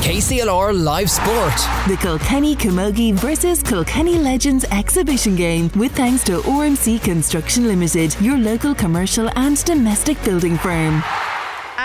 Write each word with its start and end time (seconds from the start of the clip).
KCLR 0.00 0.82
Live 0.82 1.10
Sport. 1.10 1.54
The 1.86 1.98
Kilkenny 2.00 2.56
Camogie 2.56 3.12
versus 3.12 3.62
Kilkenny 3.62 4.18
Legends 4.18 4.64
exhibition 4.64 5.36
game 5.36 5.70
with 5.76 5.92
thanks 5.92 6.24
to 6.24 6.38
RMC 6.40 7.02
Construction 7.02 7.66
Limited, 7.66 8.18
your 8.18 8.38
local 8.38 8.74
commercial 8.74 9.28
and 9.36 9.62
domestic 9.66 10.22
building 10.24 10.56
firm. 10.56 11.02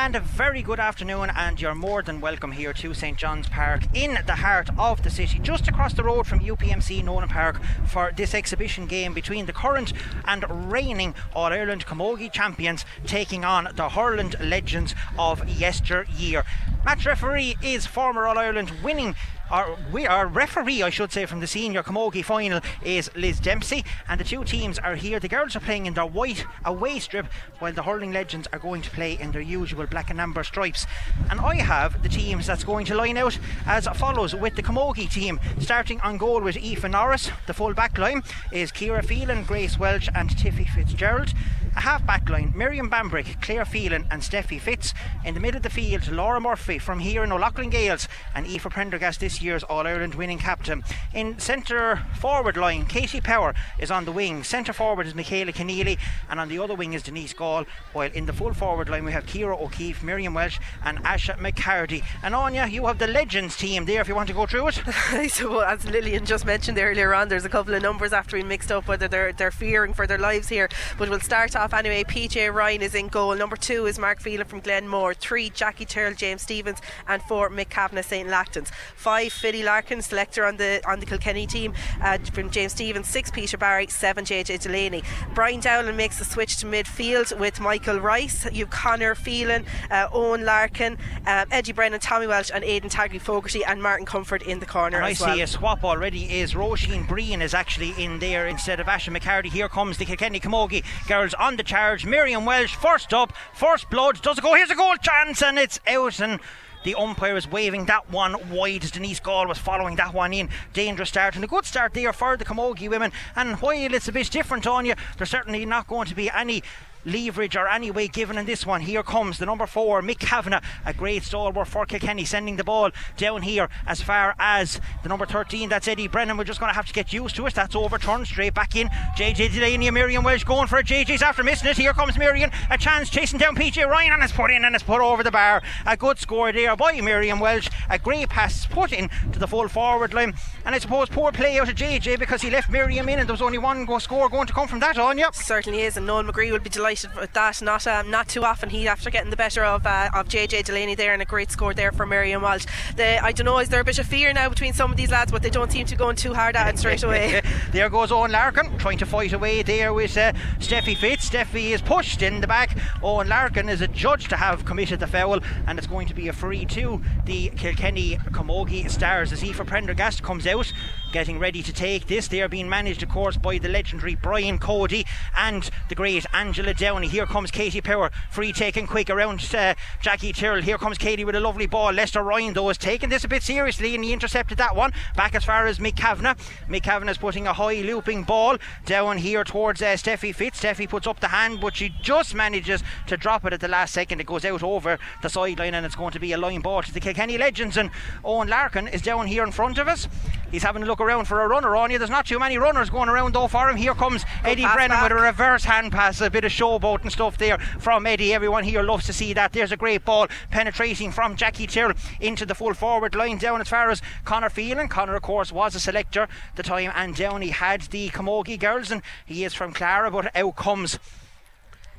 And 0.05 0.15
a 0.15 0.19
very 0.19 0.61
good 0.61 0.79
afternoon, 0.79 1.31
and 1.35 1.59
you're 1.59 1.73
more 1.73 2.03
than 2.03 2.21
welcome 2.21 2.51
here 2.51 2.73
to 2.73 2.93
St 2.93 3.17
John's 3.17 3.49
Park 3.49 3.85
in 3.91 4.19
the 4.27 4.35
heart 4.35 4.69
of 4.77 5.01
the 5.01 5.09
city, 5.09 5.39
just 5.39 5.67
across 5.67 5.95
the 5.95 6.03
road 6.03 6.27
from 6.27 6.41
UPMC 6.41 7.03
Nolan 7.03 7.27
Park 7.27 7.59
for 7.87 8.11
this 8.15 8.35
exhibition 8.35 8.85
game 8.85 9.15
between 9.15 9.47
the 9.47 9.51
current 9.51 9.93
and 10.25 10.71
reigning 10.71 11.15
All 11.33 11.51
Ireland 11.51 11.87
Camogie 11.87 12.31
champions 12.31 12.85
taking 13.07 13.43
on 13.43 13.69
the 13.75 13.89
hurling 13.89 14.35
legends 14.39 14.93
of 15.17 15.49
yesteryear. 15.49 16.43
Match 16.85 17.07
referee 17.07 17.55
is 17.63 17.87
former 17.87 18.27
All 18.27 18.37
Ireland 18.37 18.71
winning 18.83 19.15
our, 19.51 19.77
we, 19.91 20.07
our 20.07 20.27
referee, 20.27 20.81
I 20.81 20.89
should 20.89 21.11
say, 21.11 21.25
from 21.25 21.39
the 21.39 21.47
senior 21.47 21.83
camogie 21.83 22.23
final 22.23 22.61
is 22.83 23.11
Liz 23.15 23.39
Dempsey, 23.39 23.83
and 24.09 24.19
the 24.19 24.23
two 24.23 24.43
teams 24.43 24.79
are 24.79 24.95
here. 24.95 25.19
The 25.19 25.27
girls 25.27 25.55
are 25.55 25.59
playing 25.59 25.85
in 25.85 25.93
their 25.93 26.05
white 26.05 26.45
away 26.63 26.99
strip, 26.99 27.27
while 27.59 27.73
the 27.73 27.83
hurling 27.83 28.11
legends 28.11 28.47
are 28.51 28.59
going 28.59 28.81
to 28.81 28.89
play 28.89 29.17
in 29.19 29.31
their 29.31 29.41
usual 29.41 29.85
black 29.85 30.09
and 30.09 30.19
amber 30.19 30.43
stripes. 30.43 30.85
And 31.29 31.39
I 31.39 31.55
have 31.55 32.01
the 32.01 32.09
teams 32.09 32.47
that's 32.47 32.63
going 32.63 32.85
to 32.87 32.95
line 32.95 33.17
out 33.17 33.37
as 33.65 33.87
follows 33.87 34.35
with 34.35 34.55
the 34.55 34.63
camogie 34.63 35.11
team, 35.11 35.39
starting 35.59 35.99
on 36.01 36.17
goal 36.17 36.41
with 36.41 36.57
Aoife 36.57 36.89
Norris. 36.89 37.29
The 37.47 37.53
full 37.53 37.73
back 37.73 37.97
line 37.97 38.23
is 38.51 38.71
Ciara 38.71 39.03
Phelan, 39.03 39.43
Grace 39.43 39.77
Walsh, 39.77 40.09
and 40.15 40.29
Tiffy 40.29 40.67
Fitzgerald. 40.67 41.33
Half 41.75 42.07
back 42.07 42.29
line, 42.29 42.53
Miriam 42.55 42.89
Bambrick, 42.89 43.41
Claire 43.41 43.65
Phelan, 43.65 44.07
and 44.09 44.21
Steffi 44.21 44.59
Fitz. 44.59 44.93
In 45.23 45.33
the 45.33 45.39
middle 45.39 45.57
of 45.57 45.63
the 45.63 45.69
field, 45.69 46.07
Laura 46.09 46.39
Murphy 46.39 46.79
from 46.79 46.99
here 46.99 47.23
in 47.23 47.31
O'Loughlin 47.31 47.69
Gaels, 47.69 48.07
and 48.33 48.47
Aoife 48.47 48.69
Prendergast 48.69 49.19
this 49.19 49.41
year's 49.41 49.61
All 49.63 49.85
Ireland 49.85 50.15
winning 50.15 50.39
captain. 50.39 50.83
In 51.13 51.37
centre 51.37 52.05
forward 52.15 52.57
line, 52.57 52.85
Katie 52.85 53.21
Power 53.21 53.53
is 53.77 53.91
on 53.91 54.05
the 54.05 54.11
wing. 54.11 54.43
Centre 54.43 54.73
forward 54.73 55.05
is 55.05 55.13
Michaela 55.13 55.51
Kenneally, 55.51 55.99
and 56.29 56.39
on 56.39 56.47
the 56.47 56.59
other 56.59 56.75
wing 56.75 56.93
is 56.93 57.03
Denise 57.03 57.33
Gaule. 57.33 57.65
While 57.93 58.11
in 58.11 58.25
the 58.25 58.33
full 58.33 58.53
forward 58.53 58.89
line, 58.89 59.03
we 59.03 59.11
have 59.11 59.27
Ciara 59.27 59.57
O'Keefe, 59.57 60.01
Miriam 60.01 60.33
Walsh, 60.33 60.59
and 60.83 60.97
Asha 61.03 61.37
McCarty. 61.37 62.03
And 62.23 62.33
Anya, 62.33 62.67
you 62.67 62.87
have 62.87 62.99
the 62.99 63.07
Legends 63.07 63.57
team 63.57 63.85
there 63.85 64.01
if 64.01 64.07
you 64.07 64.15
want 64.15 64.29
to 64.29 64.33
go 64.33 64.45
through 64.45 64.69
it. 64.69 64.75
so, 65.29 65.59
as 65.59 65.85
Lillian 65.85 66.25
just 66.25 66.45
mentioned 66.45 66.79
earlier 66.79 67.13
on, 67.13 67.27
there's 67.27 67.45
a 67.45 67.49
couple 67.49 67.73
of 67.73 67.81
numbers 67.81 68.13
after 68.13 68.37
we 68.37 68.43
mixed 68.43 68.71
up 68.71 68.87
whether 68.87 69.07
they're, 69.07 69.33
they're 69.33 69.51
fearing 69.51 69.93
for 69.93 70.07
their 70.07 70.17
lives 70.17 70.47
here. 70.47 70.69
But 70.97 71.09
we'll 71.09 71.19
start 71.19 71.55
off 71.55 71.64
anyway. 71.73 72.03
PJ 72.03 72.53
Ryan 72.53 72.81
is 72.81 72.95
in 72.95 73.07
goal. 73.07 73.35
Number 73.35 73.55
two 73.55 73.85
is 73.85 73.97
Mark 73.97 74.19
Phelan 74.19 74.47
from 74.47 74.59
Glenmore. 74.59 75.13
Three, 75.13 75.49
Jackie 75.49 75.85
Tyrrell, 75.85 76.13
James 76.13 76.41
Stephens, 76.41 76.79
and 77.07 77.21
four, 77.23 77.49
Mick 77.49 77.69
Kavanagh, 77.69 78.03
St. 78.03 78.29
Lachtain's. 78.29 78.71
Five, 78.95 79.33
Philly 79.33 79.63
Larkin, 79.63 80.01
selector 80.01 80.45
on 80.45 80.57
the 80.57 80.81
on 80.87 80.99
the 80.99 81.05
Kilkenny 81.05 81.47
team 81.47 81.73
uh, 82.01 82.17
from 82.33 82.49
James 82.49 82.73
Stephens. 82.73 83.07
Six, 83.07 83.31
Peter 83.31 83.57
Barry. 83.57 83.87
Seven, 83.87 84.25
JJ 84.25 84.61
Delaney. 84.61 85.03
Brian 85.33 85.59
Dowling 85.59 85.95
makes 85.95 86.19
the 86.19 86.25
switch 86.25 86.57
to 86.57 86.65
midfield 86.65 87.37
with 87.39 87.59
Michael 87.59 87.99
Rice. 87.99 88.45
You've 88.51 88.69
Connor 88.69 89.15
Phelan, 89.15 89.65
uh, 89.89 90.09
Eoin 90.09 90.43
Larkin, 90.43 90.97
uh, 91.25 91.45
Eddie 91.51 91.71
Brennan, 91.71 91.99
Tommy 91.99 92.27
Walsh, 92.27 92.51
and 92.53 92.63
Aidan 92.63 92.89
Taggy 92.89 93.19
Fogarty, 93.19 93.63
and 93.63 93.81
Martin 93.81 94.05
Comerford 94.05 94.41
in 94.43 94.59
the 94.59 94.65
corner. 94.65 94.97
And 94.97 95.05
I 95.05 95.15
well. 95.19 95.35
see 95.35 95.41
a 95.41 95.47
swap 95.47 95.83
already. 95.83 96.39
Is 96.39 96.53
Roisin 96.53 97.07
Breen 97.07 97.41
is 97.41 97.53
actually 97.53 97.93
in 97.97 98.19
there 98.19 98.47
instead 98.47 98.79
of 98.79 98.87
Asha 98.87 99.15
McCarty. 99.15 99.47
Here 99.47 99.69
comes 99.69 99.97
the 99.97 100.05
Kilkenny 100.05 100.39
Camogie 100.39 100.83
girls 101.07 101.33
on 101.35 101.54
the 101.57 101.63
charge. 101.63 102.05
Miriam 102.05 102.45
Walsh 102.45 102.75
first 102.75 103.13
up, 103.13 103.33
first 103.53 103.89
blood. 103.89 104.21
Does 104.21 104.37
it 104.37 104.41
go? 104.41 104.53
Here's 104.53 104.69
a 104.69 104.75
goal 104.75 104.95
chance, 104.95 105.41
and 105.41 105.57
it's 105.57 105.79
out. 105.87 106.19
And 106.19 106.39
the 106.83 106.95
umpire 106.95 107.35
is 107.35 107.49
waving 107.49 107.85
that 107.85 108.11
one 108.11 108.51
wide 108.51 108.83
as 108.83 108.91
Denise 108.91 109.19
Gaule 109.19 109.47
was 109.47 109.57
following 109.57 109.95
that 109.95 110.13
one 110.13 110.33
in. 110.33 110.49
Dangerous 110.73 111.09
start 111.09 111.35
and 111.35 111.43
a 111.43 111.47
good 111.47 111.65
start 111.65 111.93
there 111.93 112.13
for 112.13 112.37
the 112.37 112.45
Camogie 112.45 112.89
women. 112.89 113.11
And 113.35 113.55
while 113.57 113.93
it's 113.93 114.07
a 114.07 114.11
bit 114.11 114.29
different 114.29 114.67
on 114.67 114.85
you, 114.85 114.93
there's 115.17 115.31
certainly 115.31 115.65
not 115.65 115.87
going 115.87 116.07
to 116.07 116.15
be 116.15 116.29
any 116.29 116.61
leverage 117.05 117.55
or 117.55 117.67
any 117.67 117.91
way 117.91 118.07
given 118.07 118.37
in 118.37 118.45
this 118.45 118.65
one. 118.65 118.81
Here 118.81 119.03
comes 119.03 119.37
the 119.37 119.45
number 119.45 119.67
four, 119.67 120.01
Mick 120.01 120.19
Kavanagh, 120.19 120.61
a 120.85 120.93
great 120.93 121.23
stalwart 121.23 121.67
for 121.67 121.85
Kilkenny, 121.85 122.25
sending 122.25 122.57
the 122.57 122.63
ball 122.63 122.89
down 123.17 123.43
here 123.43 123.69
as 123.87 124.01
far 124.01 124.35
as 124.39 124.81
the 125.03 125.09
number 125.09 125.25
13. 125.25 125.69
That's 125.69 125.87
Eddie 125.87 126.07
Brennan. 126.07 126.37
We're 126.37 126.43
just 126.43 126.59
going 126.59 126.71
to 126.71 126.75
have 126.75 126.87
to 126.87 126.93
get 126.93 127.13
used 127.13 127.35
to 127.35 127.45
it. 127.45 127.53
That's 127.53 127.75
overturned 127.75 128.27
straight 128.27 128.53
back 128.53 128.75
in. 128.75 128.87
JJ 129.17 129.53
Delaney 129.53 129.87
and 129.87 129.93
Miriam 129.93 130.23
Walsh 130.23 130.43
going 130.43 130.67
for 130.67 130.79
it. 130.79 130.87
JJ's 130.87 131.21
after 131.21 131.43
missing 131.43 131.69
it. 131.69 131.77
Here 131.77 131.93
comes 131.93 132.17
Miriam. 132.17 132.51
A 132.69 132.77
chance 132.77 133.09
chasing 133.09 133.39
down 133.39 133.55
PJ 133.55 133.87
Ryan 133.87 134.13
and 134.13 134.23
it's 134.23 134.33
put 134.33 134.51
in 134.51 134.65
and 134.65 134.73
it's 134.75 134.83
put 134.83 135.01
over 135.01 135.23
the 135.23 135.31
bar. 135.31 135.61
A 135.85 135.95
good 135.95 136.17
score 136.17 136.51
there 136.51 136.75
by 136.75 136.99
Miriam 137.01 137.39
Walsh. 137.39 137.69
A 137.89 137.99
great 137.99 138.29
pass 138.29 138.65
put 138.65 138.91
in 138.91 139.09
to 139.31 139.39
the 139.39 139.47
full 139.47 139.67
forward 139.67 140.13
line. 140.13 140.33
And 140.65 140.73
I 140.73 140.79
suppose 140.79 141.09
poor 141.09 141.31
play 141.31 141.59
out 141.59 141.69
of 141.69 141.75
JJ 141.75 142.19
because 142.19 142.41
he 142.41 142.49
left 142.49 142.69
Miriam 142.69 143.07
in 143.09 143.19
and 143.19 143.29
there 143.29 143.33
was 143.33 143.41
only 143.41 143.57
one 143.57 143.85
go 143.85 143.99
score 143.99 144.29
going 144.29 144.47
to 144.47 144.53
come 144.53 144.67
from 144.67 144.79
that 144.79 144.97
on. 144.97 145.17
Yep. 145.17 145.35
Certainly 145.35 145.81
is. 145.81 145.97
And 145.97 146.07
Noel 146.07 146.23
McGree 146.23 146.51
will 146.51 146.59
be 146.59 146.69
delighted 146.69 146.94
with 147.19 147.33
that. 147.33 147.61
Not 147.61 147.87
um, 147.87 148.09
not 148.09 148.27
too 148.29 148.43
often 148.43 148.69
he 148.69 148.87
after 148.87 149.09
getting 149.09 149.29
the 149.29 149.37
better 149.37 149.63
of 149.63 149.85
uh, 149.85 150.09
of 150.13 150.27
JJ 150.27 150.65
Delaney 150.65 150.95
there 150.95 151.13
and 151.13 151.21
a 151.21 151.25
great 151.25 151.51
score 151.51 151.73
there 151.73 151.91
for 151.91 152.05
Miriam 152.05 152.41
Walsh. 152.41 152.65
The, 152.95 153.23
I 153.23 153.31
don't 153.31 153.45
know, 153.45 153.59
is 153.59 153.69
there 153.69 153.81
a 153.81 153.83
bit 153.83 153.99
of 153.99 154.05
fear 154.05 154.31
now 154.33 154.49
between 154.49 154.73
some 154.73 154.91
of 154.91 154.97
these 154.97 155.11
lads, 155.11 155.31
but 155.31 155.41
they 155.41 155.49
don't 155.49 155.71
seem 155.71 155.85
to 155.87 155.95
go 155.95 156.09
in 156.09 156.15
too 156.15 156.33
hard 156.33 156.55
at 156.55 156.73
it 156.73 156.79
straight 156.79 157.03
away. 157.03 157.41
there 157.71 157.89
goes 157.89 158.11
Eoin 158.11 158.31
Larkin 158.31 158.77
trying 158.77 158.97
to 158.99 159.05
fight 159.05 159.33
away 159.33 159.61
there 159.61 159.93
with 159.93 160.17
uh, 160.17 160.33
Steffi 160.59 160.95
Fitz. 160.95 161.29
Steffi 161.29 161.71
is 161.71 161.81
pushed 161.81 162.21
in 162.21 162.41
the 162.41 162.47
back. 162.47 162.77
Eoin 163.01 163.27
Larkin 163.27 163.69
is 163.69 163.81
adjudged 163.81 164.29
to 164.29 164.37
have 164.37 164.65
committed 164.65 164.99
the 164.99 165.07
foul, 165.07 165.39
and 165.67 165.77
it's 165.77 165.87
going 165.87 166.07
to 166.07 166.13
be 166.13 166.27
a 166.27 166.33
free 166.33 166.65
to 166.65 167.01
the 167.25 167.49
Kilkenny 167.49 168.17
Camogie 168.31 168.89
Stars 168.89 169.31
as 169.31 169.43
Aoife 169.43 169.65
Prendergast 169.65 170.23
comes 170.23 170.47
out 170.47 170.71
getting 171.15 171.39
ready 171.39 171.63
to 171.63 171.71
take 171.71 172.07
this. 172.07 172.27
They 172.27 172.41
are 172.41 172.49
being 172.49 172.67
managed, 172.67 173.01
of 173.01 173.07
course, 173.07 173.37
by 173.37 173.57
the 173.57 173.69
legendary 173.69 174.15
Brian 174.15 174.59
Cody 174.59 175.05
and 175.37 175.69
the 175.87 175.95
great 175.95 176.25
Angela 176.33 176.73
Downey. 176.85 177.07
Here 177.07 177.25
comes 177.25 177.49
Katie 177.49 177.81
Power, 177.81 178.11
free 178.29 178.53
taken 178.53 178.85
quick 178.85 179.09
around 179.09 179.43
uh, 179.55 179.73
Jackie 180.03 180.31
Tyrrell. 180.31 180.61
Here 180.61 180.77
comes 180.77 180.99
Katie 180.99 181.25
with 181.25 181.33
a 181.33 181.39
lovely 181.39 181.65
ball. 181.65 181.91
Lester 181.91 182.21
Ryan, 182.21 182.53
though, 182.53 182.69
is 182.69 182.77
taking 182.77 183.09
this 183.09 183.23
a 183.23 183.27
bit 183.27 183.41
seriously 183.41 183.95
and 183.95 184.03
he 184.03 184.13
intercepted 184.13 184.59
that 184.59 184.75
one. 184.75 184.93
Back 185.15 185.33
as 185.33 185.43
far 185.43 185.65
as 185.65 185.79
Mick 185.79 185.95
Kavanagh. 185.95 186.35
Mick 186.69 186.83
Kavanagh 186.83 187.13
is 187.13 187.17
putting 187.17 187.47
a 187.47 187.53
high 187.53 187.81
looping 187.81 188.21
ball 188.21 188.57
down 188.85 189.17
here 189.17 189.43
towards 189.43 189.81
uh, 189.81 189.95
Steffi 189.95 190.35
Fitz. 190.35 190.61
Steffi 190.61 190.87
puts 190.87 191.07
up 191.07 191.19
the 191.21 191.29
hand, 191.29 191.59
but 191.59 191.75
she 191.75 191.89
just 192.03 192.35
manages 192.35 192.83
to 193.07 193.17
drop 193.17 193.45
it 193.45 193.53
at 193.53 193.61
the 193.61 193.67
last 193.67 193.91
second. 193.91 194.21
It 194.21 194.27
goes 194.27 194.45
out 194.45 194.61
over 194.61 194.99
the 195.23 195.29
sideline 195.29 195.73
and 195.73 195.87
it's 195.87 195.95
going 195.95 196.11
to 196.11 196.19
be 196.19 196.33
a 196.33 196.37
line 196.37 196.61
ball 196.61 196.83
to 196.83 196.93
the 196.93 196.99
Kilkenny 196.99 197.39
Legends. 197.39 197.77
And 197.77 197.89
Eoin 198.23 198.47
Larkin 198.47 198.89
is 198.89 199.01
down 199.01 199.25
here 199.25 199.43
in 199.43 199.51
front 199.51 199.79
of 199.79 199.87
us. 199.87 200.07
He's 200.51 200.61
having 200.61 200.83
a 200.83 200.85
look 200.85 201.01
around 201.01 201.25
for 201.25 201.41
a 201.41 201.47
runner 201.47 201.75
on 201.75 201.89
you. 201.89 201.97
There's 201.97 202.11
not 202.11 202.27
too 202.27 202.37
many 202.37 202.59
runners 202.59 202.91
going 202.91 203.09
around 203.09 203.33
though 203.33 203.47
for 203.47 203.69
him. 203.69 203.75
Here 203.75 203.95
comes 203.95 204.23
Eddie 204.43 204.67
Brennan 204.73 204.97
back. 204.97 205.03
with 205.09 205.11
a 205.13 205.21
reverse 205.21 205.63
hand 205.63 205.91
pass, 205.91 206.21
a 206.21 206.29
bit 206.29 206.45
of 206.45 206.51
showboat 206.75 207.01
and 207.01 207.11
stuff 207.11 207.37
there 207.37 207.57
from 207.79 208.05
Eddie. 208.05 208.33
Everyone 208.33 208.63
here 208.63 208.83
loves 208.83 209.05
to 209.05 209.13
see 209.13 209.33
that. 209.33 209.53
There's 209.53 209.71
a 209.71 209.77
great 209.77 210.05
ball 210.05 210.27
penetrating 210.51 211.11
from 211.11 211.35
Jackie 211.35 211.67
Tyrrell 211.67 211.95
into 212.19 212.45
the 212.45 212.55
full 212.55 212.73
forward 212.73 213.15
line 213.15 213.37
down 213.37 213.61
as 213.61 213.69
far 213.69 213.89
as 213.89 214.01
Connor 214.23 214.49
Phelan. 214.49 214.87
Connor, 214.87 215.15
of 215.15 215.21
course, 215.21 215.51
was 215.51 215.75
a 215.75 215.79
selector 215.79 216.27
the 216.55 216.63
time 216.63 216.91
and 216.95 217.15
down 217.15 217.41
he 217.41 217.49
had 217.49 217.81
the 217.83 218.09
Camogie 218.09 218.59
girls 218.59 218.91
and 218.91 219.01
he 219.25 219.43
is 219.43 219.53
from 219.53 219.73
Clara, 219.73 220.11
but 220.11 220.35
out 220.35 220.55
comes 220.55 220.99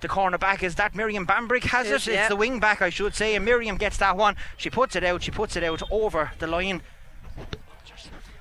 the 0.02 0.08
corner 0.08 0.36
back 0.36 0.62
is 0.62 0.74
that 0.74 0.94
Miriam 0.94 1.26
Bambrick 1.26 1.64
has 1.64 1.90
it. 1.90 2.12
It's 2.12 2.28
the 2.28 2.36
wing 2.36 2.60
back, 2.60 2.82
I 2.82 2.90
should 2.90 3.14
say, 3.14 3.34
and 3.34 3.44
Miriam 3.44 3.78
gets 3.78 3.96
that 3.96 4.16
one. 4.16 4.36
She 4.58 4.68
puts 4.68 4.94
it 4.94 5.02
out. 5.02 5.22
She 5.22 5.30
puts 5.30 5.56
it 5.56 5.64
out 5.64 5.82
over 5.90 6.32
the 6.38 6.46
line 6.46 6.82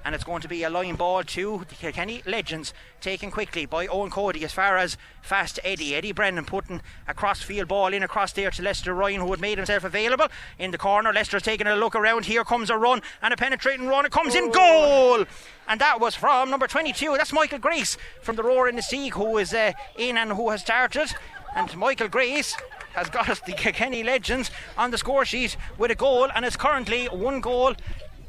and 0.06 0.14
it's 0.14 0.24
going 0.24 0.42
to 0.44 0.48
be 0.48 0.62
a 0.64 0.70
line 0.70 0.96
ball 0.96 1.24
to 1.24 1.66
the 1.68 1.74
Kilkenny 1.74 2.22
Legends 2.28 2.74
taken 3.02 3.32
quickly 3.32 3.66
by 3.66 3.88
Owen 3.88 4.12
Cody 4.12 4.46
as 4.46 4.54
far 4.54 4.78
as 4.78 4.98
fast 5.24 5.60
Eddie. 5.64 5.96
Eddie 5.96 6.12
Brennan 6.12 6.46
putting 6.46 6.82
a 7.08 7.14
cross 7.16 7.42
field 7.42 7.68
ball 7.68 7.92
in 7.92 8.04
across 8.04 8.32
there 8.32 8.52
to 8.52 8.62
Lester 8.62 8.94
Ryan 8.94 9.22
who 9.22 9.32
had 9.32 9.42
made 9.42 9.58
himself 9.58 9.84
available 9.84 10.28
in 10.60 10.70
the 10.70 10.78
corner. 10.78 11.12
Lester's 11.12 11.42
taking 11.42 11.66
a 11.66 11.76
look 11.76 11.96
around. 11.96 12.26
Here 12.26 12.44
comes 12.44 12.70
a 12.70 12.78
run 12.78 13.02
and 13.24 13.34
a 13.34 13.38
penetrating 13.38 13.88
run. 13.88 14.06
It 14.06 14.12
comes 14.12 14.35
oh. 14.35 14.38
in 14.38 14.52
goal. 14.52 15.26
And 15.68 15.82
that 15.82 16.00
was 16.00 16.14
from 16.14 16.52
number 16.52 16.68
22. 16.68 17.16
That's 17.18 17.34
Michael 17.34 17.59
Grace 17.59 17.97
from 18.22 18.35
the 18.35 18.44
Rower-Inistioge 18.44 19.14
who 19.14 19.40
is 19.40 19.56
uh, 19.56 19.74
in 19.97 20.18
and 20.18 20.34
who 20.34 20.52
has 20.52 20.62
started. 20.62 21.12
And 21.56 21.76
Michael 21.76 22.09
Grace 22.09 22.56
has 22.94 23.09
got 23.09 23.28
us 23.28 23.40
the 23.40 23.53
Kilkenny 23.53 24.03
Legends 24.03 24.52
on 24.78 24.91
the 24.91 24.97
score 24.97 25.26
sheet 25.26 25.58
with 25.78 25.91
a 25.91 25.96
goal 25.96 26.29
and 26.34 26.46
it's 26.46 26.56
currently 26.56 27.08
one 27.08 27.41
goal 27.41 27.76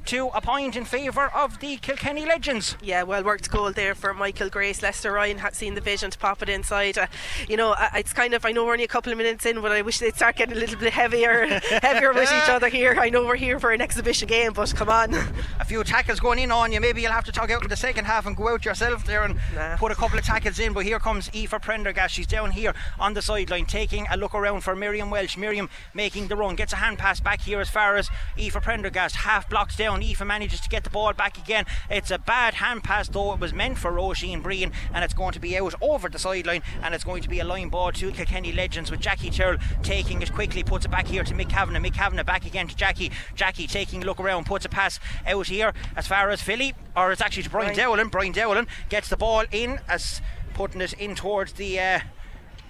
to 0.07 0.29
a 0.35 0.41
point 0.41 0.77
in 0.77 0.85
favour 0.85 1.27
of 1.35 1.59
the 1.61 1.77
Kilkenny 1.79 2.25
Legends. 2.25 2.77
Yeah, 2.83 3.03
well 3.03 3.23
worked 3.25 3.51
goal 3.51 3.73
there 3.73 3.95
for 3.95 4.15
Michael 4.15 4.49
Grace. 4.49 4.83
Lester 4.83 5.13
Ryan 5.13 5.39
had 5.39 5.55
seen 5.55 5.75
the 5.75 5.81
vision 5.81 6.11
to 6.11 6.19
pop 6.19 6.43
it 6.43 6.49
inside. 6.49 6.97
Uh, 6.97 7.07
you 7.49 7.57
know, 7.57 7.75
it's 7.95 8.13
kind 8.13 8.33
of 8.35 8.45
I 8.45 8.53
know 8.53 8.65
we're 8.65 8.73
only 8.73 8.85
a 8.85 8.89
couple 8.89 9.11
of 9.13 9.19
minutes 9.19 9.45
in, 9.47 9.61
but 9.61 9.73
I 9.73 9.83
wish 9.83 9.99
they'd 9.99 10.15
start 10.15 10.37
getting 10.37 10.57
a 10.57 10.61
little 10.61 10.79
bit 10.79 10.93
heavier, 10.93 11.47
heavier 11.83 12.13
with 12.13 12.25
each 12.33 12.49
other 12.49 12.69
here. 12.69 12.97
I 12.99 13.09
know 13.11 13.25
we're 13.27 13.37
here 13.37 13.59
for 13.59 13.73
an 13.73 13.81
exhibition 13.81 14.29
game, 14.29 14.53
but 14.53 14.75
come 14.75 14.89
on. 14.89 15.15
A 15.61 15.65
few 15.65 15.83
tackles 15.85 16.21
going 16.21 16.39
in 16.39 16.53
on 16.53 16.73
you. 16.73 16.81
Maybe 16.81 17.03
you'll 17.03 17.13
have 17.13 17.25
to 17.25 17.33
talk 17.33 17.51
out 17.51 17.63
in 17.63 17.69
the 17.69 17.77
second 17.77 18.05
half 18.05 18.27
and 18.27 18.37
go 18.37 18.49
out 18.49 18.65
yourself 18.65 19.05
there 19.07 19.23
and 19.25 19.39
Nah. 19.55 19.77
put 19.77 19.91
a 19.93 19.95
couple 19.97 20.19
of 20.19 20.25
tackles 20.25 20.59
in. 20.59 20.73
But 20.73 20.85
here 20.85 20.99
comes 21.01 21.29
Aoife 21.35 21.61
Prendergast. 21.63 22.15
She's 22.15 22.27
down 22.27 22.53
here 22.53 22.75
on 22.99 23.15
the 23.15 23.23
sideline 23.23 23.67
taking 23.67 24.07
a 24.11 24.17
look 24.17 24.35
around 24.35 24.61
for 24.63 24.77
Miriam 24.77 25.11
Walsh. 25.11 25.37
Miriam 25.37 25.69
making 25.95 26.29
the 26.29 26.37
run, 26.37 26.55
gets 26.55 26.73
a 26.73 26.77
hand 26.77 26.99
pass 26.99 27.21
back 27.21 27.41
here 27.43 27.61
as 27.61 27.69
far 27.71 27.97
as 27.97 28.09
Aoife 28.39 28.63
Prendergast. 28.63 29.17
Half 29.17 29.49
blocks 29.51 29.77
down. 29.77 29.96
Aoife 30.03 30.25
manages 30.25 30.61
to 30.61 30.69
get 30.69 30.85
the 30.85 30.91
ball 30.91 31.13
back 31.13 31.39
again. 31.39 31.67
It's 31.91 32.11
a 32.11 32.19
bad 32.19 32.55
hand 32.55 32.85
pass 32.85 33.09
though. 33.09 33.33
It 33.35 33.41
was 33.41 33.53
meant 33.53 33.79
for 33.79 33.93
Roisin 33.93 34.43
Breen 34.43 34.73
and 34.93 35.05
it's 35.05 35.15
going 35.15 35.33
to 35.33 35.41
be 35.41 35.57
out 35.59 35.75
over 35.81 36.09
the 36.09 36.19
sideline 36.19 36.63
and 36.83 36.95
it's 36.95 37.05
going 37.05 37.23
to 37.23 37.29
be 37.29 37.41
a 37.41 37.45
line 37.45 37.69
ball 37.69 37.93
to 37.93 38.13
Kilkenny 38.13 38.53
Legends 38.53 38.91
with 38.91 39.01
Jackie 39.01 39.31
Tyrrell 39.31 39.59
taking 39.83 40.23
it 40.23 40.33
quickly, 40.33 40.63
puts 40.63 40.85
it 40.85 40.91
back 40.91 41.07
here 41.07 41.25
to 41.25 41.35
Mick 41.35 41.49
Kavanagh. 41.49 41.81
Mick 41.81 41.95
Kavanagh 41.95 42.25
back 42.25 42.47
again 42.47 42.69
to 42.69 42.77
Jackie. 42.77 43.11
Jackie 43.35 43.67
taking 43.67 44.03
a 44.03 44.07
look 44.07 44.21
around, 44.21 44.47
puts 44.47 44.65
a 44.65 44.69
pass 44.69 44.99
out 45.27 45.47
here 45.47 45.73
as 45.97 46.07
far 46.07 46.31
as 46.31 46.41
Philly, 46.43 46.75
or 46.97 47.13
it's 47.13 47.21
actually 47.21 47.43
to 47.45 47.51
Brian 47.51 47.75
Brian. 47.75 47.79
Dowling. 47.79 48.09
Brian 48.09 48.33
Dowling 48.33 48.67
gets 48.89 49.09
the 49.09 49.17
ball 49.17 49.45
in 49.53 49.81
as 49.89 50.21
putting 50.55 50.81
it 50.81 50.93
in 50.95 51.15
towards 51.15 51.53
the. 51.55 51.79
Uh, 51.79 52.01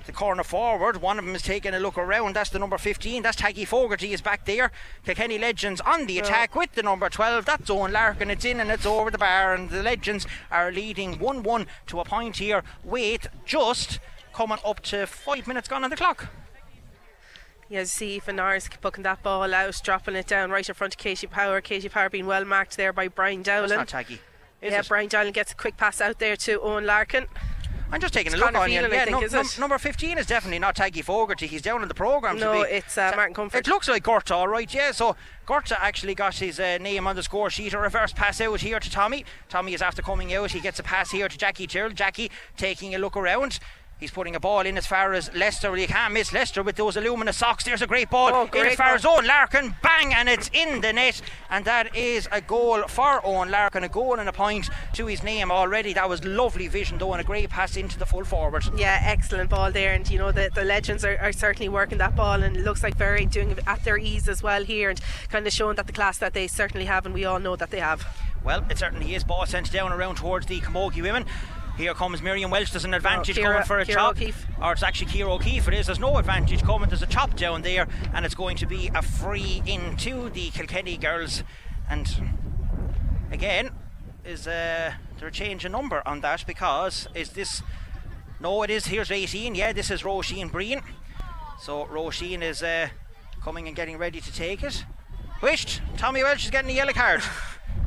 the 0.07 0.13
corner 0.13 0.43
forward, 0.43 1.03
one 1.03 1.19
of 1.19 1.25
them 1.25 1.35
is 1.35 1.43
taking 1.43 1.75
a 1.75 1.81
look 1.81 1.99
around. 1.99 2.35
That's 2.35 2.51
the 2.51 2.59
number 2.59 2.79
15. 2.79 3.23
That's 3.23 3.37
Taggy 3.37 3.67
Fogarty 3.67 4.13
is 4.13 4.21
back 4.21 4.45
there. 4.45 4.73
Kilkenny 5.05 5.39
Legends 5.39 5.81
on 5.83 6.07
the 6.07 6.19
attack 6.19 6.55
with 6.55 6.73
the 6.73 6.83
number 6.83 7.09
12. 7.09 7.45
That's 7.45 7.69
Eoin 7.71 7.93
Larkin. 7.93 8.31
It's 8.31 8.45
in 8.45 8.61
and 8.61 8.71
it's 8.71 8.87
over 8.87 9.11
the 9.11 9.19
bar, 9.19 9.55
and 9.55 9.71
the 9.71 9.83
Legends 9.83 10.27
are 10.51 10.73
leading 10.73 11.19
1 11.19 11.43
1 11.43 11.67
to 11.87 12.01
a 12.01 12.05
point 12.05 12.37
here. 12.39 12.63
Wait, 12.85 13.27
just 13.45 13.99
coming 14.33 14.59
up 14.65 14.81
to 14.81 15.07
five 15.07 15.47
minutes 15.47 15.69
gone 15.69 15.85
on 15.85 15.91
the 15.91 15.97
clock. 15.97 16.29
Yeah, 17.69 17.83
see 17.85 18.23
Norris 18.33 18.69
booking 18.81 19.03
that 19.03 19.23
ball 19.23 19.53
out, 19.53 19.81
dropping 19.83 20.15
it 20.15 20.27
down 20.29 20.51
right 20.51 20.69
in 20.69 20.75
front 20.75 20.95
of 20.95 20.99
Katie 20.99 21.27
Power. 21.27 21.61
Katie 21.61 21.89
Power 21.89 22.09
being 22.09 22.27
well 22.27 22.45
marked 22.45 22.77
there 22.77 22.93
by 22.93 23.09
Brian 23.09 23.43
That's 23.43 23.71
Dowling. 23.71 23.79
not 23.79 23.89
Taggy. 23.89 24.19
Is 24.63 24.73
yeah, 24.73 24.81
it? 24.81 24.89
Brian 24.89 25.09
Dowling 25.09 25.33
gets 25.33 25.53
a 25.53 25.57
quick 25.57 25.77
pass 25.77 26.01
out 26.01 26.19
there 26.19 26.37
to 26.37 26.61
Eoin 26.61 26.85
Larkin. 26.85 27.27
I'm 27.93 28.01
just 28.01 28.13
taking 28.13 28.33
It's 28.33 28.41
a 28.41 28.45
look 28.45 28.53
Conor 28.55 28.65
on 28.65 28.71
you. 28.73 28.79
Phelan, 28.81 28.93
I 28.93 28.95
Yeah, 28.97 29.05
think, 29.05 29.33
num- 29.33 29.43
num- 29.43 29.61
number 29.61 29.79
15 29.79 30.19
is 30.19 30.27
definitely 30.27 30.59
not 30.59 30.75
Taggy 30.75 31.05
Fogarty. 31.05 31.47
He's 31.47 31.63
down 31.63 31.83
in 31.83 31.89
the 31.89 31.95
programme. 31.95 32.39
No, 32.39 32.65
be. 32.65 32.69
it's, 32.71 32.99
uh, 32.99 33.13
Martin 33.15 33.35
Comerford. 33.35 33.55
It 33.61 33.69
looks 33.69 33.89
like 33.89 34.03
Gorta, 34.03 34.35
all 34.35 34.49
right. 34.49 34.73
Yeah, 34.73 34.91
so 34.93 35.15
Gorta 35.47 35.81
actually 35.81 36.15
got 36.15 36.35
his 36.35 36.59
uh, 36.59 36.79
name 36.79 37.07
on 37.07 37.15
the 37.15 37.23
score 37.23 37.49
sheet. 37.49 37.73
A 37.75 37.79
reverse 37.79 38.13
pass 38.13 38.41
out 38.41 38.61
here 38.61 38.81
to 38.81 38.91
Tommy. 38.91 39.25
Tommy 39.49 39.73
is 39.75 39.83
after 39.83 40.03
coming 40.03 40.35
out. 40.35 40.51
He 40.51 40.61
gets 40.61 40.79
a 40.79 40.83
pass 40.83 41.11
here 41.13 41.29
to 41.29 41.39
Jackie 41.39 41.67
Tyrrell. 41.67 41.91
Jackie 41.91 42.31
taking 42.57 42.95
a 42.95 42.99
look 42.99 43.17
around. 43.17 43.59
He's 43.99 44.11
putting 44.11 44.37
a 44.37 44.41
ball 44.41 44.61
in 44.61 44.77
as 44.77 44.87
far 44.87 45.15
as 45.15 45.35
Lester. 45.35 45.75
You 45.75 45.87
can't 45.87 46.13
miss 46.13 46.31
Lester 46.31 46.63
with 46.63 46.77
those 46.77 46.99
alumina 46.99 47.33
socks. 47.33 47.65
There's 47.65 47.81
a 47.81 47.87
great 47.87 48.11
ball 48.11 48.31
Oh, 48.35 48.43
in 48.43 48.49
great 48.49 48.73
as 48.73 48.77
far 48.77 48.95
as 48.95 49.05
Eoin 49.05 49.27
Larkin. 49.27 49.75
Bang, 49.83 50.13
and 50.13 50.29
it's 50.29 50.51
in 50.53 50.83
the 50.83 50.93
net. 50.93 51.23
And 51.49 51.65
that 51.65 51.97
is 51.97 52.29
a 52.31 52.43
goal 52.43 52.83
for 52.89 53.23
Eoin 53.23 53.51
Larkin. 53.51 53.85
A 53.85 53.89
goal 53.89 54.19
and 54.19 54.29
a 54.29 54.35
point 54.35 54.69
to 54.93 55.07
his 55.07 55.23
name 55.23 55.51
already. 55.51 55.95
That 55.95 56.11
was 56.11 56.23
lovely 56.25 56.69
vision, 56.69 56.99
though, 56.99 57.15
and 57.15 57.23
a 57.23 57.25
great 57.25 57.49
pass 57.49 57.75
into 57.79 57.99
the 57.99 58.05
full 58.05 58.25
forward. 58.25 58.65
Yeah, 58.77 59.01
excellent 59.03 59.49
ball 59.49 59.73
there, 59.73 59.95
and 59.95 60.07
you 60.11 60.19
know 60.19 60.31
the, 60.31 60.51
the 60.55 60.65
legends 60.65 61.03
are, 61.03 61.17
are 61.19 61.33
certainly 61.33 61.71
working 61.71 61.97
that 61.97 62.15
ball, 62.15 62.43
and 62.43 62.55
it 62.55 62.65
looks 62.65 62.83
like 62.83 62.99
very 62.99 63.25
doing 63.25 63.53
it 63.53 63.61
at 63.67 63.83
their 63.85 63.97
ease 63.97 64.29
as 64.29 64.43
well 64.43 64.63
here, 64.63 64.91
and 64.91 65.01
kind 65.31 65.47
of 65.47 65.55
showing 65.55 65.77
that 65.77 65.87
the 65.87 65.95
class 65.95 66.19
that 66.19 66.35
they 66.35 66.49
certainly 66.49 66.85
have, 66.85 67.07
and 67.07 67.15
we 67.15 67.25
all 67.25 67.41
know 67.41 67.57
that 67.57 67.71
they 67.71 67.81
have. 67.81 68.07
Well, 68.45 68.63
it 68.69 68.77
certainly 68.77 69.15
is. 69.15 69.25
Ball 69.25 69.47
sent 69.47 69.73
down 69.73 69.91
around 69.91 70.17
towards 70.17 70.45
the 70.47 70.61
Camogie 70.61 71.01
women. 71.01 71.25
Here 71.77 71.93
comes 71.93 72.23
Miriam 72.23 72.51
Walsh. 72.51 72.71
There's 72.71 72.87
an 72.87 72.95
advantage 72.95 73.37
Ciara- 73.37 73.53
coming 73.55 73.67
for 73.67 73.79
a 73.79 73.85
chop. 73.85 74.17
O'Keefe. 74.17 74.47
Or 74.63 74.73
it's 74.73 74.83
actually 74.83 75.13
Ciara 75.13 75.35
O'Keefe. 75.35 75.69
It 75.69 75.75
is. 75.75 75.87
There's 75.87 76.01
no 76.01 76.17
advantage 76.17 76.63
coming. 76.63 76.89
There's 76.89 77.03
a 77.03 77.07
chop 77.07 77.37
down 77.37 77.63
there, 77.63 77.87
and 78.15 78.25
it's 78.25 78.35
going 78.35 78.57
to 78.57 78.67
be 78.67 78.91
a 78.95 79.03
free 79.03 79.63
into 79.67 80.31
the 80.31 80.51
Kilkenny 80.51 80.97
girls. 80.97 81.43
And 81.91 82.09
again, 83.31 83.71
is 84.25 84.47
uh, 84.47 84.95
there 85.19 85.29
a 85.29 85.33
change 85.33 85.67
of 85.67 85.73
number 85.73 86.03
on 86.07 86.23
that? 86.23 86.47
Because 86.47 87.09
is 87.15 87.31
this. 87.31 87.63
No, 88.41 88.63
it 88.63 88.71
is. 88.71 88.87
Here's 88.87 89.11
18. 89.11 89.55
Yeah, 89.55 89.73
this 89.73 89.91
is 89.91 90.03
Roisin 90.03 90.51
Breen. 90.51 90.81
So 91.61 91.85
Roisin 91.87 92.43
is 92.43 92.63
uh, 92.63 92.89
coming 93.43 93.67
and 93.67 93.77
getting 93.77 93.99
ready 93.99 94.21
to 94.21 94.33
take 94.33 94.63
it. 94.63 94.85
Wished. 95.43 95.83
Tommy 95.99 96.23
Walsh 96.25 96.45
is 96.45 96.51
getting 96.51 96.71
a 96.71 96.75
yellow 96.75 96.93
card. 96.93 97.23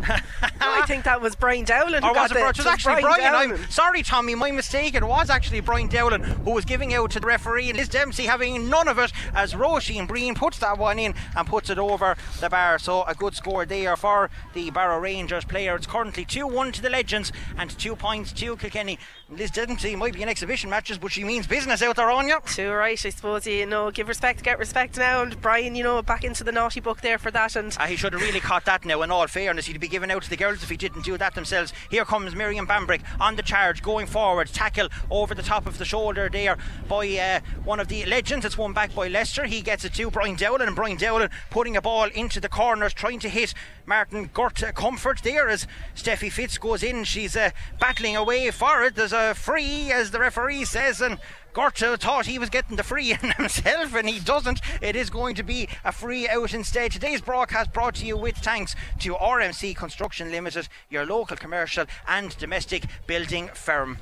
I 0.02 0.84
think 0.88 1.04
that 1.04 1.22
was 1.22 1.36
Brian 1.36 1.66
Dowling. 1.66 2.02
who 2.02 2.10
Or 2.10 2.14
got 2.14 2.30
was 2.30 2.32
it, 2.32 2.38
it 2.38 2.58
was 2.58 2.66
actually 2.66 3.02
Brian. 3.02 3.36
I'm 3.36 3.70
sorry, 3.70 4.04
Tommy, 4.04 4.36
my 4.36 4.52
mistake. 4.52 4.96
It 4.96 5.04
was 5.04 5.30
actually 5.30 5.60
Brian 5.60 5.88
Dowling 5.88 6.24
who 6.24 6.52
was 6.52 6.66
giving 6.66 6.94
out 6.94 7.12
to 7.12 7.20
the 7.20 7.28
referee, 7.28 7.70
and 7.70 7.78
Liz 7.78 7.90
Dempsey 7.90 8.26
having 8.26 8.70
none 8.70 8.88
of 8.88 8.98
it 9.00 9.12
as 9.34 9.54
Roisin 9.54 10.08
Breen 10.08 10.36
puts 10.36 10.60
that 10.60 10.78
one 10.78 11.00
in 11.00 11.14
and 11.36 11.48
puts 11.48 11.70
it 11.70 11.78
over 11.78 12.16
the 12.40 12.50
bar. 12.50 12.80
So 12.80 13.04
a 13.04 13.14
good 13.14 13.36
score 13.36 13.66
there 13.66 13.96
for 13.96 14.30
the 14.54 14.70
Barrow 14.70 15.00
Rangers 15.00 15.46
player. 15.46 15.76
It's 15.76 15.88
currently 15.88 16.26
2 16.26 16.48
1 16.48 16.72
to 16.74 16.82
the 16.82 16.90
Legends 16.90 17.32
and 17.58 17.70
2 17.70 17.96
points 17.96 18.32
to 18.34 18.56
Kilkenny. 18.56 19.00
Liz 19.30 19.52
Dempsey 19.52 19.96
might 19.96 20.14
be 20.14 20.24
in 20.24 20.30
exhibition 20.30 20.70
matches, 20.70 20.98
but 20.98 21.12
she 21.12 21.24
means 21.24 21.46
business 21.46 21.82
out 21.82 21.96
there 21.98 22.10
on 22.10 22.28
you. 22.28 22.40
Too 22.48 22.72
right, 22.72 23.06
I 23.06 23.10
suppose. 23.10 23.46
You 23.46 23.66
know, 23.66 23.92
give 23.92 24.08
respect, 24.08 24.44
get 24.44 24.58
respect 24.58 24.98
now. 24.98 25.22
And 25.22 25.40
Brian, 25.42 25.76
you 25.76 25.84
know, 25.84 26.02
back 26.02 26.24
into 26.24 26.44
the 26.44 26.52
naughty 26.52 26.80
book 26.80 27.02
there 27.02 27.18
for 27.18 27.30
that. 27.32 27.56
And 27.56 27.76
Ah, 27.80 27.86
he 27.86 27.96
should 27.96 28.14
have 28.14 28.22
really 28.22 28.40
caught 28.40 28.66
that 28.66 28.86
now, 28.86 29.02
in 29.04 29.12
all 29.12 29.28
fairness. 29.28 29.68
He'd 29.68 29.80
be 29.80 29.88
giving 29.90 30.12
out 30.12 30.24
to 30.24 30.30
the 30.30 30.38
girls 30.38 30.64
if 30.64 30.70
he 30.70 30.78
didn't 30.78 31.04
do 31.04 31.18
that 31.18 31.36
themselves. 31.36 31.74
Here 31.90 32.06
comes 32.06 32.36
Miriam 32.36 32.68
Bambrick 32.68 33.02
on 33.20 33.36
the 33.36 33.44
charge, 33.44 33.82
going 33.82 34.08
forward. 34.08 34.48
Tackle 34.48 34.90
over 35.10 35.36
the 35.36 35.44
top 35.44 35.66
of 35.66 35.78
the 35.78 35.86
shoulder 35.86 36.30
there 36.32 36.58
by 36.88 37.08
uh, 37.18 37.40
one 37.64 37.80
of 37.80 37.88
the 37.88 38.06
legends. 38.06 38.46
It's 38.46 38.58
won 38.58 38.74
back 38.74 38.96
by 38.96 39.08
Lester. 39.08 39.46
He 39.46 39.62
gets 39.62 39.84
it 39.84 39.94
to 39.96 40.12
Brian 40.12 40.36
Dowling, 40.36 40.68
and 40.68 40.76
Brian 40.76 40.98
Dowling 40.98 41.30
putting 41.50 41.76
a 41.76 41.82
ball 41.82 42.06
into 42.06 42.40
the 42.40 42.50
corners, 42.50 42.94
trying 42.94 43.20
to 43.20 43.30
hit 43.30 43.54
Martin 43.86 44.30
Gurt 44.34 44.56
Comerford 44.56 45.22
there 45.22 45.50
as 45.50 45.68
Steffi 45.96 46.32
Fitz 46.32 46.58
goes 46.58 46.84
in. 46.84 47.04
She's 47.04 47.36
uh, 47.36 47.50
battling 47.80 48.16
away 48.16 48.52
for 48.52 48.84
it. 48.84 48.96
There's 48.96 49.14
a 49.14 49.34
free, 49.34 49.92
as 49.92 50.12
the 50.12 50.20
referee 50.20 50.66
says, 50.66 51.02
and 51.02 51.18
Gorta 51.54 51.98
thought 51.98 52.26
he 52.26 52.40
was 52.40 52.50
getting 52.50 52.76
the 52.76 52.84
free 52.84 53.12
in 53.24 53.32
himself, 53.32 53.96
and 53.96 54.08
he 54.08 54.20
doesn't. 54.20 54.62
It 54.82 54.96
is 54.96 55.10
going 55.10 55.36
to 55.36 55.44
be 55.44 55.68
a 55.84 55.92
free 55.92 56.28
out 56.30 56.54
instead. 56.54 56.92
Today's 56.92 57.22
broadcast 57.22 57.74
brought 57.74 57.96
to 57.96 58.06
you 58.06 58.18
with 58.18 58.38
thanks 58.38 58.76
to 59.00 59.16
RMC 59.16 59.76
Construction 59.76 60.32
Limited, 60.32 60.70
your 60.90 61.06
local 61.06 61.38
commercial 61.38 61.86
and 62.08 62.38
domestic 62.38 62.86
building 63.08 63.50
firm. 63.54 63.98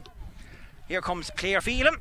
Here 0.88 1.02
comes 1.02 1.32
Claire 1.36 1.62
Phelan, 1.62 1.98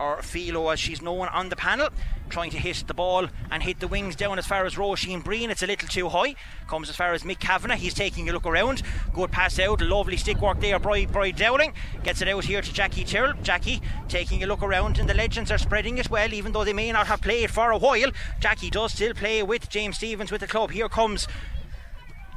or 0.00 0.22
Philo 0.22 0.70
as 0.70 0.80
she's 0.80 1.02
known 1.02 1.28
on 1.28 1.50
the 1.50 1.56
panel, 1.56 1.90
trying 2.30 2.50
to 2.50 2.58
hit 2.58 2.84
the 2.86 2.94
ball 2.94 3.28
and 3.50 3.62
hit 3.62 3.80
the 3.80 3.86
wings 3.86 4.16
down 4.16 4.38
as 4.38 4.46
far 4.46 4.64
as 4.64 4.76
Roisin 4.76 5.22
Breen. 5.22 5.50
It's 5.50 5.62
a 5.62 5.66
little 5.66 5.88
too 5.88 6.08
high. 6.08 6.34
Comes 6.66 6.88
as 6.88 6.96
far 6.96 7.12
as 7.12 7.22
Mick 7.22 7.38
Kavanagh. 7.38 7.76
He's 7.76 7.94
taking 7.94 8.28
a 8.28 8.32
look 8.32 8.46
around. 8.46 8.82
Good 9.12 9.30
pass 9.30 9.58
out. 9.58 9.82
Lovely 9.82 10.16
stick 10.16 10.40
work 10.40 10.60
there. 10.60 10.78
Bride, 10.78 11.12
Bride 11.12 11.36
Dowling 11.36 11.74
gets 12.02 12.22
it 12.22 12.28
out 12.28 12.44
here 12.44 12.62
to 12.62 12.72
Jackie 12.72 13.04
Tyrrell. 13.04 13.34
Jackie 13.42 13.82
taking 14.08 14.42
a 14.42 14.46
look 14.46 14.62
around, 14.62 14.98
and 14.98 15.08
the 15.08 15.14
legends 15.14 15.50
are 15.50 15.58
spreading 15.58 15.98
it 15.98 16.10
well, 16.10 16.32
even 16.32 16.52
though 16.52 16.64
they 16.64 16.72
may 16.72 16.90
not 16.90 17.06
have 17.08 17.20
played 17.20 17.50
for 17.50 17.70
a 17.70 17.78
while. 17.78 18.10
Jackie 18.40 18.70
does 18.70 18.92
still 18.92 19.12
play 19.12 19.42
with 19.42 19.68
James 19.68 19.96
Stephens 19.96 20.32
with 20.32 20.40
the 20.40 20.46
club. 20.46 20.70
Here 20.70 20.88
comes 20.88 21.28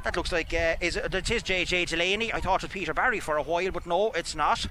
that 0.04 0.16
looks 0.16 0.32
like 0.32 0.52
uh, 0.52 0.76
is 0.82 0.96
it, 0.96 1.14
it 1.14 1.30
is 1.30 1.42
JJ 1.42 1.88
Delaney. 1.88 2.30
I 2.30 2.40
thought 2.40 2.62
it 2.62 2.66
was 2.66 2.72
Peter 2.72 2.92
Barry 2.92 3.20
for 3.20 3.38
a 3.38 3.42
while, 3.42 3.70
but 3.70 3.86
no, 3.86 4.12
it's 4.12 4.34
not. 4.34 4.66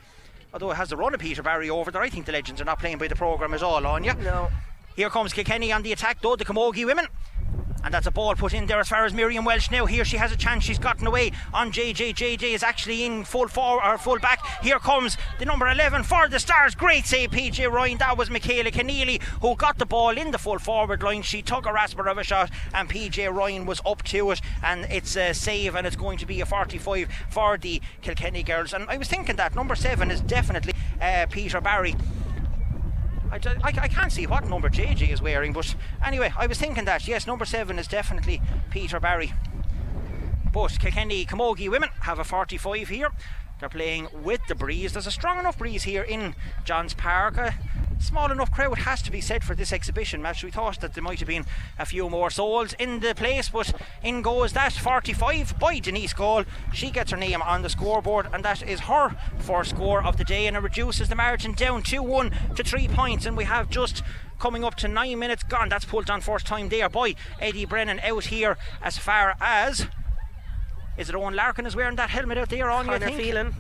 Although 0.54 0.72
it 0.72 0.76
has 0.76 0.90
the 0.90 0.98
run 0.98 1.14
of 1.16 1.20
Peter 1.20 1.42
Barry 1.42 1.70
over 1.70 1.90
there, 1.90 2.02
I 2.02 2.10
think 2.10 2.28
the 2.28 2.32
legends 2.32 2.62
are 2.62 2.66
not 2.66 2.80
playing 2.80 3.00
by 3.00 3.08
the 3.08 3.16
programme 3.16 3.56
at 3.56 3.64
all 3.64 3.86
on 3.88 4.04
you. 4.04 4.14
no, 4.14 4.50
Here 4.96 5.10
comes 5.10 5.34
Kilkenny 5.34 5.72
on 5.72 5.82
the 5.82 5.92
attack, 5.92 6.22
though, 6.22 6.36
the 6.36 6.46
Camogie 6.46 6.86
women. 6.86 7.08
And 7.84 7.94
that's 7.94 8.08
a 8.08 8.12
ball 8.12 8.36
put 8.36 8.54
in 8.54 8.66
there 8.66 8.80
as 8.80 8.90
far 8.90 9.06
as 9.06 9.14
Miriam 9.14 9.46
Walsh 9.46 9.70
now. 9.70 9.86
Here 9.86 10.06
she 10.06 10.18
has 10.18 10.32
a 10.32 10.38
chance. 10.38 10.64
She's 10.64 10.80
gotten 10.80 11.06
away 11.06 11.32
on 11.54 11.72
JJ. 11.72 12.16
JJ 12.16 12.54
is 12.54 12.64
actually 12.64 13.04
in 13.04 13.26
full 13.26 13.48
forward 13.48 13.84
or 13.84 13.98
full 13.98 14.20
back. 14.20 14.40
Here 14.62 14.80
comes 14.80 15.18
the 15.40 15.46
number 15.46 15.68
11 15.68 16.04
for 16.04 16.28
the 16.30 16.40
Stars. 16.40 16.76
Great 16.76 17.06
save, 17.06 17.32
PJ 17.32 17.70
Ryan. 17.70 17.98
That 17.98 18.18
was 18.18 18.30
Michaela 18.30 18.72
Kenneally 18.72 19.22
who 19.42 19.56
got 19.56 19.78
the 19.78 19.86
ball 19.86 20.18
in 20.18 20.32
the 20.32 20.38
full 20.38 20.60
forward 20.60 21.04
line. 21.04 21.22
She 21.22 21.42
took 21.42 21.66
a 21.66 21.74
rasper 21.74 22.08
of 22.08 22.18
a 22.18 22.24
shot, 22.24 22.50
and 22.74 22.90
PJ 22.90 23.34
Ryan 23.34 23.66
was 23.66 23.82
up 23.86 24.04
to 24.04 24.32
it. 24.32 24.42
And 24.64 24.86
it's 24.90 25.16
a 25.16 25.34
save, 25.34 25.76
and 25.76 25.86
it's 25.86 25.96
going 25.96 26.18
to 26.20 26.26
be 26.26 26.42
a 26.42 26.46
45 26.46 27.10
for 27.30 27.58
the 27.58 27.82
Kilkenny 28.02 28.44
girls. 28.44 28.74
And 28.74 28.90
I 28.90 28.98
was 28.98 29.08
thinking 29.08 29.36
that 29.36 29.56
number 29.56 29.76
seven 29.76 30.10
is 30.10 30.22
definitely 30.22 30.74
uh, 31.02 31.26
Peter 31.30 31.60
Barry. 31.60 31.96
I, 33.34 33.40
I- 33.64 33.82
I 33.84 33.88
can't 33.88 34.12
see 34.12 34.28
what 34.28 34.48
number 34.48 34.70
JJ 34.70 35.10
is 35.12 35.22
wearing, 35.22 35.54
but 35.54 35.76
anyway, 36.06 36.32
I 36.38 36.46
was 36.48 36.58
thinking 36.60 36.86
that 36.86 37.08
yes, 37.08 37.26
number 37.26 37.46
seven 37.46 37.80
is 37.80 37.88
definitely 37.88 38.42
Peter 38.70 39.00
Barry. 39.00 39.34
But 40.52 40.80
Kilkenny 40.80 41.26
Camogie 41.26 41.70
women 41.70 41.90
have 42.02 42.20
a 42.20 42.24
45 42.24 42.90
here. 42.90 43.10
They're 43.64 43.70
playing 43.70 44.10
with 44.12 44.42
the 44.50 44.56
breeze. 44.56 44.92
There's 44.92 45.08
a 45.08 45.12
strong 45.12 45.40
enough 45.40 45.58
breeze 45.58 45.84
here 45.84 46.04
in 46.04 46.36
Johns 46.66 46.94
Park. 46.94 47.38
Uh, 47.38 47.52
small 47.98 48.30
enough 48.30 48.52
crowd 48.52 48.80
has 48.80 49.02
to 49.04 49.10
be 49.10 49.22
said 49.22 49.42
for 49.42 49.56
this 49.56 49.72
exhibition 49.72 50.22
match. 50.22 50.44
We 50.44 50.52
thought 50.52 50.82
that 50.82 50.94
there 50.94 51.02
might 51.02 51.20
have 51.20 51.30
been 51.30 51.46
a 51.80 51.86
few 51.86 52.10
more 52.10 52.30
souls 52.30 52.74
in 52.74 53.00
the 53.00 53.16
place, 53.16 53.48
but 53.48 53.74
in 54.04 54.22
goes 54.22 54.52
that 54.52 54.74
45 54.74 55.58
by 55.60 55.80
Denise 55.80 56.12
Gaule. 56.12 56.44
She 56.74 56.92
gets 56.92 57.12
her 57.12 57.18
name 57.18 57.42
on 57.42 57.62
the 57.62 57.70
scoreboard, 57.70 58.28
and 58.34 58.44
that 58.44 58.68
is 58.68 58.82
her 58.82 59.16
first 59.40 59.70
score 59.70 60.04
of 60.04 60.18
the 60.18 60.26
day, 60.26 60.46
and 60.46 60.58
it 60.58 60.60
reduces 60.60 61.08
the 61.08 61.16
margin 61.16 61.54
down 61.54 61.84
2 61.84 62.04
1 62.04 62.32
to 62.58 62.64
3 62.66 62.90
points. 62.90 63.26
And 63.26 63.38
we 63.38 63.46
have 63.46 63.70
just 63.70 64.04
coming 64.40 64.66
up 64.66 64.76
to 64.76 64.90
nine 64.90 65.20
minutes 65.20 65.44
gone. 65.44 65.70
That's 65.70 65.86
pulled 65.86 66.10
on 66.10 66.20
first 66.20 66.46
time 66.46 66.68
there 66.68 66.90
by 66.90 67.16
Eddie 67.40 67.64
Brennan 67.64 68.02
out 68.02 68.26
here 68.26 68.58
as 68.82 68.98
far 68.98 69.38
as. 69.40 69.88
Is 70.98 71.10
it 71.10 71.16
Eoin 71.16 71.36
Larkin 71.36 71.66
is 71.66 71.76
wearing 71.76 71.96
that 71.96 72.10
helmet 72.10 72.38
out 72.38 72.50
there 72.50 72.70
on 72.70 72.86
Connor 72.86 73.00
you 73.00 73.06
think? 73.06 73.18
Phelan. 73.18 73.56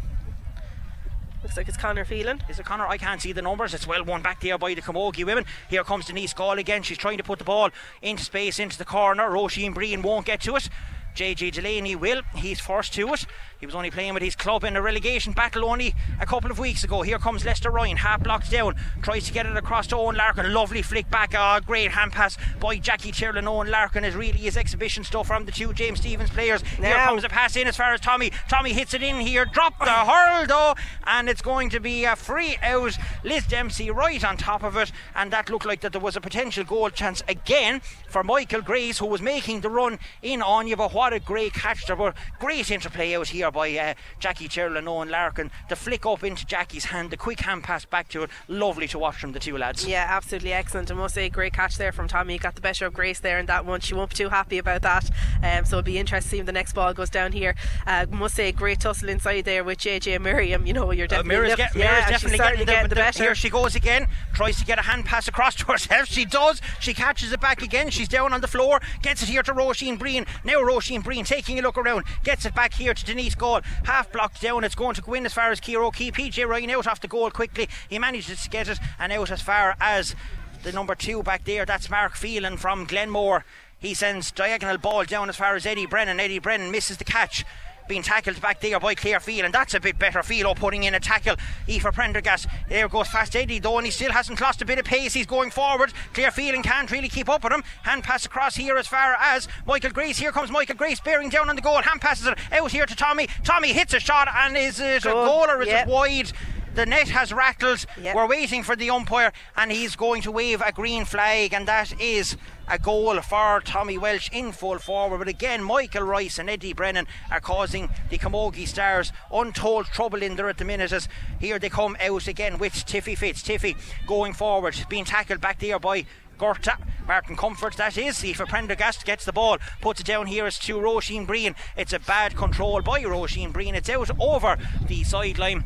Looks 1.41 1.57
like 1.57 1.67
it's 1.67 1.77
Connor 1.77 2.05
Phelan. 2.05 2.41
Is 2.47 2.59
it 2.59 2.65
Connor? 2.65 2.87
I 2.87 2.97
can't 2.97 3.21
see 3.21 3.33
the 3.33 3.41
numbers. 3.41 3.73
It's 3.73 3.85
well 3.85 4.05
won 4.05 4.21
back 4.21 4.39
there 4.39 4.57
by 4.57 4.73
the 4.73 4.81
Camogie 4.81 5.25
women. 5.25 5.45
Here 5.69 5.83
comes 5.83 6.05
Denise 6.05 6.33
Gaule 6.33 6.57
again. 6.57 6.83
She's 6.83 6.97
trying 6.97 7.17
to 7.17 7.23
put 7.23 7.39
the 7.39 7.45
ball 7.45 7.69
into 8.01 8.23
space, 8.23 8.59
into 8.59 8.77
the 8.77 8.85
corner. 8.85 9.29
Roisin 9.29 9.73
Breen 9.73 10.01
won't 10.01 10.25
get 10.25 10.41
to 10.41 10.55
it. 10.55 10.69
JJ 11.13 11.53
Delaney 11.53 11.95
will. 11.95 12.21
He's 12.35 12.59
first 12.59 12.93
to 12.93 13.13
it. 13.13 13.25
He 13.59 13.65
was 13.65 13.75
only 13.75 13.91
playing 13.91 14.13
with 14.13 14.23
his 14.23 14.35
club 14.35 14.65
in 14.65 14.75
a 14.75 14.81
relegation 14.81 15.31
battle 15.31 15.65
only 15.65 15.95
a 16.19 16.25
couple 16.25 16.51
of 16.51 16.59
weeks 16.59 16.83
ago. 16.83 17.01
Here 17.01 17.17
comes 17.17 17.45
Lester 17.45 17.71
Ryan, 17.71 17.97
half 17.97 18.21
blocked 18.21 18.51
down, 18.51 18.75
tries 19.01 19.25
to 19.27 19.33
get 19.33 19.45
it 19.45 19.55
across 19.55 19.87
to 19.87 19.95
Eoin 19.95 20.17
Larkin. 20.17 20.53
Lovely 20.53 20.81
flick 20.81 21.09
back, 21.09 21.33
oh, 21.37 21.59
great 21.65 21.91
hand 21.91 22.11
pass 22.11 22.37
by 22.59 22.77
Jackie 22.77 23.11
Tirlin. 23.11 23.45
Eoin 23.45 23.69
Larkin 23.69 24.03
is 24.03 24.15
really 24.15 24.39
his 24.39 24.57
exhibition 24.57 25.03
stuff 25.03 25.27
from 25.27 25.45
the 25.45 25.51
two 25.51 25.71
James 25.71 25.99
Stephens 25.99 26.29
players. 26.29 26.61
Here 26.61 26.95
comes 26.95 27.23
a 27.23 27.29
pass 27.29 27.55
in 27.55 27.67
as 27.67 27.77
far 27.77 27.93
as 27.93 28.01
Tommy. 28.01 28.31
Tommy 28.49 28.73
hits 28.73 28.93
it 28.93 29.03
in 29.03 29.19
here, 29.19 29.45
dropped 29.45 29.79
the 29.79 29.85
hurl 29.91 30.45
though, 30.45 30.75
and 31.05 31.29
it's 31.29 31.41
going 31.41 31.69
to 31.69 31.79
be 31.79 32.03
a 32.03 32.15
free 32.15 32.57
out. 32.61 32.97
Liz 33.23 33.47
Dempsey 33.47 33.89
right 33.89 34.23
on 34.25 34.35
top 34.35 34.63
of 34.63 34.75
it, 34.75 34.91
and 35.15 35.31
that 35.31 35.49
looked 35.49 35.65
like 35.65 35.81
that 35.81 35.91
there 35.93 36.01
was 36.01 36.17
a 36.17 36.21
potential 36.21 36.63
goal 36.63 36.89
chance 36.89 37.23
again 37.27 37.81
for 38.09 38.23
Michael 38.23 38.61
Grace, 38.61 38.97
who 38.97 39.05
was 39.05 39.21
making 39.21 39.61
the 39.61 39.69
run 39.69 39.99
in 40.21 40.41
on 40.41 40.63
Anya. 40.63 40.77
But 40.77 40.91
what 41.03 41.11
a 41.11 41.19
great 41.19 41.53
catch 41.53 41.85
there! 41.85 41.97
But 41.97 42.15
great 42.39 42.71
interplay 42.71 43.13
out 43.13 43.27
here 43.27 43.51
by 43.51 43.77
uh, 43.77 43.93
Jackie 44.19 44.47
Tyrrell 44.47 44.77
and 44.77 44.87
Eoin 44.87 45.09
Larkin. 45.09 45.51
The 45.67 45.75
flick 45.75 46.05
up 46.05 46.23
into 46.23 46.45
Jackie's 46.45 46.85
hand, 46.85 47.09
the 47.11 47.17
quick 47.17 47.41
hand 47.41 47.65
pass 47.65 47.83
back 47.83 48.07
to 48.09 48.23
it. 48.23 48.29
Lovely 48.47 48.87
to 48.87 48.97
watch 48.97 49.17
from 49.17 49.33
the 49.33 49.39
two 49.39 49.57
lads. 49.57 49.85
Yeah, 49.85 50.05
absolutely 50.07 50.53
excellent. 50.53 50.89
I 50.89 50.93
must 50.93 51.15
say, 51.15 51.27
great 51.27 51.51
catch 51.51 51.75
there 51.77 51.91
from 51.91 52.07
Tommy. 52.07 52.37
Got 52.37 52.55
the 52.55 52.61
better 52.61 52.85
of 52.85 52.93
Grace 52.93 53.19
there 53.19 53.37
in 53.37 53.47
that 53.47 53.65
one. 53.65 53.81
She 53.81 53.93
won't 53.93 54.11
be 54.11 54.15
too 54.15 54.29
happy 54.29 54.57
about 54.59 54.81
that. 54.83 55.09
Um, 55.43 55.65
so 55.65 55.79
it'll 55.79 55.85
be 55.85 55.97
interesting 55.97 56.29
to 56.29 56.29
see 56.29 56.37
when 56.37 56.45
the 56.45 56.51
next 56.53 56.71
ball 56.71 56.93
goes 56.93 57.09
down 57.09 57.33
here. 57.33 57.53
Uh, 57.85 58.05
must 58.09 58.35
say, 58.35 58.53
great 58.53 58.79
tussle 58.79 59.09
inside 59.09 59.41
there 59.43 59.65
with 59.65 59.79
JJ 59.79 60.21
Miriam. 60.21 60.65
You 60.65 60.71
know, 60.71 60.89
you're 60.91 61.03
Uh, 61.03 61.07
definitely 61.09 61.35
Mira's, 61.35 61.49
look- 61.49 61.57
get, 61.57 61.75
yeah, 61.75 61.83
Mira's 61.91 62.03
and 62.05 62.11
definitely 62.11 62.37
getting, 62.37 62.59
the, 62.59 62.65
getting 62.65 62.89
the 62.89 62.95
better. 62.95 63.23
Here 63.23 63.35
she 63.35 63.49
goes 63.49 63.75
again. 63.75 64.07
Tries 64.33 64.57
to 64.59 64.65
get 64.65 64.79
a 64.79 64.83
hand 64.83 65.03
pass 65.03 65.27
across 65.27 65.55
to 65.59 65.65
herself. 65.65 66.07
She 66.07 66.23
does. 66.23 66.61
She 66.79 66.93
catches 66.93 67.33
it 67.33 67.41
back 67.41 67.61
again. 67.61 67.89
She's 67.89 68.07
down 68.07 68.31
on 68.31 68.39
the 68.39 68.47
floor. 68.47 68.79
Gets 69.01 69.21
it 69.23 69.27
here 69.27 69.43
to 69.43 69.53
Roisin 69.53 69.99
Breen. 69.99 70.25
Now 70.45 70.61
Roisin 70.61 70.92
Breen 71.01 71.25
taking 71.25 71.59
a 71.59 71.61
look 71.61 71.77
around. 71.77 72.05
Gets 72.23 72.45
it 72.45 72.55
back 72.55 72.73
here 72.73 72.93
to 72.93 73.05
Denise 73.05 73.35
Gaule. 73.35 73.61
Half 73.85 74.11
blocked 74.11 74.41
down. 74.41 74.63
It's 74.63 74.75
going 74.75 74.95
to 74.95 75.01
go 75.01 75.13
in 75.13 75.25
as 75.25 75.33
far 75.33 75.51
as 75.51 75.59
Kiro 75.59 75.93
Key. 75.93 76.11
PJ 76.11 76.47
Ryan 76.47 76.71
out 76.71 76.87
off 76.87 77.01
the 77.01 77.07
goal 77.07 77.31
quickly. 77.31 77.67
He 77.89 77.99
manages 77.99 78.43
to 78.43 78.49
get 78.49 78.67
it 78.67 78.79
and 78.99 79.11
out 79.11 79.31
as 79.31 79.41
far 79.41 79.75
as 79.79 80.15
the 80.63 80.71
number 80.71 80.95
two 80.95 81.23
back 81.23 81.45
there. 81.45 81.65
That's 81.65 81.89
Mark 81.89 82.15
Phelan 82.15 82.57
from 82.57 82.85
Glenmore. 82.85 83.45
He 83.79 83.93
sends 83.93 84.31
diagonal 84.31 84.77
ball 84.77 85.03
down 85.03 85.27
as 85.27 85.35
far 85.35 85.55
as 85.55 85.65
Eddie 85.65 85.85
Brennan. 85.85 86.19
Eddie 86.19 86.39
Brennan 86.39 86.71
misses 86.71 86.97
the 86.97 87.03
catch 87.03 87.43
being 87.87 88.01
tackled 88.01 88.39
back 88.41 88.61
there 88.61 88.79
by 88.79 88.95
Claire 88.95 89.19
Field, 89.19 89.45
and 89.45 89.53
that's 89.53 89.73
a 89.73 89.79
bit 89.79 89.99
better. 89.99 90.23
Philo 90.23 90.53
putting 90.53 90.83
in 90.83 90.93
a 90.95 90.99
tackle. 90.99 91.35
Aoife 91.69 91.93
Prendergast, 91.93 92.47
there 92.69 92.87
goes 92.87 93.07
fast 93.07 93.35
Eddie 93.35 93.59
though, 93.59 93.77
and 93.77 93.85
he 93.85 93.91
still 93.91 94.11
hasn't 94.11 94.39
lost 94.41 94.61
a 94.61 94.65
bit 94.65 94.79
of 94.79 94.85
pace. 94.85 95.13
He's 95.13 95.25
going 95.25 95.51
forward. 95.51 95.93
Claire 96.13 96.31
Field 96.31 96.63
can't 96.63 96.89
really 96.91 97.09
keep 97.09 97.29
up 97.29 97.43
with 97.43 97.53
him. 97.53 97.63
Hand 97.83 98.03
pass 98.03 98.25
across 98.25 98.55
here 98.55 98.77
as 98.77 98.87
far 98.87 99.15
as 99.19 99.47
Michael 99.65 99.91
Grace. 99.91 100.17
Here 100.17 100.31
comes 100.31 100.51
Michael 100.51 100.75
Grace 100.75 100.99
bearing 100.99 101.29
down 101.29 101.49
on 101.49 101.55
the 101.55 101.61
goal. 101.61 101.81
Hand 101.81 102.01
passes 102.01 102.27
it 102.27 102.37
out 102.51 102.71
here 102.71 102.85
to 102.85 102.95
Tommy. 102.95 103.27
Tommy 103.43 103.73
hits 103.73 103.93
a 103.93 103.99
shot, 103.99 104.27
and 104.33 104.57
is 104.57 104.79
it 104.79 105.05
a 105.05 105.09
goal 105.09 105.45
or 105.49 105.61
is 105.61 105.67
Yep. 105.67 105.87
it 105.87 105.91
wide? 105.91 106.31
The 106.75 106.87
net 106.87 107.09
has 107.09 107.31
rattled. 107.31 107.85
Yep. 108.01 108.15
We're 108.15 108.27
waiting 108.27 108.63
for 108.63 108.75
the 108.75 108.89
umpire, 108.89 109.31
and 109.55 109.71
he's 109.71 109.95
going 109.95 110.23
to 110.23 110.31
wave 110.31 110.59
a 110.61 110.71
green 110.71 111.05
flag, 111.05 111.53
and 111.53 111.67
that 111.67 111.99
is 112.01 112.35
a 112.67 112.79
goal 112.79 113.21
for 113.21 113.61
Tommy 113.63 113.97
Walsh 113.99 114.29
in 114.31 114.51
full 114.51 114.79
forward. 114.79 115.19
But 115.19 115.27
again, 115.27 115.63
Michael 115.63 116.01
Rice 116.01 116.39
and 116.39 116.49
Eddie 116.49 116.73
Brennan 116.73 117.05
are 117.29 117.39
causing 117.39 117.89
the 118.09 118.17
Camogie 118.17 118.67
Stars 118.67 119.11
untold 119.31 119.85
trouble 119.87 120.23
in 120.23 120.35
there 120.35 120.49
at 120.49 120.57
the 120.57 120.65
minute. 120.65 120.91
As 120.91 121.07
here 121.39 121.59
they 121.59 121.69
come 121.69 121.95
out 122.01 122.27
again 122.27 122.57
with 122.57 122.73
Tiffy 122.73 123.15
Fitz. 123.15 123.43
Tiffy 123.43 123.77
going 124.07 124.33
forward, 124.33 124.75
being 124.89 125.05
tackled 125.05 125.41
back 125.41 125.59
there 125.59 125.79
by. 125.79 126.05
Gorta, 126.39 126.79
Martin 127.07 127.37
Comerford, 127.37 127.75
that 127.75 127.95
is. 127.95 128.23
Aoife 128.25 128.49
Prendergast 128.49 129.05
gets 129.05 129.23
the 129.23 129.31
ball, 129.31 129.59
puts 129.81 130.01
it 130.01 130.07
down 130.07 130.25
here. 130.25 130.47
It's 130.47 130.57
to 130.65 130.77
Roisin 130.77 131.27
Breen. 131.27 131.53
It's 131.77 131.93
a 131.93 131.99
bad 131.99 132.35
control 132.35 132.81
by 132.81 133.03
Roisin 133.03 133.53
Breen. 133.53 133.75
It's 133.75 133.87
out 133.87 134.09
over 134.19 134.57
the 134.87 135.03
sideline. 135.03 135.63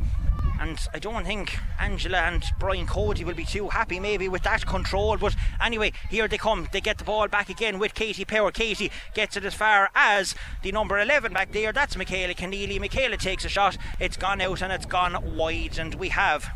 And 0.60 0.80
I 0.94 1.00
don't 1.00 1.26
think 1.26 1.58
Angela 1.80 2.18
and 2.20 2.44
Brian 2.60 2.88
Cody 2.88 3.24
will 3.24 3.34
be 3.34 3.46
too 3.46 3.70
happy 3.70 4.00
maybe 4.00 4.28
with 4.28 4.44
that 4.44 4.66
control. 4.66 5.18
But 5.18 5.36
anyway, 5.64 5.94
here 6.10 6.28
they 6.28 6.38
come. 6.38 6.68
They 6.72 6.82
get 6.82 6.98
the 6.98 7.04
ball 7.04 7.28
back 7.28 7.50
again 7.50 7.80
with 7.80 7.94
Katie 7.94 8.26
Power. 8.26 8.52
Katie 8.52 8.92
gets 9.14 9.38
it 9.38 9.46
as 9.46 9.54
far 9.54 9.90
as 9.94 10.36
the 10.64 10.72
number 10.72 11.00
11 11.00 11.34
back 11.34 11.52
there. 11.52 11.72
That's 11.72 11.96
Michaela 11.96 12.34
Kenneally. 12.34 12.80
Michaela 12.80 13.18
takes 13.18 13.46
a 13.46 13.50
shot. 13.50 13.78
It's 14.00 14.18
gone 14.18 14.42
out 14.42 14.62
and 14.62 14.74
it's 14.74 14.86
gone 14.86 15.36
wide. 15.36 15.78
And 15.78 15.96
we 15.96 16.10
have 16.10 16.50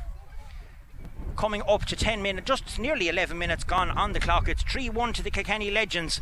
coming 1.38 1.62
up 1.67 1.86
to 1.86 1.96
10 1.96 2.22
minutes, 2.22 2.46
just 2.46 2.79
nearly 2.79 3.08
11 3.08 3.38
minutes 3.38 3.63
gone 3.63 3.89
on 3.91 4.13
the 4.13 4.20
clock. 4.20 4.48
It's 4.48 4.63
3 4.63 4.89
1 4.89 5.13
to 5.13 5.24
the 5.24 5.31
Kilkenny 5.31 5.72
Legends. 5.72 6.22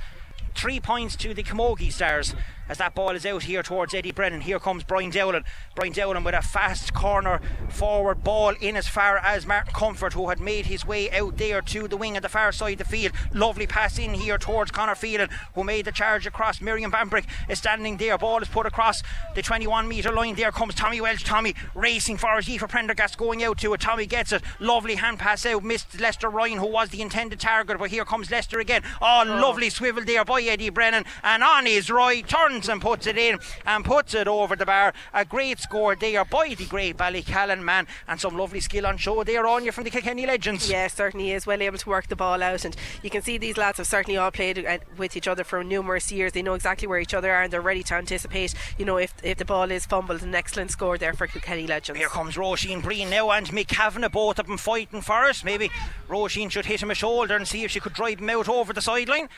Three 0.56 0.80
points 0.80 1.16
to 1.18 1.34
the 1.34 1.44
Camogie 1.44 1.92
Stars 1.92 2.36
as 2.70 2.78
that 2.78 2.96
ball 2.96 3.12
is 3.12 3.26
out 3.26 3.44
here 3.44 3.64
towards 3.64 3.94
Eddie 3.94 4.12
Brennan. 4.12 4.42
Here 4.42 4.60
comes 4.60 4.84
Brian 4.84 5.10
Dowling. 5.10 5.44
Brian 5.76 5.92
Dowling 5.92 6.24
with 6.24 6.36
a 6.36 6.42
fast 6.42 6.94
corner 6.94 7.42
forward 7.70 8.24
ball 8.24 8.54
in 8.62 8.78
as 8.78 8.88
far 8.88 9.18
as 9.18 9.46
Martin 9.46 9.74
Comerford, 9.74 10.14
who 10.14 10.30
had 10.30 10.40
made 10.40 10.68
his 10.68 10.86
way 10.86 11.10
out 11.12 11.38
there 11.38 11.62
to 11.62 11.88
the 11.88 11.98
wing 11.98 12.16
at 12.16 12.22
the 12.22 12.30
far 12.30 12.52
side 12.52 12.74
of 12.74 12.78
the 12.78 12.86
field. 12.86 13.12
Lovely 13.34 13.66
pass 13.66 13.98
in 13.98 14.14
here 14.14 14.38
towards 14.38 14.72
Connor 14.72 14.96
Phelan, 14.96 15.30
who 15.56 15.64
made 15.64 15.86
the 15.86 15.92
charge 15.92 16.28
across. 16.28 16.62
Miriam 16.62 16.92
Bambrick 16.92 17.26
is 17.50 17.58
standing 17.58 17.98
there. 17.98 18.18
Ball 18.18 18.42
is 18.42 18.48
put 18.48 18.68
across 18.68 19.02
the 19.36 19.42
21 19.42 19.88
metre 19.88 20.14
line. 20.14 20.36
There 20.36 20.52
comes 20.52 20.76
Tommy 20.76 21.02
Walsh. 21.02 21.24
Tommy 21.24 21.56
racing 21.74 22.18
for 22.18 22.38
it. 22.38 22.48
Aoife 22.48 22.70
Prendergast 22.70 23.18
going 23.18 23.44
out 23.44 23.58
to 23.60 23.74
it. 23.74 23.82
Tommy 23.82 24.06
gets 24.06 24.32
it. 24.32 24.44
Lovely 24.60 24.96
hand 24.96 25.18
pass 25.18 25.46
out. 25.46 25.64
Missed 25.64 26.00
Lester 26.00 26.30
Ryan, 26.30 26.60
who 26.60 26.68
was 26.68 26.90
the 26.90 27.02
intended 27.02 27.40
target. 27.40 27.80
But 27.80 27.90
here 27.90 28.06
comes 28.06 28.30
Lester 28.30 28.60
again. 28.60 28.84
Oh, 29.02 29.24
oh. 29.26 29.42
lovely 29.42 29.70
swivel 29.70 30.04
there 30.04 30.24
by 30.24 30.42
Eddie 30.42 30.70
Brennan. 30.70 31.06
And 31.24 31.44
on 31.44 31.66
his 31.66 31.90
right, 31.90 32.28
and 32.68 32.82
puts 32.82 33.08
it 33.08 33.18
in 33.18 33.40
and 33.66 33.86
puts 33.86 34.14
it 34.14 34.28
over 34.28 34.56
the 34.56 34.66
bar. 34.66 34.94
A 35.14 35.24
great 35.24 35.60
score 35.60 35.96
there 35.96 36.26
by 36.26 36.54
the 36.56 36.66
great 36.66 36.98
Ballycallan 36.98 37.64
man. 37.64 37.88
And 38.08 38.20
some 38.20 38.38
lovely 38.38 38.60
skill 38.60 38.86
on 38.86 38.98
show 38.98 39.24
there 39.24 39.48
on 39.48 39.64
you 39.64 39.72
from 39.72 39.84
the 39.84 39.90
Kilkenny 39.90 40.26
Legends. 40.26 40.70
Yeah, 40.70 40.88
certainly 40.88 41.32
is 41.32 41.48
well 41.48 41.62
able 41.62 41.78
to 41.78 41.90
work 41.90 42.08
the 42.08 42.16
ball 42.16 42.42
out, 42.42 42.66
and 42.66 42.76
you 43.04 43.10
can 43.10 43.22
see 43.22 43.38
these 43.38 43.58
lads 43.58 43.78
have 43.78 43.88
certainly 43.88 44.18
all 44.18 44.32
played 44.32 44.66
uh, 44.66 44.80
with 44.98 45.16
each 45.16 45.28
other 45.28 45.44
for 45.44 45.64
numerous 45.64 46.12
years. 46.12 46.34
They 46.34 46.42
know 46.42 46.56
exactly 46.56 46.88
where 46.88 47.00
each 47.00 47.14
other 47.14 47.32
are, 47.32 47.44
and 47.44 47.54
they're 47.54 47.62
ready 47.62 47.84
to 47.84 47.94
anticipate. 47.96 48.54
You 48.78 48.86
know, 48.86 48.98
if 48.98 49.14
if 49.24 49.38
the 49.38 49.46
ball 49.46 49.72
is 49.72 49.86
fumbled, 49.86 50.24
an 50.24 50.36
excellent 50.36 50.72
score 50.72 50.98
there 50.98 51.14
for 51.14 51.28
Kilkenny 51.28 51.68
Legends. 51.68 52.00
Here 52.00 52.10
comes 52.10 52.36
Roisin 52.36 52.82
Breen 52.82 53.10
now 53.10 53.32
and 53.32 53.48
Mick 53.48 53.68
Kavanagh, 53.68 54.10
both 54.10 54.40
of 54.40 54.48
them 54.48 54.58
fighting 54.58 55.02
for 55.02 55.26
us. 55.26 55.44
Maybe 55.44 55.70
Roisin 56.08 56.50
should 56.50 56.66
hit 56.66 56.82
him 56.82 56.92
a 56.92 56.96
shoulder 56.96 57.36
and 57.36 57.48
see 57.48 57.64
if 57.64 57.72
she 57.72 57.80
could 57.80 57.94
drive 57.94 58.20
him 58.20 58.30
out 58.30 58.50
over 58.50 58.74
the 58.74 58.82
sideline. 58.82 59.30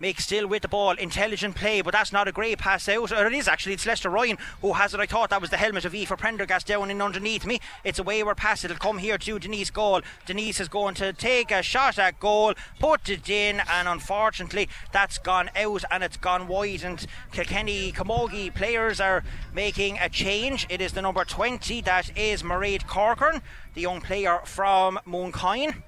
Mick 0.00 0.20
still 0.20 0.46
with 0.46 0.62
the 0.62 0.68
ball, 0.68 0.92
intelligent 0.92 1.56
play, 1.56 1.80
but 1.80 1.92
that's 1.92 2.12
not 2.12 2.28
a 2.28 2.32
great 2.32 2.58
pass 2.58 2.88
out. 2.88 3.10
Or 3.10 3.26
it 3.26 3.32
is 3.32 3.48
actually, 3.48 3.72
it's 3.72 3.84
Lester 3.84 4.08
Ryan 4.08 4.38
who 4.60 4.74
has 4.74 4.94
it. 4.94 5.00
I 5.00 5.06
thought 5.06 5.30
that 5.30 5.40
was 5.40 5.50
the 5.50 5.56
helmet 5.56 5.84
of 5.84 5.92
Aoife 5.92 6.16
Prendergast 6.16 6.68
down 6.68 6.90
in 6.90 7.02
underneath 7.02 7.44
me. 7.44 7.58
It's 7.82 7.98
a 7.98 8.04
wayward 8.04 8.36
pass, 8.36 8.64
it'll 8.64 8.76
come 8.76 8.98
here 8.98 9.18
to 9.18 9.38
Denise 9.40 9.70
Gaule. 9.70 10.02
Denise 10.24 10.60
is 10.60 10.68
going 10.68 10.94
to 10.96 11.12
take 11.12 11.50
a 11.50 11.62
shot 11.62 11.98
at 11.98 12.20
goal, 12.20 12.54
put 12.78 13.08
it 13.08 13.28
in, 13.28 13.60
and 13.68 13.88
unfortunately 13.88 14.68
that's 14.92 15.18
gone 15.18 15.50
out 15.56 15.82
and 15.90 16.04
it's 16.04 16.16
gone 16.16 16.46
wide. 16.46 16.84
And 16.84 17.04
Kilkenny 17.32 17.90
Camogie 17.90 18.54
players 18.54 19.00
are 19.00 19.24
making 19.52 19.98
a 19.98 20.08
change. 20.08 20.64
It 20.70 20.80
is 20.80 20.92
the 20.92 21.02
number 21.02 21.24
20, 21.24 21.80
that 21.82 22.16
is 22.16 22.44
Mairead 22.44 22.86
Corcoran, 22.86 23.42
the 23.74 23.80
young 23.80 24.00
player 24.00 24.42
from 24.44 25.00
Mooncoin, 25.04 25.82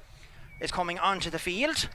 is 0.60 0.72
coming 0.72 0.98
onto 0.98 1.30
the 1.30 1.38
field. 1.38 1.88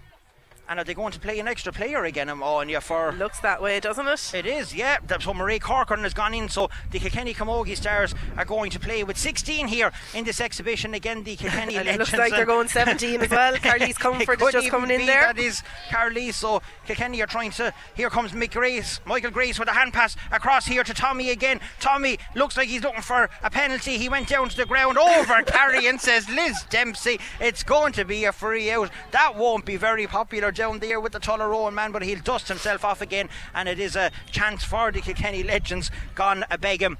And 0.67 0.79
are 0.79 0.83
they 0.83 0.93
going 0.95 1.11
to 1.11 1.19
play 1.19 1.39
an 1.39 1.47
extra 1.47 1.71
player 1.71 2.03
again, 2.05 2.27
um, 2.27 2.41
Ammonia, 2.41 2.81
for. 2.81 3.11
Looks 3.11 3.39
that 3.41 3.61
way, 3.61 3.79
doesn't 3.79 4.07
it? 4.07 4.33
It 4.33 4.45
is, 4.47 4.73
yeah. 4.73 4.97
So 5.19 5.33
Marie 5.33 5.59
Corcoran 5.59 6.01
has 6.03 6.13
gone 6.13 6.33
in, 6.33 6.49
so 6.49 6.69
the 6.91 6.99
Kilkenny 6.99 7.33
Camogie 7.33 7.77
Stars 7.77 8.15
are 8.37 8.45
going 8.45 8.71
to 8.71 8.79
play 8.79 9.03
with 9.03 9.17
16 9.17 9.67
here 9.67 9.91
in 10.15 10.23
this 10.25 10.41
exhibition. 10.41 10.93
Again, 10.95 11.23
the 11.23 11.35
Kilkenny 11.35 11.75
and 11.77 11.87
it 11.87 11.99
looks 11.99 12.13
like 12.13 12.31
they're 12.31 12.45
going 12.45 12.67
17 12.67 13.21
as 13.21 13.29
well. 13.29 13.55
Carly's 13.61 13.97
Comfort 13.97 14.41
is 14.41 14.51
just 14.51 14.69
coming 14.69 14.89
in 14.89 15.05
there. 15.05 15.33
That 15.33 15.37
is 15.37 15.61
Carly. 15.91 16.31
So 16.31 16.61
Kilkenny 16.87 17.21
are 17.21 17.27
trying 17.27 17.51
to. 17.51 17.73
Here 17.95 18.09
comes 18.09 18.31
Mick 18.31 18.53
Grace, 18.53 18.99
Michael 19.05 19.31
Grace 19.31 19.59
with 19.59 19.67
a 19.67 19.73
hand 19.73 19.93
pass 19.93 20.15
across 20.31 20.65
here 20.65 20.83
to 20.83 20.93
Tommy 20.93 21.29
again. 21.29 21.59
Tommy 21.79 22.17
looks 22.35 22.57
like 22.57 22.69
he's 22.69 22.83
looking 22.83 23.01
for 23.01 23.29
a 23.43 23.49
penalty. 23.51 23.97
He 23.97 24.09
went 24.09 24.27
down 24.27 24.49
to 24.49 24.57
the 24.57 24.65
ground 24.65 24.97
over 24.97 25.43
Carry 25.43 25.87
and 25.87 26.01
says, 26.01 26.27
Liz 26.29 26.63
Dempsey, 26.69 27.19
it's 27.39 27.63
going 27.63 27.93
to 27.93 28.03
be 28.03 28.25
a 28.25 28.31
free 28.31 28.71
out. 28.71 28.89
That 29.11 29.35
won't 29.35 29.65
be 29.65 29.77
very 29.77 30.07
popular 30.07 30.51
down 30.55 30.79
there 30.79 30.99
with 30.99 31.11
the 31.11 31.19
Tullaroan 31.19 31.73
man, 31.73 31.91
but 31.91 32.01
he'll 32.01 32.21
dust 32.21 32.47
himself 32.47 32.83
off 32.83 33.01
again, 33.01 33.29
and 33.53 33.69
it 33.69 33.79
is 33.79 33.95
a 33.95 34.11
chance 34.31 34.63
for 34.63 34.91
the 34.91 35.01
Kilkenny 35.01 35.43
legends 35.43 35.91
gone 36.15 36.45
a 36.49 36.57
begging. 36.57 36.97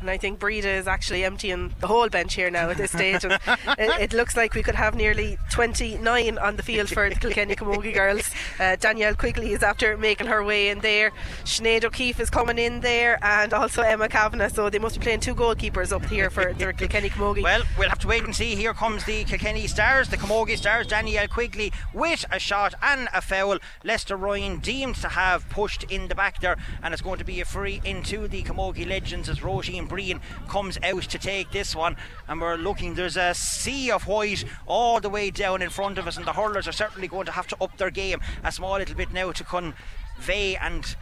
And 0.00 0.08
I 0.08 0.16
think 0.16 0.38
Breda 0.38 0.68
is 0.68 0.86
actually 0.86 1.24
emptying 1.24 1.74
the 1.80 1.88
whole 1.88 2.08
bench 2.08 2.34
here 2.34 2.50
now 2.50 2.70
at 2.70 2.76
this 2.76 2.92
stage. 2.92 3.24
And 3.24 3.32
it, 3.78 4.00
it, 4.00 4.12
looks 4.12 4.36
like 4.36 4.54
we 4.54 4.62
could 4.62 4.74
have 4.74 4.94
nearly 4.94 5.38
29 5.50 6.38
on 6.38 6.56
the 6.56 6.62
field 6.62 6.88
for 6.88 7.08
the 7.08 7.16
Kilkenny 7.16 7.56
Camogie 7.56 7.92
girls. 7.94 8.30
Uh, 8.60 8.76
Danielle 8.76 9.14
Quigley 9.14 9.52
is 9.52 9.62
after 9.62 9.96
making 9.96 10.28
her 10.28 10.44
way 10.44 10.68
in 10.68 10.78
there. 10.80 11.10
Sinead 11.44 11.84
O'Keefe 11.84 12.20
is 12.20 12.30
coming 12.30 12.58
in 12.58 12.80
there, 12.80 13.18
and 13.22 13.52
also 13.52 13.82
Emma 13.82 14.08
Kavanagh. 14.08 14.48
So 14.48 14.70
they 14.70 14.78
must 14.78 14.98
be 14.98 15.02
playing 15.02 15.20
two 15.20 15.34
goalkeepers 15.34 15.92
up 15.92 16.04
here 16.06 16.30
for 16.30 16.52
the 16.52 16.72
Kilkenny 16.72 17.10
Camogie. 17.10 17.42
Well, 17.42 17.62
we'll 17.76 17.88
have 17.88 17.98
to 18.00 18.08
wait 18.08 18.24
and 18.24 18.34
see. 18.34 18.54
Here 18.54 18.74
comes 18.74 19.04
the 19.04 19.24
Kilkenny 19.24 19.66
Stars, 19.66 20.08
the 20.08 20.16
Camogie 20.16 20.56
Stars. 20.56 20.86
Danielle 20.86 21.28
Quigley 21.28 21.72
with 21.92 22.24
a 22.30 22.38
shot 22.38 22.74
and 22.82 23.08
a 23.12 23.20
foul. 23.20 23.58
Lester 23.84 24.16
Ryan 24.16 24.58
deemed 24.58 24.96
to 24.96 25.08
have 25.08 25.48
pushed 25.50 25.84
in 25.84 26.08
the 26.08 26.14
back 26.14 26.40
there, 26.40 26.56
and 26.82 26.92
it's 26.92 27.02
going 27.02 27.18
to 27.18 27.24
be 27.24 27.40
a 27.40 27.44
free 27.44 27.80
into 27.84 28.28
the 28.28 28.42
Camogie 28.42 28.86
Legends 28.86 29.28
as 29.28 29.40
Roisin 29.40 29.87
Breen 29.88 30.20
comes 30.48 30.78
out 30.82 31.02
to 31.02 31.18
take 31.18 31.50
this 31.50 31.74
one. 31.74 31.96
And 32.28 32.40
we're 32.40 32.56
looking, 32.56 32.94
there's 32.94 33.16
a 33.16 33.34
sea 33.34 33.90
of 33.90 34.06
white 34.06 34.44
all 34.66 35.00
the 35.00 35.08
way 35.08 35.30
down 35.30 35.62
in 35.62 35.70
front 35.70 35.98
of 35.98 36.06
us, 36.06 36.16
and 36.16 36.26
the 36.26 36.32
hurlers 36.32 36.68
are 36.68 36.72
certainly 36.72 37.08
going 37.08 37.26
to 37.26 37.32
have 37.32 37.46
to 37.48 37.56
up 37.60 37.76
their 37.76 37.90
game 37.90 38.20
a 38.44 38.52
small 38.52 38.76
little 38.78 38.94
bit 38.94 39.12
now 39.12 39.32
to 39.32 39.44
convey 39.44 40.56
and 40.56 40.96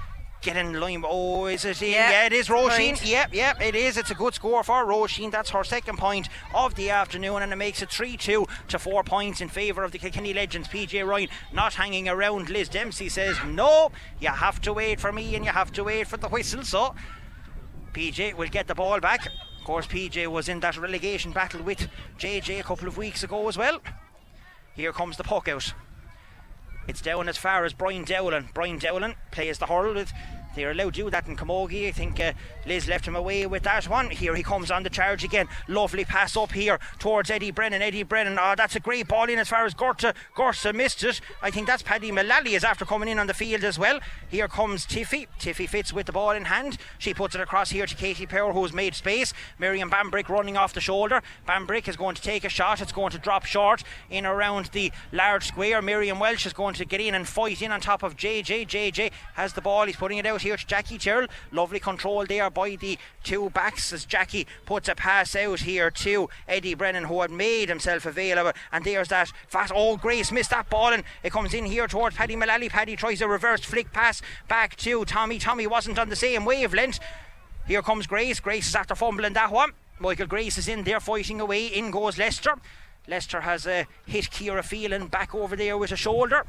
get 0.47 0.57
in 0.57 0.79
line. 0.79 1.03
Oh, 1.07 1.47
is 1.47 1.65
it? 1.65 1.81
Yeah, 1.83 2.11
yeah 2.11 2.27
it 2.27 2.33
is 2.33 2.49
Roisin. 2.49 2.93
Right. 2.93 3.05
Yep, 3.05 3.35
yep, 3.35 3.61
it 3.61 3.75
is. 3.75 3.97
It's 3.97 4.11
a 4.11 4.15
good 4.15 4.35
score 4.35 4.63
for 4.63 4.85
Roisin. 4.85 5.31
That's 5.31 5.51
her 5.51 5.65
second 5.65 5.99
point 5.99 6.29
of 6.55 6.75
the 6.75 6.91
afternoon, 6.91 7.43
and 7.43 7.53
it 7.53 7.57
makes 7.57 7.83
it 7.83 7.91
3 7.91 8.17
2 8.17 8.47
to 8.69 8.79
4 8.79 9.05
points 9.05 9.41
in 9.41 9.49
favour 9.49 9.83
of 9.83 9.93
the 9.93 9.99
Kilkenny 9.99 10.33
Legends. 10.33 10.69
PJ 10.69 11.07
Ryan 11.07 11.29
not 11.53 11.75
hanging 11.75 12.09
around. 12.09 12.49
Liz 12.49 12.69
Dempsey 12.69 13.09
says, 13.09 13.37
No, 13.45 13.91
you 14.21 14.29
have 14.29 14.61
to 14.63 14.73
wait 14.73 15.01
for 15.01 15.13
me 15.13 15.35
and 15.35 15.45
you 15.45 15.51
have 15.51 15.73
to 15.73 15.85
wait 15.85 16.07
for 16.07 16.17
the 16.17 16.29
whistle. 16.29 16.63
So 16.63 16.95
PJ 17.97 18.35
will 18.35 18.49
get 18.49 18.67
the 18.67 18.75
ball 18.75 19.01
back. 19.01 19.25
Of 19.25 19.65
course, 19.65 19.87
PJ 19.87 20.27
was 20.27 20.51
in 20.51 20.61
that 20.61 20.77
relegation 20.77 21.33
battle 21.33 21.63
with 21.63 21.89
JJ 22.19 22.61
a 22.61 22.63
couple 22.63 22.89
of 22.89 22.99
weeks 22.99 23.23
ago 23.23 23.49
as 23.49 23.57
well. 23.57 23.81
Here 24.75 24.93
comes 24.93 25.17
the 25.17 25.25
puck 25.25 25.49
out. 25.49 25.73
It's 26.87 27.01
down 27.01 27.27
as 27.27 27.39
far 27.39 27.65
as 27.65 27.73
Brian 27.73 28.05
Dowling. 28.05 28.51
Brian 28.53 28.79
Dowling 28.79 29.15
plays 29.31 29.57
the 29.57 29.65
hurl 29.65 29.95
with 29.95 30.13
they're 30.57 30.73
allowed 30.73 30.95
to 30.95 31.03
do 31.03 31.11
that 31.11 31.29
in 31.29 31.37
Camogie. 31.37 31.87
I 31.87 31.93
think 31.93 32.19
uh, 32.19 32.33
Liz 32.67 32.89
left 32.89 33.07
him 33.07 33.15
away 33.15 33.47
with 33.47 33.63
that 33.65 33.89
one. 33.89 34.11
Here 34.11 34.35
he 34.35 34.43
comes 34.43 34.71
on 34.71 34.83
the 34.83 34.91
charge 34.91 35.23
again. 35.23 35.49
Lovely 35.69 36.05
pass 36.05 36.37
up 36.37 36.53
here 36.53 36.81
towards 36.99 37.31
Eddie 37.31 37.51
Brennan. 37.51 37.83
Eddie 37.83 38.03
Brennan, 38.03 38.39
oh, 38.41 38.55
that's 38.57 38.75
a 38.75 38.81
great 38.81 39.07
ball 39.07 39.29
in 39.29 39.39
as 39.39 39.49
far 39.49 39.67
as 39.67 39.75
Gorta. 39.75 40.15
Gorta 40.35 40.73
missed 40.73 41.05
it. 41.05 41.21
I 41.43 41.51
think 41.51 41.67
that's 41.67 41.83
Paddy 41.83 42.11
Mullally 42.11 42.55
is 42.55 42.65
after 42.65 42.85
coming 42.85 43.09
in 43.09 43.19
on 43.19 43.27
the 43.27 43.35
field 43.35 43.63
as 43.65 43.79
well. 43.79 44.01
Here 44.31 44.49
comes 44.49 44.87
Tiffy. 44.87 45.27
Tiffy 45.39 45.69
Fitz 45.69 45.93
with 45.93 46.07
the 46.07 46.13
ball 46.13 46.31
in 46.31 46.47
hand. 46.47 46.79
She 46.99 47.13
puts 47.13 47.35
it 47.35 47.41
across 47.41 47.71
here 47.71 47.87
to 47.87 47.95
Katie 47.95 48.27
Power, 48.27 48.53
who's 48.53 48.73
made 48.73 48.95
space. 48.95 49.35
Miriam 49.59 49.91
Bambrick 49.91 50.29
running 50.31 50.57
off 50.57 50.73
the 50.73 50.81
shoulder. 50.81 51.23
Bambrick 51.47 51.87
is 51.87 51.97
going 51.97 52.15
to 52.15 52.23
take 52.23 52.45
a 52.45 52.49
shot. 52.49 52.81
It's 52.81 52.93
going 52.93 53.13
to 53.13 53.19
drop 53.19 53.45
short 53.45 53.85
in 54.09 54.25
around 54.25 54.67
the 54.67 54.91
large 55.13 55.47
square. 55.47 55.83
Miriam 55.83 56.19
Walsh 56.19 56.47
is 56.47 56.53
going 56.55 56.75
to 56.75 56.87
get 56.87 57.01
in 57.01 57.15
and 57.15 57.29
fight 57.29 57.61
in 57.61 57.71
on 57.71 57.81
top 57.81 58.03
of 58.03 58.17
JJ. 58.17 58.67
JJ 58.67 59.13
has 59.35 59.53
the 59.53 59.61
ball. 59.61 59.85
He's 59.85 59.97
putting 59.97 60.19
it 60.19 60.27
out 60.27 60.43
here 60.47 60.57
to 60.57 60.67
Jackie 60.67 60.97
Tyrrell. 60.97 61.27
Lovely 61.51 61.81
control 61.81 62.25
there 62.25 62.49
by 62.51 62.77
the 62.77 62.97
two 63.25 63.51
backs 63.51 63.93
as 63.93 64.05
Jackie 64.05 64.47
puts 64.65 64.89
a 64.89 64.95
pass 64.95 65.35
out 65.35 65.61
here 65.61 65.91
to 65.91 66.31
Eddie 66.47 66.75
Brennan, 66.75 67.05
who 67.05 67.21
had 67.21 67.33
made 67.33 67.69
himself 67.69 68.07
available. 68.07 68.53
And 68.71 68.85
there's 68.85 69.09
that 69.09 69.33
fast. 69.49 69.73
Oh, 69.75 69.97
Grace 69.97 70.31
missed 70.31 70.51
that 70.51 70.71
ball, 70.71 70.93
and 70.93 71.03
it 71.25 71.33
comes 71.33 71.53
in 71.53 71.65
here 71.65 71.89
towards 71.89 72.15
Paddy 72.15 72.37
Mullally. 72.37 72.69
Paddy 72.69 72.95
tries 72.95 73.21
a 73.21 73.27
reverse 73.27 73.63
flick 73.63 73.93
pass 73.93 74.23
back 74.47 74.77
to 74.77 75.05
Tommy. 75.05 75.41
Tommy 75.41 75.67
wasn't 75.67 75.99
on 75.99 76.11
the 76.11 76.17
same 76.17 76.45
wavelength. 76.45 77.01
Here 77.67 77.83
comes 77.83 78.07
Grace. 78.07 78.39
Grace 78.39 78.69
is 78.69 78.75
after 78.77 78.95
fumbling 78.95 79.33
that 79.33 79.51
one. 79.51 79.73
Michael 79.99 80.29
Grace 80.29 80.59
is 80.59 80.69
in 80.69 80.85
there 80.85 81.01
fighting 81.01 81.41
away. 81.41 81.67
In 81.67 81.91
goes 81.91 82.19
Lester. 82.19 82.55
Lester 83.09 83.41
has 83.41 83.67
uh, 83.67 83.85
hit 84.07 84.31
Ciara 84.31 84.63
Phelan 84.63 85.09
back 85.09 85.35
over 85.35 85.57
there 85.57 85.77
with 85.77 85.91
a 85.91 85.97
shoulder 85.97 86.45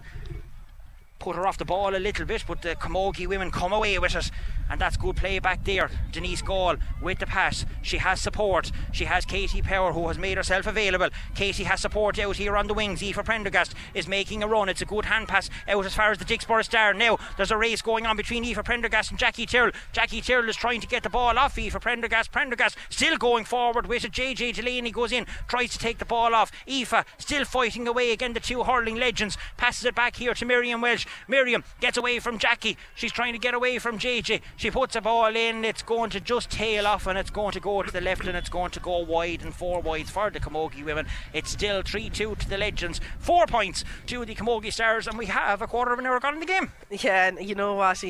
put 1.20 1.36
her 1.36 1.48
off 1.48 1.58
the 1.58 1.66
ball 1.66 1.96
a 1.96 1.98
little 1.98 2.26
bit, 2.26 2.44
but 2.48 2.62
the 2.62 2.76
Camogie 2.76 3.28
women 3.28 3.52
come 3.52 3.74
away 3.74 3.98
with 4.00 4.16
it. 4.16 4.32
And 4.70 4.80
that's 4.82 4.98
good 4.98 5.16
play 5.16 5.40
back 5.40 5.64
there. 5.64 5.90
Denise 6.12 6.42
Gaule 6.42 6.78
with 7.02 7.20
the 7.20 7.26
pass. 7.26 7.66
She 7.82 7.98
has 7.98 8.22
support. 8.22 8.72
She 8.92 9.06
has 9.06 9.26
Katie 9.26 9.62
Power 9.62 9.94
who 9.94 10.08
has 10.08 10.18
made 10.18 10.38
herself 10.38 10.68
available. 10.68 11.10
Katie 11.36 11.64
has 11.64 11.82
support 11.82 12.20
out 12.20 12.36
here 12.36 12.58
on 12.58 12.68
the 12.68 12.74
wings. 12.74 13.02
Aoife 13.02 13.26
Prendergast 13.26 13.74
is 13.94 14.08
making 14.08 14.44
a 14.44 14.48
run. 14.48 14.70
It's 14.70 14.82
a 14.82 14.86
good 14.86 15.06
hand 15.06 15.28
pass 15.28 15.50
out 15.68 15.86
as 15.86 15.96
far 15.96 16.12
as 16.12 16.18
the 16.18 16.26
Dicksboro 16.26 16.64
Star. 16.64 16.94
Now 16.94 17.18
there's 17.38 17.52
a 17.52 17.58
race 17.58 17.82
going 17.82 18.06
on 18.06 18.18
between 18.18 18.44
Aoife 18.44 18.66
Prendergast 18.66 19.12
and 19.12 19.20
Jackie 19.20 19.46
Tyrrell. 19.46 19.72
Jackie 19.94 20.22
Tyrrell 20.22 20.50
is 20.50 20.56
trying 20.56 20.82
to 20.82 20.88
get 20.88 21.04
the 21.04 21.10
ball 21.10 21.38
off 21.38 21.58
Aoife 21.58 21.80
Prendergast. 21.80 22.32
Prendergast 22.32 22.78
still 22.90 23.18
going 23.18 23.46
forward 23.46 23.88
with 23.88 24.06
it. 24.06 24.12
JJ 24.12 24.56
Delaney 24.56 24.92
goes 24.92 25.12
in, 25.12 25.26
tries 25.48 25.72
to 25.72 25.80
take 25.80 25.98
the 26.00 26.06
ball 26.06 26.34
off. 26.34 26.52
Aoife 26.68 27.06
still 27.18 27.46
fighting 27.46 27.88
away 27.88 28.12
again. 28.12 28.34
The 28.34 28.40
two 28.40 28.64
hurling 28.64 28.96
legends 28.96 29.38
passes 29.58 29.86
it 29.86 29.96
back 29.96 30.16
here 30.16 30.34
to 30.34 30.46
Miriam 30.46 30.82
Walsh. 30.82 31.06
Miriam 31.28 31.64
gets 31.80 31.98
away 31.98 32.20
from 32.20 32.38
Jackie. 32.38 32.78
She's 32.96 33.12
trying 33.12 33.34
to 33.34 33.40
get 33.40 33.54
away 33.54 33.80
from 33.80 33.98
JJ. 33.98 34.42
She 34.58 34.72
puts 34.72 34.96
a 34.96 35.02
ball 35.02 35.36
in. 35.36 35.64
It's 35.64 35.84
going 35.84 36.10
to 36.10 36.20
just 36.20 36.50
tail 36.50 36.88
off 36.88 37.06
and 37.06 37.16
it's 37.16 37.30
going 37.30 37.52
to 37.52 37.60
go 37.60 37.84
to 37.84 37.92
the 37.92 38.02
left 38.02 38.26
and 38.26 38.36
it's 38.36 38.50
going 38.50 38.72
to 38.72 38.80
go 38.80 38.98
wide 38.98 39.44
and 39.44 39.54
four 39.54 39.82
wides 39.82 40.10
for 40.10 40.32
the 40.32 40.40
Camogie 40.40 40.84
women. 40.84 41.06
It's 41.32 41.52
still 41.52 41.84
3 41.84 42.10
2 42.10 42.34
to 42.34 42.50
the 42.50 42.58
Legends. 42.58 43.00
Four 43.20 43.46
points 43.46 43.84
to 44.08 44.26
the 44.26 44.34
Camogie 44.34 44.74
Stars, 44.74 45.06
and 45.06 45.16
we 45.16 45.28
have 45.28 45.62
a 45.62 45.68
quarter 45.68 45.94
of 45.94 46.00
an 46.00 46.08
hour 46.08 46.20
gone 46.20 46.34
in 46.34 46.40
the 46.40 46.48
game. 46.48 46.72
Yeah, 46.90 47.28
and 47.28 47.48
you 47.48 47.54
know 47.54 47.76
what? 47.76 48.02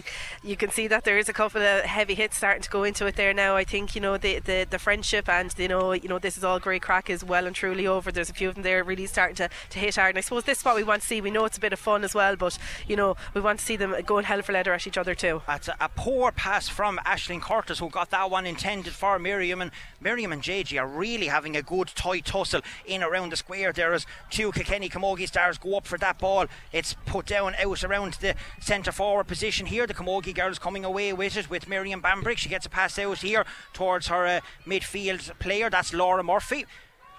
You 0.42 0.56
can 0.56 0.70
see 0.70 0.88
that 0.88 1.04
there 1.04 1.18
is 1.18 1.28
a 1.28 1.34
couple 1.34 1.62
of 1.62 1.84
heavy 1.84 2.14
hits 2.14 2.38
starting 2.38 2.62
to 2.62 2.70
go 2.70 2.84
into 2.84 3.06
it 3.08 3.18
there 3.18 3.34
now. 3.34 3.58
I 3.58 3.66
think 3.66 3.94
you 3.96 4.00
know 4.00 4.18
the 4.18 4.40
the, 4.40 4.66
the 4.70 4.80
friendship 4.80 5.28
and 5.28 5.54
you 5.58 5.68
know 5.68 5.92
you 5.92 6.08
know 6.08 6.20
this 6.20 6.38
is 6.38 6.46
all 6.46 6.60
great 6.60 6.82
crack 6.82 7.10
is 7.10 7.26
well 7.26 7.46
and 7.46 7.56
truly 7.56 7.86
over. 7.88 8.10
There's 8.10 8.30
a 8.30 8.34
few 8.34 8.48
of 8.48 8.56
them 8.56 8.64
there 8.64 8.84
really 8.86 9.08
starting 9.08 9.36
to, 9.38 9.50
to 9.72 9.80
hit 9.80 9.96
hard. 9.96 10.12
And 10.12 10.20
I 10.20 10.22
suppose 10.22 10.46
this 10.46 10.60
is 10.60 10.66
what 10.66 10.76
we 10.76 10.84
want 10.84 11.02
to 11.02 11.08
see. 11.08 11.20
We 11.20 11.32
know 11.32 11.44
it's 11.44 11.58
a 11.58 11.62
bit 11.62 11.74
of 11.74 11.80
fun 11.80 12.06
as 12.06 12.14
well, 12.14 12.38
but 12.38 12.58
you 12.88 12.96
know 12.96 13.18
we 13.34 13.42
want 13.42 13.60
to 13.60 13.66
see 13.66 13.76
them 13.76 13.94
going 14.06 14.26
hell 14.26 14.42
for 14.44 14.54
leather 14.54 14.74
at 14.74 14.88
each 14.88 14.98
other 14.98 15.14
too. 15.14 15.42
That's 15.46 15.68
a, 15.68 15.76
a 15.82 15.90
poor 15.90 16.32
pass 16.38 16.70
from 16.70 17.00
Aisling 17.00 17.42
Curtis, 17.42 17.80
who 17.80 17.90
got 17.90 18.12
that 18.12 18.32
one 18.32 18.46
intended 18.46 18.94
for 18.94 19.20
Miriam. 19.20 19.62
And 19.62 19.72
Miriam 20.00 20.32
and 20.32 20.42
JJ 20.42 20.80
are 20.80 20.88
really 20.88 21.28
having 21.28 21.58
a 21.58 21.62
good 21.62 21.88
tight 21.90 22.26
tussle 22.26 22.62
in 22.86 23.04
around 23.04 23.32
the 23.32 23.36
square 23.36 23.74
there 23.74 23.94
as 23.94 24.06
two 24.30 24.54
Kilkenny 24.54 24.88
Camogie 24.88 25.28
stars 25.28 25.58
go 25.58 25.76
up 25.76 25.86
for 25.86 25.98
that 25.98 26.20
ball. 26.20 26.46
It's 26.72 26.96
put 27.06 27.26
down 27.26 27.56
out 27.60 27.84
around 27.84 28.14
the 28.22 28.36
centre 28.62 28.94
forward 28.94 29.28
position 29.28 29.66
here. 29.66 29.86
The 29.86 29.94
Camogie 29.94 30.34
girls 30.34 30.60
coming 30.60 30.86
away 30.86 31.12
with 31.12 31.36
it 31.36 31.50
with 31.50 31.68
Miriam 31.68 32.02
Bambrick. 32.02 32.38
She 32.38 32.50
gets 32.50 32.66
a 32.66 32.70
pass 32.70 32.98
out 32.98 33.18
here 33.18 33.44
towards 33.74 34.08
her 34.08 34.26
uh, 34.26 34.40
midfield 34.66 35.38
player. 35.40 35.70
That's 35.70 35.94
Laura 35.94 36.24
Murphy. 36.24 36.66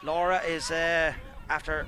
Laura 0.02 0.40
is 0.46 0.70
uh, 0.70 1.12
after 1.50 1.86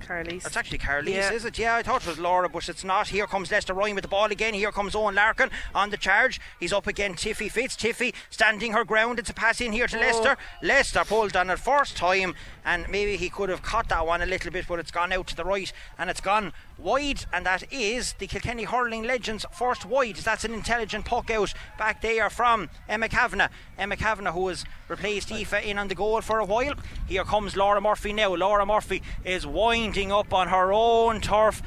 Carly's. 0.00 0.42
That's 0.42 0.56
actually 0.56 0.78
Carly's, 0.78 1.14
Yeah. 1.14 1.32
is 1.32 1.44
it? 1.44 1.58
Yeah, 1.58 1.76
I 1.76 1.82
thought 1.82 2.02
it 2.02 2.08
was 2.08 2.18
Laura, 2.18 2.48
but 2.48 2.68
it's 2.68 2.84
not. 2.84 3.08
Here 3.08 3.26
comes 3.26 3.50
Lester 3.50 3.74
Ryan 3.74 3.94
with 3.94 4.02
the 4.02 4.08
ball 4.08 4.30
again. 4.30 4.54
Here 4.54 4.72
comes 4.72 4.94
Eoin 4.94 5.14
Larkin 5.14 5.50
on 5.74 5.90
the 5.90 5.96
charge. 5.96 6.40
He's 6.58 6.72
up 6.72 6.86
again. 6.86 7.14
Tiffy 7.14 7.50
Fitz. 7.50 7.76
Tiffy 7.76 8.14
standing 8.30 8.72
her 8.72 8.84
ground. 8.84 9.18
It's 9.18 9.30
a 9.30 9.34
pass 9.34 9.60
in 9.60 9.72
here 9.72 9.86
to 9.86 9.96
oh. 9.96 10.00
Lester. 10.00 10.36
Lester 10.62 11.04
pulled 11.04 11.36
on 11.36 11.50
it 11.50 11.58
first 11.58 11.96
time, 11.96 12.34
and 12.64 12.88
maybe 12.88 13.16
he 13.16 13.28
could 13.28 13.48
have 13.48 13.62
caught 13.62 13.88
that 13.88 14.06
one 14.06 14.22
a 14.22 14.26
little 14.26 14.50
bit, 14.50 14.66
but 14.68 14.78
it's 14.78 14.90
gone 14.90 15.12
out 15.12 15.26
to 15.28 15.36
the 15.36 15.44
right 15.44 15.72
and 15.98 16.10
it's 16.10 16.20
gone 16.20 16.52
wide, 16.78 17.24
and 17.32 17.44
that 17.46 17.70
is 17.72 18.14
the 18.14 18.26
Kilkenny 18.26 18.64
hurling 18.64 19.02
legends 19.02 19.44
first 19.52 19.84
wide. 19.84 20.16
That's 20.16 20.44
an 20.44 20.54
intelligent 20.54 21.04
puck 21.04 21.30
out 21.30 21.52
back 21.78 22.00
there 22.00 22.30
from 22.30 22.70
Emma 22.88 23.08
Kavanagh. 23.08 23.48
Emma 23.78 23.96
Kavanagh, 23.96 24.32
who 24.32 24.48
has 24.48 24.64
replaced 24.90 25.30
Aoife 25.30 25.64
in 25.64 25.78
on 25.78 25.88
the 25.88 25.94
goal 25.94 26.20
for 26.20 26.40
a 26.40 26.44
while. 26.44 26.74
Here 27.06 27.24
comes 27.24 27.56
Laura 27.56 27.80
Murphy 27.80 28.12
now. 28.12 28.34
Laura 28.34 28.66
Murphy 28.66 29.02
is 29.24 29.46
winding 29.46 30.10
up 30.10 30.34
on 30.34 30.48
her 30.48 30.72
own 30.72 31.20
turf. 31.20 31.62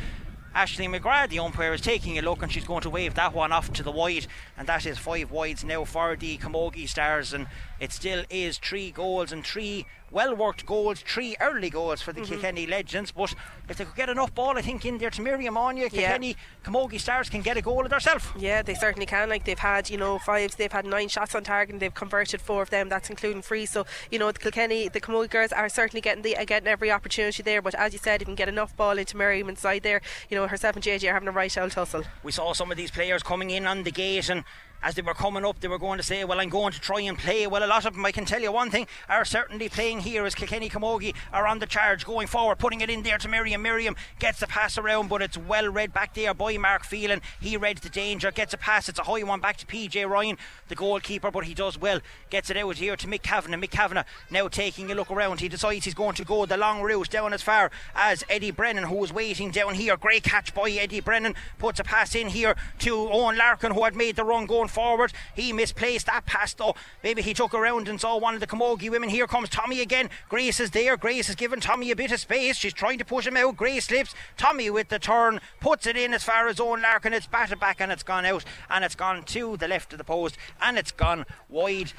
Ashley 0.53 0.85
McGrath, 0.87 1.29
the 1.29 1.39
umpire, 1.39 1.73
is 1.73 1.81
taking 1.81 2.19
a 2.19 2.21
look 2.21 2.43
and 2.43 2.51
she's 2.51 2.65
going 2.65 2.81
to 2.83 2.89
wave 2.89 3.15
that 3.15 3.33
one 3.33 3.51
off 3.51 3.73
to 3.73 3.81
the 3.81 3.89
wide, 3.89 4.27
and 4.55 4.67
that 4.67 4.85
is 4.85 4.99
five 4.99 5.31
wides 5.31 5.63
now 5.63 5.83
for 5.83 6.15
the 6.15 6.37
Camogie 6.37 6.87
Stars, 6.87 7.33
and 7.33 7.47
it 7.79 7.91
still 7.91 8.23
is 8.29 8.59
three 8.59 8.91
goals 8.91 9.31
and 9.31 9.43
three 9.43 9.87
well 10.13 10.35
worked 10.35 10.65
goals, 10.65 11.01
three 11.01 11.35
early 11.41 11.69
goals 11.69 12.01
for 12.01 12.13
the 12.13 12.21
mm-hmm. 12.21 12.33
Kilkenny 12.33 12.67
Legends. 12.67 13.11
But 13.11 13.33
if 13.67 13.77
they 13.77 13.85
could 13.85 13.95
get 13.95 14.09
enough 14.09 14.33
ball, 14.33 14.57
I 14.57 14.61
think, 14.61 14.85
in 14.85 14.97
there 14.99 15.09
to 15.09 15.21
Miriam 15.21 15.57
Anya, 15.57 15.89
Kilkenny 15.89 16.29
yeah. 16.29 16.35
Camogie 16.63 16.99
Stars 16.99 17.29
can 17.29 17.41
get 17.41 17.57
a 17.57 17.61
goal 17.61 17.83
of 17.83 17.89
themselves. 17.89 18.25
Yeah, 18.37 18.61
they 18.61 18.75
certainly 18.75 19.05
can. 19.05 19.29
Like 19.29 19.45
they've 19.45 19.59
had, 19.59 19.89
you 19.89 19.97
know, 19.97 20.19
fives, 20.19 20.55
they've 20.55 20.71
had 20.71 20.85
nine 20.85 21.09
shots 21.09 21.35
on 21.35 21.43
target, 21.43 21.73
and 21.73 21.81
they've 21.81 21.93
converted 21.93 22.41
four 22.41 22.61
of 22.61 22.69
them. 22.69 22.89
That's 22.89 23.09
including 23.09 23.41
free. 23.41 23.65
So 23.65 23.85
you 24.11 24.19
know, 24.19 24.31
the 24.31 24.39
Kilkenny, 24.39 24.87
the 24.87 25.01
Camogie 25.01 25.29
girls 25.29 25.51
are 25.51 25.69
certainly 25.69 26.01
getting 26.01 26.21
the 26.21 26.37
getting 26.45 26.67
every 26.67 26.91
opportunity 26.91 27.41
there. 27.43 27.61
But 27.61 27.75
as 27.75 27.93
you 27.93 27.99
said, 27.99 28.21
if 28.21 28.21
you 28.21 28.25
can 28.25 28.35
get 28.35 28.49
enough 28.49 28.75
ball 28.77 28.97
into 28.97 29.17
Miriam 29.17 29.49
inside 29.49 29.83
there, 29.83 30.01
you 30.29 30.37
know, 30.37 30.47
herself 30.47 30.75
and 30.75 30.85
JJ 30.85 31.09
are 31.09 31.13
having 31.13 31.27
a 31.27 31.31
right 31.31 31.57
old 31.57 31.71
tussle. 31.71 32.03
We 32.21 32.31
saw 32.31 32.53
some 32.53 32.71
of 32.71 32.77
these 32.77 32.91
players 32.91 33.23
coming 33.23 33.49
in 33.49 33.65
on 33.65 33.83
the 33.83 33.91
gate 33.91 34.29
and 34.29 34.43
as 34.83 34.95
they 34.95 35.01
were 35.01 35.13
coming 35.13 35.45
up, 35.45 35.59
they 35.61 35.67
were 35.69 35.79
going 35.79 35.97
to 35.97 36.03
say, 36.03 36.23
Well, 36.25 36.39
I'm 36.39 36.49
going 36.49 36.73
to 36.73 36.79
try 36.81 37.01
and 37.01 37.17
play. 37.17 37.47
Well, 37.47 37.63
a 37.63 37.67
lot 37.67 37.85
of 37.85 37.93
them, 37.93 38.05
I 38.05 38.11
can 38.11 38.25
tell 38.25 38.41
you 38.41 38.51
one 38.51 38.69
thing, 38.69 38.85
are 39.07 39.25
certainly 39.25 39.69
playing 39.69 40.01
here 40.01 40.25
as 40.25 40.35
Kilkenny 40.35 40.69
Camogie 40.69 41.15
are 41.31 41.47
on 41.47 41.59
the 41.59 41.65
charge 41.65 42.05
going 42.05 42.27
forward, 42.27 42.59
putting 42.59 42.81
it 42.81 42.89
in 42.89 43.03
there 43.03 43.17
to 43.17 43.29
Miriam. 43.29 43.61
Miriam 43.61 43.95
gets 44.19 44.41
the 44.41 44.47
pass 44.47 44.77
around, 44.77 45.07
but 45.07 45.21
it's 45.21 45.37
well 45.37 45.69
read 45.69 45.93
back 45.93 46.13
there 46.13 46.33
by 46.33 46.57
Mark 46.57 46.83
Phelan. 46.83 47.21
He 47.39 47.55
read 47.55 47.77
the 47.77 47.89
danger, 47.89 48.29
gets 48.31 48.53
a 48.53 48.57
pass. 48.57 48.89
It's 48.89 48.99
a 48.99 49.03
high 49.03 49.23
one 49.23 49.39
back 49.39 49.57
to 49.57 49.65
PJ 49.65 50.07
Ryan, 50.07 50.37
the 50.67 50.75
goalkeeper, 50.75 51.31
but 51.31 51.45
he 51.45 51.53
does 51.53 51.79
well. 51.79 52.01
Gets 52.29 52.49
it 52.49 52.57
out 52.57 52.75
here 52.75 52.97
to 52.97 53.07
Mick 53.07 53.21
Kavanagh. 53.21 53.57
Mick 53.57 53.71
Kavanagh 53.71 54.03
now 54.29 54.49
taking 54.49 54.91
a 54.91 54.95
look 54.95 55.09
around. 55.09 55.39
He 55.39 55.47
decides 55.47 55.85
he's 55.85 55.93
going 55.93 56.15
to 56.15 56.25
go 56.25 56.45
the 56.45 56.57
long 56.57 56.81
route 56.81 57.09
down 57.09 57.33
as 57.33 57.41
far 57.41 57.71
as 57.95 58.23
Eddie 58.29 58.51
Brennan, 58.51 58.85
who 58.85 59.01
is 59.03 59.13
waiting 59.13 59.51
down 59.51 59.75
here. 59.75 59.95
Great 59.95 60.23
catch 60.23 60.53
by 60.53 60.69
Eddie 60.69 60.99
Brennan. 60.99 61.35
Puts 61.57 61.79
a 61.79 61.83
pass 61.83 62.15
in 62.15 62.27
here 62.27 62.55
to 62.79 62.95
Eoin 62.95 63.37
Larkin, 63.37 63.71
who 63.71 63.83
had 63.85 63.95
made 63.95 64.17
the 64.17 64.25
run 64.25 64.45
going 64.45 64.67
forward. 64.73 65.13
He 65.35 65.53
misplaced 65.53 66.07
that 66.07 66.25
pass 66.25 66.53
though. 66.53 66.75
Maybe 67.03 67.21
he 67.21 67.33
took 67.33 67.53
around 67.53 67.87
and 67.87 68.01
saw 68.01 68.17
one 68.17 68.33
of 68.33 68.39
the 68.39 68.47
Camogie 68.47 68.89
women. 68.89 69.09
Here 69.09 69.27
comes 69.27 69.49
Tommy 69.49 69.81
again. 69.81 70.09
Grace 70.29 70.59
is 70.59 70.71
there. 70.71 70.97
Grace 70.97 71.27
has 71.27 71.35
given 71.35 71.59
Tommy 71.59 71.91
a 71.91 71.95
bit 71.95 72.11
of 72.11 72.19
space. 72.19 72.57
She's 72.57 72.73
trying 72.73 72.97
to 72.97 73.05
push 73.05 73.27
him 73.27 73.37
out. 73.37 73.55
Grace 73.55 73.85
slips. 73.85 74.13
Tommy 74.37 74.69
with 74.69 74.89
the 74.89 74.99
turn 74.99 75.39
puts 75.59 75.87
it 75.87 75.95
in 75.95 76.13
as 76.13 76.23
far 76.23 76.47
as 76.47 76.57
Eoin 76.57 76.81
Larkin. 76.81 77.13
It's 77.13 77.27
batted 77.27 77.59
back 77.59 77.79
and 77.79 77.91
it's 77.91 78.03
gone 78.03 78.25
out 78.25 78.43
and 78.69 78.83
it's 78.83 78.95
gone 78.95 79.23
to 79.23 79.57
the 79.57 79.67
left 79.67 79.93
of 79.93 79.97
the 79.97 80.03
post 80.03 80.37
and 80.61 80.77
it's 80.77 80.91
gone 80.91 81.25
wide. 81.47 81.93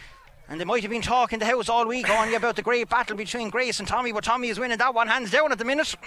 And 0.48 0.61
they 0.61 0.64
might 0.64 0.83
have 0.83 0.90
been 0.90 1.00
talking 1.00 1.38
the 1.38 1.46
house 1.46 1.70
all 1.70 1.87
week 1.87 2.11
on 2.11 2.30
you 2.30 2.37
about 2.37 2.57
the 2.57 2.62
great 2.62 2.90
battle 2.90 3.16
between 3.16 3.48
Grace 3.48 3.78
and 3.78 3.88
Tommy, 3.88 4.12
but 4.12 4.24
Tommy 4.24 4.48
is 4.48 4.61
winning 4.61 4.76
that 4.76 4.94
one 4.94 5.09
hands 5.09 5.30
down 5.30 5.52
at 5.52 5.59
the 5.59 5.64
minute. 5.64 5.94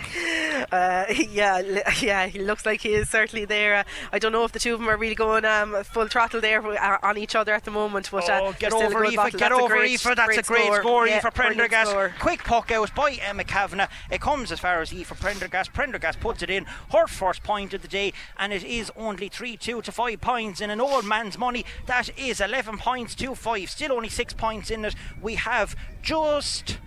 Uh, 0.72 1.06
yeah, 1.30 1.62
yeah, 2.02 2.26
he 2.26 2.40
looks 2.40 2.66
like 2.66 2.82
he 2.82 2.94
is 2.94 3.08
certainly 3.10 3.46
there. 3.46 3.76
Uh, 3.76 3.84
I 4.12 4.20
don't 4.20 4.32
know 4.32 4.44
if 4.44 4.52
the 4.52 4.60
two 4.60 4.74
of 4.74 4.80
them 4.80 4.90
are 4.90 4.98
really 4.98 5.16
going 5.16 5.46
um, 5.46 5.84
full 5.84 6.08
throttle 6.08 6.42
there 6.42 6.66
uh, 6.66 6.98
on 7.04 7.18
each 7.18 7.36
other 7.36 7.54
at 7.54 7.64
the 7.64 7.72
moment. 7.72 8.10
But 8.12 8.28
uh, 8.30 8.40
oh, 8.44 8.56
get 8.58 8.74
over 8.74 9.06
Aoife, 9.06 9.38
get 9.38 9.52
over 9.52 9.78
Aoife. 9.78 10.04
That's 10.04 10.26
great 10.26 10.40
a 10.40 10.42
great 10.42 10.66
score, 10.66 10.80
score 10.80 11.08
yeah, 11.08 11.22
Aoife 11.24 11.34
Prendergast. 11.34 11.96
Quick 12.20 12.44
puck 12.44 12.72
out 12.72 12.94
by 12.96 13.14
Emma 13.22 13.44
Kavanagh. 13.44 13.88
It 14.10 14.20
comes 14.20 14.52
as 14.52 14.60
far 14.60 14.82
as 14.82 14.92
Aoife 14.92 15.20
Prendergast. 15.20 15.72
Prendergast 15.74 16.20
puts 16.20 16.42
it 16.42 16.50
in. 16.50 16.66
Her 16.92 17.08
first 17.08 17.44
point 17.44 17.74
of 17.74 17.84
the 17.84 17.88
day, 17.88 18.14
and 18.38 18.52
it 18.52 18.64
is 18.64 18.92
only 18.98 19.30
3 19.30 19.58
2 19.58 19.84
to 19.84 19.92
5 19.92 20.20
points 20.20 20.60
in 20.60 20.70
an 20.70 20.82
old 20.82 21.06
man's 21.06 21.38
money. 21.38 21.66
That 21.86 22.10
is 22.18 22.42
11 22.42 22.80
points 22.80 23.14
to 23.16 23.36
5. 23.36 23.70
Still 23.70 23.94
only 23.94 24.10
6 24.10 24.27
points 24.34 24.72
in 24.72 24.86
it. 24.86 24.96
We 25.22 25.36
have 25.36 25.76
just 26.02 26.78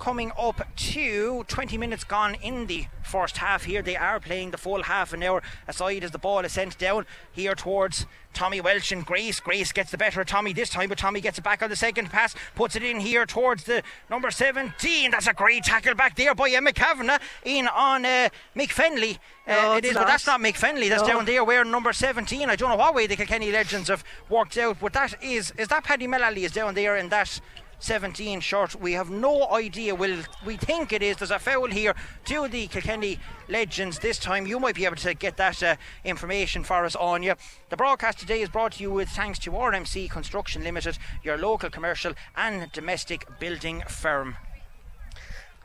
coming 0.00 0.32
up 0.36 0.66
to 0.76 1.44
20 1.46 1.78
minutes 1.78 2.04
gone 2.04 2.34
in 2.42 2.66
the 2.66 2.86
first 3.04 3.36
half 3.36 3.64
here. 3.64 3.82
They 3.82 3.96
are 3.96 4.18
playing 4.18 4.50
the 4.50 4.58
full 4.58 4.82
half 4.82 5.12
an 5.12 5.22
hour 5.22 5.42
aside 5.68 6.02
as 6.02 6.10
the 6.10 6.18
ball 6.18 6.40
is 6.40 6.52
sent 6.52 6.78
down 6.78 7.06
here 7.30 7.54
towards 7.54 8.06
Tommy 8.32 8.60
Walsh 8.60 8.92
and 8.92 9.04
Grace. 9.04 9.40
Grace 9.40 9.72
gets 9.72 9.90
the 9.90 9.98
better 9.98 10.22
of 10.22 10.26
Tommy 10.26 10.52
this 10.52 10.70
time, 10.70 10.88
but 10.88 10.98
Tommy 10.98 11.20
gets 11.20 11.38
it 11.38 11.44
back 11.44 11.62
on 11.62 11.68
the 11.68 11.76
second 11.76 12.10
pass, 12.10 12.34
puts 12.54 12.76
it 12.76 12.82
in 12.82 13.00
here 13.00 13.26
towards 13.26 13.64
the 13.64 13.82
number 14.08 14.30
17. 14.30 15.10
That's 15.10 15.26
a 15.26 15.34
great 15.34 15.64
tackle 15.64 15.94
back 15.94 16.16
there 16.16 16.34
by 16.34 16.48
Emma 16.50 16.72
Kavanagh 16.72 17.18
in 17.44 17.68
on 17.68 18.04
uh, 18.04 18.30
Mick 18.56 18.70
Fennelly. 18.70 19.18
Uh, 19.46 19.54
no, 19.54 19.76
it 19.76 19.84
is, 19.84 19.94
not. 19.94 20.02
but 20.02 20.06
that's 20.06 20.26
not 20.26 20.40
Mick 20.40 20.54
Fennelly. 20.54 20.88
That's 20.88 21.02
no. 21.02 21.08
down 21.08 21.24
there 21.26 21.44
wearing 21.44 21.70
number 21.70 21.92
17. 21.92 22.48
I 22.48 22.56
don't 22.56 22.70
know 22.70 22.76
what 22.76 22.94
way 22.94 23.06
the 23.06 23.16
Kilkenny 23.16 23.50
Legends 23.50 23.88
have 23.88 24.04
worked 24.28 24.56
out, 24.56 24.78
but 24.80 24.92
that 24.94 25.22
is 25.22 25.52
is 25.58 25.68
that 25.68 25.84
Paddy 25.84 26.06
Mullally 26.06 26.44
is 26.44 26.52
down 26.52 26.74
there 26.74 26.96
in 26.96 27.08
that 27.08 27.40
17 27.80 28.40
short. 28.40 28.80
We 28.80 28.92
have 28.92 29.10
no 29.10 29.50
idea. 29.50 29.94
Will 29.94 30.18
we 30.44 30.56
think 30.56 30.92
it 30.92 31.02
is? 31.02 31.16
There's 31.16 31.30
a 31.30 31.38
foul 31.38 31.66
here 31.66 31.94
to 32.26 32.46
the 32.46 32.66
Kilkenny 32.66 33.18
Legends 33.48 33.98
this 33.98 34.18
time. 34.18 34.46
You 34.46 34.60
might 34.60 34.74
be 34.74 34.84
able 34.84 34.96
to 34.96 35.14
get 35.14 35.36
that 35.38 35.62
uh, 35.62 35.76
information 36.04 36.62
for 36.62 36.84
us 36.84 36.94
on 36.94 37.22
you. 37.22 37.34
The 37.70 37.76
broadcast 37.76 38.18
today 38.18 38.42
is 38.42 38.48
brought 38.48 38.72
to 38.72 38.82
you 38.82 38.90
with 38.90 39.08
thanks 39.08 39.38
to 39.40 39.50
RMC 39.50 40.10
Construction 40.10 40.62
Limited, 40.62 40.98
your 41.22 41.38
local 41.38 41.70
commercial 41.70 42.12
and 42.36 42.70
domestic 42.72 43.26
building 43.40 43.82
firm. 43.88 44.36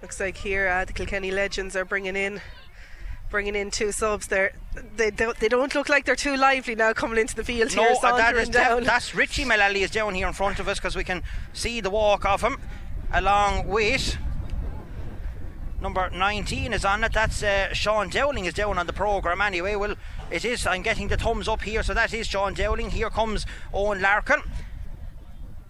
Looks 0.01 0.19
like 0.19 0.37
here 0.37 0.67
uh, 0.67 0.85
the 0.85 0.93
Kilkenny 0.93 1.31
Legends 1.31 1.75
are 1.75 1.85
bringing 1.85 2.15
in 2.15 2.41
bringing 3.35 3.55
in 3.55 3.69
two 3.69 3.91
subs 3.91 4.27
there. 4.27 4.53
They 4.95 5.11
don't, 5.11 5.37
they 5.41 5.49
don't 5.49 5.75
look 5.75 5.89
like 5.89 6.05
they're 6.05 6.15
too 6.15 6.37
lively 6.37 6.73
now 6.73 6.93
coming 6.93 7.17
into 7.17 7.35
the 7.35 7.43
field 7.43 7.75
no, 7.75 7.83
here. 7.83 7.95
Uh, 8.01 8.15
that 8.15 8.33
is 8.37 8.47
down. 8.47 8.85
that's 8.85 9.13
Richie 9.13 9.43
Mullally 9.43 9.83
is 9.83 9.91
down 9.91 10.15
here 10.15 10.25
in 10.25 10.31
front 10.31 10.61
of 10.61 10.69
us 10.69 10.79
because 10.79 10.95
we 10.95 11.03
can 11.03 11.21
see 11.51 11.81
the 11.81 11.89
walk 11.89 12.23
of 12.23 12.39
him 12.39 12.57
along 13.11 13.67
with 13.67 14.15
number 15.81 16.09
19 16.11 16.71
is 16.71 16.85
on 16.85 17.03
it. 17.03 17.11
That's 17.11 17.43
uh, 17.43 17.73
Sean 17.73 18.09
Dowling 18.09 18.45
is 18.45 18.53
down 18.53 18.77
on 18.77 18.87
the 18.87 18.93
programme 18.93 19.41
anyway. 19.41 19.75
Well, 19.75 19.95
it 20.31 20.45
is. 20.45 20.65
I'm 20.65 20.81
getting 20.81 21.09
the 21.09 21.17
thumbs 21.17 21.49
up 21.49 21.63
here, 21.63 21.83
so 21.83 21.93
that 21.93 22.13
is 22.13 22.27
Sean 22.27 22.53
Dowling. 22.53 22.91
Here 22.91 23.09
comes 23.09 23.45
Eoin 23.73 23.99
Larkin. 23.99 24.43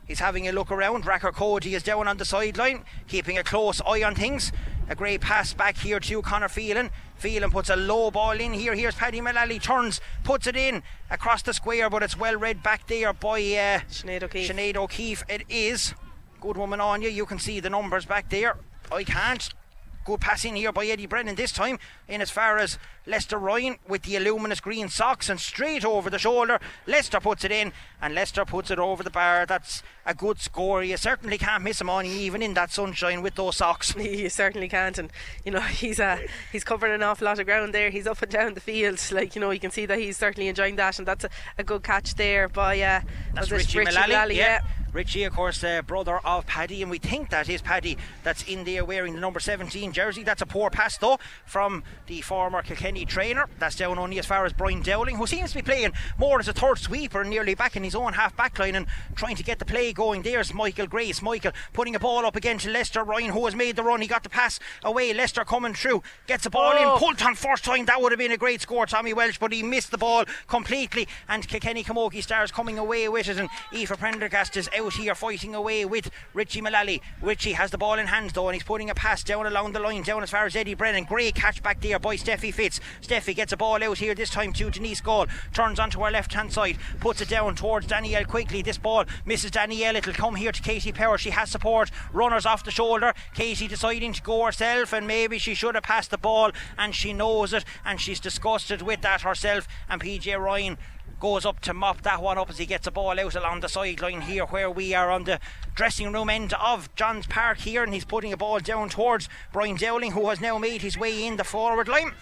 He's 0.08 0.19
having 0.19 0.47
a 0.47 0.51
look 0.51 0.69
around. 0.69 1.08
Rackard 1.08 1.34
Cody 1.34 1.73
is 1.73 1.82
down 1.82 2.08
on 2.08 2.17
the 2.17 2.25
sideline, 2.25 2.84
keeping 3.08 3.39
a 3.39 3.43
close 3.43 3.82
eye 3.88 4.04
on 4.04 4.13
things. 4.13 4.51
A 4.88 4.93
great 4.93 5.21
pass 5.21 5.51
back 5.51 5.78
here 5.78 5.99
to 5.99 6.21
Connor 6.21 6.47
Phelan. 6.47 6.91
Phelan 7.17 7.51
puts 7.51 7.69
a 7.69 7.75
low 7.75 8.12
ball 8.12 8.32
in 8.32 8.54
here. 8.54 8.75
Here's 8.75 8.95
Paddy 8.95 9.21
Mullally, 9.21 9.60
turns, 9.60 10.01
puts 10.23 10.47
it 10.47 10.56
in 10.56 10.84
across 11.10 11.41
the 11.41 11.54
square, 11.54 11.89
but 11.89 12.04
it's 12.04 12.17
well 12.17 12.36
read 12.36 12.62
back 12.62 12.88
there 12.88 13.13
by 13.13 13.39
uh, 13.39 13.80
Sinead 13.89 14.23
O'Keefe. 14.23 14.51
Sinead 14.51 14.75
O'Keefe. 14.75 15.23
It 15.30 15.43
is. 15.49 15.93
Good 16.41 16.58
woman 16.58 16.82
on 16.82 17.01
you. 17.01 17.10
You 17.10 17.25
can 17.25 17.39
see 17.39 17.60
the 17.60 17.69
numbers 17.69 18.06
back 18.06 18.30
there. 18.30 18.58
I 18.91 19.04
can't. 19.04 19.49
Good 20.05 20.21
pass 20.21 20.45
in 20.45 20.55
here 20.55 20.71
by 20.71 20.85
Eddie 20.85 21.07
Brennan 21.07 21.33
this 21.33 21.51
time, 21.51 21.79
in 22.07 22.21
as 22.21 22.29
far 22.29 22.59
as 22.59 22.77
Lester 23.07 23.39
Ryan 23.39 23.77
with 23.87 24.03
the 24.03 24.19
luminous 24.19 24.59
green 24.59 24.87
socks 24.87 25.29
and 25.29 25.39
straight 25.39 25.83
over 25.83 26.11
the 26.11 26.19
shoulder. 26.19 26.59
Lester 26.85 27.19
puts 27.19 27.43
it 27.43 27.51
in, 27.51 27.73
and 27.99 28.13
Lester 28.13 28.45
puts 28.45 28.69
it 28.69 28.77
over 28.77 29.01
the 29.01 29.09
bar. 29.09 29.47
That's 29.47 29.81
a 30.05 30.13
good 30.13 30.39
score. 30.39 30.83
You 30.83 30.95
certainly 30.97 31.39
can't 31.39 31.63
miss 31.63 31.81
him 31.81 31.89
on 31.89 32.05
even 32.05 32.43
in 32.43 32.53
that 32.53 32.71
sunshine 32.71 33.23
with 33.23 33.33
those 33.33 33.57
socks. 33.57 33.95
You 34.05 34.29
certainly 34.29 34.69
can't, 34.69 34.97
and 34.99 35.11
you 35.43 35.51
know 35.51 35.59
he's 35.61 35.99
uh, 35.99 36.19
he's 36.51 36.63
covering 36.63 36.93
an 36.93 37.01
awful 37.01 37.25
lot 37.25 37.39
of 37.39 37.47
ground 37.47 37.73
there. 37.73 37.89
He's 37.89 38.05
up 38.05 38.21
and 38.21 38.31
down 38.31 38.53
the 38.53 38.61
field, 38.61 39.01
like 39.11 39.35
you 39.35 39.41
know 39.41 39.49
you 39.49 39.59
can 39.59 39.71
see 39.71 39.87
that 39.87 39.97
he's 39.97 40.17
certainly 40.17 40.47
enjoying 40.47 40.75
that, 40.75 40.99
and 40.99 41.07
that's 41.07 41.23
a, 41.23 41.29
a 41.57 41.63
good 41.63 41.81
catch 41.81 42.13
there 42.13 42.47
by 42.47 42.79
uh, 42.79 43.01
that's 43.33 43.49
Richie, 43.49 43.79
Richie 43.79 43.95
Mullally, 43.95 44.37
yeah. 44.37 44.59
yeah. 44.63 44.85
Richie, 44.95 45.25
of 45.25 45.34
course, 45.34 45.62
uh, 45.62 45.81
brother 45.81 46.21
of 46.23 46.47
Paddy, 46.47 46.81
and 46.81 46.89
we 46.89 46.99
think 46.99 47.29
that 47.29 47.49
is 47.49 47.62
Paddy 47.62 47.97
that's 48.23 48.43
in 48.43 48.63
there 48.63 48.86
wearing 48.86 49.13
the 49.13 49.19
number 49.19 49.41
17 49.41 49.91
jersey. 49.91 50.23
That's 50.23 50.41
a 50.41 50.45
poor 50.45 50.69
pass, 50.69 50.97
though, 50.97 51.19
from 51.45 51.84
the 52.08 52.21
former 52.21 52.62
Kilkenny 52.62 53.05
trainer. 53.05 53.49
That's 53.60 53.75
down 53.75 53.99
only 53.99 54.19
as 54.19 54.25
far 54.25 54.45
as 54.45 54.53
Brian 54.53 54.81
Dowling, 54.81 55.17
who 55.17 55.27
seems 55.27 55.49
to 55.49 55.58
be 55.58 55.63
playing 55.63 55.91
more 56.17 56.39
as 56.39 56.47
a 56.47 56.53
third 56.53 56.77
sweeper 56.77 57.25
nearly 57.25 57.55
back 57.55 57.75
in 57.75 57.84
his 57.84 57.93
own 57.93 58.13
half 58.13 58.38
back 58.38 58.58
line 58.58 58.73
and 58.75 58.88
trying 59.15 59.36
to 59.36 59.43
get 59.43 59.60
the 59.60 59.65
play 59.65 59.91
going. 59.91 60.21
There's 60.21 60.53
Michael 60.53 60.88
Grace. 60.88 61.21
Michael 61.21 61.51
putting 61.73 61.95
a 61.95 61.99
ball 61.99 62.25
up 62.25 62.38
again 62.38 62.58
to 62.60 62.71
Lester 62.71 63.03
Ryan, 63.03 63.31
who 63.31 63.43
has 63.43 63.53
made 63.53 63.75
the 63.75 63.84
run. 63.84 63.99
He 63.99 64.08
got 64.08 64.23
the 64.23 64.29
pass 64.29 64.62
away. 64.81 65.13
Lester 65.13 65.43
coming 65.43 65.73
through, 65.73 66.03
gets 66.25 66.45
the 66.45 66.49
ball 66.49 66.71
oh. 66.73 66.93
in, 66.93 66.99
pulled 66.99 67.21
on 67.21 67.36
first 67.36 67.65
time. 67.65 67.84
That 67.84 68.01
would 68.01 68.13
have 68.13 68.19
been 68.19 68.31
a 68.31 68.38
great 68.38 68.62
score, 68.62 68.86
Tommy 68.86 69.13
Walsh, 69.13 69.39
but 69.39 69.51
he 69.51 69.62
missed 69.62 69.91
the 69.91 69.97
ball 69.97 70.23
completely. 70.47 71.05
And 71.27 71.45
Kilkenny 71.45 71.84
Camogie 71.84 72.23
Stars 72.23 72.53
coming 72.53 72.79
away 72.79 73.10
with 73.10 73.27
it, 73.27 73.38
and 73.38 73.49
Aoife 73.73 73.99
Prendergast 73.99 74.55
is 74.55 74.69
out 74.73 74.85
here 74.93 75.15
fighting 75.15 75.54
away 75.54 75.65
away 75.65 75.84
with 75.84 76.12
Richie 76.36 76.62
Mullally. 76.62 77.02
Richie 77.24 77.54
has 77.54 77.71
the 77.71 77.78
ball 77.80 77.98
in 77.98 78.06
hand 78.06 78.30
though, 78.32 78.48
and 78.48 78.54
he's 78.54 78.63
putting 78.63 78.91
a 78.91 78.93
pass 78.93 79.24
down 79.24 79.48
along 79.48 79.71
the 79.71 79.80
line, 79.80 80.04
down 80.04 80.21
as 80.21 80.30
far 80.30 80.45
as 80.45 80.56
Eddie 80.56 80.76
Brennan. 80.76 81.06
Great 81.06 81.34
catch 81.34 81.63
back 81.63 81.82
there 81.82 81.98
by 81.98 82.15
Steffi 82.15 82.54
Fitz. 82.54 82.80
Steffi 83.02 83.36
gets 83.36 83.52
a 83.52 83.58
ball 83.58 83.84
out 83.84 83.98
here 83.98 84.13
this 84.13 84.30
time 84.30 84.54
to 84.54 84.69
Denise 84.69 85.02
Gaule. 85.02 85.26
Turns 85.54 85.80
onto 85.80 86.02
her 86.02 86.12
left 86.12 86.34
hand 86.34 86.54
side, 86.54 86.78
puts 87.00 87.19
it 87.19 87.30
down 87.30 87.56
towards 87.56 87.88
Danielle 87.88 88.26
quickly. 88.26 88.62
This 88.62 88.78
ball 88.78 89.06
misses 89.26 89.50
Danielle. 89.50 89.95
It'll 89.95 90.13
come 90.13 90.36
here 90.36 90.52
to 90.52 90.62
Katie 90.62 90.91
Power. 90.91 91.17
She 91.17 91.32
has 91.32 91.50
support. 91.50 91.89
Runners 92.13 92.45
off 92.45 92.63
the 92.63 92.69
shoulder. 92.69 93.15
Katie 93.34 93.67
deciding 93.67 94.13
to 94.13 94.21
go 94.21 94.45
herself, 94.45 94.93
and 94.93 95.08
maybe 95.08 95.39
she 95.39 95.56
should 95.56 95.74
have 95.74 95.84
passed 95.84 96.12
the 96.12 96.17
ball, 96.19 96.52
and 96.78 96.93
she 96.93 97.12
knows 97.12 97.54
it, 97.54 97.65
and 97.84 98.00
she's 98.00 98.19
disgusted 98.19 98.84
with 98.84 99.02
that 99.02 99.21
herself. 99.21 99.67
And 99.89 100.00
PJ 100.00 100.39
Ryan 100.39 100.78
goes 101.19 101.45
up 101.45 101.60
to 101.62 101.73
mop 101.73 102.01
that 102.01 102.21
one 102.21 102.38
up 102.38 102.49
as 102.49 102.58
he 102.58 102.65
gets 102.65 102.88
a 102.88 102.91
ball 102.91 103.19
out 103.19 103.36
along 103.36 103.62
the 103.62 103.69
sideline 103.69 104.21
here 104.21 104.45
where 104.45 104.69
we 104.69 104.93
are 104.93 105.12
on 105.12 105.23
the 105.23 105.39
dressing 105.73 106.12
room 106.12 106.30
end 106.30 106.54
of 106.54 106.93
Johns 106.95 107.28
Park 107.28 107.60
here 107.60 107.84
and 107.84 107.93
he's 107.93 108.06
putting 108.06 108.34
a 108.34 108.38
ball 108.38 108.60
down 108.60 108.89
towards 108.89 109.30
Brian 109.51 109.75
Dowling 109.75 110.12
who 110.12 110.30
has 110.30 110.41
now 110.41 110.58
made 110.58 110.82
his 110.82 110.97
way 110.97 111.25
in 111.25 111.38
the 111.38 111.43
forward 111.43 111.88
line 111.88 112.13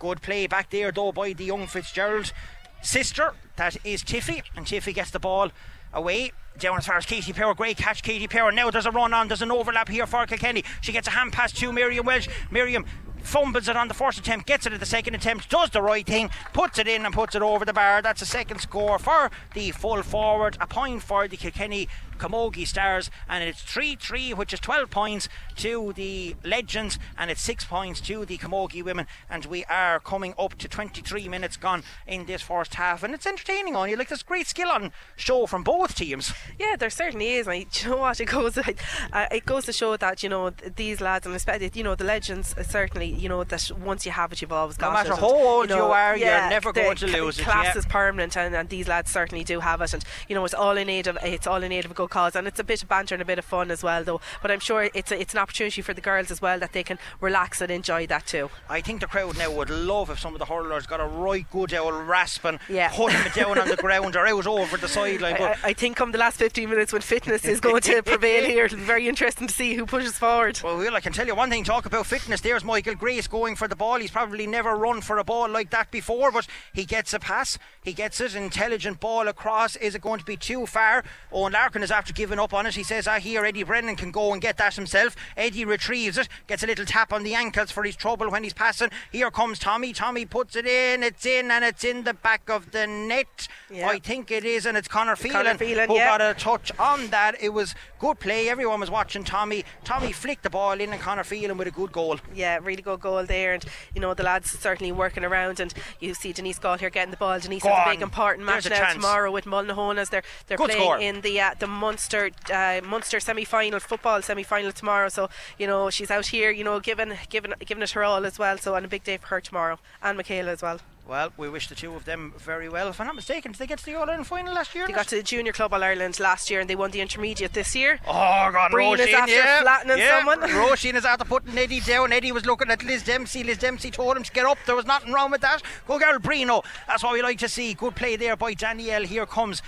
Good 0.00 0.22
play 0.22 0.46
back 0.46 0.70
there 0.70 0.90
though 0.90 1.12
by 1.12 1.34
the 1.34 1.44
young 1.44 1.66
Fitzgerald 1.66 2.32
sister. 2.80 3.34
That 3.56 3.76
is 3.84 4.02
Tiffy, 4.02 4.42
and 4.56 4.64
Tiffy 4.66 4.94
gets 4.94 5.10
the 5.10 5.18
ball 5.18 5.50
away. 5.92 6.32
Down 6.60 6.76
as 6.76 6.86
far 6.86 6.98
as 6.98 7.06
Katie 7.06 7.32
Power, 7.32 7.54
great 7.54 7.78
catch, 7.78 8.02
Katie 8.02 8.28
Power. 8.28 8.52
Now 8.52 8.70
there's 8.70 8.84
a 8.84 8.90
run 8.90 9.14
on, 9.14 9.28
there's 9.28 9.40
an 9.40 9.50
overlap 9.50 9.88
here 9.88 10.06
for 10.06 10.26
Kilkenny. 10.26 10.62
She 10.82 10.92
gets 10.92 11.08
a 11.08 11.10
hand 11.10 11.32
pass 11.32 11.52
to 11.52 11.72
Miriam 11.72 12.04
Walsh. 12.04 12.28
Miriam 12.50 12.84
fumbles 13.22 13.68
it 13.68 13.76
on 13.76 13.88
the 13.88 13.94
first 13.94 14.18
attempt, 14.18 14.46
gets 14.46 14.66
it 14.66 14.72
at 14.72 14.80
the 14.80 14.86
second 14.86 15.14
attempt, 15.14 15.48
does 15.48 15.70
the 15.70 15.82
right 15.82 16.06
thing, 16.06 16.30
puts 16.52 16.78
it 16.78 16.86
in 16.86 17.04
and 17.04 17.14
puts 17.14 17.34
it 17.34 17.42
over 17.42 17.64
the 17.64 17.72
bar. 17.72 18.02
That's 18.02 18.22
a 18.22 18.26
second 18.26 18.60
score 18.60 18.98
for 18.98 19.30
the 19.54 19.70
full 19.70 20.02
forward, 20.02 20.58
a 20.60 20.66
point 20.66 21.02
for 21.02 21.26
the 21.28 21.36
Kilkenny 21.36 21.88
Camogie 22.18 22.66
Stars, 22.66 23.10
and 23.28 23.42
it's 23.42 23.62
3 23.62 23.96
3, 23.96 24.34
which 24.34 24.52
is 24.52 24.60
12 24.60 24.90
points 24.90 25.28
to 25.56 25.92
the 25.94 26.36
Legends, 26.44 26.98
and 27.16 27.30
it's 27.30 27.40
6 27.40 27.64
points 27.64 28.00
to 28.02 28.26
the 28.26 28.36
Camogie 28.36 28.84
Women. 28.84 29.06
And 29.30 29.46
we 29.46 29.64
are 29.64 29.98
coming 30.00 30.34
up 30.38 30.56
to 30.58 30.68
23 30.68 31.28
minutes 31.28 31.56
gone 31.56 31.82
in 32.06 32.26
this 32.26 32.42
first 32.42 32.74
half, 32.74 33.02
and 33.02 33.14
it's 33.14 33.26
entertaining 33.26 33.74
on 33.74 33.88
you. 33.88 33.96
Like, 33.96 34.08
there's 34.08 34.22
great 34.22 34.46
skill 34.46 34.68
on 34.68 34.92
show 35.16 35.46
from 35.46 35.62
both 35.62 35.94
teams. 35.94 36.32
Yeah, 36.58 36.76
there 36.76 36.90
certainly 36.90 37.34
is. 37.34 37.48
I, 37.48 37.54
you 37.72 37.88
know 37.88 37.96
what? 37.98 38.20
It 38.20 38.26
goes, 38.26 38.58
uh, 38.58 39.26
it 39.30 39.46
goes 39.46 39.64
to 39.66 39.72
show 39.72 39.96
that 39.96 40.22
you 40.22 40.28
know 40.28 40.50
these 40.50 41.00
lads, 41.00 41.26
and 41.26 41.34
especially 41.34 41.70
you 41.74 41.84
know 41.84 41.94
the 41.94 42.04
legends, 42.04 42.54
uh, 42.56 42.62
certainly 42.62 43.10
you 43.10 43.28
know 43.28 43.44
that 43.44 43.70
once 43.82 44.06
you 44.06 44.12
have 44.12 44.32
it, 44.32 44.42
you've 44.42 44.52
always 44.52 44.76
got 44.76 44.88
it. 44.88 44.90
no 44.90 44.94
matter 44.94 45.12
it. 45.12 45.18
how 45.18 45.46
old 45.46 45.70
you, 45.70 45.76
know, 45.76 45.86
you 45.86 45.92
are, 45.92 46.16
yeah, 46.16 46.42
you're 46.42 46.50
never 46.50 46.72
going 46.72 46.96
to 46.96 47.06
lose 47.06 47.38
it. 47.38 47.42
it. 47.42 47.44
Class 47.44 47.74
yeah. 47.74 47.78
is 47.78 47.86
permanent, 47.86 48.36
and, 48.36 48.54
and, 48.54 48.68
these 48.68 48.88
lads 48.88 49.10
certainly 49.10 49.44
do 49.44 49.60
have 49.60 49.80
it. 49.80 49.92
And 49.94 50.04
you 50.28 50.34
know, 50.34 50.44
it's 50.44 50.54
all 50.54 50.76
in 50.76 50.88
aid 50.88 51.06
of 51.06 51.18
it's 51.22 51.46
all 51.46 51.62
in 51.62 51.72
aid 51.72 51.84
of 51.84 51.90
a 51.90 51.94
good 51.94 52.10
cause, 52.10 52.36
and 52.36 52.46
it's 52.46 52.60
a 52.60 52.64
bit 52.64 52.82
of 52.82 52.88
banter 52.88 53.14
and 53.14 53.22
a 53.22 53.24
bit 53.24 53.38
of 53.38 53.44
fun 53.44 53.70
as 53.70 53.82
well, 53.82 54.04
though. 54.04 54.20
But 54.42 54.50
I'm 54.50 54.60
sure 54.60 54.88
it's 54.94 55.12
a, 55.12 55.20
it's 55.20 55.34
an 55.34 55.40
opportunity 55.40 55.82
for 55.82 55.94
the 55.94 56.00
girls 56.00 56.30
as 56.30 56.40
well 56.40 56.58
that 56.58 56.72
they 56.72 56.82
can 56.82 56.98
relax 57.20 57.60
and 57.60 57.70
enjoy 57.70 58.06
that 58.06 58.26
too. 58.26 58.50
I 58.68 58.80
think 58.80 59.00
the 59.00 59.06
crowd 59.06 59.38
now 59.38 59.50
would 59.52 59.70
love 59.70 60.10
if 60.10 60.20
some 60.20 60.34
of 60.34 60.38
the 60.38 60.46
hurlers 60.46 60.86
got 60.86 61.00
a 61.00 61.06
right 61.06 61.48
good 61.50 61.74
old 61.74 61.94
rasping, 61.94 62.58
yeah. 62.68 62.90
putting 62.94 63.20
it 63.20 63.34
down 63.34 63.58
on 63.58 63.68
the 63.68 63.76
ground 63.80 64.16
or 64.16 64.26
out 64.26 64.46
over 64.46 64.76
the 64.76 64.88
sideline. 64.88 65.36
I, 65.36 65.56
I, 65.64 65.72
think 65.72 65.96
come 65.96 66.12
the 66.12 66.18
last 66.18 66.39
15 66.40 66.70
minutes 66.70 66.90
when 66.90 67.02
fitness 67.02 67.44
is 67.44 67.60
going 67.60 67.82
to 67.82 68.02
prevail 68.02 68.46
here, 68.46 68.64
it'll 68.64 68.78
be 68.78 68.82
very 68.82 69.06
interesting 69.06 69.46
to 69.46 69.52
see 69.52 69.74
who 69.74 69.84
pushes 69.84 70.16
forward. 70.16 70.58
Well, 70.64 70.78
Will, 70.78 70.96
I 70.96 71.00
can 71.00 71.12
tell 71.12 71.26
you 71.26 71.34
one 71.34 71.50
thing. 71.50 71.64
Talk 71.64 71.84
about 71.84 72.06
fitness. 72.06 72.40
There's 72.40 72.64
Michael 72.64 72.94
Grace 72.94 73.26
going 73.26 73.56
for 73.56 73.68
the 73.68 73.76
ball. 73.76 73.98
He's 74.00 74.10
probably 74.10 74.46
never 74.46 74.74
run 74.74 75.02
for 75.02 75.18
a 75.18 75.24
ball 75.24 75.50
like 75.50 75.68
that 75.68 75.90
before, 75.90 76.32
but 76.32 76.46
he 76.72 76.86
gets 76.86 77.12
a 77.12 77.18
pass. 77.18 77.58
He 77.84 77.92
gets 77.92 78.22
it. 78.22 78.34
Intelligent 78.34 79.00
ball 79.00 79.28
across. 79.28 79.76
Is 79.76 79.94
it 79.94 80.00
going 80.00 80.18
to 80.18 80.24
be 80.24 80.38
too 80.38 80.64
far? 80.64 81.04
Eoin 81.30 81.52
Larkin 81.52 81.82
is 81.82 81.90
after 81.90 82.14
giving 82.14 82.38
up 82.38 82.54
on 82.54 82.64
it. 82.64 82.74
He 82.74 82.84
says, 82.84 83.06
ah, 83.06 83.12
"I 83.12 83.18
hear 83.18 83.44
Eddie 83.44 83.64
Brennan 83.64 83.96
can 83.96 84.10
go 84.10 84.32
and 84.32 84.40
get 84.40 84.56
that 84.56 84.76
himself." 84.76 85.14
Eddie 85.36 85.66
retrieves 85.66 86.16
it, 86.16 86.26
gets 86.46 86.62
a 86.62 86.66
little 86.66 86.86
tap 86.86 87.12
on 87.12 87.22
the 87.22 87.34
ankles 87.34 87.70
for 87.70 87.82
his 87.82 87.96
trouble 87.96 88.30
when 88.30 88.44
he's 88.44 88.54
passing. 88.54 88.88
Here 89.12 89.30
comes 89.30 89.58
Tommy. 89.58 89.92
Tommy 89.92 90.24
puts 90.24 90.56
it 90.56 90.64
in. 90.64 91.02
It's 91.02 91.26
in, 91.26 91.50
and 91.50 91.66
it's 91.66 91.84
in 91.84 92.04
the 92.04 92.14
back 92.14 92.48
of 92.48 92.70
the 92.70 92.86
net. 92.86 93.46
Yeah. 93.70 93.90
I 93.90 93.98
think 93.98 94.30
it 94.30 94.46
is, 94.46 94.64
and 94.64 94.78
it's 94.78 94.88
Connor 94.88 95.16
Phelan, 95.16 95.44
Conor 95.44 95.58
Phelan 95.58 95.90
yeah. 95.90 96.04
Got 96.20 96.36
a 96.36 96.38
touch 96.38 96.70
on 96.78 97.06
that. 97.08 97.34
It 97.40 97.54
was 97.54 97.74
good 97.98 98.20
play. 98.20 98.50
Everyone 98.50 98.78
was 98.78 98.90
watching 98.90 99.24
Tommy. 99.24 99.64
Tommy 99.84 100.12
flicked 100.12 100.42
the 100.42 100.50
ball 100.50 100.78
in, 100.78 100.90
and 100.92 101.00
Connor 101.00 101.24
Phelan 101.24 101.56
with 101.56 101.66
a 101.66 101.70
good 101.70 101.92
goal. 101.92 102.18
Yeah, 102.34 102.58
really 102.62 102.82
good 102.82 103.00
goal 103.00 103.24
there, 103.24 103.54
and 103.54 103.64
you 103.94 104.02
know 104.02 104.12
the 104.12 104.22
lads 104.22 104.50
certainly 104.50 104.92
working 104.92 105.24
around, 105.24 105.60
and 105.60 105.72
you 105.98 106.12
see 106.12 106.34
Denise 106.34 106.58
Gaule 106.58 106.76
here 106.78 106.90
getting 106.90 107.10
the 107.10 107.16
ball. 107.16 107.40
Denise 107.40 107.62
Go 107.62 107.70
has 107.70 107.86
a 107.86 107.90
big 107.92 108.02
important 108.02 108.44
match 108.44 108.68
now 108.68 108.76
chance. 108.76 108.94
tomorrow 108.94 109.32
with 109.32 109.46
Mullinahone 109.46 109.96
as 109.96 110.10
they're 110.10 110.22
they're 110.46 110.58
Good 110.58 110.68
playing 110.70 110.82
score. 110.82 110.98
in 110.98 111.22
the 111.22 111.40
uh, 111.40 111.54
the 111.58 111.66
Munster 111.66 112.30
uh, 112.52 112.82
Munster 112.84 113.18
semi 113.18 113.44
final 113.46 113.80
football 113.80 114.20
semi 114.20 114.42
final 114.42 114.72
tomorrow. 114.72 115.08
So 115.08 115.30
you 115.58 115.66
know 115.66 115.88
she's 115.88 116.10
out 116.10 116.26
here, 116.26 116.50
you 116.50 116.64
know, 116.64 116.80
giving 116.80 117.14
giving 117.30 117.54
giving 117.64 117.82
it 117.82 117.92
her 117.92 118.04
all 118.04 118.26
as 118.26 118.38
well. 118.38 118.58
So 118.58 118.74
on 118.74 118.84
a 118.84 118.88
big 118.88 119.04
day 119.04 119.16
for 119.16 119.28
her 119.28 119.40
tomorrow, 119.40 119.78
and 120.02 120.18
Michaela 120.18 120.50
as 120.52 120.60
well. 120.60 120.80
Well, 121.10 121.32
we 121.36 121.48
wish 121.48 121.66
the 121.66 121.74
two 121.74 121.96
of 121.96 122.04
them 122.04 122.32
very 122.38 122.68
well. 122.68 122.86
If 122.86 123.00
I'm 123.00 123.08
not 123.08 123.16
mistaken, 123.16 123.50
did 123.50 123.58
they 123.58 123.66
get 123.66 123.80
to 123.80 123.84
the 123.84 123.96
All 123.96 124.08
Ireland 124.08 124.28
final 124.28 124.54
last 124.54 124.76
year? 124.76 124.86
They 124.86 124.92
got 124.92 125.08
to 125.08 125.16
the 125.16 125.24
Junior 125.24 125.52
Club 125.52 125.74
All 125.74 125.82
Ireland 125.82 126.20
last 126.20 126.48
year, 126.48 126.60
and 126.60 126.70
they 126.70 126.76
won 126.76 126.92
the 126.92 127.00
intermediate 127.00 127.52
this 127.52 127.74
year. 127.74 127.98
Oh, 128.06 128.48
God, 128.52 128.70
Breen 128.70 128.94
is 128.94 129.08
Roisin, 129.08 129.14
after 129.14 129.34
yeah. 129.34 129.60
flattening 129.62 129.98
yeah. 129.98 130.18
someone. 130.18 130.38
Roisin 130.48 130.94
is 130.94 131.04
after 131.04 131.24
putting 131.24 131.58
Eddie 131.58 131.80
down. 131.80 132.12
Eddie 132.12 132.30
was 132.30 132.46
looking 132.46 132.70
at 132.70 132.84
Liz 132.84 133.02
Dempsey. 133.02 133.42
Liz 133.42 133.58
Dempsey 133.58 133.90
told 133.90 134.16
him 134.16 134.22
to 134.22 134.30
get 134.30 134.46
up. 134.46 134.56
There 134.66 134.76
was 134.76 134.86
nothing 134.86 135.12
wrong 135.12 135.32
with 135.32 135.40
that. 135.40 135.62
Go, 135.88 135.98
girl, 135.98 136.20
Brino. 136.20 136.64
That's 136.86 137.02
what 137.02 137.14
we 137.14 137.22
like 137.22 137.40
to 137.40 137.48
see. 137.48 137.74
Good 137.74 137.96
play 137.96 138.14
there 138.14 138.36
by 138.36 138.54
Danielle. 138.54 139.02
Here 139.02 139.26
comes. 139.26 139.62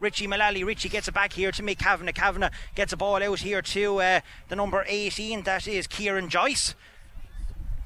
Richie 0.00 0.26
Mullally. 0.26 0.64
Richie 0.64 0.88
gets 0.88 1.08
it 1.08 1.12
back 1.12 1.34
here 1.34 1.52
to 1.52 1.62
Mick 1.62 1.78
Kavanagh. 1.78 2.12
Kavanagh 2.12 2.52
gets 2.74 2.94
a 2.94 2.96
ball 2.96 3.22
out 3.22 3.40
here 3.40 3.60
to 3.60 4.00
uh, 4.00 4.20
the 4.48 4.56
number 4.56 4.82
18. 4.88 5.42
That 5.42 5.68
is 5.68 5.86
Kieran 5.86 6.30
Joyce. 6.30 6.74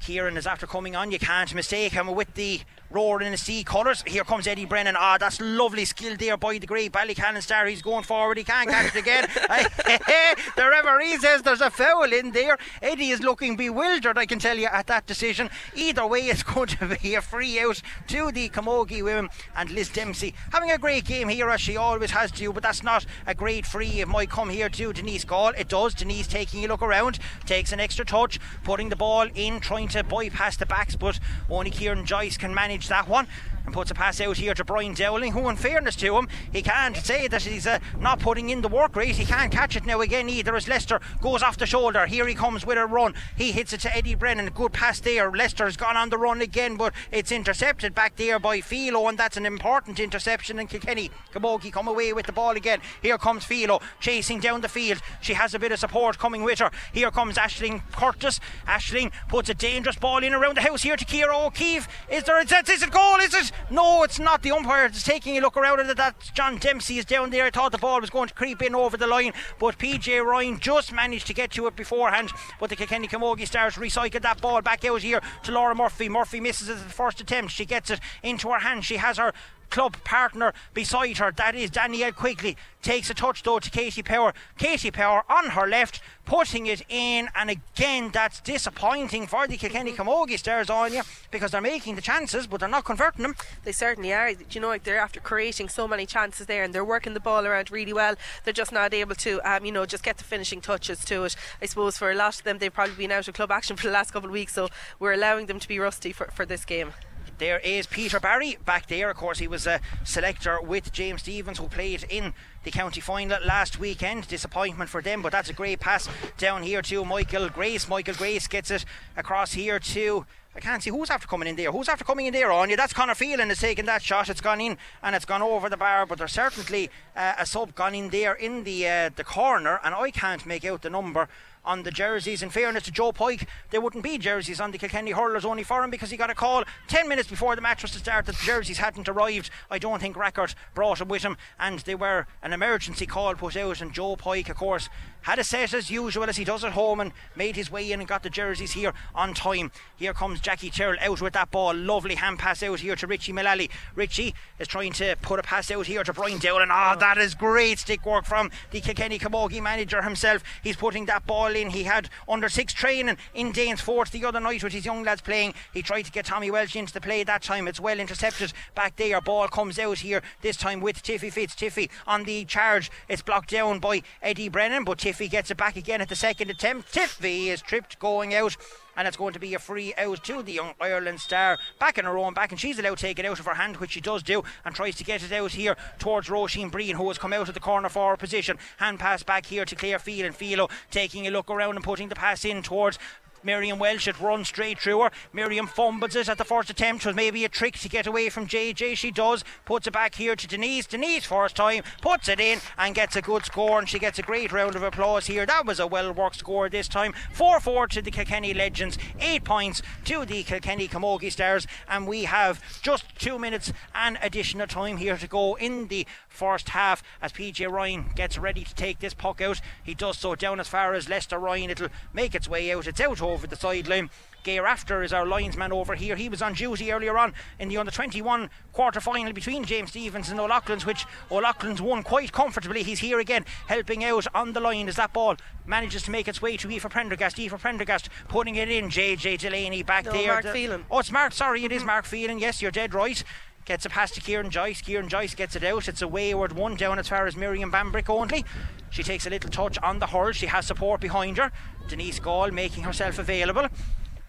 Kieran 0.01 0.37
is 0.37 0.47
after 0.47 0.67
coming 0.67 0.95
on. 0.95 1.11
You 1.11 1.19
can't 1.19 1.53
mistake 1.53 1.93
him 1.93 2.07
with 2.13 2.33
the 2.33 2.61
Rower-Inistioge 2.89 3.65
colours. 3.65 4.03
Here 4.05 4.23
comes 4.23 4.47
Eddie 4.47 4.65
Brennan. 4.65 4.95
Ah, 4.97 5.17
that's 5.17 5.39
lovely 5.39 5.85
skill 5.85 6.17
there 6.17 6.37
by 6.37 6.57
the 6.57 6.67
great 6.67 6.91
Ballycallan 6.91 7.41
star. 7.41 7.65
He's 7.65 7.81
going 7.81 8.03
forward. 8.03 8.37
He 8.37 8.43
can't 8.43 8.69
catch 8.69 8.95
it 8.95 8.99
again. 8.99 9.27
the 10.55 10.67
referee 10.69 11.17
says 11.17 11.41
there's 11.41 11.61
a 11.61 11.69
foul 11.69 12.11
in 12.11 12.31
there. 12.31 12.57
Eddie 12.81 13.09
is 13.09 13.21
looking 13.21 13.55
bewildered, 13.55 14.17
I 14.17 14.25
can 14.25 14.39
tell 14.39 14.57
you, 14.57 14.67
at 14.67 14.87
that 14.87 15.05
decision. 15.05 15.49
Either 15.75 16.05
way, 16.05 16.21
it's 16.21 16.43
going 16.51 16.67
to 16.67 16.97
be 17.01 17.15
a 17.15 17.21
free 17.21 17.59
out 17.59 17.81
to 18.07 18.31
the 18.31 18.49
Camogie 18.49 19.03
women 19.03 19.29
and 19.55 19.69
Liz 19.69 19.89
Dempsey 19.89 20.33
having 20.51 20.71
a 20.71 20.77
great 20.77 21.05
game 21.05 21.29
here 21.29 21.49
as 21.49 21.61
she 21.61 21.77
always 21.77 22.11
has 22.11 22.31
to, 22.31 22.51
but 22.51 22.63
that's 22.63 22.83
not 22.83 23.05
a 23.25 23.33
great 23.33 23.65
free. 23.65 24.01
It 24.01 24.07
might 24.07 24.29
come 24.29 24.49
here 24.49 24.69
to 24.69 24.93
Denise 24.93 25.25
Gaule. 25.25 25.53
It 25.57 25.69
does. 25.69 25.93
Denise 25.93 26.27
taking 26.27 26.65
a 26.65 26.67
look 26.67 26.81
around, 26.81 27.19
takes 27.45 27.71
an 27.71 27.79
extra 27.79 28.05
touch, 28.05 28.39
putting 28.63 28.89
the 28.89 28.95
ball 28.95 29.27
in, 29.35 29.59
trying 29.59 29.87
to 29.91 30.03
bypass 30.03 30.57
the 30.57 30.65
backs, 30.65 30.95
but 30.95 31.19
only 31.49 31.69
Kieran 31.69 32.05
Joyce 32.05 32.37
can 32.37 32.53
manage 32.53 32.87
that 32.87 33.07
one 33.07 33.27
and 33.65 33.73
puts 33.73 33.91
a 33.91 33.93
pass 33.93 34.19
out 34.21 34.37
here 34.37 34.53
to 34.53 34.63
Brian 34.63 34.93
Dowling, 34.93 35.33
who, 35.33 35.47
in 35.49 35.55
fairness 35.55 35.95
to 35.97 36.17
him, 36.17 36.27
he 36.51 36.61
can't 36.61 36.97
say 36.97 37.27
that 37.27 37.43
he's 37.43 37.67
uh, 37.67 37.79
not 37.99 38.19
putting 38.19 38.49
in 38.49 38.61
the 38.61 38.67
work 38.67 38.95
rate. 38.95 39.15
He 39.15 39.25
can't 39.25 39.51
catch 39.51 39.75
it 39.75 39.85
now 39.85 40.01
again 40.01 40.29
either 40.29 40.55
as 40.55 40.67
Lester 40.67 40.99
goes 41.21 41.43
off 41.43 41.57
the 41.57 41.65
shoulder. 41.65 42.05
Here 42.05 42.27
he 42.27 42.35
comes 42.35 42.65
with 42.65 42.77
a 42.77 42.85
run. 42.85 43.13
He 43.37 43.51
hits 43.51 43.73
it 43.73 43.81
to 43.81 43.95
Eddie 43.95 44.15
Brennan. 44.15 44.49
Good 44.53 44.73
pass 44.73 44.99
there. 44.99 45.31
Lester's 45.31 45.77
gone 45.77 45.97
on 45.97 46.09
the 46.09 46.17
run 46.17 46.41
again, 46.41 46.77
but 46.77 46.93
it's 47.11 47.31
intercepted 47.31 47.93
back 47.93 48.15
there 48.15 48.39
by 48.39 48.61
Philo, 48.61 49.07
and 49.07 49.17
that's 49.17 49.37
an 49.37 49.45
important 49.45 49.99
interception. 49.99 50.59
And 50.59 50.69
Kilkenny, 50.69 51.11
Camogie 51.33 51.71
come 51.71 51.87
away 51.87 52.13
with 52.13 52.25
the 52.25 52.31
ball 52.31 52.51
again. 52.51 52.81
Here 53.01 53.17
comes 53.17 53.45
Philo 53.45 53.79
chasing 53.99 54.39
down 54.39 54.61
the 54.61 54.69
field. 54.69 55.01
She 55.21 55.33
has 55.33 55.53
a 55.53 55.59
bit 55.59 55.71
of 55.71 55.79
support 55.79 56.17
coming 56.17 56.43
with 56.43 56.59
her. 56.59 56.71
Here 56.93 57.11
comes 57.11 57.37
Aisling 57.37 57.81
Curtis. 57.91 58.39
Aisling 58.67 59.11
puts 59.29 59.49
a 59.49 59.53
dangerous 59.53 59.95
ball 59.95 60.23
in 60.23 60.33
around 60.33 60.57
the 60.57 60.61
house 60.61 60.83
here 60.83 60.97
to 60.97 61.05
Ciara 61.05 61.37
O'Keefe. 61.37 61.87
Is 62.09 62.23
there 62.23 62.39
a 62.39 62.41
is 62.43 62.83
it 62.83 62.91
goal? 62.91 63.17
Is 63.17 63.33
it? 63.33 63.50
No, 63.69 64.03
it's 64.03 64.19
not. 64.19 64.41
The 64.41 64.51
umpire 64.51 64.85
is 64.85 65.03
taking 65.03 65.37
a 65.37 65.41
look 65.41 65.57
around 65.57 65.79
at. 65.79 65.97
That 65.97 66.31
John 66.33 66.57
Dempsey 66.57 66.97
is 66.97 67.05
down 67.05 67.29
there. 67.29 67.45
I 67.45 67.49
thought 67.49 67.71
the 67.71 67.77
ball 67.77 67.99
was 67.99 68.09
going 68.09 68.27
to 68.29 68.33
creep 68.33 68.61
in 68.61 68.73
over 68.73 68.97
the 68.97 69.07
line, 69.07 69.33
but 69.59 69.77
PJ 69.77 70.23
Ryan 70.23 70.59
just 70.59 70.93
managed 70.93 71.27
to 71.27 71.33
get 71.33 71.51
to 71.51 71.67
it 71.67 71.75
beforehand. 71.75 72.31
But 72.59 72.69
the 72.69 72.75
Kilkenny 72.75 73.07
Camogie 73.07 73.47
Stars 73.47 73.75
recycled 73.75 74.21
that 74.21 74.41
ball 74.41 74.61
back 74.61 74.85
out 74.85 75.01
here 75.01 75.21
to 75.43 75.51
Laura 75.51 75.75
Murphy. 75.75 76.09
Murphy 76.09 76.39
misses 76.39 76.69
it 76.69 76.77
at 76.77 76.83
the 76.83 76.93
first 76.93 77.19
attempt. 77.19 77.51
She 77.51 77.65
gets 77.65 77.89
it 77.89 77.99
into 78.23 78.49
her 78.49 78.59
hand. 78.59 78.85
She 78.85 78.97
has 78.97 79.17
her 79.17 79.33
club 79.71 79.97
partner 80.03 80.53
beside 80.73 81.17
her. 81.17 81.31
That 81.31 81.55
is 81.55 81.71
Danielle 81.71 82.11
Quigley. 82.11 82.57
Takes 82.81 83.09
a 83.09 83.13
touch 83.13 83.43
though 83.43 83.59
to 83.59 83.69
Katie 83.69 84.03
Power. 84.03 84.33
Katie 84.57 84.91
Power 84.91 85.23
on 85.29 85.51
her 85.51 85.67
left, 85.67 86.01
putting 86.25 86.67
it 86.67 86.81
in, 86.89 87.29
and 87.35 87.49
again 87.49 88.09
that's 88.11 88.41
disappointing 88.41 89.27
for 89.27 89.47
the 89.47 89.57
Kilkenny 89.57 89.93
Camogie 89.93 90.37
Stars 90.37 90.69
on 90.69 90.93
you 90.93 91.01
because 91.29 91.51
they're 91.51 91.61
making 91.61 91.95
the 91.95 92.01
chances 92.01 92.47
but 92.47 92.59
they're 92.59 92.69
not 92.69 92.85
converting 92.85 93.23
them. 93.23 93.35
They 93.63 93.71
certainly 93.71 94.13
are. 94.13 94.33
Do 94.33 94.45
you 94.51 94.59
know, 94.59 94.77
they're 94.77 94.99
after 94.99 95.19
creating 95.19 95.69
so 95.69 95.87
many 95.87 96.05
chances 96.05 96.47
there, 96.47 96.63
and 96.63 96.73
they're 96.73 96.85
working 96.85 97.13
the 97.13 97.19
ball 97.19 97.45
around 97.45 97.71
really 97.71 97.93
well. 97.93 98.15
They're 98.43 98.53
just 98.53 98.71
not 98.71 98.93
able 98.93 99.15
to, 99.15 99.41
um, 99.49 99.65
you 99.65 99.71
know, 99.71 99.85
just 99.85 100.03
get 100.03 100.17
the 100.17 100.23
finishing 100.23 100.61
touches 100.61 101.05
to 101.05 101.23
it. 101.23 101.35
I 101.61 101.65
suppose 101.65 101.97
for 101.97 102.11
a 102.11 102.15
lot 102.15 102.37
of 102.37 102.43
them, 102.43 102.57
they've 102.57 102.73
probably 102.73 102.95
been 102.95 103.11
out 103.11 103.27
of 103.27 103.33
club 103.33 103.51
action 103.51 103.75
for 103.77 103.87
the 103.87 103.93
last 103.93 104.11
couple 104.11 104.29
of 104.29 104.33
weeks, 104.33 104.53
so 104.53 104.69
we're 104.99 105.13
allowing 105.13 105.45
them 105.45 105.59
to 105.59 105.67
be 105.67 105.79
rusty 105.79 106.11
for, 106.11 106.27
for 106.33 106.45
this 106.45 106.65
game. 106.65 106.93
There 107.41 107.57
is 107.57 107.87
Peter 107.87 108.19
Barry 108.19 108.59
back 108.65 108.85
there. 108.85 109.09
Of 109.09 109.17
course, 109.17 109.39
he 109.39 109.47
was 109.47 109.65
a 109.65 109.81
selector 110.03 110.61
with 110.61 110.91
James 110.91 111.23
Stephens, 111.23 111.57
who 111.57 111.67
played 111.67 112.05
in 112.07 112.35
the 112.63 112.69
county 112.69 113.01
final 113.01 113.43
last 113.43 113.79
weekend. 113.79 114.27
Disappointment 114.27 114.91
for 114.91 115.01
them, 115.01 115.23
but 115.23 115.31
that's 115.31 115.49
a 115.49 115.53
great 115.53 115.79
pass 115.79 116.07
down 116.37 116.61
here 116.61 116.83
to 116.83 117.03
Michael 117.03 117.49
Grace. 117.49 117.89
Michael 117.89 118.13
Grace 118.13 118.45
gets 118.47 118.69
it 118.69 118.85
across 119.17 119.53
here 119.53 119.79
to. 119.79 120.27
I 120.55 120.59
can't 120.59 120.83
see 120.83 120.91
who's 120.91 121.09
after 121.09 121.27
coming 121.27 121.47
in 121.47 121.55
there. 121.55 121.71
Who's 121.71 121.89
after 121.89 122.03
coming 122.03 122.27
in 122.27 122.33
there 122.33 122.51
on 122.51 122.69
you? 122.69 122.75
That's 122.75 122.93
Connor 122.93 123.15
Phelan 123.15 123.49
is 123.49 123.59
taking 123.59 123.85
that 123.85 124.03
shot. 124.03 124.29
It's 124.29 124.41
gone 124.41 124.61
in 124.61 124.77
and 125.01 125.15
it's 125.15 125.25
gone 125.25 125.41
over 125.41 125.67
the 125.67 125.77
bar, 125.77 126.05
but 126.05 126.19
there's 126.19 126.33
certainly 126.33 126.91
uh, 127.15 127.33
a 127.39 127.47
sub 127.47 127.73
gone 127.73 127.95
in 127.95 128.09
there 128.09 128.35
in 128.35 128.65
the 128.65 128.87
uh, 128.87 129.09
the 129.15 129.23
corner, 129.23 129.79
and 129.83 129.95
I 129.95 130.11
can't 130.11 130.45
make 130.45 130.63
out 130.63 130.83
the 130.83 130.91
number 130.91 131.27
on 131.63 131.83
the 131.83 131.91
jerseys. 131.91 132.41
In 132.41 132.49
fairness 132.49 132.83
to 132.83 132.91
Joe 132.91 133.11
Pike, 133.11 133.47
there 133.69 133.81
wouldn't 133.81 134.03
be 134.03 134.17
jerseys 134.17 134.59
on 134.59 134.71
the 134.71 134.77
Kilkenny 134.77 135.11
hurlers 135.11 135.45
only 135.45 135.63
for 135.63 135.83
him 135.83 135.89
because 135.89 136.09
he 136.09 136.17
got 136.17 136.29
a 136.29 136.35
call 136.35 136.63
10 136.87 137.07
minutes 137.07 137.29
before 137.29 137.55
the 137.55 137.61
match 137.61 137.81
was 137.81 137.91
to 137.91 137.99
start 137.99 138.25
that 138.25 138.35
the 138.35 138.45
jerseys 138.45 138.77
hadn't 138.77 139.09
arrived. 139.09 139.49
I 139.69 139.77
don't 139.77 140.01
think 140.01 140.15
Rackard 140.15 140.55
brought 140.73 140.99
them 140.99 141.07
with 141.07 141.23
him, 141.23 141.37
and 141.59 141.79
they 141.79 141.95
were 141.95 142.27
an 142.41 142.53
emergency 142.53 143.05
call 143.05 143.35
put 143.35 143.55
out, 143.55 143.81
and 143.81 143.93
Joe 143.93 144.15
Pike, 144.15 144.49
of 144.49 144.57
course, 144.57 144.89
had 145.21 145.39
a 145.39 145.43
set 145.43 145.73
as 145.73 145.89
usual 145.89 146.25
as 146.25 146.37
he 146.37 146.43
does 146.43 146.63
at 146.63 146.73
home 146.73 146.99
and 146.99 147.11
made 147.35 147.55
his 147.55 147.71
way 147.71 147.91
in 147.91 147.99
and 147.99 148.07
got 148.07 148.23
the 148.23 148.29
jerseys 148.29 148.71
here 148.71 148.93
on 149.13 149.33
time. 149.33 149.71
Here 149.95 150.13
comes 150.13 150.41
Jackie 150.41 150.69
Tyrrell 150.69 150.97
out 151.01 151.21
with 151.21 151.33
that 151.33 151.51
ball. 151.51 151.73
Lovely 151.75 152.15
hand 152.15 152.39
pass 152.39 152.63
out 152.63 152.79
here 152.79 152.95
to 152.95 153.07
Richie 153.07 153.31
Mullally. 153.31 153.69
Richie 153.95 154.33
is 154.59 154.67
trying 154.67 154.93
to 154.93 155.15
put 155.21 155.39
a 155.39 155.43
pass 155.43 155.69
out 155.71 155.85
here 155.85 156.03
to 156.03 156.13
Brian 156.13 156.39
Dowling. 156.39 156.69
Ah, 156.71 156.93
oh, 156.95 156.99
that 156.99 157.17
is 157.17 157.35
great 157.35 157.79
stick 157.79 158.05
work 158.05 158.25
from 158.25 158.49
the 158.71 158.81
Kilkenny 158.81 159.19
Camogie 159.19 159.61
manager 159.61 160.01
himself. 160.01 160.43
He's 160.63 160.75
putting 160.75 161.05
that 161.05 161.27
ball 161.27 161.55
in. 161.55 161.69
He 161.69 161.83
had 161.83 162.09
under 162.27 162.49
six 162.49 162.73
training 162.73 163.17
in 163.33 163.53
Danesfort 163.53 164.09
the 164.09 164.25
other 164.25 164.39
night 164.39 164.63
with 164.63 164.73
his 164.73 164.85
young 164.85 165.03
lads 165.03 165.21
playing. 165.21 165.53
He 165.73 165.81
tried 165.81 166.03
to 166.03 166.11
get 166.11 166.25
Tommy 166.25 166.49
Walsh 166.49 166.75
into 166.75 166.93
the 166.93 167.01
play 167.01 167.23
that 167.23 167.43
time. 167.43 167.67
It's 167.67 167.79
well 167.79 167.99
intercepted 167.99 168.53
back 168.73 168.95
there. 168.95 169.21
Ball 169.21 169.47
comes 169.47 169.77
out 169.77 169.99
here 169.99 170.23
this 170.41 170.57
time 170.57 170.81
with 170.81 171.03
Tiffy 171.03 171.31
Fitz. 171.31 171.55
Tiffy 171.55 171.89
on 172.07 172.23
the 172.23 172.43
charge. 172.45 172.89
It's 173.07 173.21
blocked 173.21 173.51
down 173.51 173.79
by 173.79 174.01
Eddie 174.21 174.49
Brennan, 174.49 174.83
but 174.83 174.97
Tiffy 174.97 175.10
gets 175.19 175.51
it 175.51 175.57
back 175.57 175.75
again 175.75 176.01
at 176.01 176.09
the 176.09 176.15
second 176.15 176.49
attempt. 176.49 176.93
Tiffy 176.93 177.47
is 177.47 177.61
tripped 177.61 177.99
going 177.99 178.33
out 178.33 178.57
and 178.95 179.07
it's 179.07 179.17
going 179.17 179.33
to 179.33 179.39
be 179.39 179.53
a 179.53 179.59
free 179.59 179.93
out 179.97 180.23
to 180.23 180.43
the 180.43 180.53
young 180.53 180.73
Ireland 180.79 181.19
star 181.19 181.57
back 181.79 181.97
in 181.97 182.05
her 182.05 182.17
own 182.17 182.33
back 182.33 182.51
and 182.51 182.59
she's 182.59 182.77
allowed 182.77 182.97
to 182.97 183.01
take 183.01 183.19
it 183.19 183.25
out 183.25 183.39
of 183.39 183.45
her 183.45 183.53
hand 183.53 183.77
which 183.77 183.91
she 183.91 184.01
does 184.01 184.23
do 184.23 184.43
and 184.65 184.75
tries 184.75 184.95
to 184.97 185.03
get 185.03 185.23
it 185.23 185.31
out 185.31 185.51
here 185.51 185.77
towards 185.99 186.29
Roisin 186.29 186.71
Breen 186.71 186.95
who 186.95 187.07
has 187.07 187.17
come 187.17 187.33
out 187.33 187.47
of 187.47 187.53
the 187.53 187.59
corner 187.59 187.89
forward 187.89 188.19
position 188.19 188.57
hand 188.77 188.99
pass 188.99 189.23
back 189.23 189.45
here 189.45 189.65
to 189.65 189.75
Claire 189.75 189.99
Field 189.99 190.25
and 190.25 190.35
Philo 190.35 190.69
taking 190.89 191.25
a 191.25 191.31
look 191.31 191.49
around 191.49 191.75
and 191.75 191.83
putting 191.83 192.09
the 192.09 192.15
pass 192.15 192.45
in 192.45 192.61
towards 192.61 192.99
Miriam 193.43 193.79
Walsh 193.79 194.07
it 194.07 194.19
runs 194.19 194.47
straight 194.47 194.79
through 194.79 195.01
her. 195.01 195.11
Miriam 195.33 195.67
fumbles 195.67 196.15
it 196.15 196.29
at 196.29 196.37
the 196.37 196.45
first 196.45 196.69
attempt. 196.69 197.05
Was 197.05 197.15
maybe 197.15 197.45
a 197.45 197.49
trick 197.49 197.77
to 197.79 197.89
get 197.89 198.07
away 198.07 198.29
from 198.29 198.47
JJ. 198.47 198.97
She 198.97 199.11
does. 199.11 199.43
Puts 199.65 199.87
it 199.87 199.93
back 199.93 200.15
here 200.15 200.35
to 200.35 200.47
Denise. 200.47 200.85
Denise 200.85 201.25
first 201.25 201.55
time 201.55 201.83
puts 202.01 202.27
it 202.27 202.39
in 202.39 202.59
and 202.77 202.95
gets 202.95 203.15
a 203.15 203.21
good 203.21 203.45
score 203.45 203.79
and 203.79 203.89
she 203.89 203.99
gets 203.99 204.19
a 204.19 204.23
great 204.23 204.51
round 204.51 204.75
of 204.75 204.83
applause 204.83 205.27
here. 205.27 205.45
That 205.45 205.65
was 205.65 205.79
a 205.79 205.87
well 205.87 206.11
worked 206.11 206.37
score 206.37 206.69
this 206.69 206.87
time. 206.87 207.13
4-4 207.35 207.89
to 207.89 208.01
the 208.01 208.11
Kilkenny 208.11 208.53
Legends. 208.53 208.97
8 209.19 209.43
points 209.43 209.81
to 210.05 210.25
the 210.25 210.43
Kilkenny 210.43 210.87
Camogie 210.87 211.31
Stars 211.31 211.67
and 211.87 212.07
we 212.07 212.23
have 212.23 212.61
just 212.81 213.05
2 213.19 213.39
minutes 213.39 213.73
and 213.95 214.17
additional 214.21 214.67
time 214.67 214.97
here 214.97 215.17
to 215.17 215.27
go 215.27 215.55
in 215.55 215.87
the 215.87 216.05
first 216.27 216.69
half 216.69 217.03
as 217.21 217.31
PJ 217.31 217.69
Ryan 217.69 218.05
gets 218.15 218.37
ready 218.37 218.63
to 218.63 218.75
take 218.75 218.99
this 218.99 219.13
puck 219.13 219.41
out. 219.41 219.61
He 219.83 219.93
does 219.93 220.17
so 220.17 220.35
down 220.35 220.59
as 220.59 220.67
far 220.67 220.93
as 220.93 221.09
Lester 221.09 221.37
Ryan. 221.37 221.69
It'll 221.69 221.89
make 222.13 222.35
its 222.35 222.47
way 222.47 222.71
out. 222.71 222.87
It's 222.87 223.01
out 223.01 223.21
over 223.31 223.47
the 223.47 223.55
sideline. 223.55 224.09
Gear 224.43 224.65
After 224.65 225.03
is 225.03 225.13
our 225.13 225.25
linesman 225.25 225.71
over 225.71 225.93
here. 225.93 226.15
He 226.15 226.27
was 226.27 226.41
on 226.41 226.53
duty 226.53 226.91
earlier 226.91 227.17
on 227.17 227.33
in 227.59 227.69
the 227.69 227.77
under 227.77 227.91
21 227.91 228.49
quarter 228.73 228.99
final 228.99 229.33
between 229.33 229.63
James 229.63 229.91
Stephens 229.91 230.29
and 230.29 230.39
O'Loughlin's, 230.39 230.85
which 230.85 231.05
O'Loughlin's 231.29 231.81
won 231.81 232.01
quite 232.01 232.31
comfortably. 232.31 232.81
He's 232.81 232.99
here 232.99 233.19
again 233.19 233.45
helping 233.67 234.03
out 234.03 234.25
on 234.33 234.53
the 234.53 234.59
line 234.59 234.87
as 234.87 234.95
that 234.95 235.13
ball 235.13 235.35
manages 235.65 236.03
to 236.03 236.11
make 236.11 236.27
its 236.27 236.41
way 236.41 236.57
to 236.57 236.67
Aoife 236.67 236.89
Prendergast. 236.89 237.39
Aoife 237.39 237.61
Prendergast 237.61 238.09
putting 238.27 238.55
it 238.55 238.69
in. 238.69 238.89
JJ 238.89 239.39
Delaney 239.39 239.83
back 239.83 240.05
no, 240.05 240.11
there. 240.11 240.33
Mark 240.33 240.45
Phelan. 240.45 240.85
Oh, 240.89 240.99
it's 240.99 241.11
Mark. 241.11 241.33
Sorry, 241.33 241.63
it 241.63 241.71
is 241.71 241.79
mm-hmm. 241.79 241.87
Mark 241.87 242.05
Phelan. 242.05 242.39
Yes, 242.39 242.61
you're 242.61 242.71
dead 242.71 242.95
right. 242.95 243.23
Gets 243.65 243.85
a 243.85 243.89
pass 243.89 244.11
to 244.11 244.21
Kieran 244.21 244.49
Joyce. 244.49 244.81
Kieran 244.81 245.07
Joyce 245.07 245.35
gets 245.35 245.55
it 245.55 245.63
out. 245.63 245.87
It's 245.87 246.01
a 246.01 246.07
wayward 246.07 246.53
one 246.53 246.75
down 246.75 246.99
as 246.99 247.07
far 247.07 247.27
as 247.27 247.37
Miriam 247.37 247.71
Bambrick 247.71 248.09
only. 248.09 248.43
She 248.89 249.03
takes 249.03 249.25
a 249.25 249.29
little 249.29 249.49
touch 249.49 249.77
on 249.79 249.99
the 249.99 250.07
hurl. 250.07 250.31
She 250.31 250.47
has 250.47 250.67
support 250.67 250.99
behind 250.99 251.37
her. 251.37 251.51
Denise 251.87 252.19
Gaule 252.19 252.51
making 252.51 252.83
herself 252.83 253.19
available. 253.19 253.67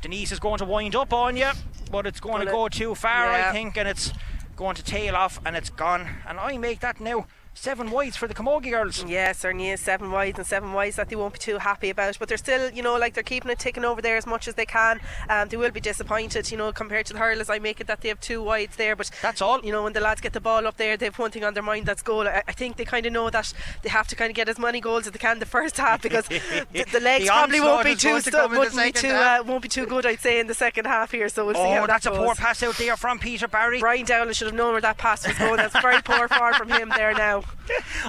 Denise 0.02 0.32
is 0.32 0.38
going 0.38 0.58
to 0.58 0.64
wind 0.64 0.94
up 0.94 1.12
on 1.12 1.36
you, 1.36 1.50
but 1.90 2.06
it's 2.06 2.20
going 2.20 2.44
to 2.44 2.52
go 2.52 2.68
too 2.68 2.94
far, 2.94 3.32
yeah. 3.32 3.48
I 3.48 3.52
think, 3.52 3.76
and 3.76 3.88
it's 3.88 4.12
going 4.56 4.74
to 4.76 4.84
tail 4.84 5.16
off 5.16 5.40
and 5.46 5.56
it's 5.56 5.70
gone. 5.70 6.08
And 6.26 6.38
I 6.38 6.58
make 6.58 6.80
that 6.80 7.00
now 7.00 7.26
seven 7.54 7.90
wides 7.90 8.16
for 8.16 8.26
the 8.26 8.34
Camogie 8.34 8.70
girls. 8.70 9.04
Yes, 9.04 9.44
is 9.44 9.80
seven 9.80 10.10
wides 10.10 10.38
and 10.38 10.46
seven 10.46 10.72
wides 10.72 10.96
that 10.96 11.08
they 11.08 11.16
won't 11.16 11.34
be 11.34 11.38
too 11.38 11.58
happy 11.58 11.90
about. 11.90 12.18
But 12.18 12.28
they're 12.28 12.38
still, 12.38 12.70
you 12.70 12.82
know, 12.82 12.96
like 12.96 13.14
they're 13.14 13.22
keeping 13.22 13.50
it 13.50 13.58
ticking 13.58 13.84
over 13.84 14.02
there 14.02 14.16
as 14.16 14.26
much 14.26 14.48
as 14.48 14.54
they 14.54 14.66
can. 14.66 15.00
Um, 15.28 15.48
they 15.48 15.56
will 15.56 15.70
be 15.70 15.80
disappointed, 15.80 16.50
you 16.50 16.56
know, 16.56 16.72
compared 16.72 17.06
to 17.06 17.12
the 17.12 17.18
hurlers. 17.18 17.50
I 17.50 17.58
make 17.58 17.80
it 17.80 17.86
that 17.86 18.00
they 18.00 18.08
have 18.08 18.20
two 18.20 18.42
wides 18.42 18.76
there, 18.76 18.96
but 18.96 19.10
that's 19.20 19.40
all. 19.42 19.60
You 19.64 19.72
know, 19.72 19.84
when 19.84 19.92
the 19.92 20.00
lads 20.00 20.20
get 20.20 20.32
the 20.32 20.40
ball 20.40 20.66
up 20.66 20.76
there, 20.76 20.96
they 20.96 21.06
have 21.06 21.18
one 21.18 21.30
thing 21.30 21.44
on 21.44 21.54
their 21.54 21.62
mind 21.62 21.86
that's 21.86 22.02
goal. 22.02 22.26
I, 22.26 22.42
I 22.48 22.52
think 22.52 22.76
they 22.76 22.84
kind 22.84 23.06
of 23.06 23.12
know 23.12 23.30
that 23.30 23.52
they 23.82 23.88
have 23.88 24.08
to 24.08 24.16
kind 24.16 24.30
of 24.30 24.36
get 24.36 24.48
as 24.48 24.58
many 24.58 24.80
goals 24.80 25.06
as 25.06 25.12
they 25.12 25.18
can 25.18 25.38
the 25.38 25.46
first 25.46 25.76
half 25.76 26.02
because 26.02 26.26
the, 26.28 26.66
the, 26.92 27.00
legs 27.00 27.24
the 27.24 27.30
probably 27.30 27.60
won't 27.60 27.84
be 27.84 27.94
too 27.94 28.20
stu- 28.20 28.32
won't 28.32 28.76
be 28.76 28.92
too 28.92 29.08
uh, 29.08 29.42
won't 29.46 29.62
be 29.62 29.68
too 29.68 29.86
good. 29.86 30.06
I'd 30.06 30.20
say 30.20 30.40
in 30.40 30.46
the 30.46 30.54
second 30.54 30.86
half 30.86 31.10
here. 31.10 31.28
So 31.28 31.46
we'll 31.46 31.56
oh, 31.56 31.64
see 31.64 31.70
how 31.70 31.86
that's 31.86 32.04
that 32.04 32.14
a 32.14 32.16
poor 32.16 32.34
pass 32.34 32.62
out 32.62 32.76
there 32.76 32.96
from 32.96 33.18
Peter 33.18 33.48
Barry. 33.48 33.80
Brian 33.80 34.06
Dowling 34.06 34.32
should 34.32 34.48
have 34.48 34.56
known 34.56 34.72
where 34.72 34.80
that 34.80 34.98
pass 34.98 35.26
was 35.26 35.38
going. 35.38 35.56
That's 35.56 35.78
very 35.80 36.00
poor 36.02 36.28
far 36.28 36.54
from 36.54 36.68
him 36.70 36.92
there 36.96 37.14
now. 37.14 37.41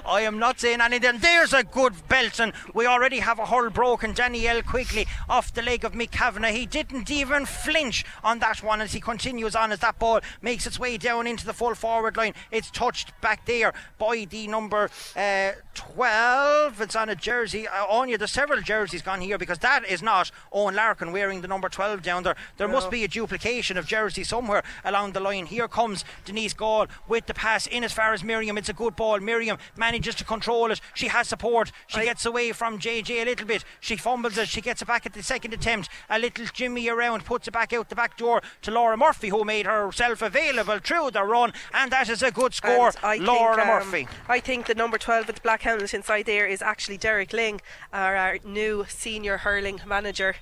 I 0.06 0.22
am 0.22 0.40
not 0.40 0.60
saying 0.60 0.82
anything. 0.82 1.20
There's 1.20 1.54
a 1.54 1.64
good 1.64 2.08
belt, 2.08 2.40
and 2.40 2.54
we 2.74 2.86
already 2.86 3.20
have 3.20 3.40
a 3.40 3.46
hurl 3.46 3.70
broken. 3.70 4.14
Danielle 4.14 4.62
Quigley 4.62 5.08
off 5.30 5.54
the 5.54 5.62
leg 5.62 5.86
of 5.86 5.94
Mick 5.94 6.12
Kavanagh. 6.12 6.52
He 6.52 6.66
didn't 6.66 7.10
even 7.12 7.46
flinch 7.46 8.06
on 8.24 8.40
that 8.40 8.64
one 8.64 8.82
as 8.82 8.94
he 8.94 9.00
continues 9.00 9.56
on 9.56 9.72
as 9.72 9.80
that 9.80 10.00
ball 10.00 10.22
makes 10.42 10.66
its 10.66 10.80
way 10.80 10.98
down 10.98 11.28
into 11.28 11.46
the 11.46 11.54
full 11.54 11.76
forward 11.76 12.18
line. 12.18 12.34
It's 12.52 12.72
touched 12.72 13.20
back 13.22 13.46
there 13.46 13.74
by 13.98 14.26
the 14.30 14.48
number 14.48 14.90
uh, 15.16 15.52
12. 15.74 16.82
It's 16.82 16.96
on 16.96 17.10
a 17.10 17.16
jersey. 17.16 17.68
Uh, 17.68 17.86
Anya, 17.86 18.18
there's 18.18 18.32
several 18.32 18.62
jerseys 18.62 19.02
gone 19.02 19.22
here 19.22 19.38
because 19.38 19.60
that 19.60 19.86
is 19.86 20.02
not 20.02 20.32
Eoin 20.54 20.76
Larkin 20.76 21.12
wearing 21.12 21.42
the 21.42 21.48
number 21.48 21.70
12 21.70 22.02
down 22.02 22.24
there. 22.24 22.36
There 22.58 22.68
no. 22.68 22.74
must 22.74 22.92
be 22.92 23.04
a 23.04 23.08
duplication 23.08 23.78
of 23.78 23.86
jersey 23.86 24.24
somewhere 24.24 24.64
along 24.84 25.14
the 25.14 25.20
line. 25.20 25.46
Here 25.46 25.68
comes 25.68 26.06
Denise 26.26 26.54
Gaule 26.54 26.88
with 27.08 27.26
the 27.28 27.34
pass 27.34 27.68
in 27.68 27.84
as 27.84 27.94
far 27.94 28.14
as 28.14 28.24
Miriam. 28.24 28.58
It's 28.58 28.70
a 28.70 28.74
good 28.74 28.96
ball. 28.96 29.20
Miriam 29.24 29.58
manages 29.76 30.16
to 30.16 30.24
control 30.24 30.72
it. 30.72 30.82
She 30.94 31.08
has 31.08 31.28
support. 31.28 31.72
She 31.88 32.02
I 32.02 32.06
gets 32.06 32.26
away 32.26 32.52
from 32.52 32.80
JJ 32.80 33.22
a 33.22 33.26
little 33.26 33.48
bit. 33.48 33.64
She 33.80 33.96
fumbles 33.96 34.38
it. 34.38 34.48
She 34.48 34.62
gets 34.62 34.82
it 34.82 34.88
back 34.88 35.06
at 35.06 35.14
the 35.14 35.24
second 35.24 35.54
attempt. 35.54 35.90
A 36.10 36.20
little 36.20 36.46
Jimmy 36.54 36.88
around, 36.90 37.26
puts 37.26 37.48
it 37.48 37.52
back 37.52 37.74
out 37.74 37.90
the 37.90 37.96
back 37.96 38.18
door 38.18 38.42
to 38.62 38.72
Laura 38.72 38.98
Murphy, 38.98 39.30
who 39.30 39.44
made 39.44 39.66
herself 39.66 40.22
available 40.22 40.80
through 40.80 41.12
the 41.12 41.24
run, 41.24 41.54
and 41.74 41.92
that 41.92 42.10
is 42.10 42.22
a 42.22 42.32
good 42.32 42.54
score. 42.54 42.92
Laura 43.04 43.56
think, 43.56 43.60
um, 43.60 43.68
Murphy. 43.68 44.08
I 44.28 44.40
think 44.40 44.68
the 44.68 44.76
number 44.76 44.98
12 44.98 45.28
with 45.28 45.36
the 45.38 45.42
black 45.42 45.62
helmet 45.62 45.94
inside 45.94 46.26
there 46.26 46.46
is 46.46 46.62
actually 46.62 46.98
Derek 46.98 47.30
Lyng, 47.30 47.60
our, 47.92 48.16
our 48.16 48.38
new 48.44 48.86
senior 48.88 49.38
hurling 49.38 49.82
manager 49.86 50.36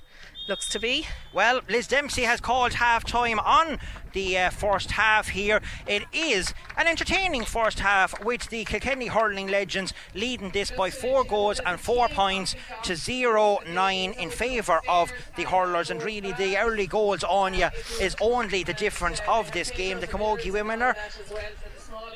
looks 0.48 0.68
to 0.68 0.78
be. 0.78 1.06
Well, 1.32 1.60
Liz 1.68 1.86
Dempsey 1.86 2.22
has 2.22 2.40
called 2.40 2.74
half 2.74 3.04
time 3.04 3.38
on 3.40 3.78
the 4.12 4.38
uh, 4.38 4.50
first 4.50 4.92
half 4.92 5.28
here. 5.28 5.60
It 5.86 6.04
is 6.12 6.52
an 6.76 6.86
entertaining 6.86 7.44
first 7.44 7.80
half 7.80 8.22
with 8.24 8.48
the 8.50 8.64
Kilkenny 8.64 9.06
hurling 9.06 9.48
legends 9.48 9.94
leading 10.14 10.50
this 10.50 10.70
by 10.70 10.90
four 10.90 11.24
goals 11.24 11.60
and 11.64 11.80
four 11.80 12.08
points 12.08 12.54
to 12.82 12.96
0 12.96 13.58
9 13.66 14.12
in 14.12 14.30
favour 14.30 14.80
of 14.88 15.12
the 15.36 15.44
hurlers. 15.44 15.90
And 15.90 16.02
really, 16.02 16.32
the 16.32 16.58
early 16.58 16.86
goals 16.86 17.24
on 17.24 17.54
you 17.54 17.68
is 18.00 18.16
only 18.20 18.64
the 18.64 18.74
difference 18.74 19.20
of 19.28 19.52
this 19.52 19.70
game. 19.70 20.00
The 20.00 20.08
Camogie 20.08 20.52
women 20.52 20.82
are 20.82 20.96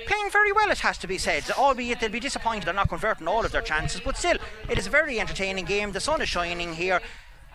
playing 0.07 0.31
very 0.31 0.53
well, 0.53 0.71
it 0.71 0.79
has 0.81 0.99
to 0.99 1.07
be 1.07 1.19
said. 1.19 1.45
Albeit 1.53 2.01
they'll 2.01 2.11
be 2.11 2.21
disappointed 2.21 2.67
they're 2.67 2.75
not 2.75 2.89
converting 2.89 3.29
all 3.29 3.45
of 3.45 3.53
their 3.53 3.63
chances, 3.63 4.01
but 4.05 4.17
still, 4.17 4.37
it 4.69 4.79
is 4.79 4.87
a 4.87 4.91
very 4.91 5.21
entertaining 5.21 5.65
game. 5.65 5.93
The 5.93 6.01
sun 6.01 6.21
is 6.21 6.29
shining 6.29 6.75
here 6.75 7.01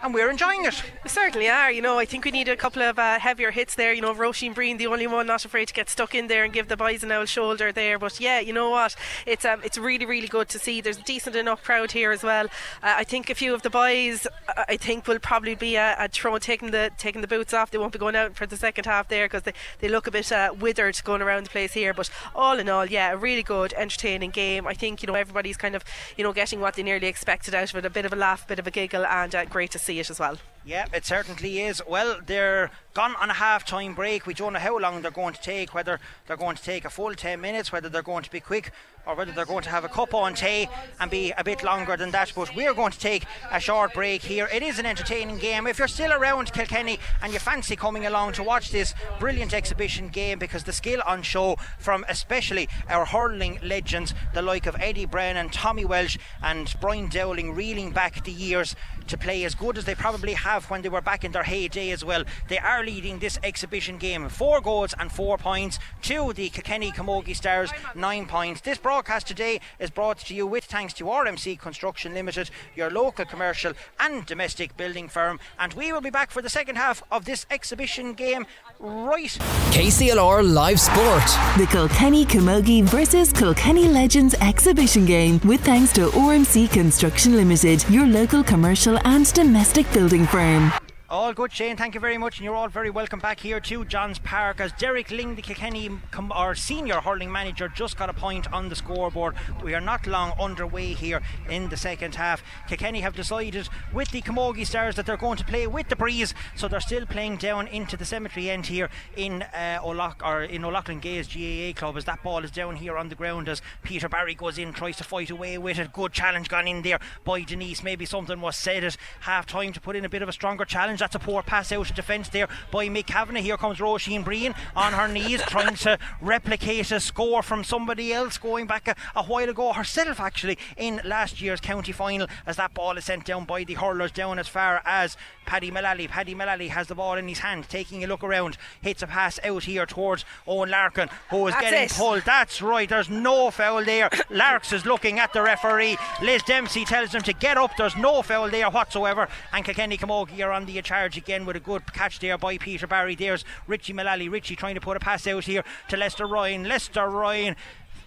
and 0.04 0.14
we're 0.14 0.30
enjoying 0.30 0.66
it. 0.66 0.84
We 1.04 1.10
certainly 1.10 1.48
are. 1.50 1.72
You 1.72 1.82
know, 1.82 2.00
I 2.00 2.06
think 2.06 2.26
we 2.26 2.32
need 2.32 2.48
a 2.48 2.56
couple 2.56 2.82
of 2.82 2.98
uh, 2.98 3.20
heavier 3.20 3.52
hits 3.52 3.76
there. 3.76 3.94
You 3.94 4.02
know, 4.02 4.14
Roisin 4.14 4.54
Breen, 4.54 4.78
the 4.78 4.88
only 4.88 5.08
one 5.08 5.28
not 5.28 5.46
afraid 5.46 5.68
to 5.68 5.74
get 5.74 5.90
stuck 5.90 6.16
in 6.16 6.28
there 6.28 6.44
and 6.44 6.52
give 6.52 6.68
the 6.68 6.78
boys 6.78 7.04
an 7.04 7.12
old 7.12 7.30
shoulder 7.30 7.72
there. 7.72 8.00
But 8.00 8.20
yeah, 8.20 8.40
you 8.40 8.54
know 8.54 8.70
what? 8.70 8.96
It's 9.26 9.46
um, 9.46 9.62
it's 9.64 9.78
really 9.78 10.06
really 10.06 10.28
good 10.28 10.50
to 10.50 10.60
see. 10.60 10.82
There's 10.82 10.98
a 10.98 11.04
decent 11.04 11.36
enough 11.36 11.64
crowd 11.64 11.92
here 11.92 12.12
as 12.12 12.24
well. 12.24 12.46
Uh, 12.82 12.96
I 12.98 13.04
think 13.04 13.30
a 13.30 13.36
few 13.36 13.54
of 13.54 13.62
the 13.62 13.70
boys, 13.70 14.26
uh, 14.48 14.64
I 14.68 14.78
think, 14.78 15.08
will 15.08 15.20
probably 15.20 15.56
be 15.56 15.78
uh, 15.78 16.08
throw 16.12 16.38
taking 16.40 16.72
the 16.72 16.92
taking 16.98 17.22
the 17.22 17.28
boots 17.28 17.54
off. 17.54 17.72
They 17.72 17.78
won't 17.78 17.94
be 17.94 18.00
going 18.00 18.16
out 18.16 18.36
for 18.36 18.48
the 18.48 18.58
second 18.58 18.86
half 18.86 19.08
there 19.08 19.26
because 19.26 19.44
they, 19.44 19.54
they 19.80 19.90
look 19.90 20.08
a 20.08 20.12
bit 20.12 20.32
uh, 20.32 20.54
withered 20.60 21.00
going 21.04 21.22
around 21.22 21.46
the 21.46 21.50
place 21.50 21.74
here. 21.74 21.94
But 21.94 22.10
all 22.34 22.58
in 22.58 22.70
all, 22.70 22.86
yeah, 22.86 23.14
a 23.14 23.18
really 23.18 23.44
good, 23.44 23.74
entertaining 23.74 24.32
game. 24.32 24.66
I 24.66 24.74
think 24.74 25.04
you 25.04 25.08
know 25.08 25.16
everybody's 25.16 25.58
kind 25.58 25.76
of 25.76 25.84
you 26.18 26.24
know 26.24 26.34
getting 26.34 26.60
what 26.60 26.76
they 26.76 26.84
nearly 26.84 27.08
expected 27.08 27.54
out 27.54 27.70
of 27.70 27.76
it. 27.76 27.86
A 27.86 27.90
bit 27.90 28.06
of 28.06 28.14
a 28.14 28.16
laugh, 28.16 28.46
a 28.46 28.48
bit 28.48 28.60
of 28.60 28.66
a 28.66 28.72
giggle, 28.72 29.06
and 29.06 29.36
uh, 29.36 29.46
great 29.46 29.72
to 29.72 29.80
see 29.80 29.91
it 30.00 30.10
as 30.10 30.20
well. 30.20 30.38
Yeah, 30.64 30.86
it 30.94 31.06
certainly 31.06 31.62
is. 31.62 31.82
Well, 31.88 32.20
they're 32.24 32.70
gone 32.94 33.16
on 33.16 33.30
a 33.30 33.34
half 33.34 33.66
time 33.66 33.96
break. 33.96 34.28
We 34.28 34.34
don't 34.36 34.54
know 34.54 34.60
how 34.60 34.78
long 34.78 35.02
they're 35.02 35.10
going 35.10 35.34
to 35.34 35.42
take, 35.42 35.74
whether 35.74 36.00
they're 36.28 36.38
going 36.38 36.56
to 36.56 36.62
take 36.62 36.86
a 36.86 36.90
full 36.90 37.16
10 37.16 37.42
minutes, 37.42 37.72
whether 37.72 37.90
they're 37.90 38.04
going 38.04 38.24
to 38.24 38.32
be 38.32 38.40
quick, 38.40 38.72
or 39.08 39.16
whether 39.16 39.32
they're 39.32 39.46
going 39.46 39.64
to 39.64 39.70
have 39.70 39.84
a 39.84 39.90
cup 39.90 40.14
on 40.14 40.36
tea 40.36 40.68
and 41.00 41.10
be 41.10 41.34
a 41.36 41.44
bit 41.44 41.64
longer 41.64 41.98
than 41.98 42.12
that. 42.12 42.32
But 42.36 42.56
we're 42.56 42.76
going 42.76 42.92
to 42.92 43.00
take 43.00 43.26
a 43.50 43.60
short 43.60 43.96
break 43.96 44.22
here. 44.22 44.48
It 44.54 44.62
is 44.62 44.78
an 44.78 44.86
entertaining 44.86 45.38
game. 45.38 45.66
If 45.66 45.80
you're 45.80 45.88
still 45.88 46.14
around 46.14 46.54
Kilkenny 46.54 47.00
and 47.24 47.34
you 47.34 47.40
fancy 47.40 47.76
coming 47.76 48.06
along 48.06 48.34
to 48.34 48.44
watch 48.44 48.70
this 48.70 48.94
brilliant 49.20 49.54
exhibition 49.54 50.10
game, 50.10 50.38
because 50.38 50.66
the 50.66 50.74
skill 50.74 51.02
on 51.08 51.24
show 51.24 51.56
from 51.80 52.06
especially 52.08 52.70
our 52.88 53.06
hurling 53.06 53.58
legends, 53.64 54.14
the 54.36 54.42
like 54.44 54.68
of 54.68 54.76
Eddie 54.80 55.06
Brennan, 55.06 55.50
Tommy 55.50 55.86
Walsh, 55.86 56.18
and 56.44 56.72
Brian 56.80 57.10
Dowling, 57.10 57.56
reeling 57.56 57.92
back 57.92 58.24
the 58.26 58.32
years 58.32 58.76
to 59.08 59.18
play 59.18 59.44
as 59.44 59.56
good 59.56 59.78
as 59.78 59.86
they 59.86 59.96
probably 59.96 60.34
have 60.34 60.51
have 60.52 60.70
when 60.70 60.82
they 60.82 60.90
were 60.90 61.02
back 61.02 61.24
in 61.24 61.32
their 61.32 61.44
heyday 61.44 61.92
as 61.92 62.04
well. 62.04 62.24
They 62.50 62.60
are 62.60 62.84
leading 62.84 63.20
this 63.20 63.40
exhibition 63.42 63.98
game. 63.98 64.28
Four 64.28 64.60
goals 64.60 64.94
and 65.00 65.10
four 65.10 65.38
points 65.38 65.80
to 66.04 66.34
the 66.34 66.50
Kilkenny 66.50 66.92
Camogie 66.92 67.36
Stars, 67.36 67.72
nine 67.96 68.26
points. 68.26 68.60
This 68.62 68.78
broadcast 68.78 69.28
today 69.28 69.62
is 69.80 69.90
brought 69.90 70.18
to 70.28 70.34
you 70.34 70.46
with 70.46 70.66
thanks 70.66 70.94
to 70.96 71.06
RMC 71.06 71.58
Construction 71.58 72.14
Limited, 72.14 72.50
your 72.76 72.90
local 72.90 73.26
commercial 73.26 73.74
and 74.00 74.26
domestic 74.26 74.76
building 74.76 75.08
firm. 75.08 75.40
And 75.58 75.74
we 75.74 75.94
will 75.94 76.02
be 76.02 76.10
back 76.10 76.32
for 76.32 76.42
the 76.42 76.50
second 76.50 76.76
half 76.76 77.02
of 77.10 77.24
this 77.24 77.46
exhibition 77.50 78.14
game 78.14 78.46
right. 78.80 79.38
KCLR 79.76 80.42
Live 80.54 80.80
Sport. 80.80 81.28
The 81.58 81.68
Kilkenny 81.72 82.26
Camogie 82.26 82.84
versus 82.84 83.32
Kilkenny 83.32 83.88
Legends 83.88 84.36
exhibition 84.42 85.06
game 85.06 85.40
with 85.46 85.62
thanks 85.64 85.94
to 85.94 86.08
RMC 86.08 86.70
Construction 86.72 87.38
Limited, 87.38 87.86
your 87.90 88.06
local 88.06 88.44
commercial 88.44 88.98
and 89.06 89.32
domestic 89.34 89.86
building 89.94 90.26
firm 90.26 90.41
frame. 90.42 90.91
All 91.12 91.34
good, 91.34 91.52
Shane. 91.52 91.76
Thank 91.76 91.94
you 91.94 92.00
very 92.00 92.18
much, 92.18 92.38
and 92.38 92.46
you're 92.46 92.56
all 92.56 92.70
very 92.70 92.90
welcome 92.90 93.20
back 93.20 93.42
here 93.42 93.60
to 93.60 93.84
Johns 93.84 94.18
Park 94.18 94.62
as 94.62 94.72
Derek 94.72 95.10
Lyng, 95.10 95.36
the 95.36 95.42
Kilkenny, 95.42 95.90
com- 96.10 96.32
our 96.32 96.56
senior 96.56 97.02
hurling 97.02 97.30
manager, 97.30 97.68
just 97.68 97.98
got 97.98 98.10
a 98.10 98.14
point 98.14 98.50
on 98.54 98.70
the 98.70 98.78
scoreboard. 98.78 99.36
We 99.62 99.74
are 99.74 99.82
not 99.82 100.08
long 100.08 100.32
underway 100.40 100.94
here 100.94 101.22
in 101.50 101.68
the 101.68 101.76
second 101.76 102.16
half. 102.16 102.42
Kilkenny 102.70 103.02
have 103.02 103.14
decided 103.14 103.68
with 103.92 104.12
the 104.12 104.22
Camogie 104.22 104.66
Stars 104.66 104.96
that 104.96 105.06
they're 105.06 105.18
going 105.18 105.36
to 105.36 105.44
play 105.44 105.68
with 105.68 105.90
the 105.90 105.98
breeze, 105.98 106.34
so 106.56 106.70
they're 106.70 106.80
still 106.80 107.06
playing 107.06 107.36
down 107.36 107.68
into 107.68 107.98
the 107.98 108.06
cemetery 108.06 108.50
end 108.50 108.68
here 108.68 108.90
in 109.18 109.42
uh, 109.42 109.82
or 109.84 110.44
in 110.44 110.64
O'Loughlin 110.64 111.02
Gaels 111.02 111.28
GAA 111.28 111.78
club 111.78 111.98
as 111.98 112.06
that 112.06 112.24
ball 112.24 112.46
is 112.46 112.52
down 112.52 112.78
here 112.78 112.96
on 112.98 113.10
the 113.10 113.16
ground 113.16 113.50
as 113.50 113.62
Peter 113.84 114.08
Barry 114.08 114.34
goes 114.34 114.58
in, 114.58 114.72
tries 114.72 114.96
to 114.96 115.04
fight 115.04 115.30
away 115.30 115.58
with 115.58 115.78
it. 115.78 115.92
Good 115.92 116.14
challenge 116.14 116.48
gone 116.48 116.70
in 116.70 116.84
there 116.84 117.02
by 117.26 117.42
Denise. 117.42 117.84
Maybe 117.84 118.06
something 118.06 118.40
was 118.40 118.56
said 118.56 118.86
at 118.86 118.96
half 119.20 119.46
time 119.46 119.74
to 119.74 119.82
put 119.82 119.98
in 119.98 120.06
a 120.06 120.10
bit 120.10 120.22
of 120.22 120.30
a 120.30 120.32
stronger 120.32 120.64
challenge. 120.64 121.01
That's 121.02 121.16
a 121.16 121.20
poor 121.20 121.42
pass 121.42 121.72
out 121.72 121.90
of 121.90 121.96
defence 121.96 122.30
there 122.30 122.48
by 122.70 122.88
Mick 122.88 123.08
Kavanagh. 123.08 123.42
Here 123.42 123.58
comes 123.58 123.80
Roisin 123.80 124.24
Breen 124.24 124.54
on 124.76 124.94
her 124.94 125.08
knees 125.08 125.42
trying 125.42 125.76
to 125.78 125.98
replicate 126.22 126.92
a 126.92 127.00
score 127.00 127.42
from 127.42 127.64
somebody 127.64 128.14
else 128.14 128.38
going 128.38 128.68
back 128.68 128.88
a, 128.88 128.96
a 129.16 129.24
while 129.24 129.50
ago 129.50 129.74
herself 129.74 130.20
actually 130.20 130.60
in 130.78 131.02
last 131.04 131.42
year's 131.42 131.60
county 131.60 131.92
final 131.92 132.28
as 132.46 132.58
that 132.58 132.76
ball 132.76 132.98
is 132.98 133.06
sent 133.06 133.26
down 133.26 133.46
by 133.46 133.64
the 133.64 133.74
hurlers 133.74 134.12
down 134.12 134.38
as 134.38 134.48
far 134.48 134.82
as 134.86 135.18
Paddy 135.46 135.72
Mullally. 135.72 136.08
Paddy 136.08 136.36
Mullally 136.36 136.68
has 136.68 136.88
the 136.88 136.96
ball 136.96 137.16
in 137.18 137.28
his 137.28 137.40
hand, 137.40 137.68
taking 137.68 138.04
a 138.04 138.08
look 138.08 138.24
around, 138.24 138.58
hits 138.82 139.02
a 139.02 139.08
pass 139.08 139.40
out 139.44 139.64
here 139.64 139.88
towards 139.88 140.24
Eoin 140.48 140.70
Larkin, 140.70 141.10
who 141.32 141.48
is 141.48 141.54
That's 141.56 141.64
getting 141.64 141.84
it. 141.86 141.92
pulled. 141.92 142.22
That's 142.22 142.62
right, 142.62 142.88
there's 142.88 143.10
no 143.10 143.50
foul 143.50 143.84
there. 143.84 144.10
Larks 144.30 144.72
is 144.72 144.86
looking 144.86 145.20
at 145.20 145.34
the 145.34 145.42
referee. 145.42 145.98
Liz 146.22 146.44
Dempsey 146.44 146.86
tells 146.86 147.14
him 147.14 147.24
to 147.24 147.34
get 147.34 147.58
up, 147.58 147.76
there's 147.76 147.98
no 147.98 148.22
foul 148.22 148.50
there 148.50 148.70
whatsoever. 148.70 149.28
And 149.52 149.66
Kilkenny 149.66 149.98
Camogie 149.98 150.46
are 150.46 150.52
on 150.52 150.66
the 150.66 150.78
charge 150.92 151.16
again 151.16 151.46
with 151.46 151.56
a 151.56 151.60
good 151.62 151.94
catch 151.94 152.20
there 152.20 152.38
by 152.38 152.58
Peter 152.58 152.86
Barry. 152.86 153.16
There's 153.16 153.46
Richie 153.66 153.94
Mullally. 153.94 154.28
Richie 154.28 154.58
trying 154.58 154.76
to 154.76 154.82
put 154.82 154.98
a 154.98 155.00
pass 155.00 155.26
out 155.26 155.46
here 155.46 155.64
to 155.88 155.96
Lester 155.96 156.28
Ryan. 156.28 156.68
Lester 156.68 157.08
Ryan 157.08 157.56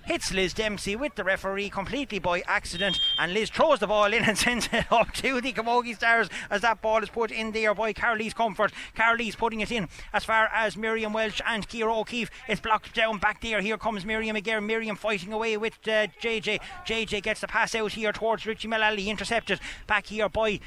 hits 0.04 0.34
Liz 0.34 0.52
Dempsey 0.52 0.94
with 0.94 1.14
the 1.14 1.24
referee 1.24 1.70
completely 1.70 2.18
by 2.18 2.42
accident, 2.46 3.00
and 3.18 3.32
Liz 3.32 3.48
throws 3.48 3.78
the 3.78 3.86
ball 3.86 4.12
in 4.12 4.22
and 4.24 4.36
sends 4.44 4.68
it 4.70 4.84
up 4.92 5.12
to 5.14 5.40
the 5.40 5.54
Camogie 5.54 5.96
Stars 5.96 6.28
as 6.50 6.60
that 6.60 6.82
ball 6.82 7.02
is 7.02 7.08
put 7.08 7.30
in 7.30 7.52
there 7.52 7.72
by 7.72 7.94
Carly's 7.94 8.34
Comfort. 8.34 8.70
Carly's 8.94 9.34
putting 9.34 9.60
it 9.60 9.72
in 9.72 9.88
as 10.12 10.24
far 10.24 10.50
as 10.52 10.76
Miriam 10.76 11.14
Walsh 11.14 11.40
and 11.46 11.66
Ciara 11.66 11.98
O'Keefe. 11.98 12.30
It's 12.48 12.60
blocked 12.60 12.94
down 12.94 13.16
back 13.16 13.40
there. 13.40 13.62
Here 13.62 13.78
comes 13.78 14.04
Miriam 14.04 14.36
again. 14.36 14.66
Miriam 14.66 14.96
fighting 14.96 15.32
away 15.32 15.56
with 15.56 15.78
uh, 15.88 16.08
JJ. 16.20 16.60
JJ 16.86 17.22
gets 17.22 17.40
the 17.40 17.48
pass 17.48 17.74
out 17.74 17.92
here 17.92 18.12
towards 18.12 18.44
Richie 18.44 18.68
Mullally, 18.68 19.08
intercepted 19.08 19.58
back 19.86 20.04
here 20.08 20.28
by 20.28 20.60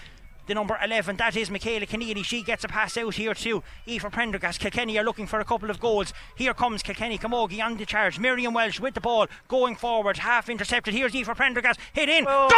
the 0.48 0.56
number 0.56 0.78
11, 0.84 1.18
that 1.18 1.36
is 1.36 1.52
Michaela 1.52 1.86
Kenneally. 1.86 2.24
She 2.24 2.42
gets 2.42 2.64
a 2.64 2.68
pass 2.68 2.98
out 2.98 3.16
here 3.16 3.34
to 3.34 3.64
Aoife 3.88 4.12
Prendergast. 4.12 4.60
Kilkenny 4.60 4.98
are 4.98 5.04
looking 5.04 5.28
for 5.28 5.40
a 5.40 5.46
couple 5.46 5.70
of 5.70 5.80
goals. 5.80 6.14
Here 6.36 6.54
comes 6.54 6.82
Kilkenny 6.82 7.18
Camogie 7.18 7.64
on 7.64 7.78
the 7.78 7.86
charge. 7.86 8.18
Miriam 8.18 8.54
Walsh 8.54 8.80
with 8.80 8.94
the 8.94 9.02
ball 9.02 9.28
going 9.50 9.76
forward, 9.76 10.18
half 10.18 10.50
intercepted. 10.50 10.94
Here's 10.94 11.14
Aoife 11.14 11.36
Prendergast. 11.36 11.80
Hit 11.94 12.10
in. 12.10 12.24
Goal! 12.24 12.50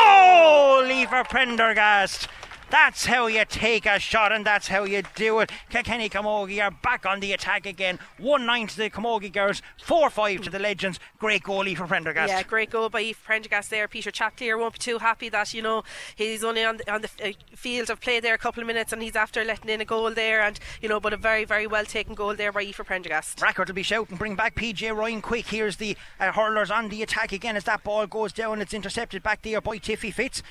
Aoife 0.86 1.30
Prendergast. 1.30 2.28
That's 2.70 3.08
how 3.08 3.26
you 3.26 3.46
take 3.46 3.88
a 3.88 3.98
shot 3.98 4.32
and 4.32 4.46
that's 4.46 4.68
how 4.68 4.84
you 4.84 5.02
do 5.16 5.40
it. 5.40 5.52
Kilkenny 5.72 6.08
Camogie 6.08 6.64
are 6.64 6.70
back 6.70 7.04
on 7.04 7.20
the 7.20 7.34
attack 7.34 7.66
again. 7.66 7.98
1 8.20 8.46
9 8.46 8.68
to 8.68 8.78
the 8.78 8.90
Camogie 8.92 9.34
girls, 9.34 9.64
4 9.82 10.12
5 10.12 10.42
to 10.42 10.50
the 10.52 10.60
Legends. 10.60 11.00
Great 11.18 11.42
goalie 11.44 11.76
for 11.76 11.88
Prendergast. 11.88 12.30
Yeah, 12.30 12.44
great 12.44 12.70
goal 12.70 12.90
by 12.90 13.02
Aoife 13.02 13.24
Prendergast 13.24 13.72
there. 13.72 13.88
Peter 13.88 14.12
Chap 14.12 14.38
Cleere 14.38 14.58
won't 14.58 14.74
be 14.74 14.80
too 14.80 15.00
happy 15.00 15.30
that 15.30 15.52
you 15.54 15.64
know 15.64 15.84
he's 16.16 16.44
only 16.44 16.64
on 16.64 16.78
the, 16.78 16.92
on 16.92 17.02
the 17.02 17.10
uh, 17.24 17.32
field 17.56 17.90
of 17.90 18.00
play 18.02 18.20
there 18.20 18.36
a 18.36 18.38
couple 18.38 18.62
of 18.62 18.68
minutes 18.68 18.94
and 18.94 19.02
he's 19.02 19.16
after 19.16 19.44
letting 19.44 19.70
in 19.70 19.82
a 19.82 19.86
goal 19.86 20.12
there 20.12 20.42
and 20.42 20.60
you 20.80 20.88
know 20.88 21.00
but 21.00 21.12
a 21.12 21.18
very 21.18 21.46
very 21.46 21.66
well 21.66 21.86
taken 21.86 22.14
goal 22.14 22.36
there 22.36 22.52
by 22.52 22.62
Aoife 22.62 22.86
Prendergast. 22.86 23.42
Rackard 23.42 23.70
will 23.70 23.76
be 23.76 23.84
shouting, 23.84 24.18
bring 24.18 24.36
back 24.36 24.54
PJ 24.54 24.96
Ryan 24.96 25.22
quick. 25.24 25.48
Here's 25.48 25.78
the 25.78 25.98
uh, 26.20 26.32
hurlers 26.32 26.70
on 26.70 26.90
the 26.90 27.02
attack 27.02 27.32
again 27.32 27.58
as 27.58 27.64
that 27.64 27.84
ball 27.84 28.06
goes 28.06 28.32
down. 28.32 28.62
It's 28.62 28.76
intercepted 28.76 29.24
back 29.24 29.42
there 29.42 29.60
by 29.60 29.80
Tiffy 29.80 30.14
Fitz. 30.14 30.44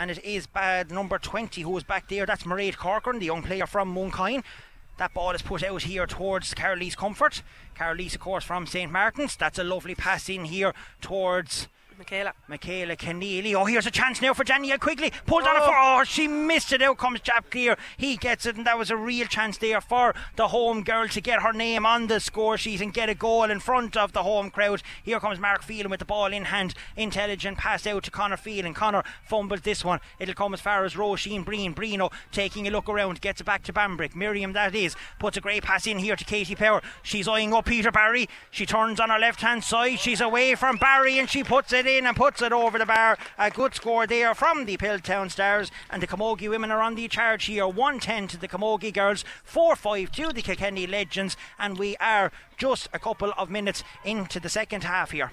And 0.00 0.10
it 0.10 0.24
is 0.24 0.46
bad 0.46 0.90
number 0.90 1.18
20 1.18 1.60
who 1.60 1.76
is 1.76 1.84
back 1.84 2.08
there. 2.08 2.24
That's 2.24 2.44
Mairead 2.44 2.78
Corcoran, 2.78 3.18
the 3.18 3.26
young 3.26 3.42
player 3.42 3.66
from 3.66 3.94
Mooncoin. 3.94 4.42
That 4.96 5.12
ball 5.12 5.32
is 5.32 5.42
put 5.42 5.62
out 5.62 5.82
here 5.82 6.06
towards 6.06 6.54
Carolise 6.54 6.96
Comfort. 6.96 7.42
Carolise, 7.74 8.14
of 8.14 8.22
course, 8.22 8.42
from 8.42 8.66
St. 8.66 8.90
Martin's. 8.90 9.36
That's 9.36 9.58
a 9.58 9.62
lovely 9.62 9.94
pass 9.94 10.30
in 10.30 10.46
here 10.46 10.72
towards 11.02 11.68
Michaela. 12.00 12.32
Michaela 12.48 12.96
Kenneally. 12.96 13.54
Oh, 13.54 13.66
here's 13.66 13.84
a 13.84 13.90
chance 13.90 14.22
now 14.22 14.32
for 14.32 14.42
Danielle 14.42 14.78
Quigley. 14.78 15.12
Pulled 15.26 15.42
on 15.42 15.56
it 15.56 15.62
Oh. 15.62 15.66
for. 15.66 15.74
Oh, 15.76 16.04
she 16.04 16.26
missed 16.26 16.72
it. 16.72 16.80
Out 16.80 16.96
comes 16.96 17.20
Jap 17.20 17.50
Clear. 17.50 17.76
He 17.98 18.16
gets 18.16 18.46
it, 18.46 18.56
and 18.56 18.66
that 18.66 18.78
was 18.78 18.90
a 18.90 18.96
real 18.96 19.26
chance 19.26 19.58
there 19.58 19.82
for 19.82 20.14
the 20.36 20.48
home 20.48 20.82
girl 20.82 21.08
to 21.08 21.20
get 21.20 21.42
her 21.42 21.52
name 21.52 21.84
on 21.84 22.06
the 22.06 22.18
score 22.18 22.56
sheet 22.56 22.80
and 22.80 22.94
get 22.94 23.10
a 23.10 23.14
goal 23.14 23.50
in 23.50 23.60
front 23.60 23.98
of 23.98 24.12
the 24.12 24.22
home 24.22 24.48
crowd. 24.48 24.82
Here 25.02 25.20
comes 25.20 25.38
Mark 25.38 25.62
Phelan 25.62 25.90
with 25.90 25.98
the 25.98 26.06
ball 26.06 26.32
in 26.32 26.46
hand. 26.46 26.72
Intelligent 26.96 27.58
pass 27.58 27.86
out 27.86 28.04
to 28.04 28.10
Connor 28.10 28.38
Phelan. 28.38 28.72
Connor 28.72 29.02
fumbles 29.22 29.60
this 29.60 29.84
one. 29.84 30.00
It'll 30.18 30.34
come 30.34 30.54
as 30.54 30.62
far 30.62 30.86
as 30.86 30.94
Roisin 30.94 31.44
Breen. 31.44 31.74
Breeno 31.74 32.08
oh, 32.10 32.16
taking 32.32 32.66
a 32.66 32.70
look 32.70 32.88
around, 32.88 33.20
gets 33.20 33.42
it 33.42 33.44
back 33.44 33.62
to 33.64 33.74
Bambrick. 33.74 34.14
Miriam, 34.14 34.54
that 34.54 34.74
is, 34.74 34.96
puts 35.18 35.36
a 35.36 35.42
great 35.42 35.64
pass 35.64 35.86
in 35.86 35.98
here 35.98 36.16
to 36.16 36.24
Katie 36.24 36.54
Power. 36.54 36.80
She's 37.02 37.28
eyeing 37.28 37.52
up 37.52 37.66
Peter 37.66 37.92
Barry. 37.92 38.26
She 38.50 38.64
turns 38.64 39.00
on 39.00 39.10
her 39.10 39.18
left 39.18 39.42
hand 39.42 39.64
side. 39.64 39.98
She's 39.98 40.22
away 40.22 40.54
from 40.54 40.78
Barry 40.78 41.18
and 41.18 41.28
she 41.28 41.44
puts 41.44 41.74
it 41.74 41.86
in 41.86 41.89
and 41.98 42.16
puts 42.16 42.42
it 42.42 42.52
over 42.52 42.78
the 42.78 42.86
bar. 42.86 43.18
A 43.38 43.50
good 43.50 43.74
score 43.74 44.06
there 44.06 44.34
from 44.34 44.64
the 44.64 44.76
Piltown 44.76 45.30
Stars. 45.30 45.70
And 45.90 46.02
the 46.02 46.06
Camogie 46.06 46.48
women 46.48 46.70
are 46.70 46.82
on 46.82 46.94
the 46.94 47.08
charge 47.08 47.46
here. 47.46 47.66
110 47.66 48.28
to 48.28 48.36
the 48.36 48.48
Camogie 48.48 48.92
girls, 48.92 49.24
4 49.44 49.76
5 49.76 50.12
to 50.12 50.28
the 50.32 50.42
Kilkenny 50.42 50.86
Legends. 50.86 51.36
And 51.58 51.78
we 51.78 51.96
are 51.96 52.32
just 52.56 52.88
a 52.92 52.98
couple 52.98 53.32
of 53.36 53.50
minutes 53.50 53.82
into 54.04 54.40
the 54.40 54.48
second 54.48 54.84
half 54.84 55.10
here. 55.10 55.32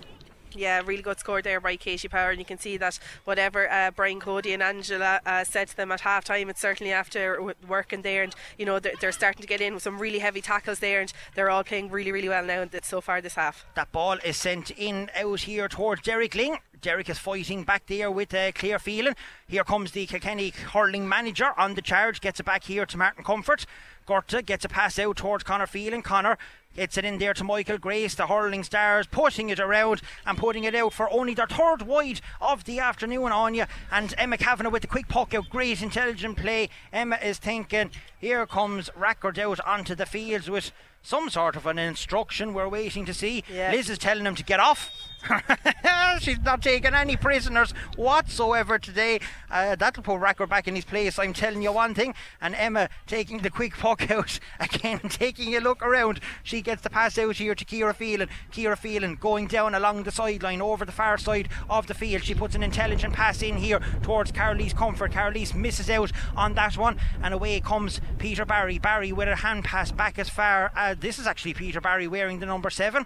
Yeah, 0.57 0.81
really 0.83 1.03
good 1.03 1.19
score 1.19 1.43
there 1.43 1.61
by 1.61 1.75
Katie 1.75 2.07
Power, 2.07 2.31
and 2.31 2.39
you 2.39 2.45
can 2.45 2.57
see 2.57 2.77
that 2.77 2.97
whatever 3.25 3.69
uh, 3.71 3.91
Brian 3.91 4.19
Cody 4.19 4.53
and 4.53 4.63
Angela 4.63 5.21
uh, 5.23 5.43
said 5.43 5.67
to 5.67 5.77
them 5.77 5.91
at 5.91 6.01
half 6.01 6.23
time, 6.23 6.49
it's 6.49 6.59
certainly 6.59 6.91
after 6.91 7.53
working 7.67 8.01
there, 8.01 8.23
and 8.23 8.33
you 8.57 8.65
know 8.65 8.79
they're, 8.79 8.93
they're 8.99 9.11
starting 9.11 9.41
to 9.41 9.47
get 9.47 9.61
in 9.61 9.75
with 9.75 9.83
some 9.83 9.99
really 9.99 10.17
heavy 10.17 10.41
tackles 10.41 10.79
there, 10.79 10.99
and 10.99 11.13
they're 11.35 11.51
all 11.51 11.63
playing 11.63 11.91
really, 11.91 12.11
really 12.11 12.27
well 12.27 12.43
now 12.43 12.65
so 12.81 13.01
far 13.01 13.21
this 13.21 13.35
half. 13.35 13.65
That 13.75 13.91
ball 13.91 14.17
is 14.25 14.37
sent 14.37 14.71
in 14.71 15.11
out 15.15 15.41
here 15.41 15.67
towards 15.67 16.01
Derek 16.01 16.31
Lyng. 16.31 16.57
Derek 16.81 17.09
is 17.09 17.17
fighting 17.17 17.63
back 17.63 17.87
there 17.87 18.11
with 18.11 18.33
uh, 18.33 18.51
Claire 18.51 18.79
Phelan. 18.79 19.15
Here 19.47 19.63
comes 19.63 19.91
the 19.91 20.05
Kilkenny 20.05 20.49
hurling 20.49 21.07
manager 21.07 21.51
on 21.57 21.75
the 21.75 21.81
charge, 21.81 22.21
gets 22.21 22.39
it 22.39 22.45
back 22.45 22.65
here 22.65 22.85
to 22.85 22.97
Martin 22.97 23.23
Comerford. 23.23 23.65
Gorta 24.05 24.41
gets 24.41 24.65
a 24.65 24.69
pass 24.69 24.97
out 24.99 25.17
towards 25.17 25.43
Connor 25.43 25.67
Phelan. 25.67 26.01
Connor 26.01 26.37
gets 26.75 26.97
it 26.97 27.03
in 27.05 27.17
there 27.17 27.33
to 27.33 27.43
Michael 27.43 27.77
Grace, 27.77 28.15
the 28.15 28.27
hurling 28.27 28.63
stars, 28.63 29.07
pushing 29.07 29.49
it 29.49 29.59
around 29.59 30.01
and 30.25 30.37
putting 30.37 30.63
it 30.63 30.75
out 30.75 30.93
for 30.93 31.11
only 31.11 31.33
their 31.33 31.47
third 31.47 31.81
wide 31.81 32.21
of 32.39 32.63
the 32.63 32.79
afternoon 32.79 33.31
on 33.31 33.53
you. 33.53 33.65
And 33.91 34.13
Emma 34.17 34.37
Kavanagh 34.37 34.69
with 34.69 34.83
the 34.83 34.87
quick 34.87 35.07
puck 35.07 35.33
out, 35.33 35.49
great 35.49 35.81
intelligent 35.81 36.37
play. 36.37 36.69
Emma 36.93 37.17
is 37.17 37.37
thinking, 37.37 37.91
here 38.19 38.45
comes 38.45 38.89
Rackard 38.95 39.39
out 39.39 39.59
onto 39.65 39.95
the 39.95 40.05
fields 40.05 40.49
with 40.49 40.71
some 41.01 41.29
sort 41.29 41.55
of 41.55 41.65
an 41.65 41.79
instruction 41.79 42.53
we're 42.53 42.69
waiting 42.69 43.05
to 43.05 43.13
see. 43.13 43.43
Yeah. 43.51 43.71
Liz 43.71 43.89
is 43.89 43.97
telling 43.97 44.25
him 44.25 44.35
to 44.35 44.43
get 44.43 44.59
off. 44.59 44.89
She's 46.19 46.39
not 46.39 46.61
taking 46.61 46.93
any 46.93 47.15
prisoners 47.15 47.71
whatsoever 47.95 48.79
today. 48.79 49.19
Uh, 49.49 49.75
that'll 49.75 50.03
put 50.03 50.19
Rackard 50.19 50.49
back 50.49 50.67
in 50.67 50.75
his 50.75 50.85
place. 50.85 51.19
I'm 51.19 51.33
telling 51.33 51.61
you 51.61 51.71
one 51.71 51.93
thing. 51.93 52.13
And 52.41 52.55
Emma 52.55 52.89
taking 53.05 53.39
the 53.39 53.49
quick 53.49 53.77
puck 53.77 54.09
out 54.11 54.39
again, 54.59 54.99
taking 55.09 55.55
a 55.55 55.59
look 55.59 55.81
around. 55.81 56.19
She 56.43 56.61
gets 56.61 56.81
the 56.81 56.89
pass 56.89 57.17
out 57.17 57.35
here 57.35 57.55
to 57.55 57.65
Ciara 57.65 57.93
Phelan. 57.93 58.29
Ciara 58.51 58.77
Phelan 58.77 59.15
going 59.15 59.47
down 59.47 59.75
along 59.75 60.03
the 60.03 60.11
sideline 60.11 60.61
over 60.61 60.85
the 60.85 60.91
far 60.91 61.17
side 61.17 61.49
of 61.69 61.87
the 61.87 61.93
field. 61.93 62.23
She 62.23 62.33
puts 62.33 62.55
an 62.55 62.63
intelligent 62.63 63.13
pass 63.13 63.41
in 63.41 63.57
here 63.57 63.79
towards 64.01 64.31
Carolise 64.31 64.73
Comfort. 64.73 65.11
Carolise 65.11 65.53
misses 65.53 65.89
out 65.89 66.11
on 66.35 66.53
that 66.55 66.77
one, 66.77 66.99
and 67.21 67.33
away 67.33 67.59
comes 67.59 68.01
Peter 68.17 68.45
Barry. 68.45 68.79
Barry 68.79 69.11
with 69.11 69.27
a 69.27 69.35
hand 69.37 69.63
pass 69.63 69.91
back 69.91 70.17
as 70.19 70.29
far 70.29 70.71
as 70.75 70.97
this 70.97 71.19
is 71.19 71.27
actually 71.27 71.53
Peter 71.53 71.81
Barry 71.81 72.07
wearing 72.07 72.39
the 72.39 72.45
number 72.45 72.69
seven. 72.69 73.05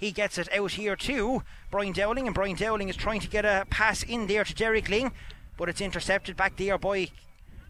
He 0.00 0.12
gets 0.12 0.38
it 0.38 0.48
out 0.52 0.72
here 0.72 0.96
to 0.96 1.42
Brian 1.70 1.92
Dowling, 1.92 2.26
and 2.26 2.34
Brian 2.34 2.56
Dowling 2.56 2.88
is 2.88 2.96
trying 2.96 3.20
to 3.20 3.28
get 3.28 3.44
a 3.44 3.66
pass 3.68 4.02
in 4.02 4.26
there 4.26 4.44
to 4.44 4.54
Derek 4.54 4.86
Lyng, 4.86 5.12
but 5.58 5.68
it's 5.68 5.82
intercepted 5.82 6.36
back 6.36 6.56
there 6.56 6.78
by 6.78 7.10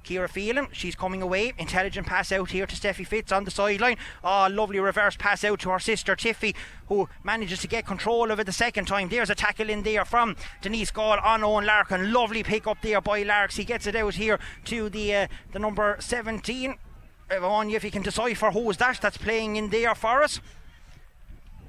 Ciara 0.03 0.29
Phelan, 0.29 0.69
she's 0.73 0.95
coming 0.95 1.23
away. 1.23 1.53
Intelligent 1.59 2.07
pass 2.07 2.33
out 2.33 2.51
here 2.51 2.67
to 2.67 2.75
Steffi 2.75 3.07
Fitz 3.07 3.33
on 3.33 3.45
the 3.45 3.51
sideline. 3.51 3.97
Oh, 4.25 4.49
lovely 4.51 4.81
reverse 4.81 5.17
pass 5.17 5.45
out 5.45 5.61
to 5.61 5.71
her 5.71 5.79
sister 5.79 6.17
Tiffy, 6.17 6.55
who 6.89 7.09
manages 7.23 7.61
to 7.61 7.69
get 7.69 7.87
control 7.87 8.31
of 8.31 8.41
it 8.41 8.45
the 8.45 8.53
second 8.53 8.87
time. 8.87 9.09
There's 9.09 9.31
a 9.31 9.35
tackle 9.35 9.69
in 9.69 9.83
there 9.83 10.05
from 10.05 10.37
Denise 10.63 10.91
Gaule 10.91 11.19
on 11.23 11.43
Eoin 11.43 11.67
Larkin. 11.67 12.13
Lovely 12.13 12.43
pick 12.43 12.67
up 12.67 12.79
there 12.83 13.01
by 13.01 13.23
Larks. 13.23 13.57
He 13.57 13.65
gets 13.65 13.87
it 13.87 13.97
out 13.97 14.15
here 14.15 14.39
to 14.67 14.89
the 14.89 15.15
uh, 15.15 15.27
the 15.53 15.59
number 15.59 15.97
17. 16.01 16.77
On 17.31 17.71
if 17.71 17.85
you 17.85 17.93
can 17.93 18.03
decipher 18.03 18.51
who 18.51 18.69
is 18.71 18.77
that 18.79 19.01
that's 19.01 19.17
playing 19.17 19.55
in 19.55 19.71
there 19.71 19.95
for 19.95 20.23
us. 20.23 20.41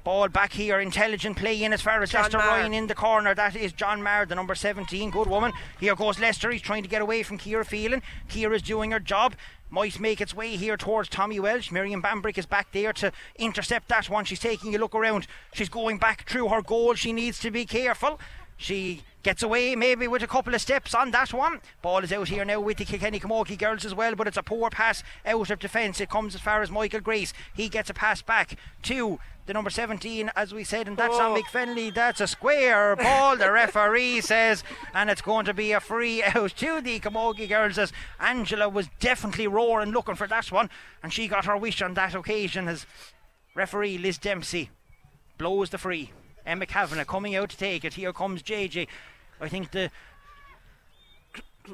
Ball 0.04 0.28
back 0.28 0.52
here, 0.52 0.80
intelligent 0.80 1.36
play 1.36 1.62
in 1.62 1.72
as 1.72 1.80
far 1.80 2.02
as 2.02 2.10
John 2.10 2.22
Lester 2.22 2.38
Marr. 2.38 2.48
Ryan 2.48 2.74
in 2.74 2.86
the 2.88 2.94
corner. 2.94 3.34
That 3.34 3.54
is 3.54 3.72
John 3.72 4.02
Marr, 4.02 4.26
the 4.26 4.34
number 4.34 4.54
17. 4.54 5.10
Good 5.10 5.28
woman. 5.28 5.52
Here 5.78 5.94
goes 5.94 6.18
Lester. 6.18 6.50
He's 6.50 6.60
trying 6.60 6.82
to 6.82 6.88
get 6.88 7.02
away 7.02 7.22
from 7.22 7.38
Ciara 7.38 7.64
Phelan. 7.64 8.02
Ciara's 8.28 8.62
doing 8.62 8.90
her 8.90 8.98
job. 8.98 9.34
Might 9.70 10.00
make 10.00 10.20
its 10.20 10.34
way 10.34 10.56
here 10.56 10.76
towards 10.76 11.08
Tommy 11.08 11.38
Walsh. 11.38 11.70
Miriam 11.70 12.02
Bambrick 12.02 12.36
is 12.36 12.46
back 12.46 12.72
there 12.72 12.92
to 12.94 13.12
intercept 13.36 13.88
that 13.88 14.10
one. 14.10 14.24
She's 14.24 14.40
taking 14.40 14.74
a 14.74 14.78
look 14.78 14.94
around. 14.94 15.26
She's 15.54 15.70
going 15.70 15.98
back 15.98 16.28
through 16.28 16.48
her 16.48 16.62
goal. 16.62 16.94
She 16.94 17.12
needs 17.12 17.38
to 17.40 17.50
be 17.50 17.64
careful. 17.64 18.20
She 18.56 19.02
gets 19.22 19.42
away 19.42 19.74
maybe 19.76 20.06
with 20.08 20.22
a 20.22 20.26
couple 20.26 20.54
of 20.54 20.60
steps 20.60 20.94
on 20.94 21.10
that 21.12 21.32
one. 21.32 21.60
Ball 21.80 22.04
is 22.04 22.12
out 22.12 22.28
here 22.28 22.44
now 22.44 22.60
with 22.60 22.78
the 22.78 22.84
Kilkenny 22.84 23.18
Camogie 23.20 23.58
girls 23.58 23.84
as 23.84 23.94
well, 23.94 24.14
but 24.14 24.26
it's 24.26 24.36
a 24.36 24.42
poor 24.42 24.70
pass 24.70 25.02
out 25.26 25.50
of 25.50 25.58
defence. 25.58 26.00
It 26.00 26.10
comes 26.10 26.34
as 26.34 26.40
far 26.40 26.62
as 26.62 26.70
Michael 26.70 27.00
Grace. 27.00 27.32
He 27.54 27.68
gets 27.68 27.90
a 27.90 27.94
pass 27.94 28.22
back 28.22 28.56
to 28.82 29.18
the 29.46 29.52
number 29.52 29.70
17, 29.70 30.30
as 30.36 30.54
we 30.54 30.62
said, 30.62 30.86
and 30.86 30.96
that's 30.96 31.16
on 31.16 31.32
Oh. 31.32 31.34
Mick 31.34 31.46
Fennelly. 31.46 31.92
That's 31.92 32.20
a 32.20 32.28
square 32.28 32.94
ball, 32.94 33.36
the 33.36 33.50
referee 33.50 34.20
says, 34.22 34.62
and 34.94 35.10
it's 35.10 35.22
going 35.22 35.46
to 35.46 35.54
be 35.54 35.72
a 35.72 35.80
free 35.80 36.22
out 36.34 36.56
to 36.58 36.80
the 36.80 37.00
Camogie 37.00 37.48
girls 37.48 37.76
as 37.78 37.92
Angela 38.20 38.68
was 38.68 38.88
definitely 39.00 39.48
roaring 39.48 39.90
looking 39.90 40.14
for 40.14 40.28
that 40.28 40.52
one, 40.52 40.70
and 41.02 41.12
she 41.12 41.26
got 41.26 41.46
her 41.46 41.56
wish 41.56 41.82
on 41.82 41.94
that 41.94 42.14
occasion 42.14 42.68
as 42.68 42.86
referee 43.56 43.98
Liz 43.98 44.18
Dempsey 44.18 44.70
blows 45.38 45.70
the 45.70 45.78
free. 45.78 46.12
Emma 46.46 46.66
Kavanagh 46.66 47.04
coming 47.04 47.34
out 47.36 47.50
to 47.50 47.56
take 47.56 47.84
it. 47.84 47.94
Here 47.94 48.12
comes 48.12 48.42
JJ. 48.42 48.88
I 49.40 49.48
think 49.48 49.70
the 49.70 49.90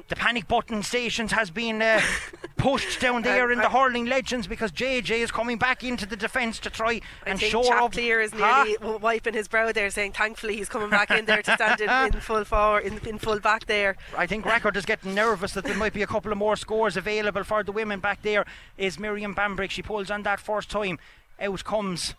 the 0.07 0.15
panic 0.15 0.47
button 0.47 0.83
stations 0.83 1.31
has 1.31 1.49
been 1.49 1.81
uh, 1.81 1.99
pushed 2.57 2.99
down 2.99 3.23
there 3.23 3.51
in 3.51 3.57
the 3.57 3.69
hurling 3.69 4.05
legends 4.05 4.45
because 4.45 4.71
JJ 4.71 5.09
is 5.17 5.31
coming 5.31 5.57
back 5.57 5.83
into 5.83 6.05
the 6.05 6.15
defence 6.15 6.59
to 6.59 6.69
try 6.69 7.01
I 7.25 7.31
and 7.31 7.39
shore 7.39 7.63
Chap 7.63 7.83
up. 7.83 7.91
Clear 7.93 8.21
is 8.21 8.33
nearly 8.33 8.75
w 8.75 8.99
wiping 8.99 9.33
his 9.33 9.47
brow 9.47 9.71
there, 9.71 9.89
saying 9.89 10.13
thankfully 10.13 10.57
he's 10.57 10.69
coming 10.69 10.89
back 10.89 11.09
in 11.09 11.25
there 11.25 11.41
to 11.41 11.55
stand 11.55 11.81
in, 11.81 11.89
in 11.89 12.21
full 12.21 12.43
forward, 12.45 12.83
in, 12.83 12.99
in 13.07 13.17
full 13.17 13.39
back 13.39 13.65
there. 13.65 13.97
I 14.15 14.27
think 14.27 14.45
Rackard 14.45 14.77
is 14.77 14.85
getting 14.85 15.15
nervous 15.15 15.53
that 15.53 15.63
there 15.63 15.75
might 15.75 15.93
be 15.93 16.03
a 16.03 16.07
couple 16.07 16.31
of 16.31 16.37
more 16.37 16.55
scores 16.55 16.95
available 16.95 17.43
for 17.43 17.63
the 17.63 17.71
women 17.71 17.99
back 17.99 18.21
there. 18.21 18.45
Is 18.77 18.99
Miriam 18.99 19.33
Bambrick? 19.33 19.71
She 19.71 19.81
pulls 19.81 20.11
on 20.11 20.23
that 20.23 20.39
first 20.39 20.69
time. 20.69 20.99
Out 21.41 21.63
comes 21.63 22.15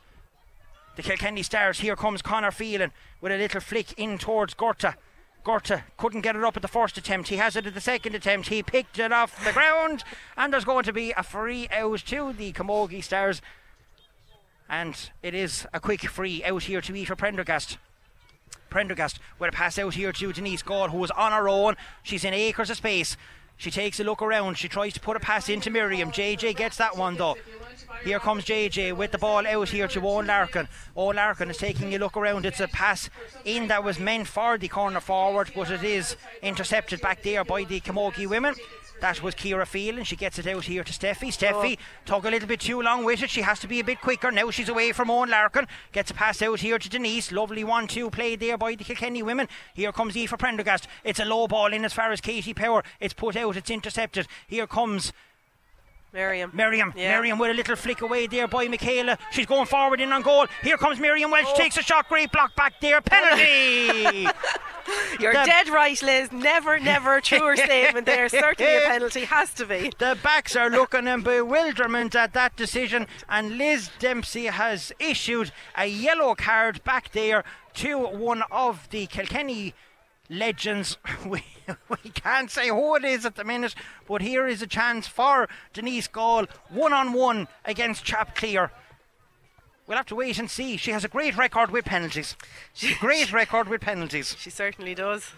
the 0.97 1.03
Kilkenny 1.03 1.43
Stars. 1.43 1.81
Here 1.81 1.97
comes 1.97 2.23
Connor 2.23 2.51
Phelan 2.51 2.93
with 3.21 3.33
a 3.33 3.37
little 3.37 3.61
flick 3.61 3.93
in 3.99 4.19
towards 4.19 4.55
Gorta. 4.55 4.97
Gorta 5.43 5.85
couldn't 5.97 6.21
get 6.21 6.37
it 6.37 6.45
up 6.45 6.57
at 6.57 6.63
the 6.63 6.69
first 6.69 6.99
attempt. 6.99 7.29
He 7.29 7.37
has 7.37 7.57
it 7.57 7.67
at 7.67 7.75
the 7.75 7.81
second 7.81 8.15
attempt. 8.15 8.49
He 8.49 8.63
picked 8.63 8.99
it 8.99 9.13
off 9.13 9.45
the 9.45 9.53
ground, 9.53 10.05
and 10.37 10.53
there's 10.53 10.65
going 10.65 10.85
to 10.85 10.93
be 10.93 11.13
a 11.17 11.23
free 11.23 11.69
out 11.71 12.01
to 12.07 12.33
the 12.33 12.53
Camogie 12.53 13.03
Stars. 13.03 13.41
And 14.69 15.11
it 15.23 15.35
is 15.35 15.67
a 15.73 15.81
quick 15.81 16.03
free 16.03 16.45
out 16.45 16.65
here 16.65 16.81
to 16.81 16.93
Aoife 16.93 17.17
Prendergast. 17.17 17.79
Prendergast 18.69 19.19
with 19.39 19.49
a 19.49 19.53
pass 19.53 19.79
out 19.79 19.95
here 19.95 20.13
to 20.13 20.33
Denise 20.33 20.63
Gaule, 20.63 20.91
who 20.91 21.03
is 21.03 21.11
on 21.13 21.33
her 21.33 21.49
own. 21.49 21.77
She's 22.03 22.25
in 22.25 22.35
acres 22.35 22.71
of 22.71 22.77
space. 22.77 23.17
She 23.57 23.71
takes 23.71 23.99
a 23.99 24.05
look 24.05 24.23
around. 24.23 24.57
She 24.59 24.69
tries 24.69 24.95
to 24.95 25.01
put 25.01 25.17
a 25.17 25.21
pass 25.21 25.49
into 25.49 25.71
Miriam. 25.71 26.11
JJ 26.11 26.57
gets 26.57 26.77
that 26.77 26.97
one 26.97 27.17
though. 27.17 27.37
Here 28.05 28.19
comes 28.19 28.45
JJ 28.45 28.97
with 28.97 29.13
the 29.13 29.19
ball 29.19 29.47
out 29.47 29.69
here 29.69 29.89
to 29.89 30.01
Eoin 30.01 30.27
Larkin. 30.27 30.69
Eoin 30.97 31.17
Larkin 31.17 31.51
is 31.51 31.59
taking 31.59 31.95
a 31.95 31.99
look 31.99 32.17
around. 32.17 32.47
It's 32.47 32.61
a 32.61 32.69
pass 32.69 33.11
in 33.45 33.69
that 33.69 33.85
was 33.85 33.99
meant 33.99 34.27
for 34.27 34.57
the 34.57 34.69
corner 34.69 35.01
forward, 35.01 35.51
but 35.55 35.71
it 35.71 35.85
is 35.85 36.17
intercepted 36.43 37.01
back 37.01 37.23
there 37.23 37.45
by 37.45 37.65
the 37.65 37.81
Camogie 37.81 38.27
women. 38.27 38.55
That 39.01 39.23
was 39.23 39.35
Ciara 39.35 39.65
Phelan. 39.65 40.05
She 40.05 40.17
gets 40.17 40.39
it 40.39 40.47
out 40.47 40.65
here 40.65 40.85
to 40.85 40.93
Steffi. 40.93 41.29
Steffi 41.29 41.79
oh. 41.79 41.83
took 42.05 42.25
a 42.25 42.31
little 42.31 42.49
bit 42.49 42.61
too 42.61 42.83
long 42.83 43.05
with 43.05 43.23
it. 43.23 43.31
She 43.31 43.41
has 43.41 43.59
to 43.61 43.69
be 43.69 43.81
a 43.81 43.85
bit 43.85 44.01
quicker. 44.01 44.31
Now 44.31 44.51
she's 44.51 44.69
away 44.69 44.93
from 44.93 45.09
Eoin 45.09 45.31
Larkin. 45.31 45.67
Gets 45.93 46.11
a 46.11 46.15
pass 46.15 46.43
out 46.43 46.61
here 46.61 46.79
to 46.79 46.89
Denise. 46.89 47.33
Lovely 47.33 47.65
1 47.65 47.87
2 47.87 48.11
played 48.11 48.41
there 48.41 48.59
by 48.59 48.75
the 48.75 48.85
Kilkenny 48.85 49.23
women. 49.23 49.49
Here 49.75 49.93
comes 49.93 50.17
Aoife 50.17 50.39
Prendergast. 50.39 50.87
It's 51.03 51.21
a 51.21 51.25
low 51.25 51.49
ball 51.49 51.73
in 51.73 51.85
as 51.85 51.95
far 51.95 52.13
as 52.13 52.21
Katie 52.21 52.53
Power. 52.53 52.85
It's 53.01 53.15
put 53.15 53.37
out. 53.37 53.57
It's 53.57 53.71
intercepted. 53.71 54.27
Here 54.47 54.67
comes 54.67 55.15
Miriam. 56.13 56.51
Miriam. 56.55 56.93
Yeah. 56.97 57.13
Miriam 57.17 57.39
with 57.39 57.51
a 57.51 57.55
little 57.55 57.77
flick 57.77 58.01
away 58.03 58.27
there 58.27 58.49
by 58.49 58.67
Michaela. 58.69 59.17
She's 59.31 59.47
going 59.47 59.67
forward 59.67 60.01
in 60.01 60.13
on 60.13 60.23
goal. 60.23 60.47
Here 60.63 60.77
comes 60.77 60.99
Miriam 60.99 61.31
Walsh. 61.31 61.45
Oh. 61.47 61.57
Takes 61.57 61.77
a 61.77 61.83
shot. 61.83 62.09
Great 62.09 62.33
block 62.33 62.57
back 62.57 62.81
there. 62.81 63.01
Penalty. 63.01 64.27
You're 65.21 65.33
The- 65.33 65.45
dead 65.45 65.69
right, 65.69 66.01
Liz. 66.03 66.33
Never, 66.33 66.81
never 66.81 67.17
a 67.17 67.23
truer 67.23 67.57
statement 67.57 68.07
there. 68.07 68.29
Certainly 68.29 68.77
a 68.77 68.81
penalty. 68.89 69.25
Has 69.25 69.55
to 69.55 69.67
be. 69.67 69.93
The 69.99 70.19
backs 70.23 70.57
are 70.57 70.69
looking 70.71 71.07
in 71.07 71.23
bewilderment 71.23 72.15
at 72.17 72.33
that 72.35 72.57
decision, 72.57 73.07
and 73.29 73.57
Liz 73.57 73.91
Dempsey 74.01 74.47
has 74.47 74.93
issued 74.99 75.53
a 75.77 75.87
yellow 75.87 76.35
card 76.35 76.83
back 76.83 77.13
there 77.13 77.45
to 77.75 77.99
one 77.99 78.43
of 78.51 78.89
the 78.91 79.07
Kilkenny 79.07 79.75
legends. 80.31 80.97
We, 81.27 81.45
we 81.89 82.11
can't 82.11 82.51
say 82.51 82.69
who 82.69 82.95
it 82.97 83.05
is 83.05 83.27
at 83.27 83.37
the 83.37 83.45
minute, 83.45 83.75
but 84.09 84.23
here 84.23 84.47
is 84.47 84.63
a 84.63 84.67
chance 84.67 85.07
for 85.07 85.49
Denise 85.75 86.09
Gaule 86.09 86.47
one 86.71 86.95
on 86.95 87.13
one 87.13 87.47
against 87.65 88.05
Chap 88.05 88.35
Cleere. 88.35 88.71
We'll 89.87 89.99
have 89.99 90.07
to 90.07 90.15
wait 90.15 90.39
and 90.39 90.51
see. 90.51 90.77
She 90.77 90.93
has 90.93 91.05
a 91.05 91.09
great 91.09 91.37
record 91.37 91.71
with 91.71 91.85
penalties. 91.85 92.37
She's 92.73 92.97
great 92.97 93.33
record 93.43 93.69
with 93.69 93.83
penalties. 93.83 94.35
She 94.39 94.49
certainly 94.49 94.95
does. 94.95 95.33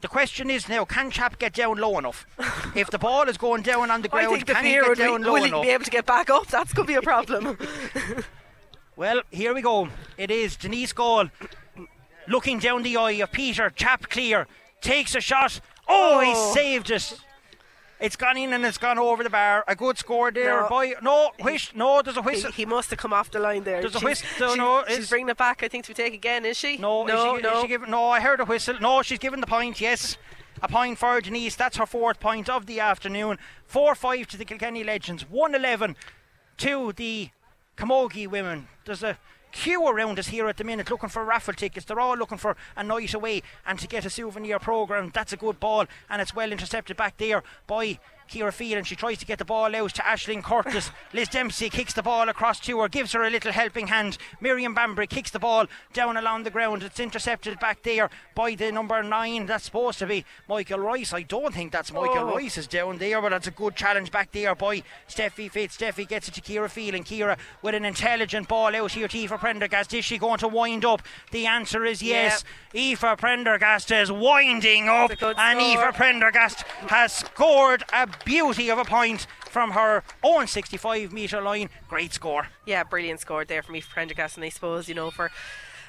The 0.00 0.08
question 0.08 0.50
is 0.50 0.68
now, 0.68 0.84
can 0.84 1.10
Chap 1.10 1.38
get 1.38 1.52
down 1.54 1.76
low 1.76 1.98
enough? 1.98 2.26
if 2.74 2.90
the 2.90 2.98
ball 2.98 3.28
is 3.28 3.36
going 3.36 3.62
down 3.62 3.90
on 3.90 4.02
the 4.02 4.08
I 4.08 4.22
ground, 4.22 4.34
think 4.34 4.46
the 4.46 4.54
can 4.54 4.64
he 4.64 4.72
get 4.72 4.88
would 4.88 4.98
be, 4.98 5.04
down 5.04 5.22
low 5.22 5.34
will 5.34 5.44
he 5.44 5.50
be 5.50 5.70
able 5.70 5.84
to 5.84 5.90
get 5.90 6.06
back 6.06 6.28
up? 6.28 6.48
That's 6.48 6.72
going 6.72 6.86
to 6.86 6.92
be 6.92 6.96
a 6.96 7.02
problem. 7.02 7.56
Well, 8.96 9.22
here 9.30 9.54
we 9.54 9.62
go. 9.62 9.88
It 10.18 10.30
is 10.30 10.56
Denise 10.56 10.92
Gaule 10.92 11.30
looking 12.30 12.58
down 12.58 12.82
the 12.82 12.96
eye 12.96 13.12
of 13.22 13.32
Peter. 13.32 13.68
Chap 13.70 14.08
clear. 14.08 14.46
Takes 14.80 15.14
a 15.14 15.20
shot. 15.20 15.60
Oh, 15.86 16.20
he 16.20 16.32
Oh. 16.34 16.54
saved 16.54 16.90
it. 16.90 17.20
It's 17.98 18.16
gone 18.16 18.38
in 18.38 18.54
and 18.54 18.64
it's 18.64 18.78
gone 18.78 18.98
over 18.98 19.22
the 19.22 19.28
bar. 19.28 19.62
A 19.68 19.76
good 19.76 19.98
score 19.98 20.30
there, 20.30 20.62
No. 20.62 20.68
boy. 20.70 20.94
No, 21.02 21.32
whistle. 21.42 21.76
No, 21.76 22.00
there's 22.00 22.16
a 22.16 22.22
whistle. 22.22 22.50
he 22.50 22.64
must 22.64 22.88
have 22.88 22.98
come 22.98 23.12
off 23.12 23.30
the 23.30 23.38
line 23.38 23.64
there. 23.64 23.82
There's 23.82 23.94
a 23.94 23.98
She's- 23.98 24.22
whistle, 24.22 24.52
she- 24.52 24.58
no, 24.58 24.84
she's 24.88 25.10
bringing 25.10 25.28
it 25.28 25.36
back. 25.36 25.62
I 25.62 25.68
think 25.68 25.84
to 25.84 25.92
take 25.92 26.14
again. 26.14 26.46
Is 26.46 26.56
she? 26.56 26.78
No, 26.78 27.04
no, 27.04 27.36
she, 27.36 27.42
no. 27.42 27.60
She 27.60 27.68
giving, 27.68 27.90
no, 27.90 28.08
I 28.08 28.20
heard 28.20 28.40
a 28.40 28.46
whistle. 28.46 28.76
No, 28.80 29.02
she's 29.02 29.18
given 29.18 29.40
the 29.42 29.46
point, 29.46 29.82
yes. 29.82 30.16
A 30.62 30.68
point 30.68 30.98
for 30.98 31.20
Denise. 31.20 31.56
That's 31.56 31.76
her 31.76 31.84
fourth 31.86 32.20
point 32.20 32.48
of 32.48 32.64
the 32.64 32.80
afternoon. 32.80 33.38
4 33.66 33.94
5 33.94 34.26
to 34.28 34.36
the 34.38 34.44
Kilkenny 34.46 34.82
Legends. 34.82 35.26
One-eleven 35.28 35.94
to 36.58 36.92
the 36.94 37.28
Camogie 37.76 38.26
women. 38.28 38.68
There's 38.86 39.02
a 39.02 39.18
queue 39.52 39.86
around 39.86 40.18
us 40.18 40.28
here 40.28 40.48
at 40.48 40.56
the 40.56 40.64
minute 40.64 40.90
looking 40.90 41.08
for 41.08 41.24
raffle 41.24 41.54
tickets. 41.54 41.86
They're 41.86 42.00
all 42.00 42.16
looking 42.16 42.38
for 42.38 42.56
a 42.76 42.82
night 42.82 43.14
away 43.14 43.42
and 43.66 43.78
to 43.78 43.86
get 43.86 44.04
a 44.04 44.10
souvenir 44.10 44.58
programme. 44.58 45.10
That's 45.12 45.32
a 45.32 45.36
good 45.36 45.60
ball 45.60 45.86
and 46.08 46.22
it's 46.22 46.34
well 46.34 46.52
intercepted 46.52 46.96
back 46.96 47.16
there 47.16 47.42
by 47.66 47.98
Ciara 48.30 48.52
Phelan. 48.52 48.84
She 48.84 48.96
tries 48.96 49.18
to 49.18 49.26
get 49.26 49.38
the 49.38 49.44
ball 49.44 49.74
out 49.74 49.94
to 49.94 50.02
Aisling 50.02 50.42
Curtis. 50.42 50.90
Liz 51.12 51.28
Dempsey 51.28 51.68
kicks 51.68 51.92
the 51.92 52.02
ball 52.02 52.28
across 52.28 52.60
to 52.60 52.78
her, 52.80 52.88
gives 52.88 53.12
her 53.12 53.24
a 53.24 53.30
little 53.30 53.52
helping 53.52 53.88
hand. 53.88 54.16
Miriam 54.40 54.74
Bambrick 54.74 55.10
kicks 55.10 55.30
the 55.30 55.38
ball 55.38 55.66
down 55.92 56.16
along 56.16 56.44
the 56.44 56.50
ground. 56.50 56.82
It's 56.82 57.00
intercepted 57.00 57.58
back 57.58 57.82
there 57.82 58.08
by 58.34 58.54
the 58.54 58.70
number 58.70 59.02
nine. 59.02 59.46
That's 59.46 59.64
supposed 59.64 59.98
to 59.98 60.06
be 60.06 60.24
Michael 60.48 60.78
Rice. 60.78 61.12
I 61.12 61.22
don't 61.22 61.52
think 61.52 61.72
that's 61.72 61.92
Michael 61.92 62.30
Oh. 62.30 62.36
Rice 62.36 62.56
is 62.58 62.66
down 62.66 62.98
there, 62.98 63.20
but 63.20 63.30
that's 63.30 63.46
a 63.46 63.50
good 63.52 63.74
challenge 63.74 64.10
back 64.12 64.30
there 64.32 64.54
by 64.54 64.82
Steffi 65.08 65.50
Fitz. 65.50 65.76
Steffi 65.76 66.06
gets 66.06 66.28
it 66.28 66.34
to 66.34 66.40
Ciara 66.40 66.68
Phelan. 66.68 67.02
Ciara 67.04 67.36
with 67.62 67.74
an 67.74 67.84
intelligent 67.84 68.46
ball 68.48 68.74
out 68.76 68.92
here 68.92 69.08
to 69.08 69.18
Aoife 69.18 69.40
Prendergast. 69.40 69.92
Is 69.94 70.04
she 70.04 70.18
going 70.18 70.38
to 70.38 70.48
wind 70.48 70.84
up? 70.84 71.02
The 71.32 71.46
answer 71.46 71.84
is 71.84 72.02
yes. 72.02 72.44
Aoife 72.74 73.18
Prendergast 73.18 73.90
is 73.90 74.12
winding 74.12 74.88
up, 74.88 75.10
It's 75.10 75.20
a 75.22 75.24
good 75.26 75.36
and 75.38 75.60
score. 75.60 75.84
Aoife 75.86 75.96
Prendergast 75.96 76.62
has 76.88 77.12
scored 77.12 77.82
a 77.92 78.06
beauty 78.24 78.70
of 78.70 78.78
a 78.78 78.84
point 78.84 79.26
from 79.48 79.72
her 79.72 80.02
own 80.22 80.46
65 80.46 81.12
metre 81.12 81.40
line. 81.40 81.68
Great 81.88 82.12
score. 82.12 82.48
Yeah, 82.66 82.84
brilliant 82.84 83.20
score 83.20 83.44
there 83.44 83.62
from 83.62 83.74
Aoife 83.76 83.90
Prendergast, 83.90 84.36
and 84.36 84.44
I 84.44 84.48
suppose 84.48 84.88
you 84.88 84.94
know 84.94 85.10
for 85.10 85.30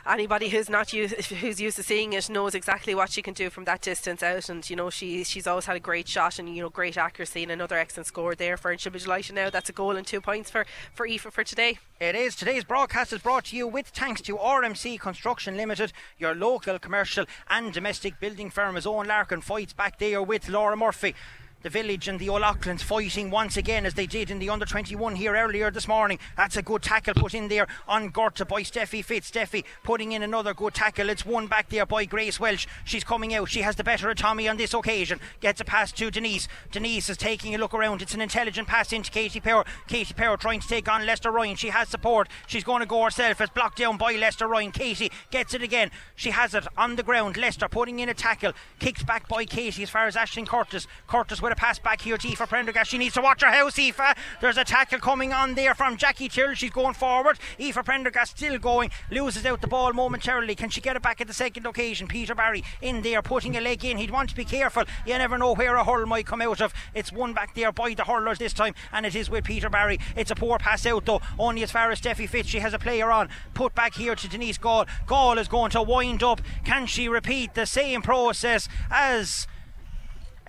anybody 0.05 0.49
who's 0.49 0.69
not 0.69 0.93
used, 0.93 1.13
who's 1.13 1.61
used 1.61 1.77
to 1.77 1.83
seeing 1.83 2.13
it 2.13 2.29
knows 2.29 2.55
exactly 2.55 2.95
what 2.95 3.11
she 3.11 3.21
can 3.21 3.33
do 3.33 3.49
from 3.49 3.65
that 3.65 3.81
distance 3.81 4.23
out. 4.23 4.49
And 4.49 4.67
you 4.69 4.75
know, 4.75 4.89
she 4.89 5.23
she's 5.23 5.47
always 5.47 5.65
had 5.65 5.75
a 5.75 5.81
great 5.81 6.07
shot 6.07 6.39
and 6.39 6.53
you 6.55 6.61
know 6.61 6.69
great 6.69 6.97
accuracy 6.97 7.43
and 7.43 7.51
another 7.51 7.77
excellent 7.77 8.07
score 8.07 8.35
there 8.35 8.57
for 8.57 8.69
her. 8.69 8.71
And 8.73 8.81
she'll 8.81 8.91
be 8.91 8.99
delighted 8.99 9.35
now. 9.35 9.49
That's 9.49 9.69
a 9.69 9.73
goal 9.73 9.95
and 9.95 10.05
two 10.05 10.21
points 10.21 10.49
for 10.49 10.65
for 10.93 11.05
Aoife 11.05 11.21
for 11.31 11.43
today. 11.43 11.79
It 11.99 12.15
is. 12.15 12.35
Today's 12.35 12.63
broadcast 12.63 13.13
is 13.13 13.21
brought 13.21 13.45
to 13.45 13.55
you 13.55 13.67
with 13.67 13.87
thanks 13.87 14.21
to 14.21 14.37
RMC 14.37 14.99
Construction 14.99 15.55
Limited, 15.55 15.93
your 16.17 16.33
local 16.33 16.79
commercial 16.79 17.25
and 17.49 17.71
domestic 17.71 18.19
building 18.19 18.49
firm. 18.49 18.77
As 18.77 18.85
Eoin 18.85 19.07
Larkin 19.07 19.41
fights 19.41 19.73
back 19.73 19.99
there 19.99 20.23
with 20.23 20.49
Laura 20.49 20.75
Murphy 20.75 21.15
the 21.63 21.69
village 21.69 22.07
and 22.07 22.19
the 22.19 22.29
O'Loughlin's 22.29 22.83
fighting 22.83 23.29
once 23.29 23.57
again 23.57 23.85
as 23.85 23.93
they 23.93 24.05
did 24.05 24.31
in 24.31 24.39
the 24.39 24.49
under 24.49 24.65
21 24.65 25.15
here 25.15 25.35
earlier 25.35 25.69
this 25.69 25.87
morning. 25.87 26.19
That's 26.35 26.57
a 26.57 26.61
good 26.61 26.81
tackle 26.81 27.13
put 27.13 27.33
in 27.33 27.47
there 27.47 27.67
on 27.87 28.09
Gorta 28.09 28.45
by 28.45 28.63
Steffi 28.63 29.03
Fitz. 29.03 29.29
Steffi 29.31 29.63
putting 29.83 30.11
in 30.11 30.23
another 30.23 30.53
good 30.53 30.73
tackle. 30.73 31.09
It's 31.09 31.25
one 31.25 31.47
back 31.47 31.69
there 31.69 31.85
by 31.85 32.05
Grace 32.05 32.39
Walsh. 32.39 32.67
She's 32.83 33.03
coming 33.03 33.33
out. 33.33 33.49
She 33.49 33.61
has 33.61 33.75
the 33.75 33.83
better 33.83 34.09
of 34.09 34.17
Tommy 34.17 34.47
on 34.47 34.57
this 34.57 34.73
occasion. 34.73 35.19
Gets 35.39 35.61
a 35.61 35.65
pass 35.65 35.91
to 35.93 36.09
Denise. 36.09 36.47
Denise 36.71 37.09
is 37.09 37.17
taking 37.17 37.53
a 37.53 37.57
look 37.57 37.73
around. 37.73 38.01
It's 38.01 38.13
an 38.13 38.21
intelligent 38.21 38.67
pass 38.67 38.91
into 38.91 39.11
Katie 39.11 39.39
Power. 39.39 39.65
Katie 39.87 40.13
Power 40.13 40.37
trying 40.37 40.61
to 40.61 40.67
take 40.67 40.89
on 40.89 41.05
Lester 41.05 41.31
Ryan. 41.31 41.55
She 41.55 41.69
has 41.69 41.89
support. 41.89 42.27
She's 42.47 42.63
going 42.63 42.81
to 42.81 42.85
go 42.87 43.03
herself. 43.03 43.39
It's 43.39 43.51
blocked 43.51 43.77
down 43.77 43.97
by 43.97 44.13
Lester 44.13 44.47
Ryan. 44.47 44.71
Katie 44.71 45.11
gets 45.29 45.53
it 45.53 45.61
again. 45.61 45.91
She 46.15 46.31
has 46.31 46.53
it 46.53 46.67
on 46.77 46.95
the 46.95 47.03
ground. 47.03 47.37
Lester 47.37 47.67
putting 47.67 47.99
in 47.99 48.09
a 48.09 48.13
tackle. 48.13 48.53
Kicked 48.79 49.05
back 49.05 49.27
by 49.27 49.45
Katie 49.45 49.83
as 49.83 49.89
far 49.89 50.07
as 50.07 50.15
Aisling 50.15 50.47
Curtis. 50.47 50.87
Curtis 51.07 51.41
with 51.41 51.50
a 51.51 51.55
pass 51.55 51.79
back 51.79 52.01
here 52.01 52.17
to 52.17 52.27
Aoife 52.27 52.49
Prendergast. 52.49 52.89
She 52.89 52.97
needs 52.97 53.13
to 53.15 53.21
watch 53.21 53.41
her 53.41 53.51
house, 53.51 53.77
Aoife. 53.77 54.17
There's 54.39 54.57
a 54.57 54.63
tackle 54.63 54.99
coming 54.99 55.33
on 55.33 55.55
there 55.55 55.75
from 55.75 55.97
Jackie 55.97 56.29
Tyrrell. 56.29 56.55
She's 56.55 56.71
going 56.71 56.93
forward. 56.93 57.37
Aoife 57.59 57.83
Prendergast 57.85 58.37
still 58.37 58.57
going. 58.57 58.91
Loses 59.09 59.45
out 59.45 59.61
the 59.61 59.67
ball 59.67 59.93
momentarily. 59.93 60.55
Can 60.55 60.69
she 60.69 60.81
get 60.81 60.95
it 60.95 61.01
back 61.01 61.21
at 61.21 61.27
the 61.27 61.33
second 61.33 61.65
occasion? 61.65 62.07
Peter 62.07 62.33
Barry 62.33 62.63
in 62.81 63.01
there 63.01 63.21
putting 63.21 63.55
a 63.57 63.61
leg 63.61 63.83
in. 63.85 63.97
He'd 63.97 64.11
want 64.11 64.29
to 64.29 64.35
be 64.35 64.45
careful. 64.45 64.83
You 65.05 65.17
never 65.17 65.37
know 65.37 65.53
where 65.53 65.75
a 65.75 65.83
hurl 65.83 66.05
might 66.05 66.25
come 66.25 66.41
out 66.41 66.61
of. 66.61 66.73
It's 66.93 67.11
one 67.11 67.33
back 67.33 67.53
there 67.55 67.71
by 67.71 67.93
the 67.93 68.03
hurlers 68.03 68.39
this 68.39 68.53
time, 68.53 68.73
and 68.91 69.05
it 69.05 69.15
is 69.15 69.29
with 69.29 69.43
Peter 69.43 69.69
Barry. 69.69 69.99
It's 70.15 70.31
a 70.31 70.35
poor 70.35 70.57
pass 70.57 70.85
out 70.85 71.05
though. 71.05 71.21
Only 71.37 71.63
as 71.63 71.71
far 71.71 71.91
as 71.91 72.01
Steffi 72.01 72.27
Fitz. 72.27 72.49
She 72.49 72.59
has 72.59 72.73
a 72.73 72.79
player 72.79 73.11
on. 73.11 73.29
Put 73.53 73.75
back 73.75 73.95
here 73.95 74.15
to 74.15 74.27
Denise 74.27 74.57
Gaule. 74.57 74.85
Gaule 75.07 75.37
is 75.37 75.47
going 75.47 75.71
to 75.71 75.81
wind 75.81 76.23
up. 76.23 76.41
Can 76.63 76.85
she 76.85 77.07
repeat 77.07 77.53
the 77.53 77.65
same 77.65 78.01
process 78.01 78.67
as 78.89 79.47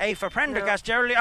Hey, 0.02 0.14
for 0.14 0.28
Prendergast 0.30 0.88
no. 0.88 0.94
earlier. 0.96 1.20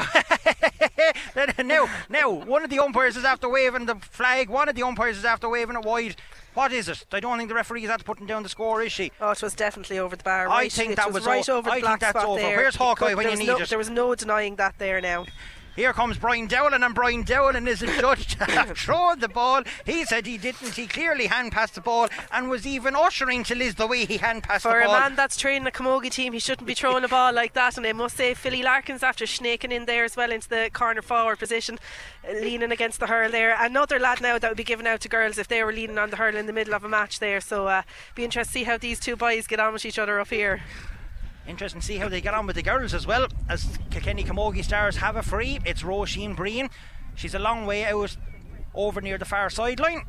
now, 1.64 1.88
now, 2.10 2.32
one 2.32 2.64
of 2.64 2.72
the 2.72 2.80
umpires 2.80 3.16
is 3.16 3.24
after 3.24 3.48
waving 3.48 3.86
the 3.86 3.94
flag. 3.98 4.50
One 4.50 4.68
of 4.70 4.74
the 4.74 4.82
umpires 4.82 5.20
is 5.20 5.24
after 5.24 5.48
waving 5.48 5.76
it 5.76 5.86
wide. 5.86 6.16
What 6.56 6.74
is 6.74 6.90
it? 6.90 7.06
I 7.12 7.20
don't 7.20 7.38
think 7.38 7.50
the 7.50 7.54
referee 7.54 7.84
is 7.84 7.92
after 7.92 8.04
putting 8.04 8.26
down 8.26 8.42
the 8.42 8.50
score, 8.50 8.82
is 8.82 8.92
she? 8.92 9.12
Oh, 9.22 9.30
it 9.30 9.42
was 9.44 9.54
definitely 9.54 10.00
over 10.00 10.16
the 10.16 10.24
bar. 10.24 10.48
Right? 10.48 10.66
I 10.66 10.70
think 10.70 10.96
that 10.96 11.14
was, 11.14 11.18
was 11.18 11.26
right 11.28 11.48
o- 11.48 11.58
over 11.58 11.70
I 11.70 11.76
the 11.76 11.82
black 11.82 12.00
think 12.00 12.14
that's 12.14 12.24
spot 12.24 12.32
over. 12.32 12.42
there. 12.42 12.58
Where's 12.58 12.76
Hawkeye 12.76 13.14
when 13.14 13.30
you 13.30 13.38
need 13.38 13.48
no, 13.50 13.58
it? 13.58 13.70
There 13.70 13.78
was 13.78 13.92
no 13.92 14.16
denying 14.16 14.56
that 14.56 14.80
there 14.80 15.00
now. 15.00 15.28
Here 15.76 15.94
comes 15.94 16.18
Brian 16.18 16.48
Dowling, 16.48 16.84
and 16.84 16.94
Brian 16.94 17.24
Dowling 17.24 17.66
is 17.66 17.82
adjudged 17.82 18.32
to 18.32 18.44
have 18.44 18.78
thrown 18.78 19.20
the 19.20 19.30
ball. 19.30 19.64
He 19.86 20.04
said 20.04 20.26
he 20.26 20.38
didn't. 20.38 20.76
He 20.76 20.86
clearly 20.86 21.28
hand 21.28 21.54
passed 21.54 21.76
the 21.76 21.82
ball 21.82 22.10
and 22.30 22.50
was 22.50 22.68
even 22.68 22.94
ushering 22.94 23.44
to 23.46 23.56
Liz 23.56 23.76
the 23.76 23.88
way 23.88 24.04
he 24.04 24.18
hand 24.18 24.44
passed 24.44 24.64
For 24.64 24.74
the 24.74 24.86
ball. 24.86 24.96
For 24.96 24.98
a 24.98 25.00
man 25.00 25.16
that's 25.16 25.38
training 25.38 25.66
a 25.68 25.72
Camogie 25.72 26.12
team, 26.12 26.34
he 26.34 26.40
shouldn't 26.40 26.68
be 26.68 26.74
throwing 26.74 27.06
a 27.06 27.08
ball 27.08 27.32
like 27.32 27.54
that. 27.54 27.78
And 27.78 27.88
I 27.88 27.94
must 27.94 28.18
say, 28.18 28.34
Philly 28.34 28.62
Larkin's, 28.62 29.02
after 29.02 29.26
snaking 29.26 29.72
in 29.72 29.86
there 29.86 30.04
as 30.04 30.18
well 30.18 30.32
into 30.32 30.50
the 30.50 30.70
corner 30.74 31.02
forward 31.02 31.40
position, 31.40 31.80
uh, 32.28 32.34
leaning 32.34 32.72
against 32.72 33.00
the 33.00 33.08
hurl 33.08 33.32
there. 33.32 33.56
Another 33.58 33.98
lad 33.98 34.20
now 34.20 34.38
that 34.38 34.52
would 34.52 34.58
be 34.58 34.66
given 34.66 34.86
out 34.86 35.00
to 35.02 35.10
girls 35.10 35.38
if 35.38 35.48
they 35.48 35.64
were 35.64 35.72
leaning 35.72 35.98
on 35.98 36.10
the 36.10 36.18
hurl 36.18 36.36
in 36.36 36.48
the 36.48 36.54
middle 36.54 36.74
of 36.74 36.84
a 36.84 36.90
match 36.90 37.20
there. 37.20 37.40
So, 37.40 37.68
uh, 37.68 37.84
be 38.14 38.26
interested 38.26 38.52
to 38.52 38.60
see 38.60 38.66
how 38.66 38.78
these 38.78 39.00
two 39.00 39.16
boys 39.16 39.48
get 39.48 39.62
on 39.62 39.72
with 39.72 39.86
each 39.86 40.00
other 40.00 40.20
up 40.20 40.30
here. 40.30 40.62
Interesting 41.48 41.82
to 41.82 41.88
see 41.88 41.98
how 41.98 42.08
they 42.08 42.22
get 42.22 42.34
on 42.34 42.46
with 42.46 42.56
the 42.56 42.62
girls 42.62 42.94
as 42.94 43.08
well. 43.08 43.28
As 43.50 43.78
Kilkenny 43.90 44.24
Camogie 44.24 44.64
Stars 44.64 44.98
have 44.98 45.16
a 45.16 45.24
free, 45.24 45.60
it's 45.66 45.84
Roisin 45.84 46.36
Breen. 46.36 46.70
She's 47.16 47.34
a 47.34 47.40
long 47.40 47.66
way 47.66 47.86
out 47.86 48.16
over 48.74 49.02
near 49.02 49.18
the 49.18 49.26
far 49.26 49.50
sideline. 49.50 50.06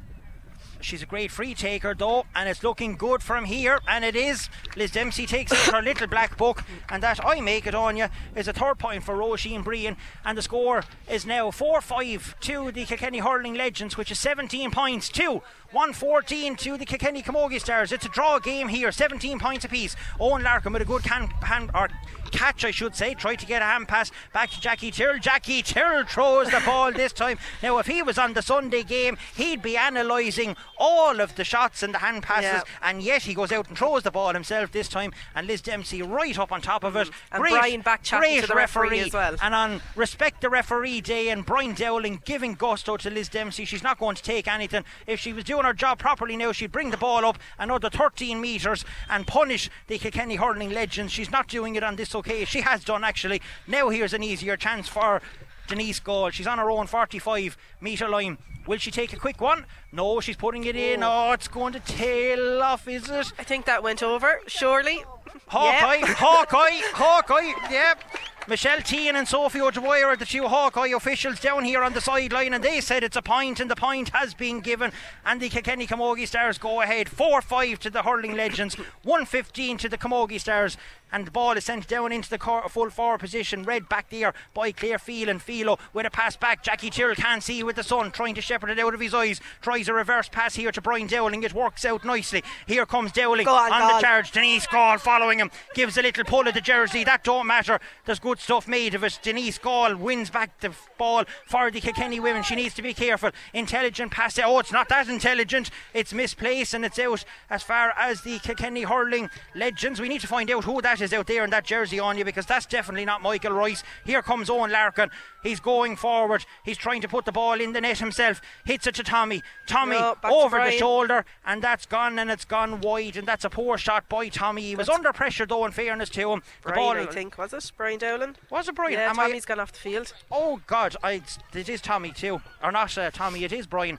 She's 0.80 1.02
a 1.02 1.06
great 1.06 1.30
free 1.30 1.54
taker 1.54 1.94
though, 1.94 2.26
and 2.34 2.48
it's 2.48 2.64
looking 2.64 2.96
good 2.96 3.22
from 3.22 3.44
here, 3.44 3.80
and 3.88 4.04
it 4.04 4.16
is. 4.16 4.48
Liz 4.76 4.90
Dempsey 4.90 5.26
takes 5.26 5.52
her 5.68 5.80
little 5.80 6.08
black 6.08 6.36
book, 6.36 6.64
and 6.88 7.02
that 7.02 7.24
I 7.24 7.40
make 7.40 7.66
it 7.66 7.74
on 7.74 7.96
you 7.96 8.08
is 8.34 8.48
a 8.48 8.52
third 8.52 8.78
point 8.78 9.04
for 9.04 9.16
Roisin 9.16 9.62
Breen, 9.62 9.96
and 10.24 10.36
the 10.36 10.42
score 10.42 10.84
is 11.08 11.24
now 11.24 11.52
4 11.52 11.80
5 11.80 12.40
to 12.40 12.72
the 12.72 12.84
Kilkenny 12.84 13.20
Hurling 13.20 13.54
Legends, 13.54 13.96
which 13.96 14.10
is 14.10 14.18
17 14.18 14.72
points 14.72 15.08
to 15.10 15.42
114 15.72 16.56
to 16.56 16.76
the 16.76 16.84
Kilkenny 16.84 17.22
Camogie 17.22 17.60
Stars. 17.60 17.92
It's 17.92 18.04
a 18.04 18.08
draw 18.10 18.38
game 18.38 18.68
here, 18.68 18.92
17 18.92 19.38
points 19.38 19.64
apiece. 19.64 19.96
Eoin 20.20 20.42
Larkin 20.42 20.72
with 20.72 20.82
a 20.82 20.84
good 20.84 21.02
can, 21.02 21.28
hand, 21.42 21.70
or 21.74 21.88
catch, 22.30 22.64
I 22.64 22.70
should 22.70 22.96
say, 22.96 23.14
tried 23.14 23.36
to 23.36 23.46
get 23.46 23.62
a 23.62 23.64
hand 23.64 23.88
pass 23.88 24.10
back 24.32 24.50
to 24.50 24.60
Jackie 24.60 24.90
Tyrrell. 24.90 25.18
Jackie 25.18 25.62
Tyrrell 25.62 26.04
throws 26.04 26.50
the 26.50 26.62
ball 26.64 26.92
this 26.92 27.12
time. 27.12 27.38
Now, 27.62 27.78
if 27.78 27.86
he 27.86 28.02
was 28.02 28.18
on 28.18 28.32
the 28.32 28.42
Sunday 28.42 28.82
game, 28.82 29.16
he'd 29.36 29.62
be 29.62 29.76
analysing 29.76 30.56
all 30.78 31.20
of 31.20 31.36
the 31.36 31.44
shots 31.44 31.82
and 31.82 31.94
the 31.94 31.98
hand 31.98 32.22
passes, 32.22 32.64
Yeah. 32.64 32.88
and 32.88 33.02
yet 33.02 33.22
he 33.22 33.34
goes 33.34 33.52
out 33.52 33.68
and 33.68 33.78
throws 33.78 34.02
the 34.02 34.10
ball 34.10 34.32
himself 34.34 34.72
this 34.72 34.88
time. 34.88 35.12
And 35.34 35.46
Liz 35.46 35.60
Dempsey 35.62 36.02
right 36.02 36.38
up 36.38 36.52
on 36.52 36.60
top 36.60 36.84
of 36.84 36.96
it. 36.96 37.08
Mm. 37.08 37.12
And 37.32 37.40
great, 37.42 37.52
Brian 37.52 37.80
back 37.82 38.06
great 38.08 38.40
to 38.40 38.46
the 38.46 38.54
referee 38.54 39.00
as 39.00 39.12
well. 39.12 39.36
And 39.40 39.54
on 39.54 39.80
Respect 39.94 40.40
the 40.40 40.50
Referee 40.50 41.00
Day, 41.00 41.28
and 41.28 41.44
Brian 41.46 41.74
Dowling 41.74 42.22
giving 42.24 42.54
gusto 42.54 42.96
to 42.96 43.10
Liz 43.10 43.28
Dempsey. 43.28 43.64
She's 43.64 43.82
not 43.82 43.98
going 43.98 44.16
to 44.16 44.22
take 44.22 44.48
anything. 44.48 44.84
If 45.06 45.20
she 45.20 45.32
was 45.32 45.44
doing 45.44 45.61
her 45.64 45.72
job 45.72 45.98
properly 45.98 46.36
now, 46.36 46.52
she'd 46.52 46.72
bring 46.72 46.90
the 46.90 46.96
ball 46.96 47.24
up 47.24 47.38
another 47.58 47.90
13 47.90 48.40
metres 48.40 48.84
and 49.08 49.26
punish 49.26 49.70
the 49.86 49.98
Kilkenny 49.98 50.36
hurling 50.36 50.70
legends. 50.70 51.12
She's 51.12 51.30
not 51.30 51.48
doing 51.48 51.76
it 51.76 51.82
on 51.82 51.96
this 51.96 52.14
occasion. 52.14 52.46
She 52.46 52.60
has 52.60 52.84
done 52.84 53.04
actually. 53.04 53.40
Now 53.66 53.88
here's 53.88 54.12
an 54.12 54.22
easier 54.22 54.56
chance 54.56 54.88
for 54.88 55.20
Denise 55.68 56.00
Gaule. 56.00 56.30
She's 56.30 56.46
on 56.46 56.58
her 56.58 56.70
own 56.70 56.86
45 56.86 57.56
metre 57.80 58.08
line. 58.08 58.38
Will 58.66 58.78
she 58.78 58.90
take 58.90 59.12
a 59.12 59.16
quick 59.16 59.40
one? 59.40 59.66
No, 59.90 60.20
she's 60.20 60.36
putting 60.36 60.64
it 60.64 60.76
in. 60.76 61.02
Oh, 61.02 61.28
oh 61.28 61.32
it's 61.32 61.48
going 61.48 61.72
to 61.72 61.80
tail 61.80 62.62
off, 62.62 62.86
is 62.86 63.10
it? 63.10 63.32
I 63.38 63.42
think 63.42 63.64
that 63.66 63.82
went 63.82 64.02
over, 64.02 64.40
surely. 64.46 65.04
Hawkeye, 65.48 65.94
Yeah. 65.96 66.14
Hawkeye, 66.14 66.80
Hawkeye, 66.94 67.52
yep. 67.70 68.02
Michelle 68.48 68.82
Tean 68.82 69.14
and 69.14 69.28
Sophie 69.28 69.60
O'Dwyer 69.60 70.06
are 70.06 70.16
the 70.16 70.24
two 70.24 70.48
Hawkeye 70.48 70.88
officials 70.88 71.38
down 71.38 71.64
here 71.64 71.82
on 71.82 71.92
the 71.92 72.00
sideline, 72.00 72.52
and 72.52 72.62
they 72.62 72.80
said 72.80 73.04
it's 73.04 73.16
a 73.16 73.22
point, 73.22 73.60
and 73.60 73.70
the 73.70 73.76
point 73.76 74.08
has 74.08 74.34
been 74.34 74.60
given. 74.60 74.90
And 75.24 75.40
the 75.40 75.48
Kilkenny 75.48 75.86
Camogie 75.86 76.26
Stars 76.26 76.58
go 76.58 76.80
ahead 76.80 77.08
4 77.08 77.40
5 77.40 77.78
to 77.78 77.90
the 77.90 78.02
Hurling 78.02 78.34
Legends, 78.34 78.74
115 79.04 79.78
to 79.78 79.88
the 79.88 79.98
Camogie 79.98 80.40
Stars. 80.40 80.76
And 81.14 81.26
the 81.26 81.30
ball 81.30 81.52
is 81.58 81.66
sent 81.66 81.86
down 81.88 82.10
into 82.10 82.30
the 82.30 82.38
cor- 82.38 82.66
full 82.70 82.88
forward 82.88 83.20
position. 83.20 83.64
Red 83.64 83.86
back 83.86 84.08
there 84.08 84.32
by 84.54 84.72
Claire 84.72 84.98
Phelan 84.98 85.40
Philo 85.40 85.78
with 85.92 86.06
a 86.06 86.10
pass 86.10 86.38
back. 86.38 86.62
Jackie 86.62 86.88
Tyrrell 86.88 87.14
can't 87.14 87.42
see 87.42 87.62
with 87.62 87.76
the 87.76 87.82
sun, 87.82 88.12
trying 88.12 88.34
to 88.34 88.40
shepherd 88.40 88.70
it 88.70 88.78
out 88.78 88.94
of 88.94 89.00
his 89.00 89.12
eyes. 89.12 89.38
Tries 89.60 89.88
a 89.88 89.92
reverse 89.92 90.30
pass 90.30 90.54
here 90.54 90.72
to 90.72 90.80
Brian 90.80 91.08
Dowling. 91.08 91.42
It 91.42 91.52
works 91.52 91.84
out 91.84 92.02
nicely. 92.02 92.42
Here 92.66 92.86
comes 92.86 93.12
Dowling 93.12 93.44
Go 93.44 93.54
on, 93.54 93.68
the 93.68 94.00
charge. 94.00 94.32
Denise 94.32 94.66
Gaule 94.66 94.96
following 94.96 95.38
him, 95.38 95.50
gives 95.74 95.98
a 95.98 96.02
little 96.02 96.24
pull 96.24 96.48
of 96.48 96.54
the 96.54 96.62
jersey. 96.62 97.04
That 97.04 97.24
don't 97.24 97.46
matter. 97.46 97.78
There's 98.06 98.18
good 98.18 98.31
stuff 98.40 98.68
made 98.68 98.94
of 98.94 99.04
it. 99.04 99.18
Denise 99.22 99.58
Gaule 99.58 99.96
wins 99.96 100.30
back 100.30 100.60
the 100.60 100.72
ball 100.98 101.24
for 101.46 101.70
the 101.70 101.80
Kilkenny 101.80 102.20
women. 102.20 102.42
She 102.42 102.54
needs 102.54 102.74
to 102.74 102.82
be 102.82 102.94
careful. 102.94 103.30
Intelligent 103.52 104.12
pass. 104.12 104.38
Oh, 104.38 104.58
it's 104.58 104.72
not 104.72 104.88
that 104.88 105.08
intelligent. 105.08 105.70
It's 105.94 106.12
misplaced 106.12 106.74
and 106.74 106.84
it's 106.84 106.98
out 106.98 107.24
as 107.50 107.62
far 107.62 107.92
as 107.98 108.22
the 108.22 108.38
Kilkenny 108.38 108.82
hurling 108.82 109.30
legends. 109.54 110.00
We 110.00 110.08
need 110.08 110.20
to 110.20 110.26
find 110.26 110.50
out 110.50 110.64
who 110.64 110.80
that 110.82 111.00
is 111.00 111.12
out 111.12 111.26
there 111.26 111.44
in 111.44 111.50
that 111.50 111.64
jersey 111.64 111.98
on 111.98 112.18
you 112.18 112.24
because 112.24 112.46
that's 112.46 112.66
definitely 112.66 113.04
not 113.04 113.22
Michael 113.22 113.52
Rice. 113.52 113.82
Here 114.04 114.22
comes 114.22 114.48
Eoin 114.48 114.70
Larkin. 114.70 115.10
He's 115.42 115.60
going 115.60 115.96
forward. 115.96 116.44
He's 116.64 116.76
trying 116.78 117.00
to 117.00 117.08
put 117.08 117.24
the 117.24 117.32
ball 117.32 117.60
in 117.60 117.72
the 117.72 117.80
net 117.80 117.98
himself. 117.98 118.40
Hits 118.64 118.86
it 118.86 118.94
to 118.96 119.02
Tommy. 119.02 119.42
Tommy 119.66 119.96
No, 119.96 120.16
back 120.22 120.30
to 120.30 120.36
over 120.36 120.58
the 120.64 120.70
shoulder, 120.70 121.24
and 121.44 121.60
that's 121.60 121.86
gone 121.86 122.18
and 122.18 122.30
it's 122.30 122.44
gone 122.44 122.80
wide, 122.80 123.16
and 123.16 123.26
that's 123.26 123.44
a 123.44 123.50
poor 123.50 123.76
shot 123.76 124.08
by 124.08 124.28
Tommy. 124.28 124.62
He 124.62 124.76
was 124.76 124.88
under 124.88 125.12
pressure 125.12 125.46
though, 125.46 125.64
in 125.64 125.72
fairness 125.72 126.08
to 126.10 126.32
him. 126.32 126.42
The 126.62 126.72
Brian, 126.72 126.96
ball 126.96 126.96
I 127.02 127.06
think, 127.06 127.36
was 127.36 127.52
it? 127.52 127.72
Brian 127.76 127.98
Dowling? 127.98 128.21
Was 128.50 128.68
it 128.68 128.74
Brian? 128.74 128.92
Yeah, 128.92 129.10
Am 129.10 129.18
I- 129.18 129.26
Tommy's 129.26 129.44
gone 129.44 129.60
off 129.60 129.72
the 129.72 129.78
field. 129.78 130.12
Oh 130.30 130.60
God, 130.66 130.96
I, 131.02 131.22
it 131.54 131.68
is 131.68 131.80
Tommy 131.80 132.12
too, 132.12 132.40
or 132.62 132.72
not 132.72 132.96
uh, 132.98 133.10
Tommy? 133.10 133.44
It 133.44 133.52
is 133.52 133.66
Brian. 133.66 133.98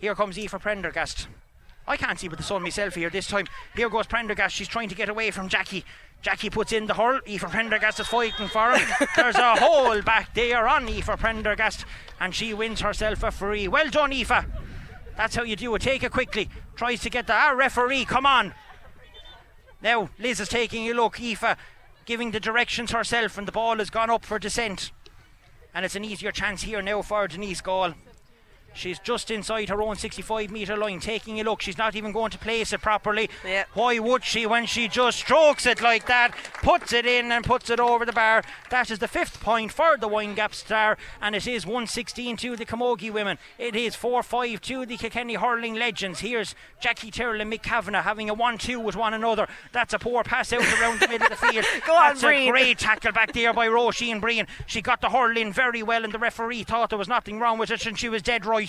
Here 0.00 0.14
comes 0.14 0.38
Aoife 0.38 0.60
Prendergast. 0.60 1.28
I 1.86 1.96
can't 1.96 2.18
see 2.18 2.28
with 2.28 2.38
the 2.38 2.44
sun 2.44 2.62
myself 2.62 2.94
here 2.94 3.10
this 3.10 3.26
time. 3.26 3.46
Here 3.76 3.88
goes 3.90 4.06
Prendergast. 4.06 4.54
She's 4.54 4.68
trying 4.68 4.88
to 4.88 4.94
get 4.94 5.08
away 5.08 5.30
from 5.30 5.48
Jackie. 5.48 5.84
Jackie 6.22 6.48
puts 6.50 6.72
in 6.72 6.86
the 6.86 6.94
hurl. 6.94 7.20
Aoife 7.28 7.50
Prendergast 7.50 8.00
is 8.00 8.06
fighting 8.06 8.48
for 8.48 8.72
him. 8.76 8.88
There's 9.16 9.36
a 9.36 9.56
hole 9.56 10.00
back 10.02 10.34
there 10.34 10.66
on 10.66 10.88
Aoife 10.88 11.18
Prendergast, 11.18 11.84
and 12.20 12.34
she 12.34 12.54
wins 12.54 12.80
herself 12.80 13.22
a 13.22 13.30
free. 13.30 13.68
Well 13.68 13.90
done, 13.90 14.12
Aoife. 14.12 14.46
That's 15.16 15.36
how 15.36 15.42
you 15.42 15.56
do 15.56 15.74
it. 15.74 15.82
Take 15.82 16.02
it 16.02 16.12
quickly. 16.12 16.48
Tries 16.76 17.00
to 17.02 17.10
get 17.10 17.26
the 17.26 17.34
our 17.34 17.54
referee. 17.54 18.04
Come 18.06 18.26
on. 18.26 18.54
Now 19.82 20.08
Liz 20.18 20.40
is 20.40 20.48
taking 20.48 20.88
a 20.90 20.94
look. 20.94 21.20
Aoife 21.20 21.56
giving 22.04 22.30
the 22.30 22.40
directions 22.40 22.90
herself, 22.90 23.38
and 23.38 23.48
the 23.48 23.52
ball 23.52 23.78
has 23.78 23.90
gone 23.90 24.10
up 24.10 24.24
for 24.24 24.38
descent. 24.38 24.92
And 25.74 25.84
it's 25.84 25.96
an 25.96 26.04
easier 26.04 26.32
chance 26.32 26.62
here 26.62 26.82
now 26.82 27.02
for 27.02 27.26
Denise 27.26 27.60
Gaule. 27.60 27.94
She's 28.74 28.98
just 28.98 29.30
inside 29.30 29.68
her 29.68 29.80
own 29.80 29.96
65 29.96 30.50
metre 30.50 30.76
line, 30.76 31.00
taking 31.00 31.40
a 31.40 31.44
look. 31.44 31.62
She's 31.62 31.78
not 31.78 31.94
even 31.94 32.12
going 32.12 32.30
to 32.32 32.38
place 32.38 32.72
it 32.72 32.80
properly. 32.82 33.30
Yeah. 33.44 33.64
Why 33.74 33.98
would 33.98 34.24
she 34.24 34.46
when 34.46 34.66
she 34.66 34.88
just 34.88 35.18
strokes 35.18 35.64
it 35.64 35.80
like 35.80 36.06
that, 36.06 36.34
puts 36.62 36.92
it 36.92 37.06
in 37.06 37.30
and 37.30 37.44
puts 37.44 37.70
it 37.70 37.78
over 37.80 38.04
the 38.04 38.12
bar? 38.12 38.42
That 38.70 38.90
is 38.90 38.98
the 38.98 39.08
fifth 39.08 39.40
point 39.40 39.72
for 39.72 39.96
the 39.96 40.08
Windgap 40.08 40.54
Star, 40.54 40.98
and 41.22 41.36
it 41.36 41.46
is 41.46 41.64
116 41.64 42.36
to 42.38 42.56
the 42.56 42.66
Camogie 42.66 43.12
women. 43.12 43.38
It 43.58 43.76
is 43.76 43.94
4 43.94 44.22
5 44.24 44.60
to 44.62 44.84
the 44.86 44.96
Kilkenny 44.96 45.34
Hurling 45.34 45.74
Legends. 45.74 46.20
Here's 46.20 46.54
Jackie 46.80 47.10
Tyrrell 47.12 47.40
and 47.40 47.52
Mick 47.52 47.62
Kavanagh 47.62 48.02
having 48.02 48.28
a 48.28 48.34
1 48.34 48.58
2 48.58 48.80
with 48.80 48.96
one 48.96 49.14
another. 49.14 49.46
That's 49.72 49.94
a 49.94 49.98
poor 50.00 50.24
pass 50.24 50.52
out 50.52 50.62
around 50.80 50.98
the 51.00 51.06
middle 51.08 51.26
of 51.32 51.38
the 51.40 51.46
field. 51.46 51.64
Go 51.86 51.94
on, 51.94 52.08
That's 52.08 52.22
a 52.24 52.26
Breen. 52.26 52.50
great 52.50 52.78
tackle 52.78 53.12
back 53.12 53.32
there 53.32 53.52
by 53.52 53.68
Roisin 53.68 54.20
Breen. 54.20 54.46
She 54.66 54.82
got 54.82 55.00
the 55.00 55.10
hurl 55.10 55.36
in 55.36 55.52
very 55.52 55.82
well, 55.82 56.02
and 56.02 56.12
the 56.12 56.18
referee 56.18 56.64
thought 56.64 56.90
there 56.90 56.98
was 56.98 57.08
nothing 57.08 57.38
wrong 57.38 57.58
with 57.58 57.70
it, 57.70 57.86
and 57.86 57.96
she 57.96 58.08
was 58.08 58.20
dead 58.20 58.44
right. 58.44 58.63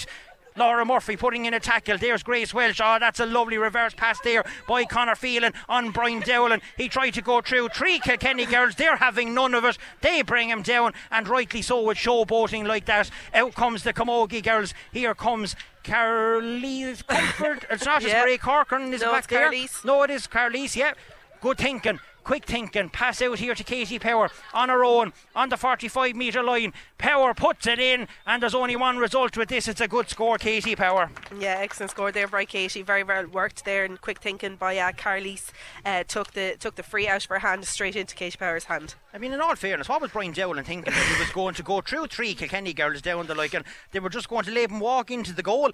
Laura 0.58 0.86
Murphy 0.86 1.18
putting 1.18 1.44
in 1.46 1.54
a 1.54 1.60
tackle. 1.60 1.98
There's 1.98 2.24
Grace 2.24 2.54
Walsh. 2.54 2.80
Oh, 2.82 2.98
that's 2.98 3.20
a 3.20 3.26
lovely 3.26 3.58
reverse 3.58 3.94
pass 3.94 4.18
there 4.22 4.46
by 4.68 4.86
Connor 4.86 5.16
Phelan 5.16 5.52
on 5.68 5.92
Brian 5.92 6.22
Dowling. 6.22 6.62
He 6.78 6.88
tried 6.88 7.10
to 7.16 7.22
go 7.22 7.42
through 7.42 7.70
three 7.70 8.00
Kilkenny 8.00 8.46
girls. 8.46 8.76
They're 8.76 8.96
having 8.96 9.34
none 9.34 9.54
of 9.54 9.66
it. 9.66 9.78
They 10.00 10.22
bring 10.22 10.50
him 10.50 10.62
down, 10.62 10.94
and 11.12 11.28
rightly 11.28 11.62
so 11.62 11.82
with 11.82 11.98
showboating 11.98 12.66
like 12.66 12.86
that. 12.86 13.12
Out 13.34 13.54
comes 13.54 13.84
the 13.84 13.92
Camogie 13.92 14.42
girls. 14.42 14.74
Here 14.94 15.14
comes 15.14 15.58
Carlise 15.84 17.06
Comfort. 17.06 17.66
It's 17.70 17.86
not, 17.86 18.02
it's 18.02 18.12
Yeah. 18.14 18.24
Ray 18.24 18.38
Corcoran. 18.38 18.94
Is 18.94 19.02
it 19.02 19.06
No, 19.06 19.12
back 19.12 19.28
there? 19.28 19.52
No, 19.84 20.04
it 20.04 20.10
is 20.10 20.26
Carlise, 20.26 20.78
yeah. 20.78 20.94
Good 21.42 21.58
thinking, 21.58 22.00
quick 22.26 22.46
thinking. 22.46 22.90
Pass 22.90 23.22
out 23.22 23.40
here 23.40 23.56
to 23.56 23.64
Katie 23.64 24.00
Power 24.00 24.30
on 24.54 24.70
her 24.70 24.84
own, 24.84 25.14
on 25.36 25.50
the 25.50 25.58
45 25.58 26.16
metre 26.16 26.44
line. 26.44 26.74
Power 26.98 27.34
puts 27.34 27.68
it 27.68 27.80
in, 27.80 28.08
and 28.26 28.42
there's 28.42 28.56
only 28.56 28.76
one 28.76 28.98
result 28.98 29.38
with 29.38 29.48
this. 29.48 29.68
It's 29.68 29.80
a 29.80 29.88
good 29.88 30.10
score, 30.10 30.38
Katie 30.38 30.76
Power. 30.76 31.12
Yeah, 31.40 31.58
excellent 31.60 31.92
score 31.92 32.12
there 32.12 32.28
by 32.28 32.46
Katie. 32.46 32.82
Very 32.82 33.04
well 33.04 33.28
worked 33.28 33.64
there 33.64 33.86
and 33.86 34.02
quick 34.02 34.20
thinking 34.20 34.56
by 34.56 34.78
uh, 34.78 34.92
Carlise. 34.92 35.52
Uh, 35.86 36.04
took 36.04 36.34
the 36.34 36.56
took 36.60 36.76
the 36.76 36.84
free 36.84 37.08
out 37.08 37.24
of 37.24 37.30
her 37.30 37.40
hand 37.40 37.66
straight 37.66 37.96
into 37.96 38.16
Katie 38.16 38.38
Power's 38.38 38.66
hand. 38.66 38.96
I 39.14 39.20
mean, 39.20 39.32
in 39.32 39.40
all 39.40 39.56
fairness, 39.56 39.88
what 39.88 40.02
was 40.02 40.12
Brian 40.12 40.34
Dowling 40.34 40.66
thinking? 40.66 40.94
that 40.94 41.16
he 41.16 41.20
was 41.20 41.30
going 41.34 41.54
to 41.56 41.64
go 41.64 41.82
through 41.82 42.08
three 42.08 42.34
Kilkenny 42.34 42.74
girls 42.74 43.02
down 43.02 43.28
the 43.28 43.36
like, 43.36 43.54
and 43.54 43.64
they 43.92 44.00
were 44.00 44.10
just 44.10 44.30
going 44.30 44.46
to 44.46 44.52
let 44.52 44.72
him 44.72 44.80
walk 44.80 45.12
into 45.12 45.32
the 45.32 45.44
goal. 45.44 45.72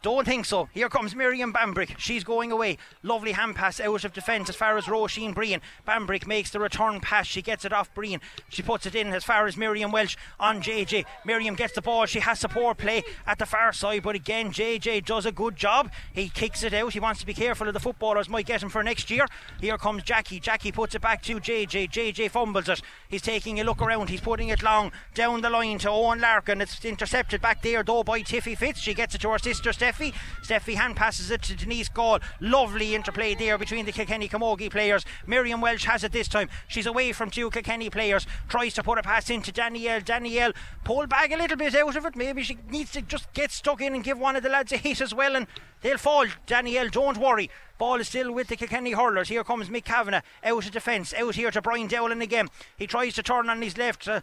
Don't 0.00 0.24
think 0.24 0.44
so. 0.44 0.68
Here 0.72 0.88
comes 0.88 1.16
Miriam 1.16 1.52
Bambrick. 1.52 1.98
She's 1.98 2.22
going 2.22 2.52
away. 2.52 2.78
Lovely 3.02 3.32
hand 3.32 3.56
pass 3.56 3.80
out 3.80 4.04
of 4.04 4.12
defence 4.12 4.48
as 4.48 4.54
far 4.54 4.76
as 4.76 4.84
Roisin 4.84 5.34
Breen. 5.34 5.60
Bambrick 5.88 6.24
makes 6.24 6.50
the 6.50 6.60
return 6.60 7.00
pass. 7.00 7.26
She 7.26 7.42
gets 7.42 7.64
it 7.64 7.72
off 7.72 7.92
Breen. 7.94 8.20
She 8.48 8.62
puts 8.62 8.86
it 8.86 8.94
in 8.94 9.08
as 9.08 9.24
far 9.24 9.48
as 9.48 9.56
Miriam 9.56 9.90
Walsh 9.90 10.16
on 10.38 10.62
JJ. 10.62 11.04
Miriam 11.24 11.56
gets 11.56 11.74
the 11.74 11.82
ball. 11.82 12.06
She 12.06 12.20
has 12.20 12.38
support 12.38 12.78
play 12.78 13.02
at 13.26 13.40
the 13.40 13.46
far 13.46 13.72
side, 13.72 14.04
but 14.04 14.14
again, 14.14 14.52
JJ 14.52 15.04
does 15.04 15.26
a 15.26 15.32
good 15.32 15.56
job. 15.56 15.90
He 16.12 16.28
kicks 16.28 16.62
it 16.62 16.74
out. 16.74 16.92
He 16.92 17.00
wants 17.00 17.18
to 17.20 17.26
be 17.26 17.34
careful 17.34 17.66
of 17.66 17.74
the 17.74 17.80
footballers, 17.80 18.28
might 18.28 18.46
get 18.46 18.62
him 18.62 18.68
for 18.68 18.84
next 18.84 19.10
year. 19.10 19.26
Here 19.60 19.78
comes 19.78 20.04
Jackie. 20.04 20.38
Jackie 20.38 20.70
puts 20.70 20.94
it 20.94 21.02
back 21.02 21.22
to 21.22 21.40
JJ. 21.40 21.90
JJ 21.90 22.30
fumbles 22.30 22.68
it. 22.68 22.82
He's 23.08 23.22
taking 23.22 23.58
a 23.58 23.64
look 23.64 23.82
around. 23.82 24.10
He's 24.10 24.20
putting 24.20 24.48
it 24.48 24.62
long 24.62 24.92
down 25.14 25.40
the 25.40 25.50
line 25.50 25.78
to 25.78 25.88
Eoin 25.88 26.20
Larkin. 26.20 26.60
It's 26.60 26.84
intercepted 26.84 27.42
back 27.42 27.62
there 27.62 27.82
though 27.82 28.04
by 28.04 28.22
Tiffy 28.22 28.56
Fitz. 28.56 28.78
She 28.78 28.94
gets 28.94 29.16
it 29.16 29.22
to 29.22 29.30
her 29.30 29.38
sister 29.38 29.72
Steffi. 29.88 30.12
Steffi 30.42 30.74
hand 30.74 30.96
passes 30.96 31.30
it 31.30 31.42
to 31.42 31.56
Denise 31.56 31.88
Gaule. 31.88 32.20
Lovely 32.40 32.94
interplay 32.94 33.34
there 33.34 33.56
between 33.56 33.86
the 33.86 33.92
Kilkenny 33.92 34.28
Camogie 34.28 34.70
players. 34.70 35.04
Miriam 35.26 35.60
Walsh 35.60 35.84
has 35.84 36.04
it 36.04 36.12
this 36.12 36.28
time. 36.28 36.48
She's 36.68 36.86
away 36.86 37.12
from 37.12 37.30
two 37.30 37.50
Kilkenny 37.50 37.88
players. 37.90 38.26
Tries 38.48 38.74
to 38.74 38.82
put 38.82 38.98
a 38.98 39.02
pass 39.02 39.30
into 39.30 39.50
Danielle. 39.50 40.00
Danielle 40.00 40.52
pull 40.84 41.06
back 41.06 41.32
a 41.32 41.36
little 41.36 41.56
bit 41.56 41.74
out 41.74 41.96
of 41.96 42.04
it. 42.04 42.16
Maybe 42.16 42.42
she 42.42 42.58
needs 42.70 42.92
to 42.92 43.02
just 43.02 43.32
get 43.32 43.50
stuck 43.50 43.80
in 43.80 43.94
and 43.94 44.04
give 44.04 44.18
one 44.18 44.36
of 44.36 44.42
the 44.42 44.50
lads 44.50 44.72
a 44.72 44.76
hit 44.76 45.00
as 45.00 45.14
well, 45.14 45.34
and 45.34 45.46
they'll 45.80 45.98
fall. 45.98 46.26
Danielle, 46.46 46.88
don't 46.88 47.18
worry. 47.18 47.50
Ball 47.78 48.00
is 48.00 48.08
still 48.08 48.32
with 48.32 48.48
the 48.48 48.56
Kilkenny 48.56 48.92
hurlers. 48.92 49.28
Here 49.28 49.44
comes 49.44 49.68
Mick 49.68 49.84
Kavanagh 49.84 50.22
out 50.44 50.66
of 50.66 50.72
defence. 50.72 51.14
Out 51.14 51.36
here 51.36 51.50
to 51.52 51.62
Brian 51.62 51.86
Dowling 51.86 52.22
again. 52.22 52.48
He 52.76 52.86
tries 52.86 53.14
to 53.14 53.22
turn 53.22 53.48
on 53.48 53.62
his 53.62 53.78
left. 53.78 54.08
Uh, 54.08 54.20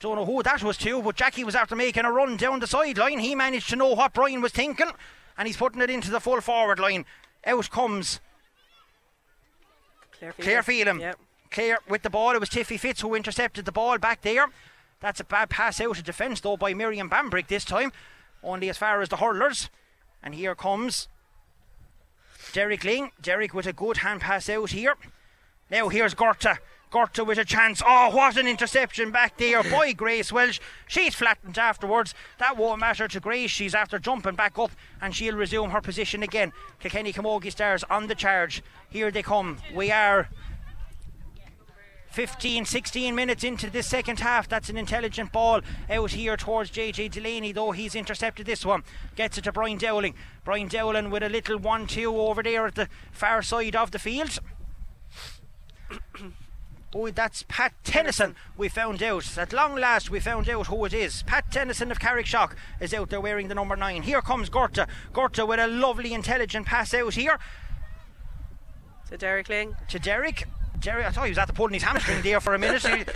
don't 0.00 0.16
know 0.16 0.26
who 0.26 0.42
that 0.42 0.62
was 0.62 0.76
to, 0.78 1.02
but 1.02 1.16
Jackie 1.16 1.44
was 1.44 1.54
after 1.54 1.74
making 1.74 2.04
a 2.04 2.12
run 2.12 2.36
down 2.36 2.60
the 2.60 2.66
sideline. 2.66 3.18
He 3.18 3.34
managed 3.34 3.70
to 3.70 3.76
know 3.76 3.94
what 3.94 4.12
Brian 4.12 4.42
was 4.42 4.52
thinking, 4.52 4.90
and 5.38 5.46
he's 5.46 5.56
putting 5.56 5.80
it 5.80 5.90
into 5.90 6.10
the 6.10 6.20
full 6.20 6.40
forward 6.40 6.78
line. 6.78 7.04
Out 7.46 7.70
comes 7.70 8.20
Claire. 10.12 10.32
Claire 10.32 10.62
Phelan. 10.62 11.00
Yep. 11.00 11.18
Claire 11.50 11.78
with 11.88 12.02
the 12.02 12.10
ball. 12.10 12.32
It 12.34 12.40
was 12.40 12.50
Tiffy 12.50 12.78
Fitz 12.78 13.00
who 13.00 13.14
intercepted 13.14 13.64
the 13.64 13.72
ball 13.72 13.98
back 13.98 14.22
there. 14.22 14.46
That's 15.00 15.20
a 15.20 15.24
bad 15.24 15.50
pass 15.50 15.80
out 15.80 15.98
of 15.98 16.04
defence, 16.04 16.40
though, 16.40 16.56
by 16.56 16.74
Miriam 16.74 17.08
Bambrick 17.10 17.48
this 17.48 17.64
time. 17.64 17.92
Only 18.42 18.68
as 18.68 18.78
far 18.78 19.00
as 19.00 19.08
the 19.08 19.16
hurlers. 19.16 19.70
And 20.22 20.34
here 20.34 20.54
comes 20.54 21.08
Derek 22.52 22.82
Lyng. 22.82 23.10
Derek 23.20 23.54
with 23.54 23.66
a 23.66 23.72
good 23.72 23.98
hand 23.98 24.22
pass 24.22 24.48
out 24.48 24.70
here. 24.70 24.94
Now 25.70 25.88
here's 25.88 26.14
Gorta. 26.14 26.58
Gorta 26.96 27.24
with 27.24 27.36
a 27.36 27.44
chance. 27.44 27.82
Oh, 27.84 28.08
what 28.08 28.38
an 28.38 28.46
interception 28.46 29.10
back 29.10 29.36
there 29.36 29.62
by 29.70 29.92
Grace 29.92 30.32
Walsh. 30.32 30.60
She's 30.86 31.14
flattened 31.14 31.58
afterwards. 31.58 32.14
That 32.38 32.56
won't 32.56 32.80
matter 32.80 33.06
to 33.06 33.20
Grace. 33.20 33.50
She's 33.50 33.74
after 33.74 33.98
jumping 33.98 34.34
back 34.34 34.58
up 34.58 34.70
and 35.02 35.14
she'll 35.14 35.36
resume 35.36 35.68
her 35.72 35.82
position 35.82 36.22
again. 36.22 36.54
Kilkenny 36.80 37.12
Camogie 37.12 37.52
Stars 37.52 37.84
on 37.90 38.06
the 38.06 38.14
charge. 38.14 38.62
Here 38.88 39.10
they 39.10 39.22
come. 39.22 39.58
We 39.74 39.92
are 39.92 40.30
15, 42.12 42.64
16 42.64 43.14
minutes 43.14 43.44
into 43.44 43.68
this 43.68 43.86
second 43.86 44.20
half. 44.20 44.48
That's 44.48 44.70
an 44.70 44.78
intelligent 44.78 45.32
ball 45.32 45.60
out 45.90 46.12
here 46.12 46.38
towards 46.38 46.70
JJ 46.70 47.10
Delaney, 47.10 47.52
though 47.52 47.72
he's 47.72 47.94
intercepted 47.94 48.46
this 48.46 48.64
one. 48.64 48.84
Gets 49.16 49.36
it 49.36 49.44
to 49.44 49.52
Brian 49.52 49.76
Dowling. 49.76 50.14
Brian 50.46 50.68
Dowling 50.68 51.10
with 51.10 51.22
a 51.22 51.28
little 51.28 51.58
1 51.58 51.88
2 51.88 52.16
over 52.16 52.42
there 52.42 52.66
at 52.66 52.74
the 52.74 52.88
far 53.12 53.42
side 53.42 53.76
of 53.76 53.90
the 53.90 53.98
field. 53.98 54.38
Oh, 56.98 57.10
that's 57.10 57.44
Pat 57.46 57.74
Tennyson. 57.84 58.34
We 58.56 58.70
found 58.70 59.02
out. 59.02 59.36
At 59.36 59.52
long 59.52 59.76
last, 59.76 60.10
we 60.10 60.18
found 60.18 60.48
out 60.48 60.68
who 60.68 60.82
it 60.86 60.94
is. 60.94 61.22
Pat 61.24 61.52
Tennyson 61.52 61.90
of 61.90 61.98
Carrickshock 61.98 62.52
is 62.80 62.94
out 62.94 63.10
there 63.10 63.20
wearing 63.20 63.48
the 63.48 63.54
number 63.54 63.76
nine. 63.76 64.02
Here 64.02 64.22
comes 64.22 64.48
Gorta. 64.48 64.86
Gorta 65.12 65.44
with 65.44 65.60
a 65.60 65.66
lovely, 65.66 66.14
intelligent 66.14 66.64
pass 66.64 66.94
out 66.94 67.12
here 67.12 67.38
To 69.10 69.18
Derek 69.18 69.48
Lyng. 69.48 69.74
to 69.88 69.98
Derek. 69.98 70.44
Derek, 70.80 71.04
I 71.06 71.10
thought 71.10 71.24
he 71.24 71.30
was 71.30 71.38
at 71.38 71.48
the 71.48 71.52
pulling 71.52 71.74
his 71.74 71.82
hamstring 71.82 72.22
there 72.22 72.40
for 72.40 72.54
a 72.54 72.58
minute. 72.58 72.82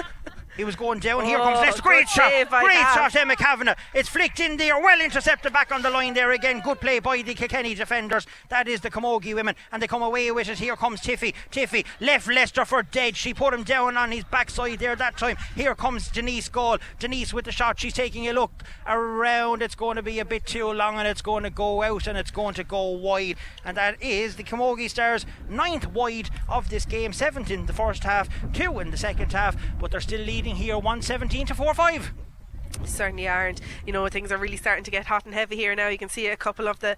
He, 0.61 0.65
was 0.65 0.77
going 0.77 1.01
down. 1.01 1.25
Here 1.25 1.39
comes 1.39 1.59
Oh, 1.59 1.63
next. 1.63 1.81
Great 1.81 2.09
shot. 2.09 2.31
Great 2.51 2.87
shot, 2.95 3.17
Emma 3.17 3.35
Kavanagh. 3.35 3.77
It's 3.95 4.09
flicked 4.09 4.41
in 4.41 4.59
there. 4.59 4.79
Well 4.79 5.01
intercepted 5.01 5.53
back 5.53 5.73
on 5.73 5.81
the 5.81 5.89
line 5.89 6.13
there 6.13 6.33
again. 6.33 6.61
Good 6.61 6.81
play 6.81 6.99
by 6.99 7.23
the 7.23 7.35
Kilkenny 7.35 7.75
defenders. 7.75 8.27
That 8.51 8.69
is 8.69 8.83
the 8.83 8.91
Camogie 8.91 9.35
women. 9.35 9.55
And 9.73 9.83
they 9.83 9.87
come 9.87 10.03
away 10.03 10.31
with 10.31 10.49
it. 10.49 10.59
Here 10.59 10.77
comes 10.77 11.01
Tiffy. 11.01 11.35
Tiffy 11.51 11.87
left 11.99 12.29
Lester 12.29 12.65
for 12.67 12.83
dead. 12.83 13.17
She 13.17 13.33
put 13.33 13.55
him 13.55 13.63
down 13.63 13.97
on 13.97 14.13
his 14.13 14.25
backside 14.25 14.79
there 14.81 14.97
that 14.97 15.17
time. 15.17 15.37
Here 15.57 15.75
comes 15.75 16.09
Denise 16.09 16.49
Gaule. 16.51 16.79
Denise 16.99 17.33
with 17.33 17.47
the 17.47 17.53
shot. 17.53 17.81
She's 17.81 17.95
taking 17.95 18.29
a 18.29 18.33
look 18.33 18.63
around. 18.87 19.63
It's 19.63 19.75
going 19.75 19.97
to 19.97 20.03
be 20.03 20.19
a 20.19 20.25
bit 20.27 20.45
too 20.45 20.71
long 20.71 20.99
and 20.99 21.09
it's 21.09 21.23
going 21.23 21.45
to 21.45 21.51
go 21.51 21.83
out 21.83 22.07
and 22.07 22.19
it's 22.19 22.31
going 22.31 22.55
to 22.55 22.65
go 22.65 22.91
wide. 22.91 23.37
And 23.65 23.77
that 23.79 24.03
is 24.03 24.37
the 24.37 24.45
Camogie 24.45 24.91
Stars' 24.91 25.25
ninth 25.49 25.87
wide 25.87 26.29
of 26.49 26.69
this 26.69 26.85
game. 26.85 27.13
Seventh 27.13 27.51
in 27.51 27.67
the 27.67 27.73
first 27.73 28.05
half, 28.05 28.29
two 28.53 28.79
in 28.79 28.91
the 28.91 28.97
second 28.97 29.33
half. 29.33 29.57
But 29.81 29.91
they're 29.91 30.01
still 30.01 30.21
leading 30.21 30.50
here 30.57 30.77
117 30.77 31.47
to 31.47 31.55
4 31.55 31.75
5. 31.75 32.13
certainly 32.85 33.29
aren't. 33.29 33.61
You 33.87 33.93
know, 33.93 34.09
things 34.09 34.33
are 34.33 34.39
really 34.39 34.57
starting 34.57 34.85
to 34.85 34.91
get 34.91 35.07
hot 35.07 35.25
and 35.25 35.35
heavy 35.35 35.57
here 35.57 35.75
now. 35.75 35.89
You 35.89 35.99
can 35.99 36.09
see 36.09 36.27
a 36.27 36.37
couple 36.37 36.69
of 36.69 36.81
the 36.81 36.97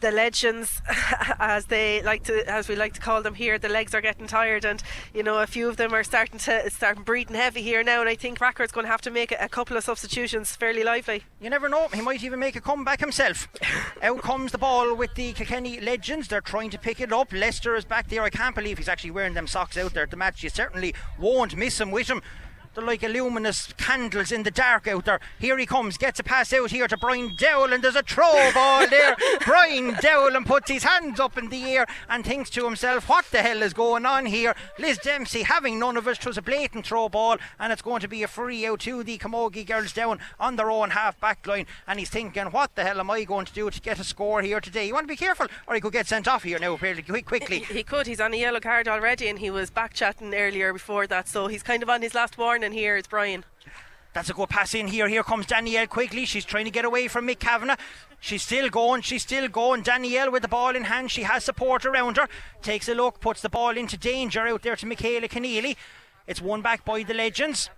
the 0.00 0.10
legends, 0.10 0.80
as 1.38 1.66
they 1.66 2.02
like 2.02 2.24
to, 2.24 2.48
as 2.50 2.68
we 2.68 2.76
like 2.76 2.94
to 2.94 3.00
call 3.00 3.22
them 3.22 3.34
here, 3.34 3.58
the 3.58 3.68
legs 3.68 3.94
are 3.94 4.00
getting 4.00 4.26
tired, 4.26 4.64
and 4.64 4.82
you 5.14 5.22
know, 5.22 5.38
a 5.40 5.46
few 5.46 5.68
of 5.68 5.76
them 5.76 5.94
are 5.94 6.02
starting 6.02 6.38
to 6.38 6.70
start 6.70 7.04
breathing 7.04 7.36
heavy 7.36 7.62
here 7.62 7.82
now. 7.82 8.00
And 8.00 8.08
I 8.08 8.14
think 8.14 8.40
Rackard's 8.40 8.72
going 8.72 8.86
to 8.86 8.90
have 8.90 9.02
to 9.02 9.10
make 9.10 9.32
a, 9.32 9.36
a 9.40 9.48
couple 9.48 9.76
of 9.76 9.84
substitutions 9.84 10.56
fairly 10.56 10.82
lively. 10.84 11.24
You 11.40 11.50
never 11.50 11.68
know, 11.68 11.88
he 11.88 12.00
might 12.00 12.22
even 12.24 12.38
make 12.38 12.56
a 12.56 12.60
comeback 12.60 13.00
himself. 13.00 13.48
Out 14.02 14.22
comes 14.22 14.52
the 14.52 14.58
ball 14.58 14.94
with 14.94 15.14
the 15.14 15.32
Kilkenny 15.32 15.80
Legends. 15.80 16.28
They're 16.28 16.40
trying 16.40 16.70
to 16.70 16.78
pick 16.78 17.00
it 17.00 17.12
up. 17.12 17.32
Lester 17.32 17.76
is 17.76 17.84
back 17.84 18.08
there. 18.08 18.22
I 18.22 18.30
can't 18.30 18.54
believe 18.54 18.78
he's 18.78 18.88
actually 18.88 19.10
wearing 19.10 19.34
them 19.34 19.46
socks 19.46 19.76
out 19.76 19.94
there 19.94 20.04
at 20.04 20.10
the 20.10 20.16
match. 20.16 20.42
You 20.42 20.50
certainly 20.50 20.94
won't 21.18 21.56
miss 21.56 21.80
him 21.80 21.90
with 21.90 22.08
him. 22.08 22.22
They're 22.80 22.86
like 22.86 23.02
luminous 23.02 23.74
candles 23.74 24.32
in 24.32 24.42
the 24.42 24.50
dark 24.50 24.88
out 24.88 25.04
there. 25.04 25.20
Here 25.38 25.58
he 25.58 25.66
comes, 25.66 25.98
gets 25.98 26.18
a 26.18 26.22
pass 26.22 26.50
out 26.54 26.70
here 26.70 26.88
to 26.88 26.96
Brian 26.96 27.30
Dowling, 27.36 27.74
and 27.74 27.84
there's 27.84 27.94
a 27.94 28.02
throw 28.02 28.50
ball 28.54 28.88
there. 28.88 29.16
Brian 29.44 29.94
Dowling 30.00 30.34
and 30.34 30.46
puts 30.46 30.70
his 30.70 30.84
hands 30.84 31.20
up 31.20 31.36
in 31.36 31.50
the 31.50 31.62
air 31.64 31.86
and 32.08 32.24
thinks 32.24 32.48
to 32.50 32.64
himself, 32.64 33.06
what 33.06 33.26
the 33.32 33.42
hell 33.42 33.60
is 33.60 33.74
going 33.74 34.06
on 34.06 34.24
here? 34.24 34.54
Liz 34.78 34.96
Dempsey 34.96 35.42
having 35.42 35.78
none 35.78 35.98
of 35.98 36.08
it. 36.08 36.20
It 36.20 36.26
was 36.26 36.38
a 36.38 36.42
blatant 36.42 36.86
throw 36.86 37.10
ball, 37.10 37.36
and 37.58 37.70
it's 37.70 37.82
going 37.82 38.00
to 38.00 38.08
be 38.08 38.22
a 38.22 38.28
free 38.28 38.64
out 38.64 38.80
to 38.80 39.04
the 39.04 39.18
Camogie 39.18 39.66
girls 39.66 39.92
down 39.92 40.18
on 40.38 40.56
their 40.56 40.70
own 40.70 40.90
half 40.90 41.20
back 41.20 41.46
line. 41.46 41.66
And 41.86 41.98
he's 41.98 42.08
thinking, 42.08 42.46
what 42.46 42.76
the 42.76 42.84
hell 42.84 43.00
am 43.00 43.10
I 43.10 43.24
going 43.24 43.44
to 43.44 43.52
do 43.52 43.68
to 43.68 43.80
get 43.82 44.00
a 44.00 44.04
score 44.04 44.40
here 44.40 44.60
today? 44.60 44.86
You 44.86 44.94
want 44.94 45.04
to 45.04 45.12
be 45.12 45.16
careful, 45.16 45.48
or 45.66 45.74
he 45.74 45.82
could 45.82 45.92
get 45.92 46.06
sent 46.06 46.26
off 46.26 46.44
here 46.44 46.58
now 46.58 46.78
fairly 46.78 47.02
quickly. 47.02 47.58
He 47.58 47.82
could. 47.82 48.06
He's 48.06 48.20
on 48.20 48.32
a 48.32 48.38
yellow 48.38 48.60
card 48.60 48.88
already, 48.88 49.28
and 49.28 49.38
he 49.38 49.50
was 49.50 49.68
back 49.68 49.92
chatting 49.92 50.34
earlier 50.34 50.72
before 50.72 51.06
that. 51.08 51.28
So 51.28 51.46
he's 51.46 51.62
kind 51.62 51.82
of 51.82 51.90
on 51.90 52.00
his 52.00 52.14
last 52.14 52.38
warning 52.38 52.69
here. 52.72 52.96
It's 52.96 53.08
Brian. 53.08 53.44
That's 54.12 54.28
a 54.28 54.32
good 54.32 54.48
pass 54.48 54.74
in 54.74 54.88
here. 54.88 55.08
Here 55.08 55.22
comes 55.22 55.46
Danielle 55.46 55.86
quickly. 55.86 56.24
She's 56.24 56.44
trying 56.44 56.64
to 56.64 56.70
get 56.70 56.84
away 56.84 57.06
from 57.06 57.28
Mick 57.28 57.38
Kavanagh. 57.38 57.76
She's 58.18 58.42
still 58.42 58.68
going. 58.68 59.02
She's 59.02 59.22
still 59.22 59.48
going. 59.48 59.82
Danielle 59.82 60.32
with 60.32 60.42
the 60.42 60.48
ball 60.48 60.74
in 60.74 60.84
hand. 60.84 61.10
She 61.10 61.22
has 61.22 61.44
support 61.44 61.84
around 61.84 62.16
her. 62.16 62.28
Takes 62.60 62.88
a 62.88 62.94
look. 62.94 63.20
Puts 63.20 63.40
the 63.40 63.48
ball 63.48 63.76
into 63.76 63.96
danger 63.96 64.46
out 64.46 64.62
there 64.62 64.76
to 64.76 64.86
Michaela 64.86 65.28
Kenneally. 65.28 65.76
It's 66.26 66.42
won 66.42 66.60
back 66.60 66.84
by 66.84 67.02
the 67.02 67.14
Legends. 67.14 67.70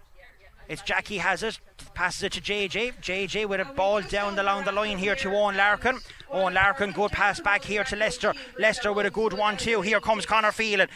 It's 0.68 0.82
Jackie 0.82 1.18
has 1.18 1.42
it. 1.42 1.58
Passes 1.92 2.22
it 2.22 2.32
to 2.32 2.40
JJ. 2.40 2.94
JJ 3.02 3.46
with 3.46 3.60
a 3.60 3.64
ball 3.66 4.00
down 4.00 4.38
along 4.38 4.64
the 4.64 4.72
line 4.72 4.96
here 4.96 5.14
to 5.16 5.28
Eoin 5.28 5.56
Larkin. 5.56 5.98
Eoin 6.32 6.54
Larkin, 6.54 6.92
good 6.92 7.12
pass 7.12 7.40
back 7.40 7.64
here 7.64 7.84
to 7.84 7.96
Lester. 7.96 8.32
Lester 8.58 8.92
with 8.92 9.04
a 9.04 9.10
good 9.10 9.34
one 9.34 9.58
too. 9.58 9.82
Here 9.82 10.00
comes 10.00 10.24
Connor 10.24 10.52
Phelan. 10.52 10.88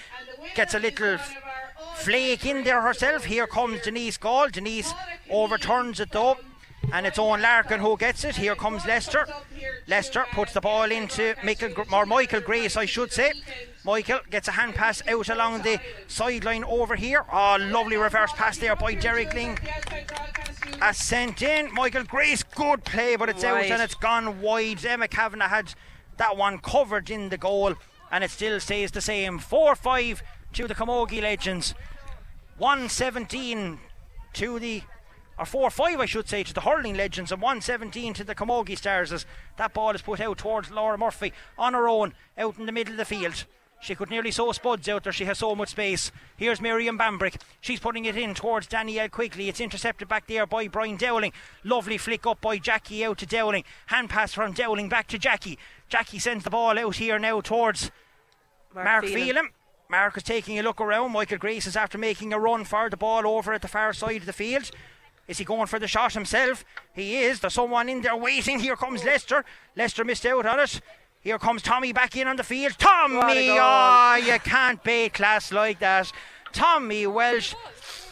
Gets 0.55 0.75
a 0.75 0.79
little 0.79 1.19
flake 1.97 2.47
in 2.47 2.65
there 2.65 2.83
herself. 2.83 3.25
Here 3.25 3.47
comes 3.47 3.83
Denise 3.83 4.17
Gaule. 4.19 4.49
Denise 4.49 4.93
overturns 5.31 6.01
it 6.01 6.13
though. 6.13 6.37
And 6.93 7.05
it's 7.05 7.19
Eoin 7.19 7.43
Larkin 7.43 7.81
who 7.81 7.97
gets 7.97 8.25
it. 8.25 8.37
Here 8.37 8.55
comes 8.55 8.87
Lester. 8.87 9.27
Lester 9.89 10.25
puts 10.33 10.53
the 10.53 10.61
ball 10.61 10.91
into 10.91 11.35
Michael, 11.43 11.85
or 11.93 12.07
Michael 12.07 12.41
Grace, 12.41 12.77
I 12.77 12.85
should 12.85 13.13
say. 13.13 13.33
Michael 13.85 14.21
gets 14.31 14.47
a 14.49 14.53
hand 14.53 14.75
pass 14.75 15.03
out 15.09 15.29
along 15.29 15.63
the 15.63 15.81
sideline 16.07 16.65
over 16.65 16.95
here. 16.95 17.25
Oh, 17.33 17.57
lovely 17.61 17.97
reverse 17.97 18.33
pass 18.33 18.59
there 18.59 18.77
by 18.77 18.95
Derek 18.95 19.31
Lyng. 19.31 19.59
A 20.81 20.95
sent 20.95 21.43
in. 21.43 21.73
Michael 21.75 22.05
Grace, 22.05 22.43
good 22.43 22.85
play, 22.85 23.17
but 23.17 23.29
it's 23.29 23.43
out 23.43 23.65
and 23.65 23.83
it's 23.83 23.95
gone 23.95 24.41
wide. 24.41 24.85
Emma 24.85 25.09
Kavanagh 25.09 25.49
had 25.49 25.75
that 26.19 26.37
one 26.37 26.59
covered 26.59 27.11
in 27.11 27.31
the 27.31 27.39
goal, 27.39 27.75
and 28.13 28.23
it 28.23 28.31
still 28.31 28.61
stays 28.61 28.93
the 28.93 29.01
same. 29.01 29.39
4 29.39 29.75
5 29.75 30.23
to 30.57 30.67
the 30.67 30.75
Camogie 30.75 31.21
Legends. 31.21 31.75
117 32.57 33.79
to 34.33 34.59
the 34.59 34.83
or 35.39 35.45
4 35.45 35.69
5 35.69 36.01
I 36.01 36.07
should 36.07 36.31
say 36.31 36.43
to 36.43 36.55
the 36.55 36.63
hurling 36.63 36.97
legends 36.97 37.31
and 37.31 37.43
117 37.43 38.15
to 38.15 38.25
the 38.25 38.35
Camogie 38.35 38.79
Stars 38.79 39.13
as 39.13 39.27
that 39.59 39.75
ball 39.75 39.91
is 39.91 40.01
put 40.01 40.19
out 40.19 40.39
towards 40.39 40.71
Laura 40.71 40.97
Murphy 40.97 41.35
on 41.59 41.75
her 41.75 41.87
own 41.87 42.15
out 42.39 42.57
in 42.59 42.65
the 42.65 42.73
middle 42.73 42.95
of 42.95 42.97
the 42.97 43.05
field. 43.05 43.45
She 43.81 43.95
could 43.95 44.09
nearly 44.09 44.31
sow 44.31 44.51
spuds 44.53 44.89
out 44.89 45.05
there. 45.05 45.13
She 45.13 45.27
has 45.27 45.37
so 45.37 45.55
much 45.55 45.69
space. 45.69 46.11
Here's 46.39 46.63
Miriam 46.63 46.99
Bambrick. 46.99 47.39
She's 47.61 47.79
putting 47.79 48.07
it 48.07 48.17
in 48.17 48.33
towards 48.33 48.67
Danielle 48.67 49.11
quickly. 49.11 49.51
It's 49.51 49.61
intercepted 49.61 50.09
back 50.09 50.27
there 50.27 50.47
by 50.47 50.69
Brian 50.69 50.97
Dowling. 50.97 51.35
Lovely 51.65 51.99
flick 51.99 52.27
up 52.27 52.41
by 52.41 52.57
Jackie 52.57 53.05
out 53.05 53.19
to 53.19 53.27
Dowling. 53.27 53.65
Hand 53.89 54.09
pass 54.09 54.33
from 54.33 54.55
Dowling 54.55 54.89
back 54.89 55.07
to 55.09 55.19
Jackie. 55.19 55.59
Jackie 55.91 56.19
sends 56.19 56.45
the 56.45 56.51
ball 56.51 56.79
out 56.79 56.97
here 56.97 57.19
now 57.19 57.43
towards 57.43 57.91
Mark 58.75 59.05
Phelan. 59.05 59.51
Mark 59.89 60.17
is 60.17 60.23
taking 60.23 60.59
a 60.59 60.63
look 60.63 60.81
around. 60.81 61.13
Michael 61.13 61.39
Grace 61.39 61.67
is 61.67 61.77
after 61.77 61.97
making 61.99 62.33
a 62.33 62.39
run 62.39 62.65
for 62.65 62.91
the 62.91 62.97
ball 62.97 63.27
over 63.27 63.53
at 63.53 63.63
the 63.63 63.69
far 63.69 63.93
side 63.93 64.17
of 64.23 64.27
the 64.27 64.33
field. 64.33 64.71
Is 65.29 65.39
he 65.39 65.45
going 65.45 65.67
for 65.67 65.79
the 65.79 65.89
shot 65.89 66.13
himself? 66.15 66.65
He 66.93 67.19
is. 67.19 67.41
There's 67.41 67.55
someone 67.55 67.89
in 67.89 68.03
there 68.03 68.17
waiting. 68.17 68.61
Here 68.61 68.77
comes 68.77 69.05
Lester. 69.05 69.45
Lester 69.77 70.05
missed 70.05 70.27
out 70.27 70.47
on 70.47 70.61
it. 70.61 70.81
Here 71.21 71.39
comes 71.39 71.63
Tommy 71.63 71.93
back 71.93 72.17
in 72.17 72.29
on 72.29 72.37
the 72.37 72.45
field. 72.45 72.77
Tommy! 72.79 73.49
Oh, 73.51 74.15
you 74.25 74.39
can't 74.41 74.83
bait 74.85 75.15
class 75.15 75.51
like 75.51 75.81
that. 75.81 76.13
Tommy 76.53 77.07
Walsh 77.07 77.55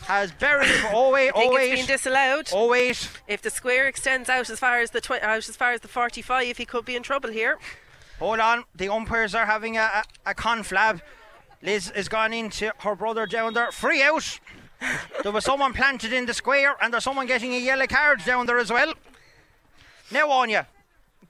has 0.06 0.32
buried. 0.32 0.68
Oh 0.92 1.10
wait, 1.12 1.30
oh 1.34 1.56
it's 1.56 1.80
been 1.80 1.86
disallowed. 1.86 2.48
oh 2.52 2.68
wait. 2.68 3.08
If 3.28 3.40
the 3.42 3.50
square 3.50 3.86
extends 3.86 4.28
out 4.28 4.50
as 4.50 4.58
far 4.58 4.80
as 4.80 4.90
the 4.90 5.00
twi- 5.00 5.20
out 5.20 5.48
as 5.48 5.56
far 5.56 5.72
as 5.72 5.80
the 5.80 5.88
45, 5.88 6.56
he 6.56 6.64
could 6.64 6.84
be 6.84 6.96
in 6.96 7.02
trouble 7.04 7.30
here. 7.30 7.58
Hold 8.18 8.40
on, 8.40 8.64
the 8.74 8.88
umpires 8.88 9.34
are 9.34 9.46
having 9.46 9.76
a, 9.76 9.88
a, 10.26 10.30
a 10.30 10.34
conflab. 10.34 11.00
Liz 11.64 11.90
has 11.96 12.08
gone 12.08 12.34
into 12.34 12.72
her 12.80 12.94
brother 12.94 13.26
down 13.26 13.54
there. 13.54 13.72
Free 13.72 14.02
out. 14.02 14.38
there 15.22 15.32
was 15.32 15.44
someone 15.44 15.72
planted 15.72 16.12
in 16.12 16.26
the 16.26 16.34
square, 16.34 16.76
and 16.80 16.92
there's 16.92 17.04
someone 17.04 17.26
getting 17.26 17.54
a 17.54 17.58
yellow 17.58 17.86
card 17.86 18.22
down 18.24 18.44
there 18.44 18.58
as 18.58 18.70
well. 18.70 18.92
Now, 20.10 20.30
Anya, 20.30 20.68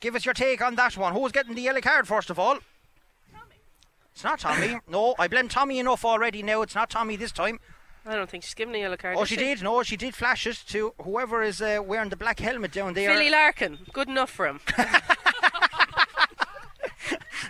give 0.01 0.17
us 0.17 0.25
your 0.25 0.35
take 0.35 0.61
on 0.61 0.75
that 0.75 0.97
one. 0.97 1.13
Who's 1.13 1.31
getting 1.31 1.55
the 1.55 1.63
yellow 1.63 1.81
card 1.81 2.09
first 2.09 2.31
of 2.31 2.39
all? 2.41 2.59
Tommy. 3.33 3.55
It's 4.13 4.25
not 4.25 4.41
Tommy. 4.41 4.81
No, 4.89 5.15
I 5.21 5.29
blame 5.29 5.49
Tommy 5.49 5.79
enough 5.79 6.05
already 6.05 6.43
now. 6.43 6.63
It's 6.63 6.75
not 6.75 6.91
Tommy 6.91 7.15
this 7.15 7.31
time. 7.31 7.61
I 8.05 8.17
don't 8.17 8.29
think 8.29 8.43
she's 8.43 8.55
given 8.55 8.75
a 8.75 8.79
yellow 8.79 8.97
card. 8.97 9.17
Oh, 9.17 9.23
is 9.23 9.29
she 9.29 9.37
did. 9.37 9.63
No, 9.63 9.85
she 9.85 9.97
did 9.97 10.17
flash 10.17 10.49
it 10.49 10.63
to 10.69 10.95
whoever 11.01 11.43
is 11.45 11.63
uh, 11.63 11.79
wearing 11.83 12.11
the 12.11 12.17
black 12.17 12.41
helmet 12.41 12.73
down 12.73 12.95
there. 12.95 13.09
Philly 13.09 13.31
Larkin, 13.31 13.79
good 13.93 14.09
enough 14.09 14.31
for 14.31 14.49
him. 14.49 14.61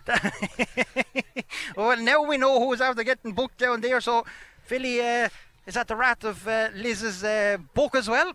well, 1.76 1.96
now 1.98 2.22
we 2.22 2.36
know 2.36 2.60
who's 2.60 2.80
after 2.80 3.04
getting 3.04 3.32
booked 3.32 3.58
down 3.58 3.80
there. 3.80 4.00
So, 4.00 4.24
Philly 4.64 5.00
uh, 5.00 5.28
is 5.66 5.76
at 5.76 5.88
the 5.88 5.96
rat 5.96 6.24
of 6.24 6.46
uh, 6.46 6.68
Liz's 6.74 7.22
uh, 7.24 7.58
book 7.74 7.94
as 7.94 8.08
well. 8.08 8.32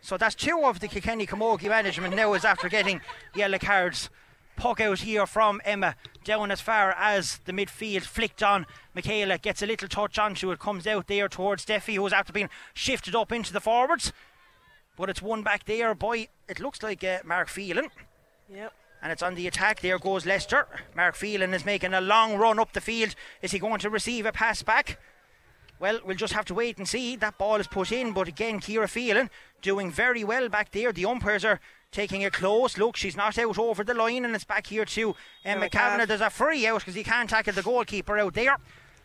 So 0.00 0.16
that's 0.16 0.34
two 0.34 0.64
of 0.64 0.80
the 0.80 0.88
Kilkenny 0.88 1.26
Camogie 1.26 1.68
management 1.68 2.16
now 2.16 2.34
is 2.34 2.44
after 2.44 2.68
getting 2.68 3.00
yellow 3.36 3.58
cards. 3.58 4.10
Puck 4.56 4.80
out 4.80 4.98
here 4.98 5.26
from 5.26 5.60
Emma 5.64 5.94
down 6.24 6.50
as 6.50 6.60
far 6.60 6.92
as 6.98 7.38
the 7.44 7.52
midfield 7.52 8.02
flicked 8.02 8.42
on. 8.42 8.66
Michaela 8.94 9.38
gets 9.38 9.62
a 9.62 9.66
little 9.66 9.88
touch 9.88 10.18
on. 10.18 10.32
onto 10.32 10.50
it, 10.50 10.58
comes 10.58 10.88
out 10.88 11.06
there 11.06 11.28
towards 11.28 11.64
Steffi, 11.64 11.94
who's 11.94 12.12
after 12.12 12.32
being 12.32 12.50
shifted 12.74 13.14
up 13.14 13.30
into 13.30 13.52
the 13.52 13.60
forwards. 13.60 14.12
But 14.96 15.08
it's 15.08 15.22
one 15.22 15.42
back 15.42 15.64
there 15.64 15.94
by, 15.94 16.28
it 16.48 16.60
looks 16.60 16.82
like 16.82 17.02
uh, 17.04 17.18
Mark 17.24 17.48
Phelan 17.48 17.88
yep. 18.52 18.72
And 19.02 19.10
it's 19.10 19.22
on 19.22 19.34
the 19.34 19.48
attack. 19.48 19.80
There 19.80 19.98
goes 19.98 20.24
Lester. 20.24 20.66
Mark 20.94 21.16
Phelan 21.16 21.52
is 21.52 21.66
making 21.66 21.92
a 21.92 22.00
long 22.00 22.36
run 22.36 22.60
up 22.60 22.72
the 22.72 22.80
field. 22.80 23.14
Is 23.42 23.50
he 23.50 23.58
going 23.58 23.80
to 23.80 23.90
receive 23.90 24.24
a 24.26 24.32
pass 24.32 24.62
back? 24.62 24.98
Well, 25.80 25.98
we'll 26.04 26.16
just 26.16 26.34
have 26.34 26.44
to 26.44 26.54
wait 26.54 26.78
and 26.78 26.86
see. 26.86 27.16
That 27.16 27.38
ball 27.38 27.56
is 27.56 27.66
put 27.66 27.90
in, 27.90 28.12
but 28.12 28.28
again, 28.28 28.60
Ciara 28.60 28.86
Phelan 28.86 29.30
doing 29.60 29.90
very 29.90 30.22
well 30.22 30.48
back 30.48 30.70
there. 30.70 30.92
The 30.92 31.06
umpires 31.06 31.44
are 31.44 31.58
taking 31.90 32.24
a 32.24 32.30
close 32.30 32.78
look. 32.78 32.96
She's 32.96 33.16
not 33.16 33.36
out 33.36 33.58
over 33.58 33.82
the 33.82 33.92
line, 33.92 34.24
and 34.24 34.32
it's 34.36 34.44
back 34.44 34.68
here 34.68 34.84
to 34.84 35.16
Emma 35.44 35.68
Kavanagh. 35.68 36.06
There's 36.06 36.20
a 36.20 36.30
free 36.30 36.64
out 36.68 36.78
because 36.78 36.94
he 36.94 37.02
can't 37.02 37.28
tackle 37.28 37.54
the 37.54 37.62
goalkeeper 37.62 38.16
out 38.16 38.34
there. 38.34 38.56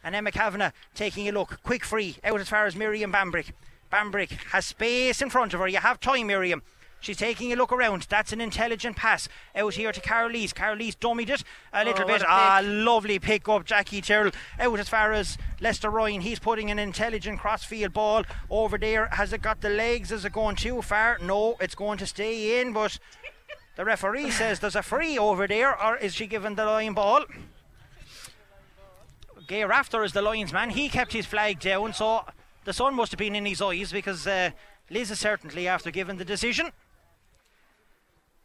And 0.03 0.15
Emma 0.15 0.31
Kavanagh 0.31 0.71
taking 0.93 1.27
a 1.27 1.31
look. 1.31 1.59
Quick 1.63 1.83
free 1.83 2.17
out 2.23 2.39
as 2.39 2.49
far 2.49 2.67
as 2.67 2.75
Miriam 2.75 3.11
Bambrick. 3.11 3.53
Bambrick 3.91 4.31
has 4.51 4.67
space 4.67 5.19
in 5.19 5.31
front 5.31 5.55
of 5.55 5.59
her. 5.59 5.67
You 5.67 5.79
have 5.79 5.99
time, 5.99 6.27
Miriam. 6.27 6.61
She's 6.99 7.17
taking 7.17 7.53
a 7.53 7.55
look 7.55 7.71
around. 7.71 8.07
That's 8.09 8.33
an 8.33 8.41
intelligent 8.41 8.95
pass 8.97 9.29
out 9.55 9.75
here 9.75 9.91
to 9.91 10.01
Carolise. 10.01 10.51
Carolise 10.51 10.95
dummied 10.95 11.29
it 11.29 11.43
a 11.71 11.85
little 11.85 12.03
Oh, 12.03 12.07
bit. 12.07 12.21
a 12.23 12.25
Ah, 12.27 12.59
lovely 12.63 13.19
pick 13.19 13.47
up, 13.47 13.65
Jackie 13.65 14.01
Tyrrell. 14.01 14.31
Out 14.59 14.79
as 14.79 14.89
far 14.89 15.13
as 15.13 15.37
Lester 15.61 15.89
Ryan. 15.91 16.21
He's 16.21 16.39
putting 16.39 16.71
an 16.71 16.79
intelligent 16.79 17.39
crossfield 17.39 17.93
ball 17.93 18.23
over 18.49 18.77
there. 18.79 19.07
Has 19.09 19.31
it 19.31 19.41
got 19.43 19.61
the 19.61 19.69
legs? 19.69 20.11
Is 20.11 20.25
it 20.25 20.33
going 20.33 20.55
too 20.55 20.81
far? 20.81 21.19
No, 21.21 21.55
it's 21.61 21.75
going 21.75 21.99
to 21.99 22.07
stay 22.07 22.59
in, 22.61 22.73
but 22.73 22.97
the 23.75 23.85
referee 23.85 24.31
says 24.41 24.59
there's 24.59 24.75
a 24.75 24.81
free 24.83 25.17
over 25.19 25.47
there, 25.47 25.79
or 25.81 25.97
is 25.97 26.15
she 26.15 26.25
given 26.25 26.55
the 26.55 26.65
line 26.65 26.93
ball? 26.93 27.25
Gay 29.47 29.63
Rafter 29.63 30.03
is 30.03 30.13
the 30.13 30.21
linesman. 30.21 30.71
He 30.71 30.89
kept 30.89 31.13
his 31.13 31.25
flag 31.25 31.59
down, 31.59 31.93
so 31.93 32.25
the 32.65 32.73
sun 32.73 32.95
must 32.95 33.11
have 33.11 33.19
been 33.19 33.35
in 33.35 33.45
his 33.45 33.61
eyes 33.61 33.91
because 33.93 34.27
uh, 34.27 34.49
Liz 34.89 35.11
is 35.11 35.19
certainly 35.19 35.67
after 35.67 35.89
giving 35.91 36.17
the 36.17 36.25
decision. 36.25 36.71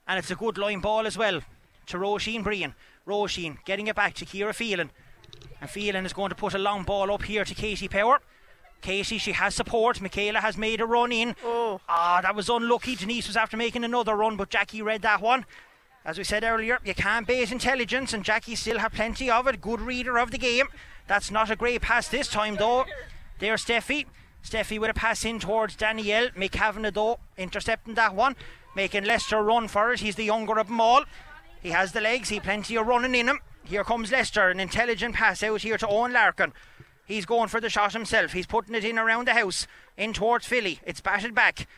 And 0.07 0.19
it's 0.19 0.31
a 0.31 0.37
good 0.37 0.59
line 0.59 0.81
ball 0.81 1.07
as 1.07 1.17
well 1.17 1.41
to 1.87 1.97
Roisin 1.97 2.43
Breen. 2.43 2.75
Roisin 3.07 3.59
getting 3.65 3.87
it 3.87 3.97
back 3.97 4.15
to 4.15 4.27
Ciara 4.27 4.53
Phelan. 4.53 4.91
And 5.61 5.71
Phelan 5.71 6.07
is 6.07 6.13
going 6.13 6.31
to 6.31 6.35
put 6.35 6.55
a 6.55 6.59
long 6.59 6.83
ball 6.83 7.13
up 7.13 7.23
here 7.23 7.45
to 7.45 7.55
Katie 7.55 7.89
Power. 7.89 8.21
Casey, 8.81 9.19
she 9.19 9.33
has 9.33 9.55
support. 9.55 10.01
Michaela 10.01 10.41
has 10.41 10.59
made 10.59 10.81
a 10.81 10.87
run 10.87 11.13
in. 11.13 11.37
Oh. 11.45 11.81
Ah, 11.89 12.21
that 12.21 12.35
was 12.35 12.49
unlucky. 12.49 12.97
Denise 12.97 13.29
was 13.29 13.37
after 13.37 13.57
making 13.57 13.85
another 13.85 14.17
run, 14.17 14.37
but 14.37 14.51
Jackie 14.51 14.83
read 14.83 15.03
that 15.03 15.21
one. 15.21 15.47
As 16.05 16.19
we 16.19 16.25
said 16.25 16.43
earlier, 16.43 16.81
you 16.85 16.95
can't 16.95 17.27
base 17.27 17.53
intelligence, 17.53 18.13
and 18.13 18.25
Jackie 18.25 18.57
still 18.57 18.81
had 18.81 18.93
plenty 18.93 19.31
of 19.31 19.47
it. 19.47 19.61
Good 19.61 19.81
reader 19.81 20.19
of 20.19 20.33
the 20.33 20.39
game. 20.39 20.67
That's 21.07 21.31
not 21.31 21.49
a 21.49 21.57
great 21.57 21.81
pass 21.81 22.09
this 22.09 22.27
time, 22.27 22.57
though. 22.57 22.87
There's 23.39 23.65
Steffi. 23.65 24.07
Steffi 24.45 24.81
with 24.81 24.91
a 24.91 24.95
pass 24.95 25.25
in 25.25 25.39
towards 25.39 25.77
Danielle. 25.77 26.31
Mick 26.31 26.51
Kavanagh, 26.51 26.91
though, 26.91 27.21
intercepting 27.39 27.95
that 27.95 28.17
one, 28.17 28.35
making 28.75 29.05
Lester 29.05 29.43
run 29.43 29.69
for 29.69 29.93
it. 29.93 30.01
He's 30.01 30.17
the 30.17 30.25
younger 30.25 30.59
of 30.59 30.69
them 30.69 30.81
all. 30.81 31.05
He 31.63 31.71
has 31.71 31.93
the 31.93 32.01
legs, 32.01 32.29
he 32.29 32.41
plenty 32.41 32.77
of 32.77 32.87
running 32.87 33.15
in 33.15 33.29
him. 33.29 33.39
Here 33.65 33.85
comes 33.85 34.11
Lester, 34.11 34.49
an 34.49 34.61
intelligent 34.61 35.15
pass 35.15 35.43
out 35.43 35.63
here 35.63 35.79
to 35.79 35.87
Eoin 35.87 36.13
Larkin. 36.13 36.53
He's 37.07 37.27
going 37.27 37.49
for 37.49 37.61
the 37.61 37.71
shot 37.71 37.93
himself. 37.93 38.33
He's 38.33 38.47
putting 38.47 38.75
it 38.75 38.85
in 38.85 38.99
around 38.99 39.29
the 39.29 39.35
house, 39.35 39.67
in 39.97 40.13
towards 40.13 40.47
Philly. 40.47 40.81
It's 40.85 41.01
batted 41.01 41.35
back. 41.35 41.69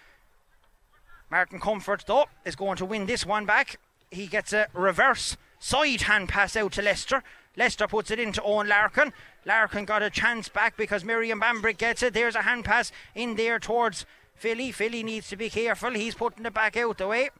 Martin 1.31 1.61
Comerford, 1.61 2.05
though, 2.07 2.27
is 2.45 2.57
going 2.57 2.77
to 2.77 2.85
win 2.85 3.07
this 3.07 3.27
one 3.27 3.45
back. 3.45 3.79
He 4.11 4.27
gets 4.27 4.53
a 4.53 4.69
reverse 4.73 5.37
side 5.59 6.03
hand 6.03 6.29
pass 6.29 6.57
out 6.57 6.73
to 6.73 6.83
Lester. 6.83 7.23
Lester 7.57 7.87
puts 7.87 8.11
it 8.11 8.19
into 8.19 8.41
Eoin 8.41 8.69
Larkin. 8.69 9.13
Larkin 9.45 9.85
got 9.85 10.03
a 10.03 10.11
chance 10.11 10.49
back 10.49 10.77
because 10.77 11.05
Miriam 11.05 11.41
Bambrick 11.41 11.79
gets 11.79 12.03
it. 12.03 12.15
There's 12.15 12.35
a 12.35 12.43
hand 12.43 12.65
pass 12.65 12.93
in 13.15 13.37
there 13.37 13.59
towards 13.59 14.07
Philly. 14.35 14.73
Philly 14.73 15.03
needs 15.03 15.29
to 15.29 15.37
be 15.37 15.49
careful. 15.51 15.91
He's 15.93 16.15
putting 16.15 16.45
it 16.45 16.55
back 16.55 16.77
out 16.77 16.99
the 16.99 17.07
way. 17.09 17.31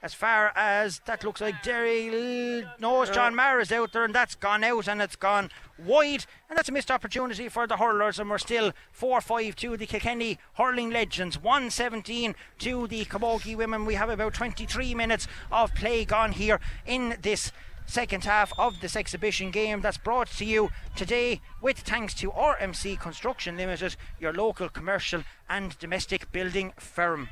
as 0.00 0.14
far 0.14 0.52
as 0.54 1.00
that 1.06 1.24
looks 1.24 1.40
like 1.40 1.60
Derry. 1.62 2.64
No, 2.78 3.02
it's 3.02 3.10
John 3.10 3.34
Mara's 3.34 3.72
out 3.72 3.92
there, 3.92 4.04
and 4.04 4.14
that's 4.14 4.36
gone 4.36 4.62
out 4.62 4.86
and 4.86 5.02
it's 5.02 5.16
gone 5.16 5.50
wide. 5.76 6.24
And 6.48 6.56
that's 6.56 6.68
a 6.68 6.72
missed 6.72 6.90
opportunity 6.90 7.48
for 7.48 7.66
the 7.66 7.78
hurlers, 7.78 8.20
and 8.20 8.30
we're 8.30 8.38
still 8.38 8.72
4 8.92 9.20
5 9.20 9.56
to 9.56 9.76
the 9.76 9.86
Kilkenny 9.86 10.38
hurling 10.54 10.90
legends, 10.90 11.36
117 11.42 12.36
to 12.60 12.86
the 12.86 13.04
Camogie 13.06 13.56
women. 13.56 13.84
We 13.84 13.94
have 13.94 14.08
about 14.08 14.34
23 14.34 14.94
minutes 14.94 15.26
of 15.50 15.74
play 15.74 16.04
gone 16.04 16.32
here 16.32 16.60
in 16.86 17.16
this 17.20 17.50
second 17.88 18.24
half 18.24 18.52
of 18.58 18.80
this 18.80 18.94
exhibition 18.94 19.50
game 19.50 19.80
that's 19.80 19.96
brought 19.96 20.28
to 20.28 20.44
you 20.44 20.68
today 20.94 21.40
with 21.62 21.78
thanks 21.78 22.12
to 22.12 22.30
RMC 22.30 23.00
Construction 23.00 23.56
Limited, 23.56 23.96
your 24.20 24.32
local 24.32 24.68
commercial 24.68 25.24
and 25.48 25.76
domestic 25.78 26.30
building 26.30 26.74
firm. 26.76 27.30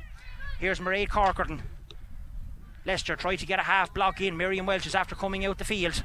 Here's 0.59 0.79
Mairead 0.79 1.09
Corcoran. 1.09 1.61
Lester 2.85 3.15
tried 3.15 3.35
to 3.37 3.45
get 3.45 3.59
a 3.59 3.63
half 3.63 3.93
block 3.93 4.19
in. 4.19 4.35
Miriam 4.35 4.65
Walsh 4.65 4.87
is 4.87 4.95
after 4.95 5.13
coming 5.13 5.45
out 5.45 5.59
the 5.59 5.63
field. 5.63 6.03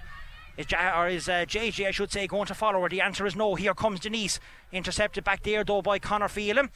Is, 0.58 0.70
ja- 0.70 1.00
or 1.00 1.08
is 1.08 1.30
uh, 1.30 1.46
JJ, 1.48 1.86
I 1.86 1.90
should 1.90 2.12
say, 2.12 2.26
going 2.26 2.46
to 2.46 2.54
follow 2.54 2.82
her? 2.82 2.88
The 2.90 3.00
answer 3.00 3.24
is 3.24 3.34
no. 3.34 3.54
Here 3.54 3.72
comes 3.72 4.00
Denise. 4.00 4.38
Intercepted 4.70 5.24
back 5.24 5.44
there, 5.44 5.64
though, 5.64 5.80
by 5.80 5.98
Connor 5.98 6.28
Phelan. 6.28 6.68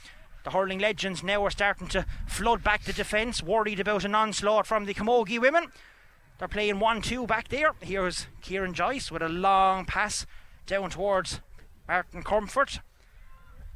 The 0.45 0.51
hurling 0.51 0.79
legends 0.79 1.23
now 1.23 1.45
are 1.45 1.51
starting 1.51 1.89
to 1.89 2.07
flood 2.27 2.65
back 2.65 2.85
the 2.85 2.95
defence, 2.95 3.43
worried 3.43 3.81
about 3.81 4.05
an 4.05 4.15
onslaught 4.15 4.67
from 4.67 4.87
the 4.87 4.95
Camogie 4.95 5.41
women. 5.41 5.73
They're 6.39 6.49
playing 6.49 6.81
1 6.81 7.01
2 7.01 7.27
back 7.27 7.49
there. 7.49 7.73
Here's 7.81 8.27
Kieran 8.43 8.75
Joyce 8.75 9.11
with 9.11 9.23
a 9.23 9.29
long 9.29 9.87
pass 9.87 10.27
down 10.67 10.91
towards 10.91 11.41
Martin 11.89 12.23
Comerford. 12.23 12.81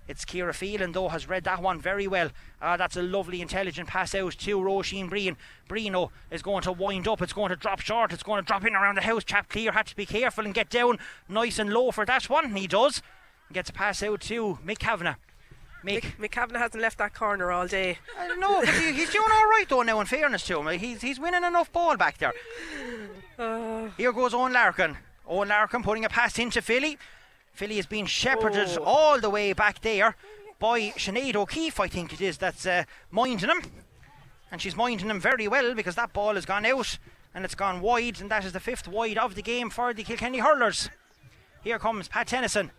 It's 0.07 0.27
Ciara 0.27 0.53
Phelan, 0.53 0.93
though, 0.93 1.09
has 1.09 1.29
read 1.29 1.45
that 1.45 1.63
one 1.63 1.81
very 1.81 2.07
well. 2.07 2.31
Uh, 2.61 2.77
that's 2.77 2.97
a 2.97 3.03
lovely, 3.03 3.41
intelligent 3.41 3.89
pass 3.89 4.15
out 4.15 4.33
to 4.33 4.59
Roisin 4.59 5.09
Breen. 5.09 5.37
Brino 5.69 6.11
is 6.31 6.43
going 6.43 6.63
to 6.65 6.73
wind 6.73 7.09
up. 7.09 7.23
It's 7.23 7.33
going 7.33 7.51
to 7.51 7.57
drop 7.57 7.81
short. 7.81 8.13
It's 8.13 8.25
going 8.25 8.43
to 8.43 8.47
drop 8.47 8.67
in 8.67 8.75
around 8.75 8.97
the 8.97 9.03
house. 9.03 9.25
Chap 9.25 9.49
Cleere 9.49 9.73
had 9.73 9.87
to 9.87 9.97
be 9.97 10.05
careful 10.05 10.45
and 10.45 10.53
get 10.53 10.69
down 10.69 10.99
nice 11.29 11.59
and 11.59 11.73
low 11.73 11.93
for 11.93 12.05
that 12.05 12.29
one. 12.29 12.55
He 12.57 12.67
does. 12.67 13.03
Gets 13.53 13.71
a 13.71 13.73
pass 13.73 14.03
out 14.03 14.21
to 14.23 14.59
Mick 14.67 14.81
Kavanagh. 14.81 15.15
Mick. 15.85 16.03
Mick, 16.19 16.31
Mick 16.31 16.59
hasn't 16.59 16.83
left 16.83 16.99
that 16.99 17.15
corner 17.15 17.51
all 17.51 17.67
day. 17.67 17.99
I 18.19 18.29
don't 18.29 18.41
know, 18.41 18.61
but 18.61 18.69
he, 18.75 18.93
he's 18.93 19.11
doing 19.11 19.29
all 19.33 19.47
right 19.49 19.65
though 19.69 19.83
now. 19.83 20.01
In 20.01 20.07
fairness 20.07 20.45
to 20.47 20.61
him, 20.61 20.79
he's 20.79 21.01
he's 21.01 21.19
winning 21.21 21.45
enough 21.45 21.73
ball 21.73 21.97
back 21.97 22.19
there. 22.19 22.33
Here 23.97 24.13
goes 24.13 24.33
Eoin 24.33 24.53
Larkin. 24.53 24.97
Eoin 25.29 25.49
Larkin 25.49 25.83
putting 25.83 26.05
a 26.05 26.09
pass 26.09 26.39
into 26.39 26.61
Philly. 26.61 26.99
Philly 27.53 27.77
has 27.77 27.87
been 27.87 28.07
shepherded 28.07 28.69
Oh. 28.79 28.85
all 28.85 29.21
the 29.21 29.31
way 29.31 29.53
back 29.53 29.81
there 29.81 30.17
by 30.59 30.91
Sinead 30.91 31.35
O'Keefe, 31.37 31.81
I 31.81 31.89
think 31.89 32.13
it 32.13 32.21
is, 32.21 32.37
that's 32.39 32.67
uh, 32.67 32.85
minding 33.11 33.49
him. 33.49 33.63
And 34.53 34.61
she's 34.61 34.77
minding 34.77 35.09
him 35.09 35.21
very 35.21 35.49
well 35.49 35.75
because 35.75 35.95
that 35.95 36.13
ball 36.13 36.35
has 36.35 36.45
gone 36.45 36.67
out 36.67 36.99
and 37.35 37.45
it's 37.45 37.55
gone 37.55 37.81
wide, 37.81 38.21
and 38.21 38.31
that 38.31 38.45
is 38.45 38.53
the 38.53 38.61
fifth 38.61 38.87
wide 38.89 39.17
of 39.17 39.35
the 39.37 39.43
game 39.43 39.71
for 39.71 39.95
the 39.95 40.03
Kilkenny 40.03 40.39
Hurlers. 40.41 40.91
Here 41.63 41.79
comes 41.79 42.09
Pat 42.09 42.27
Tennyson 42.27 42.73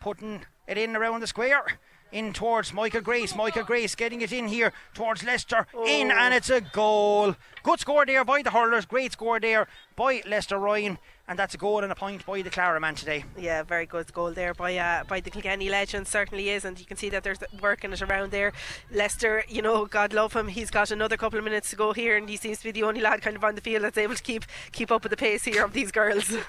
putting 0.00 0.44
it 0.66 0.76
in 0.78 0.94
around 0.94 1.20
the 1.20 1.26
square. 1.26 1.64
In 2.12 2.32
towards 2.32 2.72
Michael 2.72 3.00
Grace. 3.00 3.34
Michael 3.34 3.64
Grace 3.64 3.94
getting 3.94 4.20
it 4.20 4.32
in 4.32 4.48
here 4.48 4.72
towards 4.94 5.24
Lester. 5.24 5.66
In 5.86 6.10
and 6.10 6.32
it's 6.32 6.48
a 6.50 6.60
goal. 6.60 7.34
Good 7.62 7.80
score 7.80 8.06
there 8.06 8.24
by 8.24 8.42
the 8.42 8.50
hurlers. 8.50 8.86
Great 8.86 9.12
score 9.12 9.40
there 9.40 9.66
by 9.96 10.22
Lester 10.26 10.58
Ryan. 10.58 10.98
And 11.28 11.36
that's 11.36 11.54
a 11.54 11.58
goal 11.58 11.82
and 11.82 11.90
a 11.90 11.96
point 11.96 12.24
by 12.24 12.42
the 12.42 12.50
Clara 12.50 12.78
man 12.80 12.94
today. 12.94 13.24
Yeah, 13.36 13.64
very 13.64 13.84
good 13.84 14.12
goal 14.12 14.30
there 14.30 14.54
by 14.54 14.76
uh, 14.76 15.02
by 15.04 15.18
the 15.18 15.30
Kilkenny 15.30 15.68
legend. 15.68 16.06
Certainly 16.06 16.50
is, 16.50 16.64
and 16.64 16.78
you 16.78 16.86
can 16.86 16.96
see 16.96 17.08
that 17.08 17.24
there's 17.24 17.40
working 17.60 17.92
it 17.92 18.00
around 18.00 18.30
there. 18.30 18.52
Lester, 18.92 19.42
you 19.48 19.60
know, 19.60 19.86
God 19.86 20.12
love 20.12 20.34
him. 20.34 20.46
He's 20.46 20.70
got 20.70 20.92
another 20.92 21.16
couple 21.16 21.40
of 21.40 21.44
minutes 21.44 21.70
to 21.70 21.76
go 21.76 21.92
here, 21.92 22.16
and 22.16 22.28
he 22.28 22.36
seems 22.36 22.58
to 22.58 22.64
be 22.64 22.70
the 22.70 22.84
only 22.84 23.00
lad 23.00 23.22
kind 23.22 23.34
of 23.34 23.42
on 23.42 23.56
the 23.56 23.60
field 23.60 23.82
that's 23.82 23.98
able 23.98 24.14
to 24.14 24.22
keep 24.22 24.44
keep 24.70 24.92
up 24.92 25.02
with 25.02 25.10
the 25.10 25.16
pace 25.16 25.44
here 25.44 25.64
of 25.64 25.72
these 25.72 25.90
girls. 25.90 26.32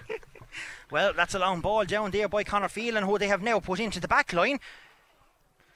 Well, 0.90 1.14
that's 1.14 1.36
a 1.36 1.40
long 1.40 1.62
ball 1.62 1.84
down 1.86 2.12
there 2.12 2.30
by 2.30 2.44
Connor 2.44 2.70
Phelan, 2.70 3.04
who 3.04 3.18
they 3.18 3.28
have 3.28 3.42
now 3.42 3.60
put 3.60 3.80
into 3.80 4.00
the 4.00 4.08
back 4.08 4.32
line. 4.32 4.60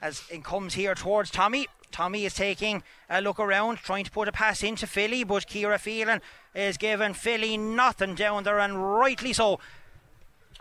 As 0.02 0.24
it 0.30 0.44
comes 0.44 0.74
here 0.74 0.96
towards 0.96 1.30
Tommy. 1.30 1.68
Tommy 1.92 2.26
is 2.26 2.34
taking 2.34 2.84
a 3.10 3.22
look 3.22 3.40
around, 3.40 3.78
trying 3.78 4.06
to 4.06 4.12
put 4.12 4.30
a 4.30 4.32
pass 4.32 4.64
into 4.64 4.88
Philly, 4.88 5.26
but 5.26 5.46
Ciara 5.46 5.78
Phelan 5.78 6.22
is 6.56 6.78
giving 6.78 7.14
Philly 7.14 7.58
nothing 7.58 8.16
down 8.16 8.44
there, 8.44 8.60
and 8.60 8.96
rightly 8.96 9.34
so. 9.34 9.60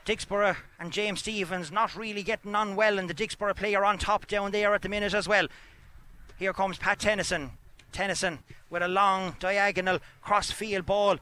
Dicksboro 0.04 0.56
and 0.78 0.92
James 0.92 1.20
Stephens 1.20 1.70
not 1.70 1.94
really 1.94 2.24
getting 2.24 2.54
on 2.56 2.74
well, 2.74 2.98
and 2.98 3.08
the 3.08 3.14
Dicksboro 3.14 3.54
player 3.54 3.84
on 3.84 3.96
top 3.96 4.26
down 4.26 4.50
there 4.50 4.74
at 4.74 4.82
the 4.82 4.88
minute 4.88 5.14
as 5.14 5.28
well. 5.28 5.46
Here 6.36 6.52
comes 6.52 6.78
Pat 6.78 6.98
Tennyson. 6.98 7.52
Tennyson 7.92 8.40
with 8.68 8.82
a 8.82 8.88
long 8.88 9.36
diagonal 9.38 9.98
cross 10.20 10.50
field 10.50 10.86
ball 10.86 11.18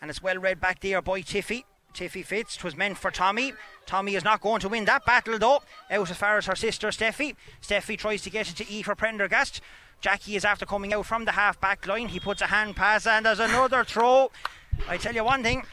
and 0.00 0.10
it's 0.10 0.22
well 0.22 0.38
read 0.38 0.60
back 0.60 0.80
there 0.80 1.02
by 1.02 1.20
Tiffy. 1.20 1.64
Tiffy 1.92 2.24
Fitz, 2.24 2.56
'twas 2.56 2.76
meant 2.76 2.98
for 2.98 3.10
Tommy. 3.10 3.52
Tommy 3.90 4.14
is 4.14 4.22
not 4.22 4.40
going 4.40 4.60
to 4.60 4.68
win 4.68 4.84
that 4.84 5.04
battle 5.04 5.36
though. 5.36 5.62
Out 5.90 6.08
as 6.12 6.16
far 6.16 6.38
as 6.38 6.46
her 6.46 6.54
sister 6.54 6.90
Steffi. 6.90 7.34
Steffi 7.60 7.98
tries 7.98 8.22
to 8.22 8.30
get 8.30 8.48
it 8.48 8.54
to 8.54 8.82
for 8.84 8.94
Prendergast. 8.94 9.60
Jackie 10.00 10.36
is 10.36 10.44
after 10.44 10.64
coming 10.64 10.94
out 10.94 11.06
from 11.06 11.24
the 11.24 11.32
half 11.32 11.60
back 11.60 11.84
line. 11.88 12.06
He 12.06 12.20
puts 12.20 12.40
a 12.40 12.46
hand 12.46 12.76
pass 12.76 13.04
and 13.04 13.26
there's 13.26 13.40
another 13.40 13.82
throw. 13.82 14.30
I 14.88 14.96
tell 14.96 15.12
you 15.12 15.24
one 15.24 15.42
thing. 15.42 15.64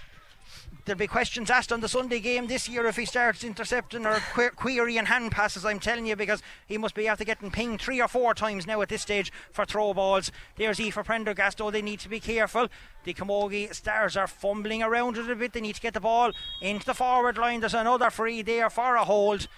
There'll 0.87 0.97
be 0.97 1.07
questions 1.07 1.49
asked 1.49 1.73
on 1.73 1.81
the 1.81 1.89
Sunday 1.89 2.21
game 2.21 2.47
this 2.47 2.69
year 2.69 2.85
if 2.85 2.95
he 2.95 3.03
starts 3.03 3.43
intercepting 3.43 4.05
or 4.05 4.21
que- 4.33 4.51
querying 4.51 5.07
hand 5.07 5.33
passes. 5.33 5.65
I'm 5.65 5.81
telling 5.81 6.05
you 6.05 6.15
because 6.15 6.41
he 6.65 6.77
must 6.77 6.95
be 6.95 7.09
after 7.09 7.25
getting 7.25 7.51
pinged 7.51 7.81
three 7.81 8.01
or 8.01 8.07
four 8.07 8.33
times 8.33 8.65
now 8.65 8.81
at 8.81 8.87
this 8.87 9.01
stage 9.01 9.29
for 9.51 9.65
throw 9.65 9.93
balls. 9.93 10.31
There's 10.55 10.79
E 10.79 10.89
for 10.89 11.03
Prendergast. 11.03 11.59
Oh, 11.59 11.71
they 11.71 11.81
need 11.81 11.99
to 11.99 12.09
be 12.09 12.21
careful. 12.21 12.69
The 13.03 13.13
Camogie 13.13 13.75
Stars 13.75 14.15
are 14.15 14.27
fumbling 14.27 14.81
around 14.81 15.17
it 15.17 15.29
a 15.29 15.35
bit. 15.35 15.51
They 15.51 15.59
need 15.59 15.75
to 15.75 15.81
get 15.81 15.93
the 15.93 15.99
ball 15.99 16.31
into 16.61 16.85
the 16.85 16.93
forward 16.93 17.37
line. 17.37 17.59
There's 17.59 17.73
another 17.73 18.09
free 18.09 18.41
there 18.41 18.69
for 18.69 18.95
a 18.95 19.03
hold, 19.03 19.49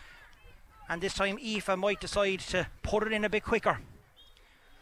and 0.90 1.00
this 1.00 1.14
time 1.14 1.38
Aoife 1.38 1.78
might 1.78 2.02
decide 2.02 2.40
to 2.40 2.66
put 2.82 3.04
it 3.04 3.12
in 3.12 3.24
a 3.24 3.30
bit 3.30 3.44
quicker. 3.44 3.78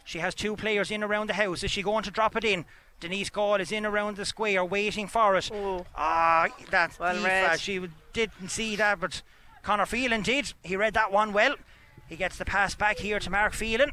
She 0.05 0.19
has 0.19 0.33
two 0.33 0.55
players 0.55 0.91
in 0.91 1.03
around 1.03 1.27
the 1.27 1.33
house. 1.33 1.61
Is 1.61 1.71
she 1.71 1.81
going 1.81 2.05
to 2.05 2.11
drop 2.11 2.37
it 2.37 2.45
in? 2.45 2.63
Denise 2.99 3.29
Gaule 3.29 3.61
is 3.61 3.71
in 3.71 3.85
around 3.85 4.17
the 4.17 4.25
square 4.25 4.65
waiting 4.65 5.07
for 5.07 5.35
it. 5.35 5.49
Oh. 5.53 5.85
Ah, 5.95 6.47
that 6.71 6.97
Well 6.99 7.15
Aoife, 7.17 7.23
read. 7.25 7.59
she 7.59 7.87
didn't 8.13 8.49
see 8.49 8.75
that, 8.75 8.99
but 8.99 9.21
Connor 9.61 9.85
Phelan 9.85 10.23
did. 10.23 10.53
He 10.63 10.75
read 10.75 10.93
that 10.95 11.11
one 11.11 11.31
well. 11.31 11.55
He 12.07 12.15
gets 12.15 12.37
the 12.37 12.45
pass 12.45 12.73
back 12.73 12.97
here 12.99 13.19
to 13.19 13.29
Mark 13.29 13.53
Phelan. 13.53 13.91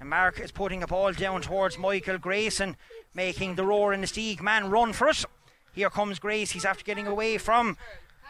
And 0.00 0.10
Mark 0.10 0.40
is 0.40 0.50
putting 0.50 0.82
a 0.82 0.86
ball 0.86 1.12
down 1.12 1.42
towards 1.42 1.78
Michael 1.78 2.18
Grayson, 2.18 2.76
making 3.14 3.54
the 3.54 3.64
roar 3.64 3.92
and 3.92 4.02
the 4.02 4.06
Steeg 4.08 4.40
man 4.40 4.68
run 4.68 4.92
for 4.92 5.08
it. 5.08 5.24
Here 5.72 5.90
comes 5.90 6.18
Grace. 6.18 6.50
He's 6.52 6.64
after 6.64 6.84
getting 6.84 7.06
away 7.06 7.38
from 7.38 7.76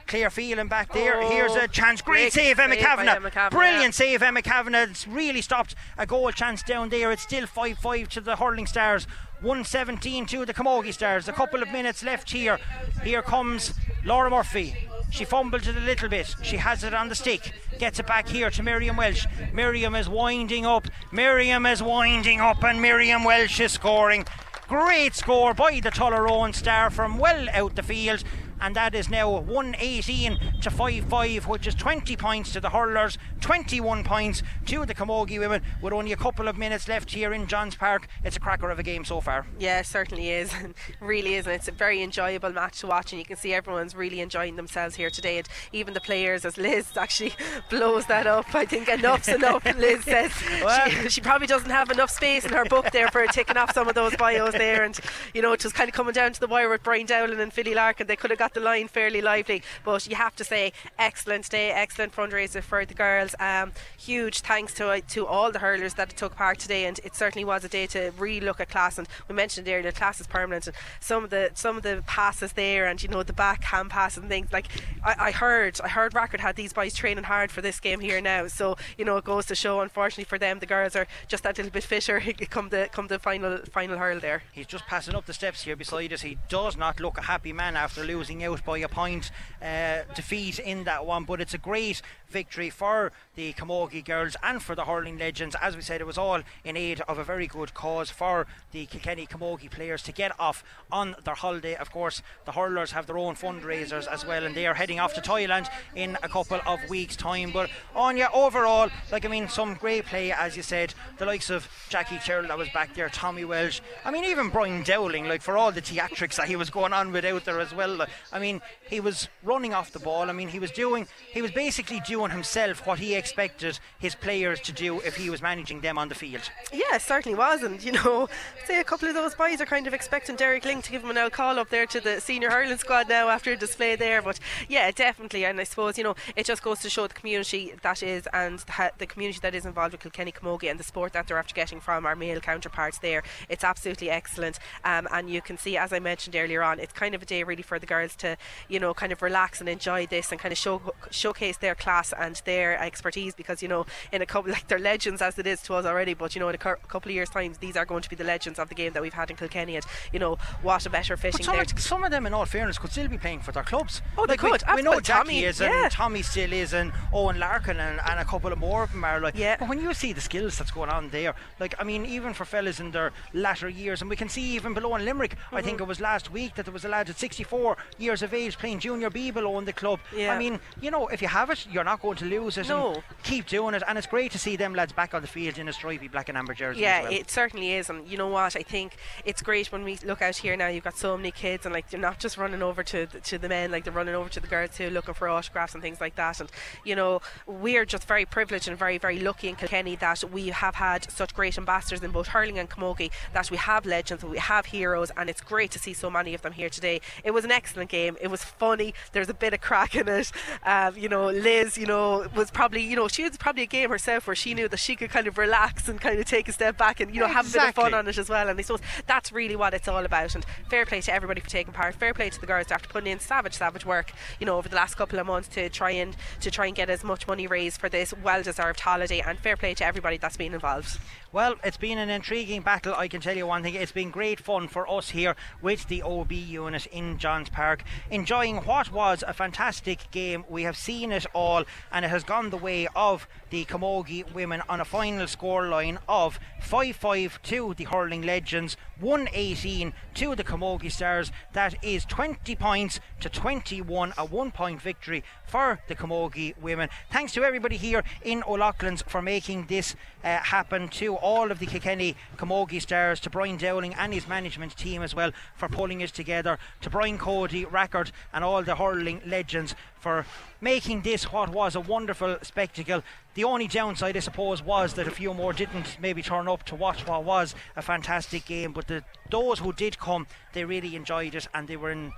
Ciara 0.07 0.31
Phelan 0.31 0.69
back 0.69 0.93
there. 0.93 1.23
Oh, 1.23 1.31
Here's 1.31 1.55
a 1.55 1.69
chance. 1.69 2.03
Great 2.03 2.33
save, 2.33 2.59
Emma 2.59 2.77
Kavanagh. 2.77 3.17
Emma 3.17 3.31
Kavanagh, 3.31 3.51
Brilliant 3.57 3.95
save, 3.95 4.23
Emma 4.23 4.43
Kavanagh. 4.43 4.91
It's 4.91 5.07
really 5.09 5.41
stopped 5.41 5.75
a 5.97 6.07
goal 6.07 6.31
chance 6.33 6.63
down 6.63 6.91
there. 6.91 7.11
It's 7.13 7.23
still 7.23 7.47
5 7.47 7.79
5 7.79 8.09
to 8.11 8.21
the 8.21 8.37
Hurling 8.37 8.67
Stars. 8.67 9.07
117 9.45 10.25
to 10.25 10.47
the 10.47 10.55
Camogie 10.55 10.95
Stars. 10.95 11.29
A 11.29 11.33
couple 11.33 11.63
of 11.63 11.71
minutes 11.71 12.03
left 12.03 12.31
here. 12.31 12.59
Here 13.03 13.21
comes 13.21 13.75
Laura 14.03 14.31
Murphy. 14.31 14.75
She 15.11 15.27
fumbled 15.27 15.69
it 15.69 15.77
a 15.77 15.81
little 15.81 16.09
bit. 16.09 16.35
She 16.43 16.57
has 16.57 16.83
it 16.83 16.95
on 16.95 17.11
the 17.11 17.15
stick. 17.15 17.53
Gets 17.79 17.99
it 17.99 18.07
back 18.07 18.27
here 18.27 18.49
to 18.49 18.63
Miriam 18.63 18.97
Walsh. 18.97 19.27
Miriam 19.53 19.95
is 19.95 20.09
winding 20.09 20.65
up. 20.65 20.89
Miriam 21.13 21.67
is 21.67 21.83
winding 21.83 22.41
up, 22.41 22.65
and 22.65 22.81
Miriam 22.81 23.23
Walsh 23.23 23.61
is 23.61 23.73
scoring. 23.73 24.25
Great 24.67 25.15
score 25.15 25.53
by 25.53 25.79
the 25.79 25.91
Tullaroan 25.91 26.55
Star 26.55 26.89
from 26.89 27.19
well 27.19 27.47
out 27.51 27.77
the 27.77 27.83
field. 27.83 28.25
And 28.61 28.75
that 28.77 28.95
is 28.95 29.09
now 29.11 29.31
118 29.31 30.61
to 30.63 30.71
5 30.71 31.05
5, 31.05 31.47
which 31.47 31.67
is 31.67 31.75
20 31.75 32.17
points 32.17 32.53
to 32.53 32.61
the 32.61 32.71
hurlers, 32.71 33.19
21 33.41 34.05
points 34.05 34.43
to 34.67 34.87
the 34.87 34.95
Camogie 34.95 35.39
women, 35.39 35.63
with 35.83 35.93
only 35.93 36.13
a 36.13 36.17
couple 36.17 36.49
of 36.49 36.57
minutes 36.57 36.89
left 36.89 37.11
here 37.13 37.33
in 37.33 37.47
Johns 37.47 37.75
Park. 37.75 38.09
It's 38.23 38.37
a 38.37 38.41
cracker 38.41 38.71
of 38.71 38.79
a 38.79 38.83
game 38.83 39.05
so 39.05 39.21
far. 39.21 39.47
Yeah, 39.59 39.81
it 39.81 39.87
certainly 39.87 40.31
is. 40.31 40.53
really 41.01 41.35
is. 41.35 41.47
And 41.47 41.55
it's 41.55 41.69
a 41.69 41.73
very 41.73 42.03
enjoyable 42.03 42.51
match 42.53 42.81
to 42.81 42.87
watch. 42.87 43.13
And 43.13 43.19
you 43.19 43.25
can 43.25 43.37
see 43.37 43.53
everyone's 43.53 43.95
really 43.95 44.21
enjoying 44.21 44.57
themselves 44.57 44.95
here 44.95 45.11
today. 45.11 45.39
And 45.39 45.49
even 45.73 45.95
the 45.95 46.01
players, 46.01 46.45
as 46.45 46.57
Liz 46.57 46.87
actually 46.97 47.35
blows 47.71 48.07
that 48.07 48.27
up. 48.27 48.55
I 48.55 48.65
think 48.65 48.89
enough's 48.89 49.29
enough, 49.29 49.65
Liz 49.77 50.05
says. 50.05 50.33
Well- 50.63 50.89
she, 50.89 51.09
she 51.09 51.21
probably 51.21 51.47
doesn't 51.47 51.71
have 51.71 51.91
enough 51.91 52.11
space 52.11 52.45
in 52.45 52.53
her 52.53 52.65
book 52.65 52.91
there 52.93 53.09
for 53.09 53.27
ticking 53.27 53.57
off 53.57 53.73
some 53.75 53.89
of 53.89 53.95
those 53.95 54.17
bios 54.17 54.53
there. 54.53 54.85
And, 54.85 54.99
you 55.33 55.43
know, 55.43 55.53
it 55.53 55.63
was 55.63 55.73
kind 55.73 55.89
of 55.89 55.95
coming 55.95 56.13
down 56.13 56.33
to 56.33 56.41
the 56.41 56.47
wire 56.47 56.69
with 56.69 56.83
Brian 56.83 57.07
Dowling 57.07 57.41
and 57.41 57.53
Philly 57.53 57.75
Larkin. 57.75 58.07
They 58.07 58.17
could 58.17 58.31
have 58.31 58.39
got 58.45 58.53
the 58.53 58.61
line 58.61 58.89
fairly 58.89 59.23
lively. 59.23 59.63
But 59.85 60.07
you 60.07 60.17
have 60.17 60.37
to 60.37 60.45
say, 60.45 60.73
excellent 60.99 61.49
day, 61.49 61.71
excellent 61.71 62.13
fundraiser 62.13 62.63
for 62.63 62.85
the 62.85 62.93
girls. 62.93 63.35
Um, 63.41 63.73
huge 63.97 64.41
thanks 64.41 64.75
to 64.75 65.01
to 65.01 65.27
all 65.27 65.51
the 65.51 65.61
hurlers 65.61 65.95
that 65.95 66.11
took 66.11 66.37
part 66.37 66.59
today, 66.59 66.85
and 66.85 67.01
it 67.05 67.15
certainly 67.17 67.45
was 67.45 67.65
a 67.65 67.69
day 67.69 67.87
to 67.95 68.13
really 68.19 68.45
look 68.49 68.61
at 68.61 68.69
class. 68.69 68.99
And 68.99 69.09
we 69.29 69.35
mentioned 69.35 69.67
earlier, 69.67 69.93
class 69.93 70.21
is 70.21 70.27
permanent, 70.27 70.67
and 70.67 70.77
some 71.01 71.25
of 71.25 71.31
the 71.31 71.51
some 71.55 71.77
of 71.79 71.83
the 71.83 72.05
passes 72.07 72.53
there, 72.53 72.87
and 72.87 73.03
you 73.03 73.09
know 73.09 73.23
the 73.23 73.33
backhand 73.33 73.89
passes 73.91 74.19
and 74.19 74.29
things. 74.29 74.53
Like 74.53 74.67
I, 75.03 75.15
I 75.29 75.31
heard, 75.31 75.81
I 75.83 75.89
heard 75.89 76.15
Rackard 76.15 76.41
had 76.41 76.57
these 76.57 76.75
boys 76.75 76.95
training 76.95 77.25
hard 77.25 77.51
for 77.51 77.63
this 77.63 77.81
game 77.81 78.01
here 78.01 78.21
now. 78.21 78.49
So 78.49 78.77
you 78.99 79.07
know 79.07 79.17
it 79.17 79.25
goes 79.25 79.47
to 79.47 79.55
show. 79.55 79.81
Unfortunately 79.81 80.25
for 80.25 80.39
them, 80.39 80.59
the 80.59 80.67
girls 80.67 80.95
are 80.97 81.07
just 81.29 81.45
that 81.45 81.57
little 81.57 81.73
bit 81.73 81.85
fitter 81.85 82.21
come 82.51 82.69
the 82.69 82.91
come 82.93 83.07
the 83.07 83.19
final 83.19 83.59
final 83.73 83.97
hurl 83.97 84.21
there. 84.21 84.43
He's 84.53 84.67
just 84.67 84.87
passing 84.87 85.15
up 85.15 85.25
the 85.25 85.33
steps 85.33 85.63
here 85.63 85.77
beside 85.77 86.13
us. 86.13 86.21
He 86.21 86.37
does 86.51 86.77
not 86.77 87.01
look 87.01 87.17
a 87.17 87.23
happy 87.23 87.55
man 87.55 87.75
after 87.77 88.05
losing 88.05 88.34
out 88.43 88.65
by 88.65 88.79
a 88.79 88.89
point 88.89 89.31
uh, 89.63 90.03
defeat 90.15 90.59
in 90.59 90.85
that 90.85 91.07
one, 91.07 91.25
but 91.25 91.41
it's 91.41 91.55
a 91.55 91.59
great 91.59 92.03
victory 92.29 92.71
for 92.71 93.13
the 93.37 93.53
Camogie 93.53 94.05
girls 94.05 94.37
and 94.43 94.63
for 94.63 94.75
the 94.75 94.85
hurling 94.85 95.19
legends. 95.19 95.55
As 95.61 95.77
we 95.77 95.83
said, 95.83 96.01
it 96.01 96.07
was 96.07 96.19
all 96.19 96.43
in 96.65 96.77
aid 96.77 97.01
of 97.03 97.19
a 97.19 97.25
very 97.25 97.47
good 97.47 97.75
cause 97.75 98.11
for 98.11 98.47
the 98.73 98.87
Kilkenny 98.87 99.27
Camogie 99.27 99.71
players 99.71 100.03
to 100.03 100.13
get 100.13 100.33
off 100.41 100.65
on 100.91 101.15
their 101.25 101.35
holiday. 101.35 101.77
Of 101.77 101.93
course, 101.93 102.23
the 102.45 102.53
hurlers 102.53 102.93
have 102.93 103.07
their 103.07 103.19
own 103.19 103.37
fundraisers 103.37 104.07
as 104.07 104.27
well, 104.27 104.45
and 104.45 104.55
they 104.55 104.67
are 104.67 104.75
heading 104.75 104.99
off 104.99 105.15
to 105.15 105.21
Thailand 105.21 105.69
in 105.95 106.17
a 106.23 106.29
couple 106.29 106.61
of 106.67 106.81
weeks' 106.89 107.17
time. 107.17 107.53
But 107.53 107.71
Anya, 107.95 108.29
overall, 108.35 108.91
like 109.13 109.25
I 109.25 109.29
mean, 109.29 109.49
some 109.49 109.75
great 109.75 110.07
play, 110.07 110.33
as 110.33 110.57
you 110.57 110.63
said, 110.63 110.95
the 111.19 111.27
likes 111.27 111.51
of 111.51 111.69
Jackie 111.89 112.19
Tyrrell 112.19 112.49
that 112.49 112.59
was 112.59 112.69
back 112.71 112.95
there, 112.95 113.09
Tommy 113.09 113.45
Walsh. 113.45 113.81
I 114.05 114.11
mean, 114.11 114.25
even 114.25 114.51
Brian 114.51 114.83
Dowling, 114.83 115.29
like 115.29 115.43
for 115.43 115.57
all 115.57 115.71
the 115.73 115.83
theatrics 115.83 116.37
that 116.37 116.49
he 116.49 116.57
was 116.57 116.71
going 116.71 116.93
on 116.93 117.13
with 117.13 117.25
out 117.25 117.45
there 117.45 117.61
as 117.61 117.75
well. 117.75 118.07
I 118.33 118.39
mean, 118.39 118.61
he 118.89 119.01
was 119.01 119.29
running 119.43 119.75
off 119.75 119.93
the 119.93 119.99
ball. 119.99 120.29
I 120.29 120.33
mean, 120.33 120.49
he 120.49 120.59
was 120.59 120.71
doing, 120.71 121.07
he 121.33 121.43
was 121.43 121.51
basically 121.51 122.01
doing 122.01 122.31
himself 122.31 122.87
what 122.87 122.99
he 122.99 123.15
expected 123.15 123.79
his 123.99 124.15
players 124.15 124.61
to 124.61 124.73
do 124.73 125.01
if 125.01 125.17
he 125.17 125.31
was 125.31 125.43
managing 125.43 125.81
them 125.81 125.99
on 125.99 126.09
the 126.09 126.15
field. 126.15 126.51
Yeah, 126.73 126.99
certainly 126.99 127.37
was. 127.37 127.63
And, 127.63 127.83
you 127.83 127.93
know, 127.93 128.29
say 128.67 128.81
a 128.81 128.85
couple 128.85 129.09
of 129.09 129.15
those 129.15 129.35
boys 129.35 129.61
are 129.61 129.67
kind 129.67 129.87
of 129.87 129.95
expecting 129.95 130.37
Derek 130.37 130.65
Lyng 130.65 130.83
to 130.83 130.91
give 130.91 131.03
him 131.03 131.11
an 131.11 131.19
out 131.19 131.33
call 131.33 131.59
up 131.59 131.71
there 131.71 131.87
to 131.87 132.01
the 132.01 132.21
senior 132.21 132.51
hurling 132.51 132.79
squad 132.79 133.09
now 133.09 133.29
after 133.29 133.53
a 133.53 133.57
display 133.57 133.97
there. 133.97 134.23
But 134.23 134.39
yeah, 134.69 134.91
definitely. 134.91 135.45
And 135.45 135.61
I 135.61 135.65
suppose, 135.65 135.99
you 135.99 136.05
know, 136.05 136.15
it 136.37 136.47
just 136.47 136.63
goes 136.63 136.81
to 136.81 136.91
show 136.91 137.07
the 137.07 137.15
community 137.15 137.75
that 137.83 138.03
is 138.03 138.29
and 138.33 138.59
the, 138.61 138.93
the 138.99 139.07
community 139.07 139.39
that 139.43 139.55
is 139.55 139.67
involved 139.67 139.93
with 139.93 140.03
Kilkenny 140.03 140.33
Camogie 140.33 140.71
and 140.71 140.79
the 140.79 140.85
support 140.85 141.13
that 141.13 141.29
they're 141.29 141.39
after 141.39 141.55
getting 141.55 141.81
from 141.81 142.07
our 142.07 142.17
male 142.17 142.41
counterparts 142.41 142.99
there. 142.99 143.23
It's 143.49 143.65
absolutely 143.65 144.11
excellent. 144.11 144.59
Um, 144.85 145.09
and 145.13 145.31
you 145.31 145.41
can 145.41 145.59
see, 145.59 145.77
as 145.77 145.93
I 145.93 145.99
mentioned 145.99 146.37
earlier 146.37 146.63
on, 146.63 146.81
it's 146.81 146.93
kind 146.93 147.15
of 147.15 147.23
a 147.23 147.27
day 147.27 147.43
really 147.43 147.63
for 147.63 147.79
the 147.79 147.87
girls 147.87 148.14
to, 148.17 148.37
you 148.69 148.79
know, 148.81 148.95
kind 148.95 149.13
of 149.13 149.23
relax 149.23 149.61
and 149.61 149.69
enjoy 149.69 150.07
this 150.07 150.31
and 150.31 150.41
kind 150.41 150.53
of 150.53 150.59
show, 150.59 150.95
showcase 151.11 151.57
their 151.59 151.75
class 151.75 152.13
and 152.17 152.41
their 152.45 152.81
expertise 152.81 153.35
because, 153.35 153.63
you 153.63 153.69
know, 153.69 153.87
in 154.13 154.23
a 154.23 154.27
couple, 154.27 154.51
like 154.57 154.69
they're 154.69 154.79
legends 154.79 155.21
as 155.23 155.39
it 155.39 155.47
is 155.47 155.63
to 155.63 155.75
us 155.75 155.85
already, 155.85 156.15
but, 156.15 156.35
you 156.35 156.41
know, 156.41 156.49
in 156.49 156.55
a 156.55 156.59
cu- 156.59 156.77
couple 156.89 157.11
of 157.11 157.15
years' 157.15 157.31
time, 157.31 157.55
these 157.61 157.77
are 157.77 157.85
going 157.85 158.03
to 158.03 158.09
be 158.11 158.17
the 158.17 158.25
legends 158.25 158.59
of 158.59 158.69
the 158.69 158.75
game 158.75 158.93
that 158.93 159.03
we've 159.03 159.15
had 159.15 159.31
in 159.31 159.37
Kilkenny. 159.37 159.77
And, 159.77 159.85
you 160.13 160.19
know, 160.19 160.37
what 160.63 160.87
a 160.87 160.91
better 160.91 161.17
fishing 161.17 161.45
some, 161.45 161.55
there. 161.55 161.63
of, 161.63 161.79
some 161.81 162.05
of 162.05 162.11
them, 162.11 162.27
in 162.27 162.35
all 162.35 162.47
fairness, 162.47 162.79
could 162.79 162.91
still 162.93 163.09
be 163.09 163.19
playing 163.19 163.41
for 163.41 163.53
their 163.53 163.63
clubs. 163.63 164.03
Oh, 164.17 164.27
they 164.27 164.37
could. 164.37 164.63
We, 164.69 164.77
we 164.77 164.83
know 164.83 165.01
Jackie 165.01 165.25
Tommy, 165.25 165.45
is, 165.45 165.61
yeah. 165.61 165.85
and 165.85 165.93
Tommy 165.93 166.23
still 166.23 166.53
is, 166.53 166.73
and 166.73 166.93
Eoin 167.13 167.39
Larkin, 167.39 167.79
and, 167.79 168.01
and 168.07 168.21
a 168.21 168.25
couple 168.25 168.53
of 168.53 168.59
more 168.59 168.85
of 168.85 168.93
them 168.93 169.05
are 169.05 169.21
like. 169.21 169.37
Yeah. 169.37 169.57
But 169.59 169.69
when 169.69 169.81
you 169.81 169.93
see 169.95 170.13
the 170.13 170.21
skills 170.21 170.59
that's 170.59 170.71
going 170.71 170.91
on 170.91 171.11
there, 171.11 171.35
like, 171.61 171.75
I 171.79 171.85
mean, 171.85 172.05
even 172.07 172.33
for 172.35 172.45
fellas 172.45 172.81
in 172.81 172.91
their 172.93 173.13
latter 173.33 173.69
years, 173.69 174.01
and 174.01 174.09
we 174.11 174.17
can 174.17 174.29
see 174.29 174.43
even 174.55 174.75
below 174.75 174.95
in 174.97 175.05
Limerick, 175.05 175.37
I 175.53 175.61
think 175.61 175.75
Mm-hmm. 175.75 175.83
it 175.85 175.89
was 175.89 176.01
last 176.01 176.31
week 176.31 176.55
that 176.55 176.67
there 176.67 176.73
was 176.73 176.85
a 176.85 176.89
lad 176.89 177.11
at 177.11 177.19
64 177.19 177.77
years 178.05 178.23
of 178.23 178.33
age 178.33 178.59
playing 178.59 178.79
junior 178.79 179.11
B 179.11 179.31
below 179.31 179.59
in 179.59 179.65
the 179.65 179.73
club. 179.73 180.01
Yeah. 180.15 180.33
I 180.33 180.39
mean, 180.39 180.61
you 180.81 180.91
know, 180.91 181.09
if 181.09 181.21
you 181.23 181.29
have 181.29 181.51
it, 181.51 181.67
you're 181.71 181.85
not 181.85 182.01
going 182.03 182.17
to 182.19 182.25
lose 182.25 182.59
it. 182.59 182.69
No. 182.69 183.03
Keep 183.23 183.47
doing 183.47 183.75
it, 183.75 183.83
and 183.89 183.99
it's 183.99 184.07
great 184.07 184.31
to 184.33 184.39
see 184.39 184.57
them 184.57 184.75
lads 184.75 184.93
back 184.93 185.15
on 185.15 185.23
the 185.23 185.29
field 185.29 185.59
in 185.59 185.69
a 185.69 185.73
stripy 185.73 186.09
black 186.09 186.29
and 186.29 186.39
amber 186.39 186.55
jersey. 186.55 186.81
Yeah, 186.81 186.99
as 186.99 187.05
well. 187.05 187.13
it 187.13 187.31
certainly 187.31 187.73
is, 187.73 187.91
and 187.91 188.07
you 188.07 188.17
know 188.17 188.29
what? 188.29 188.57
I 188.57 188.63
think 188.63 188.97
it's 189.25 189.43
great 189.43 189.73
when 189.73 189.85
we 189.85 189.99
look 190.05 190.23
out 190.23 190.37
here 190.37 190.57
now. 190.57 190.69
You've 190.69 190.85
got 190.85 190.97
so 190.97 191.17
many 191.17 191.31
kids, 191.31 191.67
and 191.67 191.73
like 191.73 191.91
they're 191.91 192.01
not 192.01 192.19
just 192.19 192.37
running 192.37 192.63
over 192.63 192.83
to 192.83 193.07
the, 193.07 193.21
to 193.21 193.39
the 193.39 193.49
men, 193.49 193.71
like 193.71 193.85
they're 193.85 193.93
running 193.93 194.15
over 194.15 194.29
to 194.29 194.41
the 194.41 194.47
girls 194.47 194.71
too, 194.77 194.91
looking 194.91 195.15
for 195.15 195.29
autographs 195.29 195.75
and 195.75 195.83
things 195.83 196.01
like 196.01 196.17
that. 196.17 196.41
And 196.41 196.51
you 196.85 196.95
know, 196.95 197.21
we're 197.47 197.85
just 197.85 198.07
very 198.07 198.25
privileged 198.25 198.69
and 198.69 198.79
very, 198.79 198.99
very 198.99 199.19
lucky 199.19 199.49
in 199.49 199.57
Kilkenny 199.57 199.97
that 199.97 200.23
we 200.31 200.49
have 200.49 200.75
had 200.77 201.11
such 201.11 201.35
great 201.35 201.57
ambassadors 201.59 202.03
in 202.03 202.11
both 202.11 202.29
hurling 202.29 202.59
and 202.59 202.69
camogie. 202.69 203.11
That 203.33 203.51
we 203.51 203.57
have 203.57 203.87
legends, 203.87 204.23
and 204.23 204.31
we 204.31 204.39
have 204.39 204.67
heroes, 204.67 205.11
and 205.17 205.29
it's 205.31 205.41
great 205.41 205.71
to 205.73 205.79
see 205.79 205.93
so 205.93 206.11
many 206.11 206.35
of 206.35 206.43
them 206.43 206.53
here 206.53 206.69
today. 206.69 207.01
It 207.23 207.33
was 207.33 207.45
an 207.45 207.51
excellent 207.51 207.91
game. 207.95 208.17
It 208.21 208.29
was 208.29 208.43
funny. 208.43 208.95
There's 209.13 209.29
a 209.29 209.35
bit 209.35 209.55
of 209.55 209.61
crack 209.61 209.95
in 209.95 210.09
it. 210.09 210.33
Um, 210.65 210.97
you 210.97 211.09
know, 211.09 211.27
Liz, 211.27 211.79
you 211.79 211.87
know, 211.87 212.27
was 212.35 212.51
probably, 212.51 212.83
you 212.83 212.97
know, 212.97 213.09
she 213.09 213.23
was 213.23 213.37
probably 213.37 213.63
a 213.63 213.67
game 213.67 213.91
herself 213.91 214.27
where 214.27 214.37
she 214.37 214.55
knew 214.55 214.69
that 214.69 214.79
she 214.79 214.97
could 214.97 215.11
kind 215.11 215.27
of 215.27 215.39
relax 215.39 215.89
and 215.89 216.01
kind 216.01 216.19
of 216.19 216.27
take 216.27 216.49
a 216.49 216.53
step 216.53 216.77
back 216.77 217.01
and 217.01 217.15
you 217.15 217.21
know 217.21 217.27
have 217.27 217.49
a 217.49 217.53
bit 217.53 217.69
of 217.69 217.75
fun 217.75 217.95
on 217.95 218.09
it 218.09 218.19
as 218.19 218.29
well. 218.29 218.49
And 218.49 218.59
I 218.59 218.63
suppose 218.63 218.81
that's 219.07 219.33
really 219.33 219.57
what 219.57 219.75
it's 219.75 219.89
all 219.89 220.05
about. 220.05 220.35
And 220.35 220.45
fair 220.69 220.85
play 220.87 221.01
to 221.03 221.15
everybody 221.15 221.41
for 221.41 221.49
taking 221.49 221.73
part. 221.73 221.95
Fair 221.95 222.15
play 222.15 222.31
to 222.31 222.41
the 222.41 222.47
girls 222.47 222.71
after 222.71 222.89
putting 222.89 223.13
in 223.13 223.21
savage, 223.21 223.55
savage 223.55 223.87
work, 223.87 224.13
you 224.41 224.47
know, 224.47 224.57
over 224.57 224.69
the 224.69 224.77
last 224.77 224.97
couple 224.97 225.19
of 225.19 225.27
months 225.27 225.49
to 225.49 225.69
try 225.69 225.91
and 225.93 226.17
to 226.41 226.51
try 226.51 226.67
and 226.67 226.75
get 226.75 226.91
as 226.91 227.05
much 227.05 227.29
money 227.29 227.47
raised 227.47 227.81
for 227.81 227.89
this 227.89 228.13
well-deserved 228.23 228.81
holiday. 228.81 229.21
And 229.21 229.39
fair 229.39 229.57
play 229.57 229.75
to 229.75 229.87
everybody 229.87 230.17
that's 230.17 230.37
been 230.37 230.55
involved. 230.55 230.99
Well, 231.33 231.57
it's 231.65 231.77
been 231.77 231.99
an 231.99 232.11
intriguing 232.11 232.63
battle. 232.63 232.95
I 232.95 233.09
can 233.09 233.21
tell 233.21 233.37
you 233.37 233.47
one 233.47 233.63
thing. 233.63 233.75
It's 233.75 233.93
been 233.93 234.11
great 234.11 234.41
fun 234.41 234.69
for 234.69 234.89
us 234.89 235.11
here 235.11 235.35
with 235.61 235.89
the 235.89 236.03
OB 236.03 236.33
unit 236.33 236.87
in 236.87 237.19
Johns 237.19 237.49
Park, 237.49 237.83
enjoying 238.11 238.59
what 238.59 238.93
was 238.93 239.25
a 239.27 239.33
fantastic 239.33 240.11
game. 240.11 240.45
We 240.49 240.63
have 240.65 240.77
seen 240.77 241.13
it 241.13 241.27
all, 241.33 241.65
and 241.93 242.05
it 242.05 242.09
has 242.09 242.25
gone 242.25 242.51
the 242.51 242.57
way 242.57 242.89
of 242.95 243.27
the 243.51 243.65
Camogie 243.65 244.33
women 244.33 244.63
on 244.69 244.81
a 244.81 244.85
final 244.85 245.27
scoreline 245.27 245.99
of 246.09 246.39
5 246.61 246.97
5 246.97 247.43
to 247.43 247.75
the 247.75 247.85
Hurling 247.85 248.23
Legends, 248.23 248.77
118 249.01 249.93
to 250.15 250.35
the 250.35 250.45
Camogie 250.45 250.91
Stars. 250.91 251.31
That 251.53 251.77
is 251.83 252.05
20 252.05 252.55
points 252.57 253.01
to 253.21 253.29
21, 253.29 254.15
a 254.17 254.25
one 254.25 254.51
point 254.51 254.81
victory 254.81 255.23
for 255.47 255.81
the 255.89 255.95
Camogie 255.95 256.57
women. 256.61 256.89
Thanks 257.11 257.33
to 257.35 257.45
everybody 257.45 257.77
here 257.77 258.03
in 258.23 258.43
O'Loughlin's 258.47 259.03
for 259.03 259.23
making 259.23 259.67
this 259.67 259.95
uh, 260.25 260.89
to 260.91 261.15
all 261.17 261.51
of 261.51 261.59
the 261.59 261.67
Kilkenny 261.67 262.17
Camogie 262.37 262.81
Stars, 262.81 263.21
to 263.21 263.31
Brian 263.31 263.57
Dowling 263.57 263.95
and 263.95 264.15
his 264.15 264.27
management 264.27 264.77
team 264.77 265.03
as 265.03 265.15
well 265.15 265.31
for 265.55 265.69
pulling 265.69 266.01
it 266.01 266.11
together, 266.11 266.59
to 266.81 266.91
Brian 266.91 267.19
Cody, 267.19 267.65
Rackard, 267.65 268.11
and 268.33 268.43
all 268.43 268.63
the 268.63 268.77
hurling 268.77 269.21
legends 269.27 269.75
for 270.01 270.27
making 270.61 271.03
this 271.03 271.33
what 271.33 271.51
was 271.51 271.75
a 271.75 271.81
wonderful 271.81 272.39
spectacle. 272.43 273.03
The 273.35 273.45
only 273.45 273.67
downside, 273.67 274.17
I 274.17 274.21
suppose, 274.21 274.63
was 274.63 274.95
that 274.95 275.07
a 275.07 275.11
few 275.11 275.35
more 275.35 275.53
didn't 275.53 275.99
maybe 276.01 276.23
turn 276.23 276.49
up 276.49 276.63
to 276.65 276.75
watch 276.75 277.07
what 277.07 277.25
was 277.25 277.55
a 277.77 277.83
fantastic 277.83 278.47
game. 278.47 278.73
But 278.73 278.89
the, 278.89 279.05
those 279.31 279.59
who 279.59 279.73
did 279.73 279.99
come, 279.99 280.27
they 280.53 280.65
really 280.65 280.97
enjoyed 280.97 281.35
it 281.35 281.49
and 281.55 281.69
they 281.69 281.77
were 281.77 281.91
in. 281.91 282.13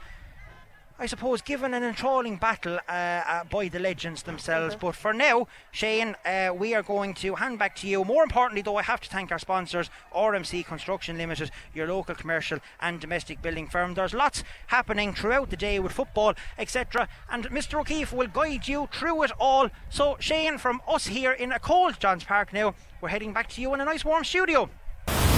I 0.98 1.04
suppose 1.04 1.42
given 1.42 1.74
an 1.74 1.84
enthralling 1.84 2.36
battle 2.36 2.78
uh, 2.88 2.90
uh, 2.90 3.44
by 3.44 3.68
the 3.68 3.78
legends 3.78 4.22
themselves. 4.22 4.74
But 4.74 4.96
for 4.96 5.12
now, 5.12 5.46
Shane, 5.70 6.16
uh, 6.24 6.54
we 6.56 6.74
are 6.74 6.82
going 6.82 7.12
to 7.14 7.34
hand 7.34 7.58
back 7.58 7.76
to 7.76 7.86
you. 7.86 8.02
More 8.02 8.22
importantly, 8.22 8.62
though, 8.62 8.76
I 8.76 8.82
have 8.82 9.02
to 9.02 9.10
thank 9.10 9.30
our 9.30 9.38
sponsors, 9.38 9.90
RMC 10.14 10.64
Construction 10.64 11.18
Limited, 11.18 11.50
your 11.74 11.86
local 11.86 12.14
commercial 12.14 12.60
and 12.80 12.98
domestic 12.98 13.42
building 13.42 13.68
firm. 13.68 13.92
There's 13.92 14.14
lots 14.14 14.42
happening 14.68 15.12
throughout 15.12 15.50
the 15.50 15.56
day 15.56 15.78
with 15.78 15.92
football, 15.92 16.32
etc. 16.56 17.08
And 17.30 17.50
Mr. 17.50 17.78
O'Keefe 17.78 18.14
will 18.14 18.28
guide 18.28 18.66
you 18.66 18.88
through 18.90 19.24
it 19.24 19.32
all. 19.38 19.68
So, 19.90 20.16
Shane, 20.18 20.56
from 20.56 20.80
us 20.88 21.08
here 21.08 21.32
in 21.32 21.52
a 21.52 21.58
cold 21.58 22.00
Johns 22.00 22.24
Park 22.24 22.54
now, 22.54 22.74
we're 23.02 23.10
heading 23.10 23.34
back 23.34 23.50
to 23.50 23.60
you 23.60 23.74
in 23.74 23.82
a 23.82 23.84
nice 23.84 24.04
warm 24.04 24.24
studio. 24.24 24.70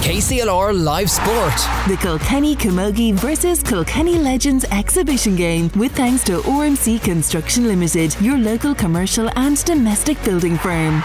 KCLR 0.01 0.81
Live 0.81 1.09
Sport. 1.09 1.53
The 1.87 1.97
Kilkenny 2.01 2.55
Camogie 2.55 3.13
versus 3.13 3.61
Kilkenny 3.61 4.17
Legends 4.17 4.63
exhibition 4.71 5.35
game 5.35 5.69
with 5.75 5.91
thanks 5.91 6.23
to 6.23 6.39
RMC 6.39 7.03
Construction 7.03 7.67
Limited, 7.67 8.15
your 8.21 8.37
local 8.37 8.73
commercial 8.73 9.29
and 9.37 9.63
domestic 9.65 10.23
building 10.23 10.57
firm. 10.57 11.03